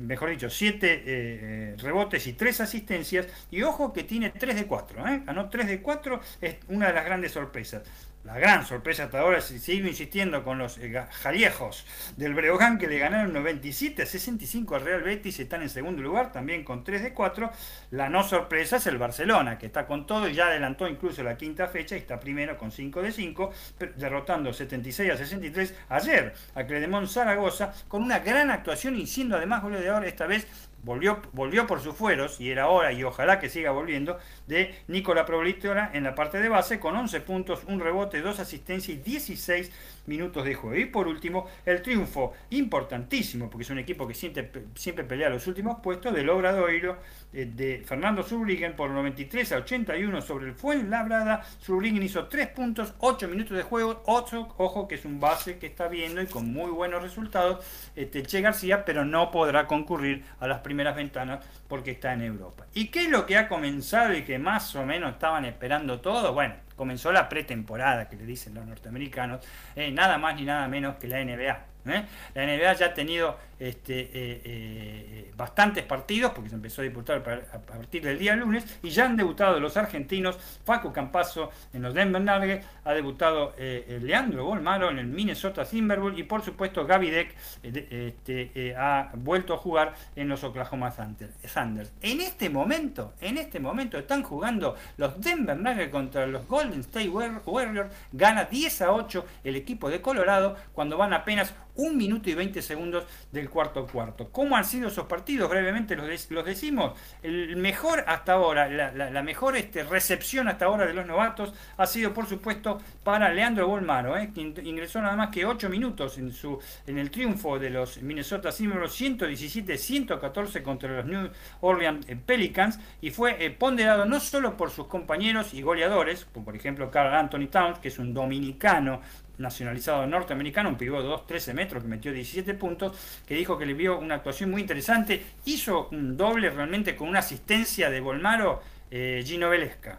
mejor 0.00 0.30
dicho, 0.30 0.50
7 0.50 1.02
eh, 1.06 1.74
rebotes 1.78 2.26
y 2.26 2.32
3 2.32 2.60
asistencias. 2.60 3.26
Y 3.50 3.62
ojo 3.62 3.92
que 3.92 4.04
tiene 4.04 4.30
3 4.30 4.56
de 4.56 4.66
4, 4.66 5.08
¿eh? 5.08 5.22
ganó 5.24 5.48
3 5.48 5.66
de 5.66 5.82
4, 5.82 6.20
es 6.40 6.56
una 6.68 6.88
de 6.88 6.92
las 6.94 7.04
grandes 7.04 7.32
sorpresas 7.32 7.82
la 8.22 8.38
gran 8.38 8.66
sorpresa 8.66 9.04
hasta 9.04 9.20
ahora, 9.20 9.40
sigo 9.40 9.88
insistiendo 9.88 10.44
con 10.44 10.58
los 10.58 10.76
eh, 10.76 11.02
jaliejos 11.22 11.86
del 12.18 12.34
Breogán 12.34 12.76
que 12.76 12.86
le 12.86 12.98
ganaron 12.98 13.32
97 13.32 14.02
a 14.02 14.06
65 14.06 14.74
al 14.74 14.82
Real 14.82 15.02
Betis, 15.02 15.40
están 15.40 15.62
en 15.62 15.70
segundo 15.70 16.02
lugar, 16.02 16.30
también 16.30 16.62
con 16.62 16.84
3 16.84 17.02
de 17.02 17.14
4. 17.14 17.50
La 17.92 18.10
no 18.10 18.22
sorpresa 18.22 18.76
es 18.76 18.86
el 18.86 18.98
Barcelona, 18.98 19.56
que 19.56 19.64
está 19.64 19.86
con 19.86 20.06
todo 20.06 20.28
y 20.28 20.34
ya 20.34 20.48
adelantó 20.48 20.86
incluso 20.86 21.22
la 21.22 21.38
quinta 21.38 21.66
fecha 21.68 21.96
y 21.96 22.00
está 22.00 22.20
primero 22.20 22.58
con 22.58 22.70
5 22.70 23.00
de 23.00 23.10
5, 23.10 23.52
derrotando 23.96 24.52
76 24.52 25.12
a 25.12 25.16
63 25.16 25.74
ayer 25.88 26.34
a 26.54 26.64
Cledemont 26.64 27.08
Zaragoza 27.08 27.72
con 27.88 28.02
una 28.02 28.18
gran 28.18 28.50
actuación 28.50 28.96
y 28.96 29.06
siendo 29.06 29.36
además 29.36 29.62
goleador 29.62 30.04
esta 30.04 30.26
vez 30.26 30.46
volvió, 30.82 31.20
volvió 31.32 31.66
por 31.66 31.80
sus 31.80 31.94
fueros, 31.94 32.40
y 32.40 32.50
era 32.50 32.68
hora, 32.68 32.92
y 32.92 33.04
ojalá 33.04 33.38
que 33.38 33.48
siga 33.48 33.70
volviendo, 33.70 34.18
de 34.50 34.74
Nicola 34.88 35.24
Problitora 35.24 35.92
en 35.94 36.04
la 36.04 36.14
parte 36.14 36.38
de 36.38 36.48
base, 36.48 36.78
con 36.78 36.96
11 36.96 37.20
puntos, 37.20 37.62
un 37.66 37.80
rebote, 37.80 38.20
dos 38.20 38.40
asistencias 38.40 38.98
y 38.98 39.00
16 39.00 39.70
minutos 40.06 40.44
de 40.44 40.54
juego. 40.54 40.76
Y 40.76 40.86
por 40.86 41.06
último, 41.06 41.46
el 41.64 41.80
triunfo 41.80 42.34
importantísimo, 42.50 43.48
porque 43.48 43.62
es 43.62 43.70
un 43.70 43.78
equipo 43.78 44.06
que 44.06 44.14
siempre, 44.14 44.50
siempre 44.74 45.04
pelea 45.04 45.30
los 45.30 45.46
últimos 45.46 45.78
puestos, 45.80 46.12
del 46.12 46.28
Obradoiro 46.28 46.98
eh, 47.32 47.48
de 47.54 47.82
Fernando 47.86 48.24
Zurbriggen 48.24 48.74
por 48.74 48.90
93 48.90 49.52
a 49.52 49.56
81 49.58 50.20
sobre 50.20 50.46
el 50.46 50.54
Fuenlabrada. 50.54 51.44
Zurbriggen 51.62 52.02
hizo 52.02 52.26
3 52.26 52.48
puntos, 52.48 52.92
8 52.98 53.28
minutos 53.28 53.56
de 53.56 53.62
juego, 53.62 54.02
8, 54.06 54.54
ojo 54.58 54.88
que 54.88 54.96
es 54.96 55.04
un 55.04 55.20
base 55.20 55.58
que 55.58 55.66
está 55.68 55.86
viendo 55.86 56.20
y 56.20 56.26
con 56.26 56.52
muy 56.52 56.70
buenos 56.72 57.02
resultados, 57.02 57.64
este, 57.94 58.24
Che 58.24 58.40
García, 58.40 58.84
pero 58.84 59.04
no 59.04 59.30
podrá 59.30 59.68
concurrir 59.68 60.24
a 60.40 60.48
las 60.48 60.60
primeras 60.60 60.96
ventanas 60.96 61.44
porque 61.70 61.92
está 61.92 62.12
en 62.12 62.22
Europa. 62.22 62.66
¿Y 62.74 62.88
qué 62.88 63.04
es 63.04 63.08
lo 63.08 63.24
que 63.26 63.38
ha 63.38 63.48
comenzado 63.48 64.12
y 64.12 64.24
que 64.24 64.40
más 64.40 64.74
o 64.74 64.84
menos 64.84 65.12
estaban 65.12 65.44
esperando 65.44 66.00
todo? 66.00 66.34
Bueno, 66.34 66.56
comenzó 66.74 67.12
la 67.12 67.28
pretemporada, 67.28 68.08
que 68.08 68.16
le 68.16 68.26
dicen 68.26 68.54
los 68.54 68.66
norteamericanos, 68.66 69.46
eh, 69.76 69.92
nada 69.92 70.18
más 70.18 70.34
ni 70.34 70.44
nada 70.44 70.66
menos 70.66 70.96
que 70.96 71.06
la 71.06 71.24
NBA. 71.24 71.69
¿Eh? 71.86 72.04
La 72.34 72.46
NBA 72.46 72.72
ya 72.74 72.86
ha 72.86 72.94
tenido 72.94 73.36
este, 73.58 74.00
eh, 74.00 74.10
eh, 74.44 75.30
bastantes 75.36 75.84
partidos, 75.84 76.32
porque 76.32 76.48
se 76.48 76.56
empezó 76.56 76.80
a 76.80 76.84
disputar 76.84 77.18
a 77.52 77.58
partir 77.58 78.02
del 78.02 78.18
día 78.18 78.34
lunes, 78.36 78.78
y 78.82 78.90
ya 78.90 79.04
han 79.04 79.16
debutado 79.16 79.60
los 79.60 79.76
argentinos, 79.76 80.38
Facu 80.64 80.92
Campazo 80.92 81.50
en 81.72 81.82
los 81.82 81.94
Denver 81.94 82.22
Nuggets, 82.22 82.66
ha 82.84 82.92
debutado 82.94 83.54
Leandro 83.58 84.44
Bolmaro 84.44 84.90
en 84.90 84.98
el 84.98 85.06
Minnesota 85.06 85.64
Timberwolves, 85.64 86.20
y 86.20 86.22
por 86.22 86.42
supuesto 86.42 86.86
Gaby 86.86 87.10
Deck 87.10 87.34
este, 87.62 88.74
ha 88.76 89.10
vuelto 89.14 89.54
a 89.54 89.58
jugar 89.58 89.94
en 90.16 90.28
los 90.28 90.42
Oklahoma 90.42 90.90
Thunders. 90.90 91.92
En 92.00 92.20
este 92.20 92.48
momento, 92.48 93.14
en 93.20 93.38
este 93.38 93.60
momento 93.60 93.98
están 93.98 94.22
jugando 94.22 94.74
los 94.96 95.20
Denver 95.20 95.56
Nuggets 95.56 95.90
contra 95.90 96.26
los 96.26 96.46
Golden 96.46 96.80
State 96.80 97.10
Warriors, 97.10 97.94
gana 98.12 98.44
10 98.44 98.82
a 98.82 98.92
8 98.92 99.26
el 99.44 99.56
equipo 99.56 99.90
de 99.90 100.00
Colorado, 100.00 100.56
cuando 100.72 100.96
van 100.96 101.12
apenas 101.12 101.54
un 101.80 101.96
minuto 101.96 102.30
y 102.30 102.34
20 102.34 102.62
segundos 102.62 103.04
del 103.32 103.48
cuarto 103.48 103.86
cuarto. 103.86 104.30
¿Cómo 104.30 104.56
han 104.56 104.64
sido 104.64 104.88
esos 104.88 105.06
partidos? 105.06 105.50
Brevemente 105.50 105.96
los, 105.96 106.30
los 106.30 106.44
decimos. 106.44 106.98
El 107.22 107.56
mejor 107.56 108.04
hasta 108.06 108.34
ahora, 108.34 108.68
la, 108.68 109.22
mejor 109.22 109.56
este, 109.56 109.82
recepción 109.84 110.48
hasta 110.48 110.66
ahora 110.66 110.86
de 110.86 110.94
los 110.94 111.06
novatos 111.06 111.52
ha 111.76 111.86
sido, 111.86 112.12
por 112.12 112.26
supuesto, 112.26 112.78
para 113.04 113.32
Leandro 113.32 113.66
Bolmaro, 113.66 114.16
¿eh? 114.16 114.30
que 114.34 114.40
ingresó 114.40 115.00
nada 115.00 115.16
más 115.16 115.30
que 115.30 115.44
8 115.44 115.68
minutos 115.68 116.18
en, 116.18 116.32
su, 116.32 116.58
en 116.86 116.98
el 116.98 117.10
triunfo 117.10 117.58
de 117.58 117.70
los 117.70 118.02
Minnesota 118.02 118.50
Timberwolves 118.50 119.00
117-114 119.00 120.62
contra 120.62 120.96
los 120.96 121.06
New 121.06 121.30
Orleans 121.60 122.08
eh, 122.08 122.16
Pelicans 122.16 122.78
y 123.00 123.10
fue 123.10 123.44
eh, 123.44 123.50
ponderado 123.50 124.04
no 124.04 124.20
solo 124.20 124.56
por 124.56 124.70
sus 124.70 124.86
compañeros 124.86 125.54
y 125.54 125.62
goleadores, 125.62 126.26
como 126.32 126.44
por 126.44 126.56
ejemplo 126.56 126.90
Carl 126.90 127.14
Anthony 127.14 127.48
Towns, 127.50 127.78
que 127.78 127.88
es 127.88 127.98
un 127.98 128.14
dominicano 128.14 129.00
nacionalizado 129.40 130.06
norteamericano, 130.06 130.68
un 130.68 130.76
pivot 130.76 131.02
de 131.02 131.08
2-13 131.08 131.54
metros 131.54 131.82
que 131.82 131.88
metió 131.88 132.12
17 132.12 132.54
puntos, 132.54 132.96
que 133.26 133.34
dijo 133.34 133.58
que 133.58 133.66
le 133.66 133.74
vio 133.74 133.98
una 133.98 134.16
actuación 134.16 134.50
muy 134.50 134.60
interesante. 134.60 135.22
Hizo 135.44 135.88
un 135.90 136.16
doble 136.16 136.50
realmente 136.50 136.94
con 136.94 137.08
una 137.08 137.20
asistencia 137.20 137.90
de 137.90 138.00
Bolmaro, 138.00 138.62
eh, 138.90 139.22
Gino 139.24 139.48
Velesca. 139.50 139.98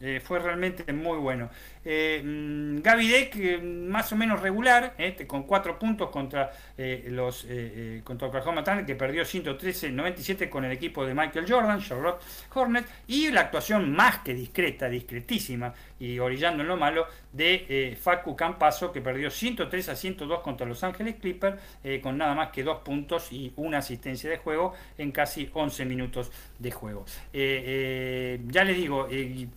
Eh, 0.00 0.20
fue 0.22 0.40
realmente 0.40 0.92
muy 0.92 1.18
bueno. 1.18 1.48
Eh, 1.84 2.20
mm, 2.24 2.80
Gaby 2.80 3.08
Deck, 3.08 3.36
eh, 3.36 3.58
más 3.58 4.12
o 4.12 4.16
menos 4.16 4.40
regular, 4.40 4.94
este, 4.98 5.26
con 5.26 5.44
cuatro 5.44 5.78
puntos 5.78 6.10
contra 6.10 6.50
los 7.06 7.46
contra 8.02 8.28
Oklahoma 8.28 8.64
Thunder, 8.64 8.84
que 8.84 8.96
perdió 8.96 9.24
113-97 9.24 10.48
con 10.48 10.64
el 10.64 10.72
equipo 10.72 11.06
de 11.06 11.14
Michael 11.14 11.46
Jordan, 11.48 11.80
Charlotte 11.80 12.20
Hornet, 12.52 12.84
y 13.06 13.30
la 13.30 13.42
actuación 13.42 13.92
más 13.92 14.18
que 14.18 14.34
discreta, 14.34 14.88
discretísima 14.88 15.72
y 16.02 16.18
orillando 16.18 16.62
en 16.62 16.68
lo 16.68 16.76
malo, 16.76 17.06
de 17.32 17.96
Facu 18.00 18.34
Campaso, 18.34 18.92
que 18.92 19.00
perdió 19.00 19.30
103 19.30 19.88
a 19.88 19.96
102 19.96 20.40
contra 20.40 20.66
Los 20.66 20.82
Ángeles 20.82 21.16
Clippers, 21.20 21.56
con 22.02 22.18
nada 22.18 22.34
más 22.34 22.50
que 22.50 22.62
dos 22.62 22.80
puntos 22.80 23.32
y 23.32 23.52
una 23.56 23.78
asistencia 23.78 24.28
de 24.28 24.36
juego 24.36 24.74
en 24.98 25.12
casi 25.12 25.48
11 25.52 25.84
minutos 25.86 26.30
de 26.58 26.70
juego. 26.72 27.04
ya 27.32 28.64
les 28.64 28.76
digo, 28.76 29.08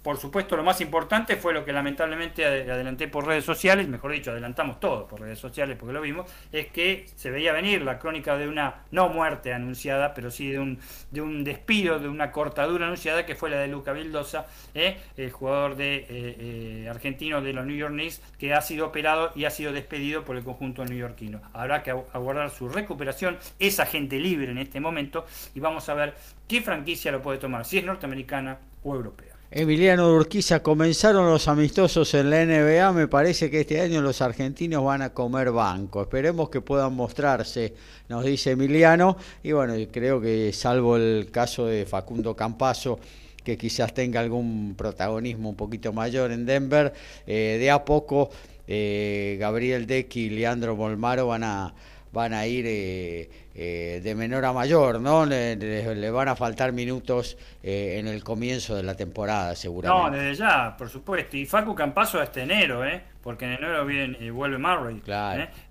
por 0.03 0.17
supuesto, 0.17 0.55
lo 0.55 0.63
más 0.63 0.79
importante 0.81 1.35
fue 1.35 1.53
lo 1.53 1.65
que 1.65 1.73
lamentablemente 1.73 2.45
adelanté 2.45 3.07
por 3.07 3.25
redes 3.25 3.43
sociales, 3.43 3.87
mejor 3.87 4.11
dicho, 4.11 4.31
adelantamos 4.31 4.79
todo 4.79 5.07
por 5.07 5.21
redes 5.21 5.39
sociales 5.39 5.77
porque 5.77 5.93
lo 5.93 6.01
vimos, 6.01 6.31
es 6.51 6.67
que 6.67 7.07
se 7.15 7.31
veía 7.31 7.53
venir 7.53 7.81
la 7.81 7.99
crónica 7.99 8.37
de 8.37 8.47
una, 8.47 8.83
no 8.91 9.09
muerte 9.09 9.53
anunciada, 9.53 10.13
pero 10.13 10.31
sí 10.31 10.51
de 10.51 10.59
un, 10.59 10.79
de 11.11 11.21
un 11.21 11.43
despido, 11.43 11.99
de 11.99 12.07
una 12.07 12.31
cortadura 12.31 12.85
anunciada, 12.85 13.25
que 13.25 13.35
fue 13.35 13.49
la 13.49 13.57
de 13.57 13.67
Luca 13.67 13.93
Vildosa, 13.93 14.47
¿eh? 14.73 14.97
el 15.17 15.31
jugador 15.31 15.75
de, 15.75 16.34
eh, 16.39 16.87
argentino 16.89 17.41
de 17.41 17.53
los 17.53 17.65
New 17.65 17.75
York 17.75 17.93
Knicks, 17.93 18.21
que 18.37 18.53
ha 18.53 18.61
sido 18.61 18.87
operado 18.87 19.31
y 19.35 19.45
ha 19.45 19.51
sido 19.51 19.71
despedido 19.71 20.23
por 20.23 20.37
el 20.37 20.43
conjunto 20.43 20.85
neoyorquino. 20.85 21.41
Habrá 21.53 21.83
que 21.83 21.91
aguardar 21.91 22.49
su 22.49 22.69
recuperación, 22.69 23.37
es 23.59 23.79
agente 23.79 24.19
libre 24.19 24.51
en 24.51 24.57
este 24.57 24.79
momento, 24.79 25.25
y 25.53 25.59
vamos 25.59 25.87
a 25.89 25.93
ver 25.93 26.15
qué 26.47 26.61
franquicia 26.61 27.11
lo 27.11 27.21
puede 27.21 27.37
tomar, 27.37 27.65
si 27.65 27.77
es 27.77 27.85
norteamericana 27.85 28.57
o 28.83 28.95
europea. 28.95 29.35
Emiliano 29.51 30.11
Urquiza, 30.11 30.61
comenzaron 30.61 31.29
los 31.29 31.47
amistosos 31.47 32.13
en 32.15 32.29
la 32.29 32.43
NBA, 32.45 32.91
me 32.91 33.07
parece 33.07 33.49
que 33.49 33.61
este 33.61 33.79
año 33.79 34.01
los 34.01 34.21
argentinos 34.21 34.83
van 34.83 35.01
a 35.01 35.11
comer 35.11 35.51
banco, 35.51 36.01
esperemos 36.01 36.49
que 36.49 36.61
puedan 36.61 36.93
mostrarse, 36.93 37.73
nos 38.09 38.25
dice 38.25 38.51
Emiliano, 38.51 39.15
y 39.43 39.51
bueno, 39.51 39.75
creo 39.91 40.19
que 40.19 40.51
salvo 40.51 40.97
el 40.97 41.29
caso 41.31 41.67
de 41.67 41.85
Facundo 41.85 42.35
Campaso, 42.35 42.99
que 43.45 43.57
quizás 43.57 43.93
tenga 43.93 44.19
algún 44.19 44.75
protagonismo 44.75 45.49
un 45.49 45.55
poquito 45.55 45.93
mayor 45.93 46.31
en 46.33 46.45
Denver, 46.45 46.93
eh, 47.25 47.57
de 47.59 47.71
a 47.71 47.85
poco 47.85 48.29
eh, 48.67 49.37
Gabriel 49.39 49.87
Deck 49.87 50.13
y 50.17 50.29
Leandro 50.31 50.75
Molmaro 50.75 51.27
van 51.27 51.43
a 51.43 51.73
van 52.15 52.33
a 52.33 52.47
ir 52.47 52.65
eh, 52.65 53.29
eh, 53.53 53.99
de 54.01 54.15
menor 54.15 54.45
a 54.45 54.53
mayor, 54.53 55.01
¿no? 55.01 55.25
Le, 55.25 56.11
van 56.11 56.29
a 56.29 56.35
faltar 56.35 56.71
minutos 56.71 57.37
eh, 57.61 57.97
en 57.99 58.07
el 58.07 58.23
comienzo 58.23 58.73
de 58.73 58.83
la 58.83 58.95
temporada, 58.95 59.53
seguramente. 59.53 60.11
No, 60.11 60.17
desde 60.17 60.35
ya, 60.35 60.75
por 60.77 60.89
supuesto. 60.89 61.35
Y 61.35 61.45
Facu 61.45 61.75
Campaso 61.75 62.21
hasta 62.21 62.41
enero, 62.41 62.85
¿eh? 62.85 63.03
Porque 63.21 63.43
en 63.43 63.51
enero 63.53 63.85
viene, 63.85 64.31
vuelve 64.31 64.57
Murray, 64.57 65.01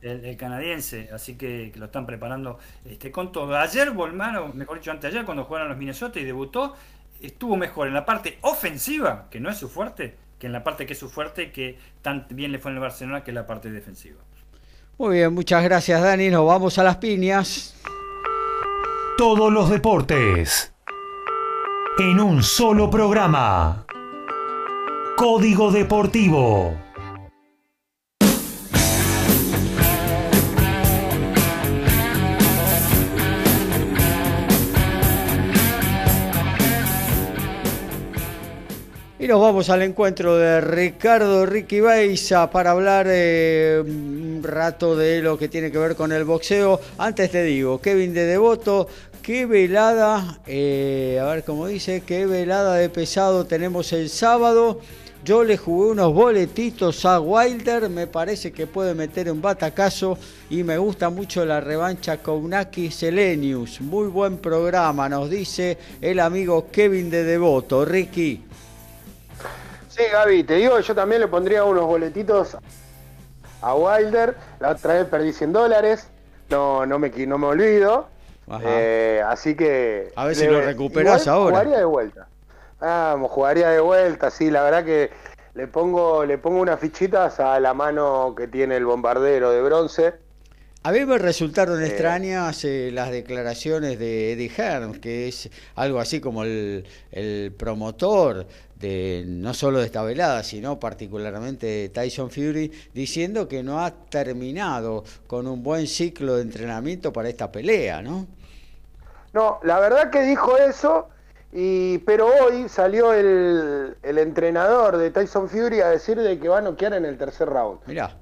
el, 0.03 0.37
canadiense, 0.37 1.09
así 1.15 1.37
que, 1.37 1.73
lo 1.77 1.87
están 1.87 2.05
preparando 2.05 2.59
este, 2.85 3.11
con 3.11 3.33
todo. 3.33 3.57
Ayer 3.57 3.91
Volmaro, 3.93 4.53
mejor 4.53 4.79
dicho, 4.81 4.91
antes 4.91 5.11
ayer, 5.11 5.25
cuando 5.25 5.45
jugaron 5.45 5.69
los 5.71 5.79
Minnesota 5.79 6.21
y 6.21 6.25
debutó, 6.25 6.75
estuvo 7.21 7.57
mejor 7.57 7.89
en 7.89 7.95
la 7.95 8.05
parte 8.05 8.39
ofensiva, 8.43 9.29
que 9.31 9.41
no 9.41 9.51
es 9.51 9.57
su 9.57 9.69
fuerte, 9.69 10.17
que 10.39 10.47
en 10.47 10.53
la 10.53 10.65
parte 10.65 10.87
que 10.87 10.93
es 10.93 10.99
su 10.99 11.09
fuerte, 11.09 11.53
que 11.53 11.79
tan 12.03 12.27
bien 12.31 12.53
le 12.53 12.59
fue 12.59 12.71
en 12.71 12.77
el 12.77 12.81
Barcelona, 12.83 13.25
que 13.25 13.31
es 13.31 13.35
la 13.35 13.47
parte 13.47 13.71
defensiva. 13.71 14.21
Muy 14.99 15.17
bien, 15.17 15.35
muchas 15.35 15.65
gracias 15.65 16.03
Dani, 16.03 16.31
nos 16.31 16.47
vamos 16.47 16.79
a 16.79 16.85
las 16.85 16.97
piñas. 16.97 17.75
Todos 19.17 19.53
los 19.53 19.71
deportes 19.71 20.75
en 21.99 22.19
un 22.19 22.43
solo 22.43 22.91
programa. 22.91 23.87
Código 25.17 25.71
Deportivo. 25.71 26.84
Y 39.25 39.27
nos 39.27 39.41
vamos 39.41 39.71
al 39.71 39.81
encuentro 39.81 40.37
de 40.37 40.61
Ricardo 40.61 41.47
Ricky 41.47 41.81
Beiza 41.81 42.51
para 42.51 42.73
hablar 42.73 43.07
eh, 43.09 43.83
un 43.83 44.43
rato 44.43 44.95
de 44.95 45.23
lo 45.23 45.39
que 45.39 45.49
tiene 45.49 45.73
que 45.73 45.79
ver 45.79 45.97
con 45.97 46.13
el 46.13 46.25
boxeo. 46.25 46.79
Antes 46.99 47.31
te 47.31 47.43
digo, 47.43 47.81
Kevin 47.81 48.13
de 48.13 48.27
Devoto, 48.27 48.87
qué 49.23 49.47
velada, 49.47 50.41
eh, 50.47 51.19
a 51.23 51.25
ver 51.25 51.43
cómo 51.43 51.67
dice, 51.67 52.03
qué 52.07 52.27
velada 52.27 52.75
de 52.75 52.91
pesado 52.91 53.47
tenemos 53.47 53.95
el 53.95 54.11
sábado. 54.11 54.81
Yo 55.25 55.43
le 55.43 55.57
jugué 55.57 55.93
unos 55.93 56.13
boletitos 56.13 57.07
a 57.07 57.19
Wilder, 57.19 57.89
me 57.89 58.07
parece 58.07 58.53
que 58.53 58.67
puede 58.67 58.95
meter 58.95 59.33
un 59.33 59.41
batacazo 59.41 60.19
y 60.51 60.63
me 60.65 60.77
gusta 60.77 61.09
mucho 61.09 61.47
la 61.47 61.63
revancha 61.63 62.19
con 62.19 62.51
Naki 62.51 62.91
Selenius. 62.91 63.81
Muy 63.81 64.09
buen 64.09 64.37
programa, 64.37 65.09
nos 65.09 65.31
dice 65.31 65.79
el 66.03 66.21
amigo 66.21 66.67
Kevin 66.71 67.09
de 67.09 67.25
Devoto. 67.25 67.87
Ricky. 67.87 68.44
Sí, 69.97 70.03
Gaby, 70.11 70.43
te 70.43 70.55
digo, 70.55 70.81
yo 70.81 70.93
también 70.93 71.21
le 71.21 71.29
pondría 71.29 71.63
unos 71.63 71.85
boletitos 71.85 72.57
a 73.63 73.75
Wilder. 73.77 74.35
La 74.59 74.71
otra 74.71 74.95
vez 74.95 75.07
perdí 75.07 75.33
100 75.33 75.53
dólares. 75.53 76.09
No, 76.51 76.85
no, 76.85 76.99
me, 76.99 77.11
no 77.11 77.39
me 77.39 77.47
olvido. 77.47 78.09
Eh, 78.61 79.23
así 79.25 79.55
que. 79.55 80.11
A 80.17 80.25
ver 80.27 80.35
si 80.35 80.49
lo 80.49 80.61
recuperas 80.63 81.29
ahora. 81.29 81.59
Jugaría 81.59 81.79
de 81.79 81.85
vuelta. 81.85 82.27
Vamos, 82.81 83.31
jugaría 83.31 83.71
de 83.71 83.79
vuelta, 83.79 84.33
sí, 84.33 84.51
la 84.51 84.65
verdad 84.65 84.85
que 84.85 85.11
le 85.55 85.69
pongo, 85.69 86.25
le 86.25 86.39
pongo 86.39 86.61
unas 86.61 86.81
fichitas 86.81 87.39
a 87.39 87.61
la 87.61 87.73
mano 87.73 88.35
que 88.37 88.49
tiene 88.49 88.77
el 88.77 88.85
bombardero 88.85 89.53
de 89.53 89.63
bronce. 89.63 90.15
A 90.83 90.91
mí 90.91 91.07
me 91.07 91.19
resultaron 91.19 91.81
eh. 91.83 91.87
extrañas 91.87 92.65
eh, 92.65 92.91
las 92.93 93.13
declaraciones 93.13 93.99
de 93.99 94.33
Eddie 94.33 94.51
Hearn, 94.51 95.01
que 95.01 95.29
es 95.29 95.49
algo 95.77 96.01
así 96.01 96.21
como 96.21 96.43
el, 96.43 96.85
el 97.13 97.55
promotor 97.57 98.47
no 99.27 99.55
solo 99.55 99.79
de 99.79 99.87
esta 99.87 100.03
velada, 100.03 100.43
sino 100.43 100.79
particularmente 100.79 101.67
de 101.67 101.89
Tyson 101.89 102.31
Fury, 102.31 102.71
diciendo 102.93 103.49
que 103.49 103.63
no 103.63 103.85
ha 103.85 103.91
terminado 103.91 105.05
con 105.27 105.47
un 105.47 105.63
buen 105.63 105.87
ciclo 105.87 106.37
de 106.37 106.43
entrenamiento 106.43 107.13
para 107.13 107.29
esta 107.29 107.51
pelea, 107.51 108.03
¿no? 108.03 108.27
No, 109.33 109.59
la 109.63 109.81
verdad 109.81 110.11
que 110.11 110.23
dijo 110.23 110.57
eso, 110.57 111.09
y, 111.53 111.99
pero 111.99 112.27
hoy 112.27 112.69
salió 112.69 113.13
el, 113.13 113.97
entrenador 114.03 114.97
de 114.97 115.11
Tyson 115.11 115.49
Fury 115.49 115.81
a 115.81 115.89
decir 115.89 116.19
de 116.19 116.39
que 116.39 116.49
va 116.49 116.59
a 116.59 116.63
noquear 116.63 116.95
en 116.95 117.05
el 117.05 117.17
tercer 117.17 117.49
round. 117.49 117.81
Mirá. 117.87 118.17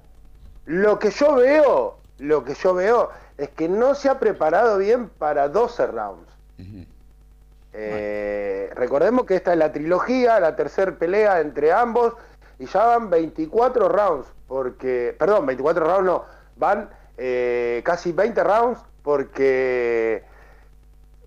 Lo 0.67 0.99
que 0.99 1.11
yo 1.11 1.35
veo, 1.35 1.99
lo 2.19 2.45
que 2.45 2.55
yo 2.55 2.75
veo 2.75 3.11
es 3.39 3.49
que 3.51 3.69
no 3.69 3.95
se 3.95 4.09
ha 4.09 4.19
preparado 4.19 4.79
bien 4.79 5.09
para 5.09 5.49
12 5.49 5.87
rounds. 5.89 6.29
Eh, 7.75 8.71
recordemos 8.75 9.25
que 9.25 9.37
esta 9.37 9.53
es 9.53 9.59
la 9.59 9.73
trilogía, 9.73 10.39
la 10.41 10.57
tercera 10.57 10.93
pelea 10.93 11.41
entre 11.41 11.73
ambos, 11.73 12.15
y 12.59 12.67
ya 12.67 12.85
van 12.85 13.11
24 13.11 13.89
rounds, 13.89 14.27
porque, 14.47 15.17
perdón, 15.19 15.47
24 15.47 15.85
rounds 15.85 16.05
no, 16.05 16.25
van 16.57 16.91
eh, 17.17 17.81
casi 17.85 18.13
20 18.13 18.45
rounds, 18.45 18.81
porque 19.03 20.23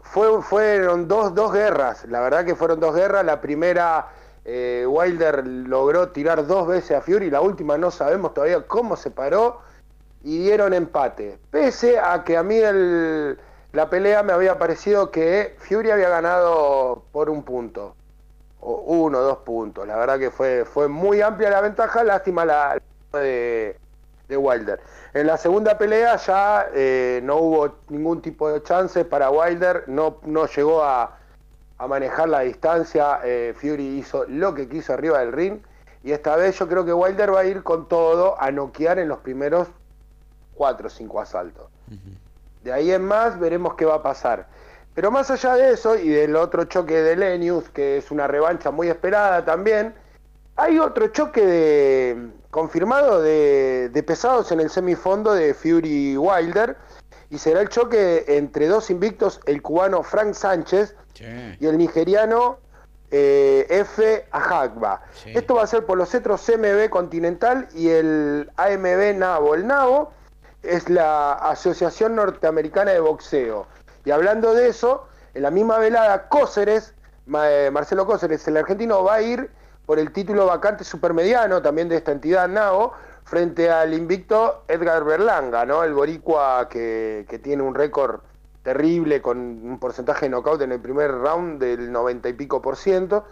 fue, 0.02 0.42
fueron 0.42 1.08
dos, 1.08 1.34
dos 1.34 1.52
guerras, 1.52 2.06
la 2.06 2.22
verdad 2.22 2.46
que 2.46 2.56
fueron 2.56 2.80
dos 2.80 2.96
guerras, 2.96 3.26
la 3.26 3.42
primera... 3.42 4.08
Eh, 4.48 4.86
Wilder 4.88 5.44
logró 5.48 6.10
tirar 6.10 6.46
dos 6.46 6.68
veces 6.68 6.96
a 6.96 7.02
Fury, 7.02 7.32
la 7.32 7.42
última 7.42 7.80
no 7.80 7.90
sabemos 7.90 8.36
todavía 8.36 8.62
cómo 8.68 8.96
se 8.96 9.10
paró 9.10 9.62
y 10.26 10.38
dieron 10.38 10.74
empate. 10.74 11.40
Pese 11.50 11.98
a 11.98 12.24
que 12.24 12.38
a 12.38 12.44
mí 12.44 12.58
el, 12.58 13.40
la 13.76 13.90
pelea 13.90 14.24
me 14.24 14.32
había 14.32 14.58
parecido 14.58 15.12
que 15.12 15.56
Fury 15.60 15.92
había 15.92 16.08
ganado 16.08 17.04
por 17.12 17.30
un 17.30 17.44
punto, 17.44 17.94
o 18.62 18.82
uno, 18.88 19.20
dos 19.20 19.40
puntos. 19.40 19.86
La 19.86 19.98
verdad 19.98 20.18
que 20.18 20.32
fue, 20.32 20.64
fue 20.64 20.88
muy 20.88 21.22
amplia 21.22 21.50
la 21.50 21.60
ventaja, 21.60 22.04
lástima 22.04 22.46
la 22.46 22.82
de, 23.12 23.78
de 24.30 24.38
Wilder. 24.38 24.80
En 25.14 25.28
la 25.28 25.38
segunda 25.38 25.78
pelea 25.78 26.16
ya 26.16 26.68
eh, 26.74 27.20
no 27.24 27.36
hubo 27.36 27.76
ningún 27.90 28.22
tipo 28.22 28.50
de 28.50 28.64
chance 28.64 29.04
para 29.04 29.30
Wilder, 29.30 29.84
no, 29.88 30.20
no 30.24 30.48
llegó 30.48 30.82
a, 30.82 31.18
manejar 31.90 32.30
la 32.30 32.40
distancia, 32.40 33.20
eh, 33.26 33.54
Fury 33.58 34.00
hizo 34.00 34.24
lo 34.30 34.54
que 34.54 34.70
quiso 34.70 34.94
arriba 34.94 35.20
del 35.20 35.34
ring 35.34 35.60
y 36.06 36.14
esta 36.14 36.38
vez 36.38 36.58
yo 36.58 36.70
creo 36.70 36.86
que 36.86 36.94
Wilder 36.94 37.34
va 37.34 37.42
a 37.42 37.46
ir 37.46 37.62
con 37.64 37.90
todo 37.90 38.40
a 38.42 38.50
noquear 38.52 39.00
en 39.00 39.10
los 39.10 39.20
primeros 39.20 39.68
cuatro 40.54 40.88
o 40.88 40.90
cinco 40.90 41.20
asaltos. 41.20 41.66
De 42.66 42.74
ahí 42.74 42.92
en 42.92 43.06
más 43.06 43.40
veremos 43.40 43.76
qué 43.76 43.86
va 43.86 43.94
a 43.94 44.02
pasar. 44.02 44.48
Pero 44.96 45.12
más 45.12 45.30
allá 45.30 45.54
de 45.54 45.74
eso 45.74 45.96
y 45.96 46.10
del 46.10 46.36
otro 46.36 46.64
choque 46.64 47.00
de 47.00 47.16
Lenius, 47.16 47.70
que 47.70 47.98
es 47.98 48.10
una 48.10 48.26
revancha 48.26 48.72
muy 48.72 48.88
esperada 48.88 49.46
también, 49.46 49.94
hay 50.56 50.80
otro 50.80 51.10
choque 51.10 51.46
de, 51.46 52.30
confirmado 52.50 53.22
de, 53.22 54.04
pesados 54.08 54.52
en 54.52 54.62
el 54.62 54.72
semifondo 54.72 55.36
de 55.36 55.54
Fury 55.54 56.18
Wilder 56.18 56.76
y 57.30 57.38
será 57.38 57.62
el 57.62 57.70
choque 57.70 58.26
entre 58.30 58.68
dos 58.68 58.90
invictos, 58.90 59.42
el 59.46 59.62
cubano 59.62 60.02
Frank 60.02 60.34
Sánchez 60.34 60.96
y 61.60 61.68
el 61.68 61.78
nigeriano 61.78 62.58
eh, 63.12 63.68
F. 63.70 64.26
Ajagba. 64.32 65.04
Esto 65.24 65.54
va 65.54 65.62
a 65.62 65.68
ser 65.68 65.86
por 65.86 66.00
los 66.00 66.10
cetros 66.10 66.44
CMB 66.44 66.90
Continental 66.90 67.68
y 67.76 67.90
el 67.90 68.50
AMB 68.58 69.20
Nabo. 69.20 69.54
El 69.54 69.68
Nabo 69.68 70.14
es 70.68 70.90
la 70.90 71.34
Asociación 71.34 72.16
Norteamericana 72.16 72.92
de 72.92 73.00
Boxeo. 73.00 73.68
Y 74.04 74.12
hablando 74.12 74.54
de 74.54 74.68
eso, 74.68 75.08
en 75.34 75.44
la 75.44 75.52
misma 75.52 75.78
velada, 75.80 76.28
Cóceres, 76.30 76.94
eh, 77.34 77.70
Marcelo 77.72 78.06
Cóceres, 78.06 78.48
el 78.48 78.58
argentino, 78.58 79.04
va 79.04 79.16
a 79.16 79.22
ir 79.22 79.50
por 79.86 80.00
el 80.00 80.12
título 80.12 80.46
vacante 80.46 80.84
supermediano 80.84 81.62
también 81.62 81.90
de 81.90 81.98
esta 81.98 82.12
entidad 82.12 82.48
NAO, 82.48 82.94
frente 83.24 83.70
al 83.70 83.94
invicto 83.94 84.64
Edgar 84.68 85.04
Berlanga, 85.04 85.66
¿no? 85.66 85.84
El 85.84 85.94
boricua 85.94 86.68
que, 86.70 87.26
que 87.28 87.40
tiene 87.40 87.64
un 87.64 87.74
récord 87.74 88.22
terrible 88.64 89.22
con 89.22 89.38
un 89.38 89.80
porcentaje 89.80 90.26
de 90.26 90.30
knockout 90.30 90.62
en 90.62 90.72
el 90.72 90.80
primer 90.80 91.12
round 91.12 91.60
del 91.60 91.92
90 91.92 92.30
y 92.30 92.34
pico 92.34 92.62
por 92.62 92.76
ciento. 92.78 93.26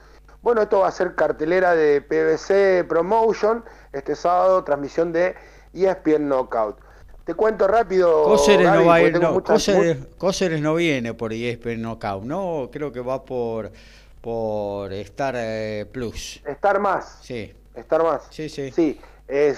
Bueno, 0.44 0.62
esto 0.62 0.80
va 0.80 0.90
a 0.90 0.92
ser 0.92 1.16
cartelera 1.16 1.74
de 1.74 2.02
PBC 2.02 2.88
Promotion 2.88 3.64
este 3.94 4.16
sábado, 4.16 4.64
transmisión 4.64 5.12
de 5.12 5.36
ESPN 5.74 6.28
Knockout. 6.28 6.78
Te 7.26 7.34
cuento 7.36 7.68
rápido. 7.68 8.24
Cóceres 8.24 8.70
no 8.70 8.86
va 8.86 8.96
a 8.96 9.02
ir, 9.02 9.20
no, 9.20 9.42
no 10.62 10.76
viene 10.76 11.14
por 11.14 11.32
ESPN 11.32 11.82
Knockout, 11.82 12.24
¿no? 12.24 12.70
Creo 12.72 12.92
que 12.92 13.00
va 13.00 13.24
por 13.24 13.72
por 14.20 14.94
Star 14.94 15.36
eh, 15.38 15.86
Plus. 15.92 16.42
Star 16.46 16.80
más. 16.80 17.20
Sí. 17.22 17.54
Star 17.76 18.04
más. 18.04 18.24
Sí, 18.30 18.48
sí. 18.48 18.72
Sí, 18.72 19.00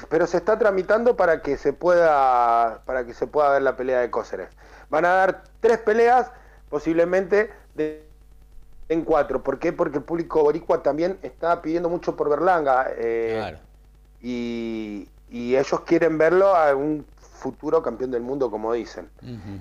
pero 0.09 0.25
se 0.25 0.37
está 0.37 0.57
tramitando 0.57 1.15
para 1.15 1.41
que 1.41 1.57
se 1.57 1.71
pueda 1.73 2.81
para 2.85 3.05
que 3.05 3.13
se 3.13 3.27
pueda 3.27 3.51
ver 3.51 3.61
la 3.61 3.75
pelea 3.75 4.01
de 4.01 4.09
Cóceres. 4.09 4.49
Van 4.89 5.05
a 5.05 5.09
dar 5.09 5.43
tres 5.59 5.77
peleas, 5.79 6.31
posiblemente 6.69 7.51
de, 7.75 8.03
en 8.89 9.03
cuatro. 9.03 9.43
¿Por 9.43 9.59
qué? 9.59 9.73
Porque 9.73 9.97
el 9.97 10.03
público 10.03 10.41
boricua 10.43 10.81
también 10.81 11.19
está 11.21 11.61
pidiendo 11.61 11.89
mucho 11.89 12.15
por 12.15 12.29
Berlanga. 12.29 12.87
Eh, 12.97 13.33
claro. 13.37 13.57
Y, 14.21 15.07
y 15.29 15.55
ellos 15.55 15.81
quieren 15.81 16.17
verlo 16.17 16.55
a 16.55 16.75
un 16.75 17.05
futuro 17.51 17.83
campeón 17.83 18.09
del 18.09 18.23
mundo, 18.23 18.49
como 18.49 18.73
dicen. 18.73 19.09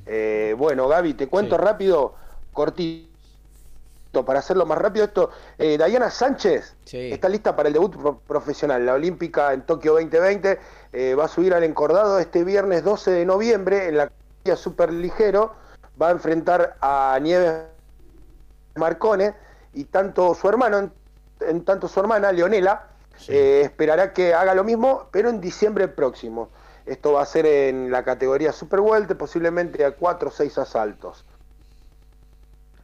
Eh, 0.07 0.55
bueno, 0.57 0.89
Gaby, 0.89 1.13
te 1.15 1.29
cuento 1.29 1.59
rápido, 1.59 2.15
cortito, 2.53 4.25
para 4.25 4.39
hacerlo 4.39 4.65
más 4.65 4.79
rápido 4.79 5.05
esto. 5.05 5.31
Eh, 5.59 5.77
Dayana 5.77 6.11
Sánchez 6.11 6.77
está 6.91 7.29
lista 7.29 7.55
para 7.55 7.69
el 7.69 7.75
debut 7.75 7.95
profesional, 8.27 8.87
la 8.87 8.95
Olímpica 8.95 9.53
en 9.53 9.63
Tokio 9.63 9.93
2020. 9.93 10.59
Eh, 10.93 11.15
va 11.15 11.25
a 11.25 11.29
subir 11.29 11.53
al 11.53 11.65
encordado 11.65 12.19
este 12.19 12.43
viernes 12.43 12.85
12 12.85 13.11
de 13.11 13.27
noviembre 13.27 13.89
en 13.89 13.99
la 13.99 14.09
categoría 14.09 14.57
super 14.57 14.93
ligero. 14.93 15.53
Va 16.01 16.09
a 16.09 16.13
enfrentar 16.13 16.77
a 16.81 17.19
Nieves 17.21 17.65
Marcone 18.77 19.35
y 19.75 19.85
tanto 19.85 20.35
su 20.35 20.49
hermano, 20.49 20.91
en, 21.41 21.65
tanto 21.65 21.89
su 21.89 22.01
hermana, 22.01 22.33
Leonela, 22.33 22.89
esperará 23.29 24.13
que 24.13 24.33
haga 24.33 24.55
lo 24.55 24.65
mismo, 24.65 25.09
pero 25.13 25.29
en 25.29 25.41
diciembre 25.41 25.87
próximo. 25.89 26.49
Esto 26.87 27.13
va 27.13 27.23
a 27.23 27.27
ser 27.27 27.47
en 27.47 27.91
la 27.91 28.05
categoría 28.05 28.53
Super 28.53 28.81
Welter, 28.81 29.17
posiblemente 29.17 29.85
a 29.85 29.93
4 29.93 30.29
o 30.29 30.33
6 30.33 30.59
asaltos. 30.59 31.25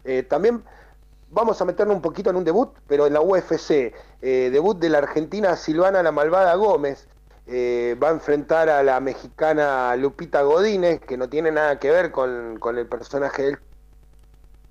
Eh, 0.04 0.22
también 0.22 0.62
vamos 1.30 1.60
a 1.60 1.64
meternos 1.64 1.96
un 1.96 2.02
poquito 2.02 2.30
en 2.30 2.36
un 2.36 2.44
debut, 2.44 2.70
pero 2.86 3.06
en 3.06 3.12
la 3.12 3.20
UFC. 3.20 3.94
Eh, 4.22 4.50
debut 4.52 4.78
de 4.78 4.88
la 4.88 4.98
argentina 4.98 5.56
Silvana 5.56 6.02
La 6.02 6.12
Malvada 6.12 6.54
Gómez. 6.54 7.08
Eh, 7.46 7.96
va 8.00 8.08
a 8.08 8.12
enfrentar 8.12 8.68
a 8.68 8.82
la 8.82 9.00
mexicana 9.00 9.94
Lupita 9.96 10.42
Godínez, 10.42 11.00
que 11.00 11.16
no 11.16 11.28
tiene 11.28 11.50
nada 11.50 11.78
que 11.78 11.90
ver 11.90 12.10
con, 12.12 12.58
con 12.58 12.78
el 12.78 12.86
personaje 12.86 13.42
del... 13.42 13.58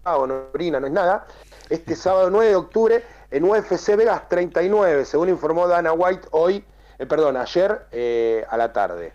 o 0.06 0.26
no, 0.26 0.46
no 0.54 0.88
es 0.88 0.94
nada. 0.94 1.28
Este 1.70 1.96
sábado 1.98 2.30
9 2.30 2.50
de 2.50 2.56
octubre 2.56 3.04
en 3.32 3.44
UFC 3.44 3.96
Vegas 3.96 4.28
39, 4.30 5.06
según 5.06 5.30
informó 5.30 5.68
Dana 5.68 5.94
White 5.94 6.30
hoy, 6.32 6.64
eh, 7.00 7.06
perdón, 7.06 7.38
ayer 7.38 7.88
eh, 7.92 8.46
a 8.50 8.58
la 8.58 8.72
tarde. 8.74 9.14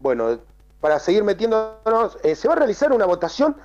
Bueno, 0.00 0.38
para 0.80 0.98
seguir 0.98 1.24
metiéndonos, 1.24 2.18
eh, 2.22 2.34
se 2.34 2.48
va 2.48 2.54
a 2.54 2.56
realizar 2.56 2.92
una 2.92 3.04
votación 3.04 3.56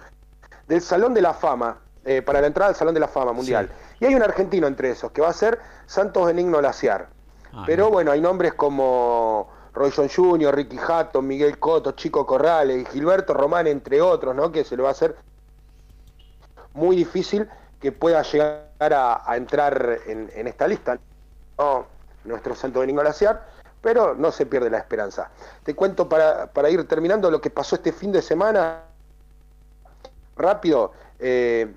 del 0.68 0.82
Salón 0.82 1.14
de 1.14 1.22
la 1.22 1.34
Fama, 1.34 1.80
para 2.26 2.42
la 2.42 2.48
entrada 2.48 2.68
al 2.68 2.76
Salón 2.76 2.94
de 2.94 3.00
la 3.00 3.08
Fama 3.08 3.32
Mundial. 3.32 3.70
Y 4.02 4.06
hay 4.06 4.14
un 4.14 4.22
argentino 4.22 4.68
entre 4.68 4.90
esos, 4.90 5.14
que 5.14 5.22
va 5.22 5.30
a 5.30 5.34
ser 5.34 5.58
Santos 5.86 6.26
Benigno 6.26 6.60
Laciar. 6.60 7.08
Ah, 7.54 7.64
Pero 7.66 7.90
bueno, 7.90 8.12
hay 8.12 8.20
nombres 8.20 8.54
como 8.56 9.50
Roy 9.74 9.90
John 9.96 10.10
Jr., 10.14 10.54
Ricky 10.54 10.78
Hatton, 10.78 11.26
Miguel 11.26 11.58
Coto, 11.60 11.94
Chico 11.94 12.26
Corrales 12.26 12.82
y 12.82 12.86
Gilberto 12.92 13.34
Román, 13.34 13.68
entre 13.68 14.02
otros, 14.02 14.36
¿no? 14.36 14.52
Que 14.52 14.66
se 14.66 14.76
le 14.76 14.84
va 14.84 14.90
a 14.90 14.92
hacer 14.92 15.16
muy 16.74 16.98
difícil 16.98 17.48
que 17.80 17.92
pueda 17.92 18.22
llegar 18.24 18.64
a, 18.80 19.36
entrar 19.36 20.00
en, 20.08 20.48
esta 20.48 20.68
lista. 20.68 21.00
No, 21.58 21.86
nuestro 22.26 22.56
Santo 22.56 22.80
Domingo 22.80 23.02
Glaciar, 23.02 23.46
pero 23.82 24.16
no 24.16 24.32
se 24.32 24.46
pierde 24.46 24.70
la 24.70 24.78
esperanza. 24.78 25.30
Te 25.64 25.76
cuento 25.76 26.08
para, 26.08 26.70
ir 26.70 26.88
terminando 26.88 27.30
lo 27.30 27.42
que 27.42 27.50
pasó 27.50 27.76
este 27.76 27.92
fin 27.92 28.12
de 28.12 28.22
semana. 28.22 28.84
Rápido, 30.36 30.94
eh, 31.20 31.72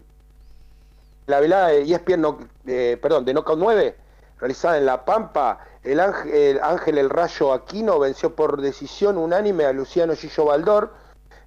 la 1.27 1.41
velada 1.41 1.69
de 1.69 1.83
ESPN, 1.83 2.21
no, 2.21 2.39
eh, 2.67 2.99
perdón, 3.03 3.25
de 3.25 3.35
Knockout 3.35 3.59
9, 3.59 3.97
realizada 4.39 4.79
en 4.79 4.87
La 4.87 5.05
Pampa, 5.05 5.59
el 5.83 6.01
ángel, 6.01 6.61
Ángel 6.63 6.99
El 6.99 7.11
Rayo 7.11 7.53
Aquino 7.53 7.99
venció 7.99 8.35
por 8.35 8.61
decisión 8.61 9.19
unánime 9.19 9.67
a 9.67 9.73
Luciano 9.73 10.15
Gillo 10.15 10.47
Baldor 10.47 10.93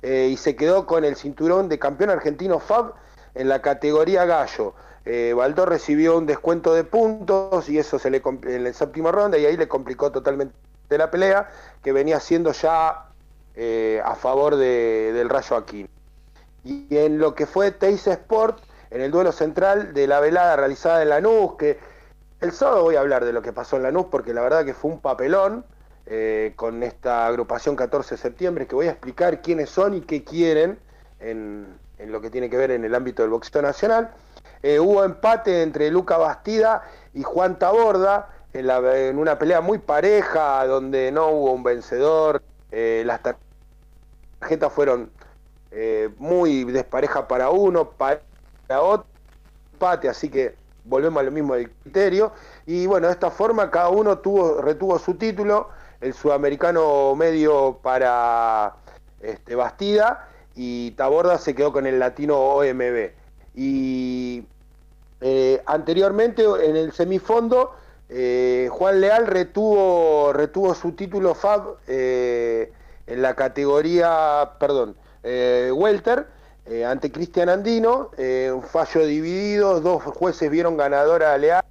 eh, 0.01 0.29
y 0.31 0.37
se 0.37 0.55
quedó 0.55 0.85
con 0.85 1.03
el 1.03 1.15
cinturón 1.17 1.67
de 1.67 1.77
campeón 1.77 2.09
argentino 2.09 2.59
FAB 2.59 2.93
en 3.35 3.49
la 3.49 3.61
categoría 3.61 4.25
gallo. 4.25 4.73
Eh, 5.11 5.33
Baldor 5.33 5.69
recibió 5.69 6.15
un 6.19 6.27
descuento 6.27 6.75
de 6.75 6.83
puntos 6.83 7.67
y 7.67 7.79
eso 7.79 7.97
se 7.97 8.11
le 8.11 8.21
en 8.43 8.63
la 8.63 8.71
séptima 8.71 9.11
ronda 9.11 9.39
y 9.39 9.45
ahí 9.47 9.57
le 9.57 9.67
complicó 9.67 10.11
totalmente 10.11 10.53
la 10.87 11.09
pelea 11.09 11.49
que 11.81 11.91
venía 11.91 12.19
siendo 12.19 12.51
ya 12.51 13.05
eh, 13.55 13.99
a 14.05 14.13
favor 14.13 14.55
del 14.55 15.27
Rayo 15.27 15.55
Aquino. 15.55 15.89
Y 16.63 16.95
en 16.95 17.17
lo 17.17 17.33
que 17.33 17.47
fue 17.47 17.71
Teis 17.71 18.05
Sport, 18.05 18.59
en 18.91 19.01
el 19.01 19.09
duelo 19.09 19.31
central 19.31 19.95
de 19.95 20.05
la 20.05 20.19
velada 20.19 20.55
realizada 20.55 21.01
en 21.01 21.09
Lanús, 21.09 21.55
que 21.57 21.79
el 22.39 22.51
sábado 22.51 22.83
voy 22.83 22.95
a 22.95 22.99
hablar 22.99 23.25
de 23.25 23.33
lo 23.33 23.41
que 23.41 23.51
pasó 23.51 23.77
en 23.77 23.83
Lanús 23.83 24.05
porque 24.11 24.31
la 24.35 24.41
verdad 24.41 24.63
que 24.63 24.75
fue 24.75 24.91
un 24.91 24.99
papelón 25.01 25.65
eh, 26.05 26.53
con 26.55 26.83
esta 26.83 27.25
agrupación 27.25 27.75
14 27.75 28.13
de 28.13 28.21
septiembre 28.21 28.67
que 28.67 28.75
voy 28.75 28.85
a 28.85 28.91
explicar 28.91 29.41
quiénes 29.41 29.71
son 29.71 29.95
y 29.95 30.01
qué 30.01 30.23
quieren 30.23 30.77
en, 31.19 31.65
en 31.97 32.11
lo 32.11 32.21
que 32.21 32.29
tiene 32.29 32.47
que 32.47 32.57
ver 32.57 32.69
en 32.69 32.85
el 32.85 32.93
ámbito 32.93 33.23
del 33.23 33.31
boxeo 33.31 33.63
nacional. 33.63 34.11
Eh, 34.61 34.79
hubo 34.79 35.03
empate 35.03 35.63
entre 35.63 35.89
Luca 35.89 36.17
Bastida 36.17 36.83
y 37.13 37.23
Juan 37.23 37.57
Taborda 37.57 38.29
en, 38.53 39.17
una 39.17 39.37
pelea 39.37 39.61
muy 39.61 39.77
pareja 39.77 40.65
donde 40.65 41.11
no 41.11 41.27
hubo 41.29 41.53
un 41.53 41.63
vencedor. 41.63 42.41
Eh, 42.71 43.03
las 43.05 43.21
tarjetas 44.39 44.71
fueron 44.73 45.11
eh, 45.71 46.09
muy 46.17 46.63
despareja 46.65 47.27
para 47.27 47.49
uno, 47.49 47.91
para 47.91 48.21
otro, 48.81 49.05
empate, 49.73 50.09
así 50.09 50.29
que 50.29 50.55
volvemos 50.83 51.21
a 51.21 51.23
lo 51.23 51.31
mismo 51.31 51.55
del 51.55 51.69
criterio. 51.83 52.31
Y 52.65 52.85
bueno, 52.85 53.07
de 53.07 53.13
esta 53.13 53.31
forma 53.31 53.71
cada 53.71 53.89
uno 53.89 54.17
tuvo, 54.19 54.61
retuvo 54.61 54.99
su 54.99 55.15
título, 55.15 55.69
el 56.01 56.13
sudamericano 56.13 57.15
medio 57.15 57.79
para 57.81 58.75
este, 59.21 59.55
Bastida 59.55 60.27
y 60.55 60.91
Taborda 60.91 61.37
se 61.37 61.55
quedó 61.55 61.71
con 61.71 61.85
el 61.85 61.99
latino 61.99 62.37
OMB. 62.37 63.18
Y 63.59 64.45
eh, 65.19 65.61
anteriormente 65.65 66.45
en 66.63 66.77
el 66.77 66.93
semifondo, 66.93 67.75
eh, 68.07 68.69
Juan 68.71 69.01
Leal 69.01 69.27
retuvo, 69.27 70.31
retuvo 70.31 70.73
su 70.73 70.93
título 70.93 71.35
FAB 71.35 71.75
eh, 71.87 72.71
en 73.05 73.21
la 73.21 73.35
categoría, 73.35 74.51
perdón, 74.61 74.95
Welter, 75.23 76.27
ante 76.87 77.11
Cristian 77.11 77.49
Andino, 77.49 78.11
un 78.17 78.63
fallo 78.63 79.05
dividido, 79.05 79.81
dos 79.81 80.03
jueces 80.03 80.49
vieron 80.49 80.77
ganadora 80.77 81.33
a 81.33 81.37
Leal, 81.37 81.65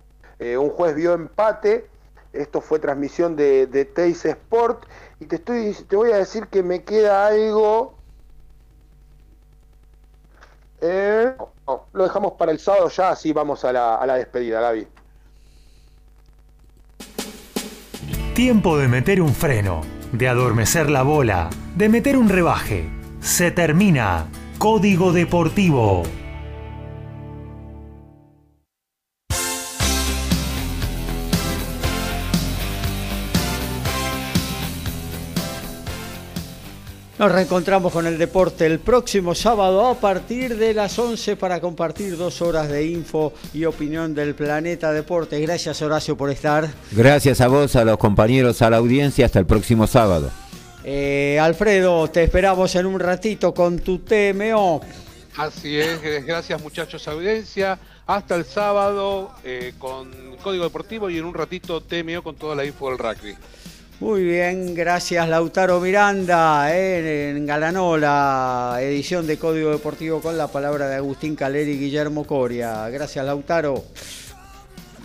un 0.59 0.69
juez 0.69 0.95
vio 0.95 1.15
empate, 1.15 1.87
esto 2.35 2.61
fue 2.61 2.81
transmisión 2.81 3.35
de, 3.35 3.67
de 3.67 3.89
Sport, 4.09 4.85
y 5.21 5.25
te, 5.25 5.37
estoy, 5.37 5.73
te 5.89 5.97
voy 5.97 6.13
a 6.13 6.17
decir 6.17 6.49
que 6.49 6.63
me 6.63 6.83
queda 6.83 7.29
algo 7.29 7.95
lo 11.93 12.05
dejamos 12.05 12.33
para 12.33 12.53
el 12.53 12.59
sábado 12.59 12.89
ya, 12.89 13.11
así 13.11 13.33
vamos 13.33 13.65
a 13.65 13.73
la, 13.73 13.97
a 13.97 14.07
la 14.07 14.15
despedida, 14.15 14.61
Gaby. 14.61 14.87
Tiempo 18.35 18.79
de 18.79 18.89
meter 18.89 19.21
un 19.21 19.35
freno, 19.35 19.83
de 20.13 20.29
adormecer 20.29 20.89
la 20.89 21.03
bola, 21.03 21.51
de 21.77 21.89
meter 21.89 22.17
un 22.17 22.29
rebaje. 22.29 22.89
Se 23.21 23.51
termina. 23.51 24.27
Código 24.59 25.13
Deportivo. 25.13 26.03
Nos 37.19 37.33
reencontramos 37.33 37.93
con 37.93 38.07
el 38.07 38.17
deporte 38.17 38.65
el 38.65 38.79
próximo 38.79 39.35
sábado 39.35 39.89
a 39.89 39.95
partir 39.99 40.57
de 40.57 40.73
las 40.73 40.97
11 40.97 41.35
para 41.35 41.61
compartir 41.61 42.17
dos 42.17 42.41
horas 42.41 42.69
de 42.69 42.87
info 42.87 43.33
y 43.53 43.65
opinión 43.65 44.15
del 44.15 44.37
Planeta 44.37 44.93
Deporte. 44.93 45.41
Gracias 45.41 45.83
Horacio 45.83 46.17
por 46.17 46.31
estar. 46.31 46.69
Gracias 46.93 47.41
a 47.41 47.49
vos, 47.49 47.75
a 47.75 47.85
los 47.85 47.99
compañeros, 47.99 48.63
a 48.63 48.71
la 48.71 48.77
audiencia. 48.77 49.27
Hasta 49.27 49.41
el 49.41 49.47
próximo 49.47 49.89
sábado. 49.89 50.31
Eh, 50.85 51.41
Alfredo, 51.41 52.09
te 52.09 52.23
esperamos 52.23 52.77
en 52.77 52.87
un 52.87 53.01
ratito 53.01 53.53
con 53.53 53.81
tu 53.81 53.99
TMO. 53.99 54.81
Así 55.37 55.77
es, 55.77 56.01
gracias 56.25 56.63
muchachos 56.63 57.09
audiencia. 57.09 57.81
Hasta 58.07 58.37
el 58.37 58.45
sábado 58.45 59.33
eh, 59.43 59.75
con 59.79 60.37
Código 60.41 60.63
Deportivo 60.63 61.11
y 61.11 61.19
en 61.19 61.25
un 61.25 61.35
ratito 61.35 61.81
TMO 61.81 62.23
con 62.23 62.37
toda 62.37 62.55
la 62.55 62.65
info 62.65 62.91
del 62.91 62.99
rugby. 62.99 63.37
Muy 64.01 64.23
bien, 64.23 64.77
gracias 64.77 65.29
Lautaro 65.29 65.81
Miranda. 65.81 66.73
Eh, 66.73 67.31
engalanó 67.37 67.97
la 67.97 68.79
edición 68.81 69.27
de 69.27 69.39
Código 69.39 69.71
Deportivo 69.71 70.21
con 70.21 70.39
la 70.39 70.47
palabra 70.47 70.87
de 70.89 70.95
Agustín 70.95 71.35
Caleri 71.35 71.73
y 71.73 71.79
Guillermo 71.79 72.25
Coria. 72.25 72.89
Gracias 72.91 73.27
Lautaro. 73.27 73.83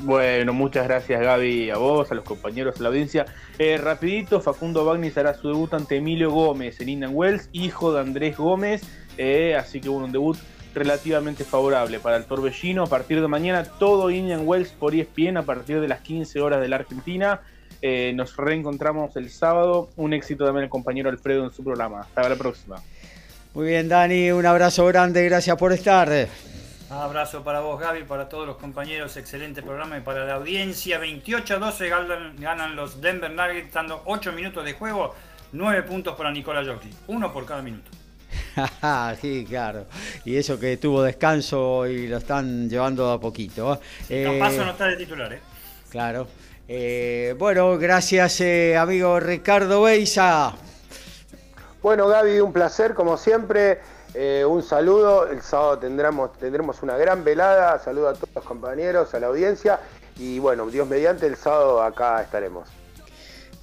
Bueno, 0.02 0.54
muchas 0.54 0.88
gracias 0.88 1.20
Gaby, 1.22 1.72
a 1.72 1.78
vos, 1.78 2.12
a 2.12 2.16
los 2.16 2.24
compañeros, 2.24 2.80
a 2.80 2.84
la 2.84 2.90
audiencia. 2.90 3.26
Eh, 3.58 3.78
rapidito, 3.78 4.42
Facundo 4.42 4.86
Bagnis 4.86 5.18
hará 5.18 5.34
su 5.34 5.48
debut 5.48 5.74
ante 5.74 5.98
Emilio 5.98 6.30
Gómez 6.30 6.80
en 6.80 6.90
Indian 6.90 7.14
Wells, 7.16 7.50
hijo 7.52 7.94
de 7.94 8.02
Andrés 8.02 8.38
Gómez, 8.38 8.84
eh, 9.18 9.56
así 9.56 9.82
que 9.82 9.90
bueno, 9.90 10.06
un 10.06 10.12
debut 10.12 10.38
relativamente 10.76 11.44
favorable 11.44 12.00
para 12.00 12.18
el 12.18 12.26
torbellino. 12.26 12.84
A 12.84 12.88
partir 12.88 13.22
de 13.22 13.28
mañana 13.28 13.64
todo 13.64 14.12
Indian 14.12 14.42
Wells 14.46 14.70
por 14.70 14.94
ESPN 14.94 15.38
a 15.38 15.44
partir 15.44 15.82
de 15.82 15.88
las 15.88 16.02
15 16.02 16.42
horas 16.42 16.62
de 16.62 16.68
la 16.68 16.76
Argentina. 16.76 17.42
Eh, 17.86 18.14
nos 18.16 18.38
reencontramos 18.38 19.14
el 19.18 19.30
sábado. 19.30 19.90
Un 19.98 20.14
éxito 20.14 20.46
también 20.46 20.64
el 20.64 20.70
compañero 20.70 21.10
Alfredo 21.10 21.44
en 21.44 21.52
su 21.52 21.66
programa. 21.66 22.00
Hasta 22.00 22.30
la 22.30 22.38
próxima. 22.38 22.78
Muy 23.54 23.68
bien, 23.68 23.90
Dani. 23.90 24.32
Un 24.32 24.46
abrazo 24.46 24.86
grande. 24.86 25.26
Gracias 25.26 25.58
por 25.58 25.74
estar. 25.74 26.08
Un 26.90 26.96
abrazo 26.96 27.44
para 27.44 27.60
vos, 27.60 27.82
Gaby, 27.82 28.04
para 28.04 28.30
todos 28.30 28.48
los 28.48 28.56
compañeros. 28.56 29.18
Excelente 29.18 29.62
programa 29.62 29.98
y 29.98 30.00
para 30.00 30.24
la 30.24 30.36
audiencia. 30.36 30.98
28 30.98 31.56
a 31.56 31.60
12 31.60 31.90
ganan, 32.40 32.76
los 32.78 33.02
Denver 33.02 33.30
Nuggets, 33.30 33.74
dando 33.74 34.02
8 34.06 34.32
minutos 34.32 34.64
de 34.64 34.72
juego. 34.72 35.14
9 35.52 35.84
puntos 35.84 36.16
para 36.16 36.32
Nicola 36.32 36.64
Jokic. 36.64 36.94
Uno 37.08 37.34
por 37.34 37.46
cada 37.46 37.62
minuto. 37.62 37.92
sí, 39.22 39.46
claro. 39.46 39.88
Y 40.24 40.38
eso 40.38 40.58
que 40.58 40.78
tuvo 40.78 41.04
descanso 41.04 41.86
y 41.86 42.08
lo 42.08 42.16
están 42.16 42.70
llevando 42.70 43.12
a 43.12 43.20
poquito. 43.20 43.78
¿eh? 44.08 44.40
no 44.40 44.72
está 44.72 44.88
de 44.88 44.96
titular, 44.96 45.34
¿eh? 45.34 45.42
Claro. 45.90 46.30
Eh, 46.68 47.36
bueno, 47.38 47.78
gracias 47.78 48.40
eh, 48.40 48.78
amigo 48.78 49.20
Ricardo 49.20 49.82
Beisa. 49.82 50.54
Bueno 51.82 52.08
Gaby, 52.08 52.40
un 52.40 52.54
placer 52.54 52.94
como 52.94 53.18
siempre. 53.18 53.80
Eh, 54.14 54.46
un 54.48 54.64
saludo, 54.64 55.28
el 55.28 55.42
sábado 55.42 55.80
tendremos, 55.80 56.32
tendremos 56.38 56.82
una 56.84 56.96
gran 56.98 57.24
velada, 57.24 57.80
saludo 57.80 58.10
a 58.10 58.14
todos 58.14 58.30
los 58.36 58.44
compañeros, 58.46 59.14
a 59.14 59.20
la 59.20 59.28
audiencia 59.28 59.80
y 60.18 60.40
bueno, 60.40 60.68
Dios 60.68 60.88
mediante, 60.88 61.26
el 61.26 61.36
sábado 61.36 61.82
acá 61.82 62.22
estaremos. 62.22 62.70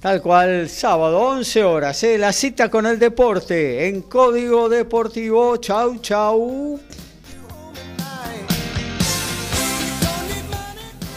Tal 0.01 0.21
cual, 0.21 0.67
sábado, 0.67 1.19
11 1.21 1.63
horas, 1.63 2.03
la 2.17 2.33
cita 2.33 2.69
con 2.69 2.85
el 2.85 2.99
deporte 2.99 3.87
en 3.87 4.01
Código 4.01 4.67
Deportivo. 4.67 5.57
Chau, 5.57 5.99
chau. 5.99 6.79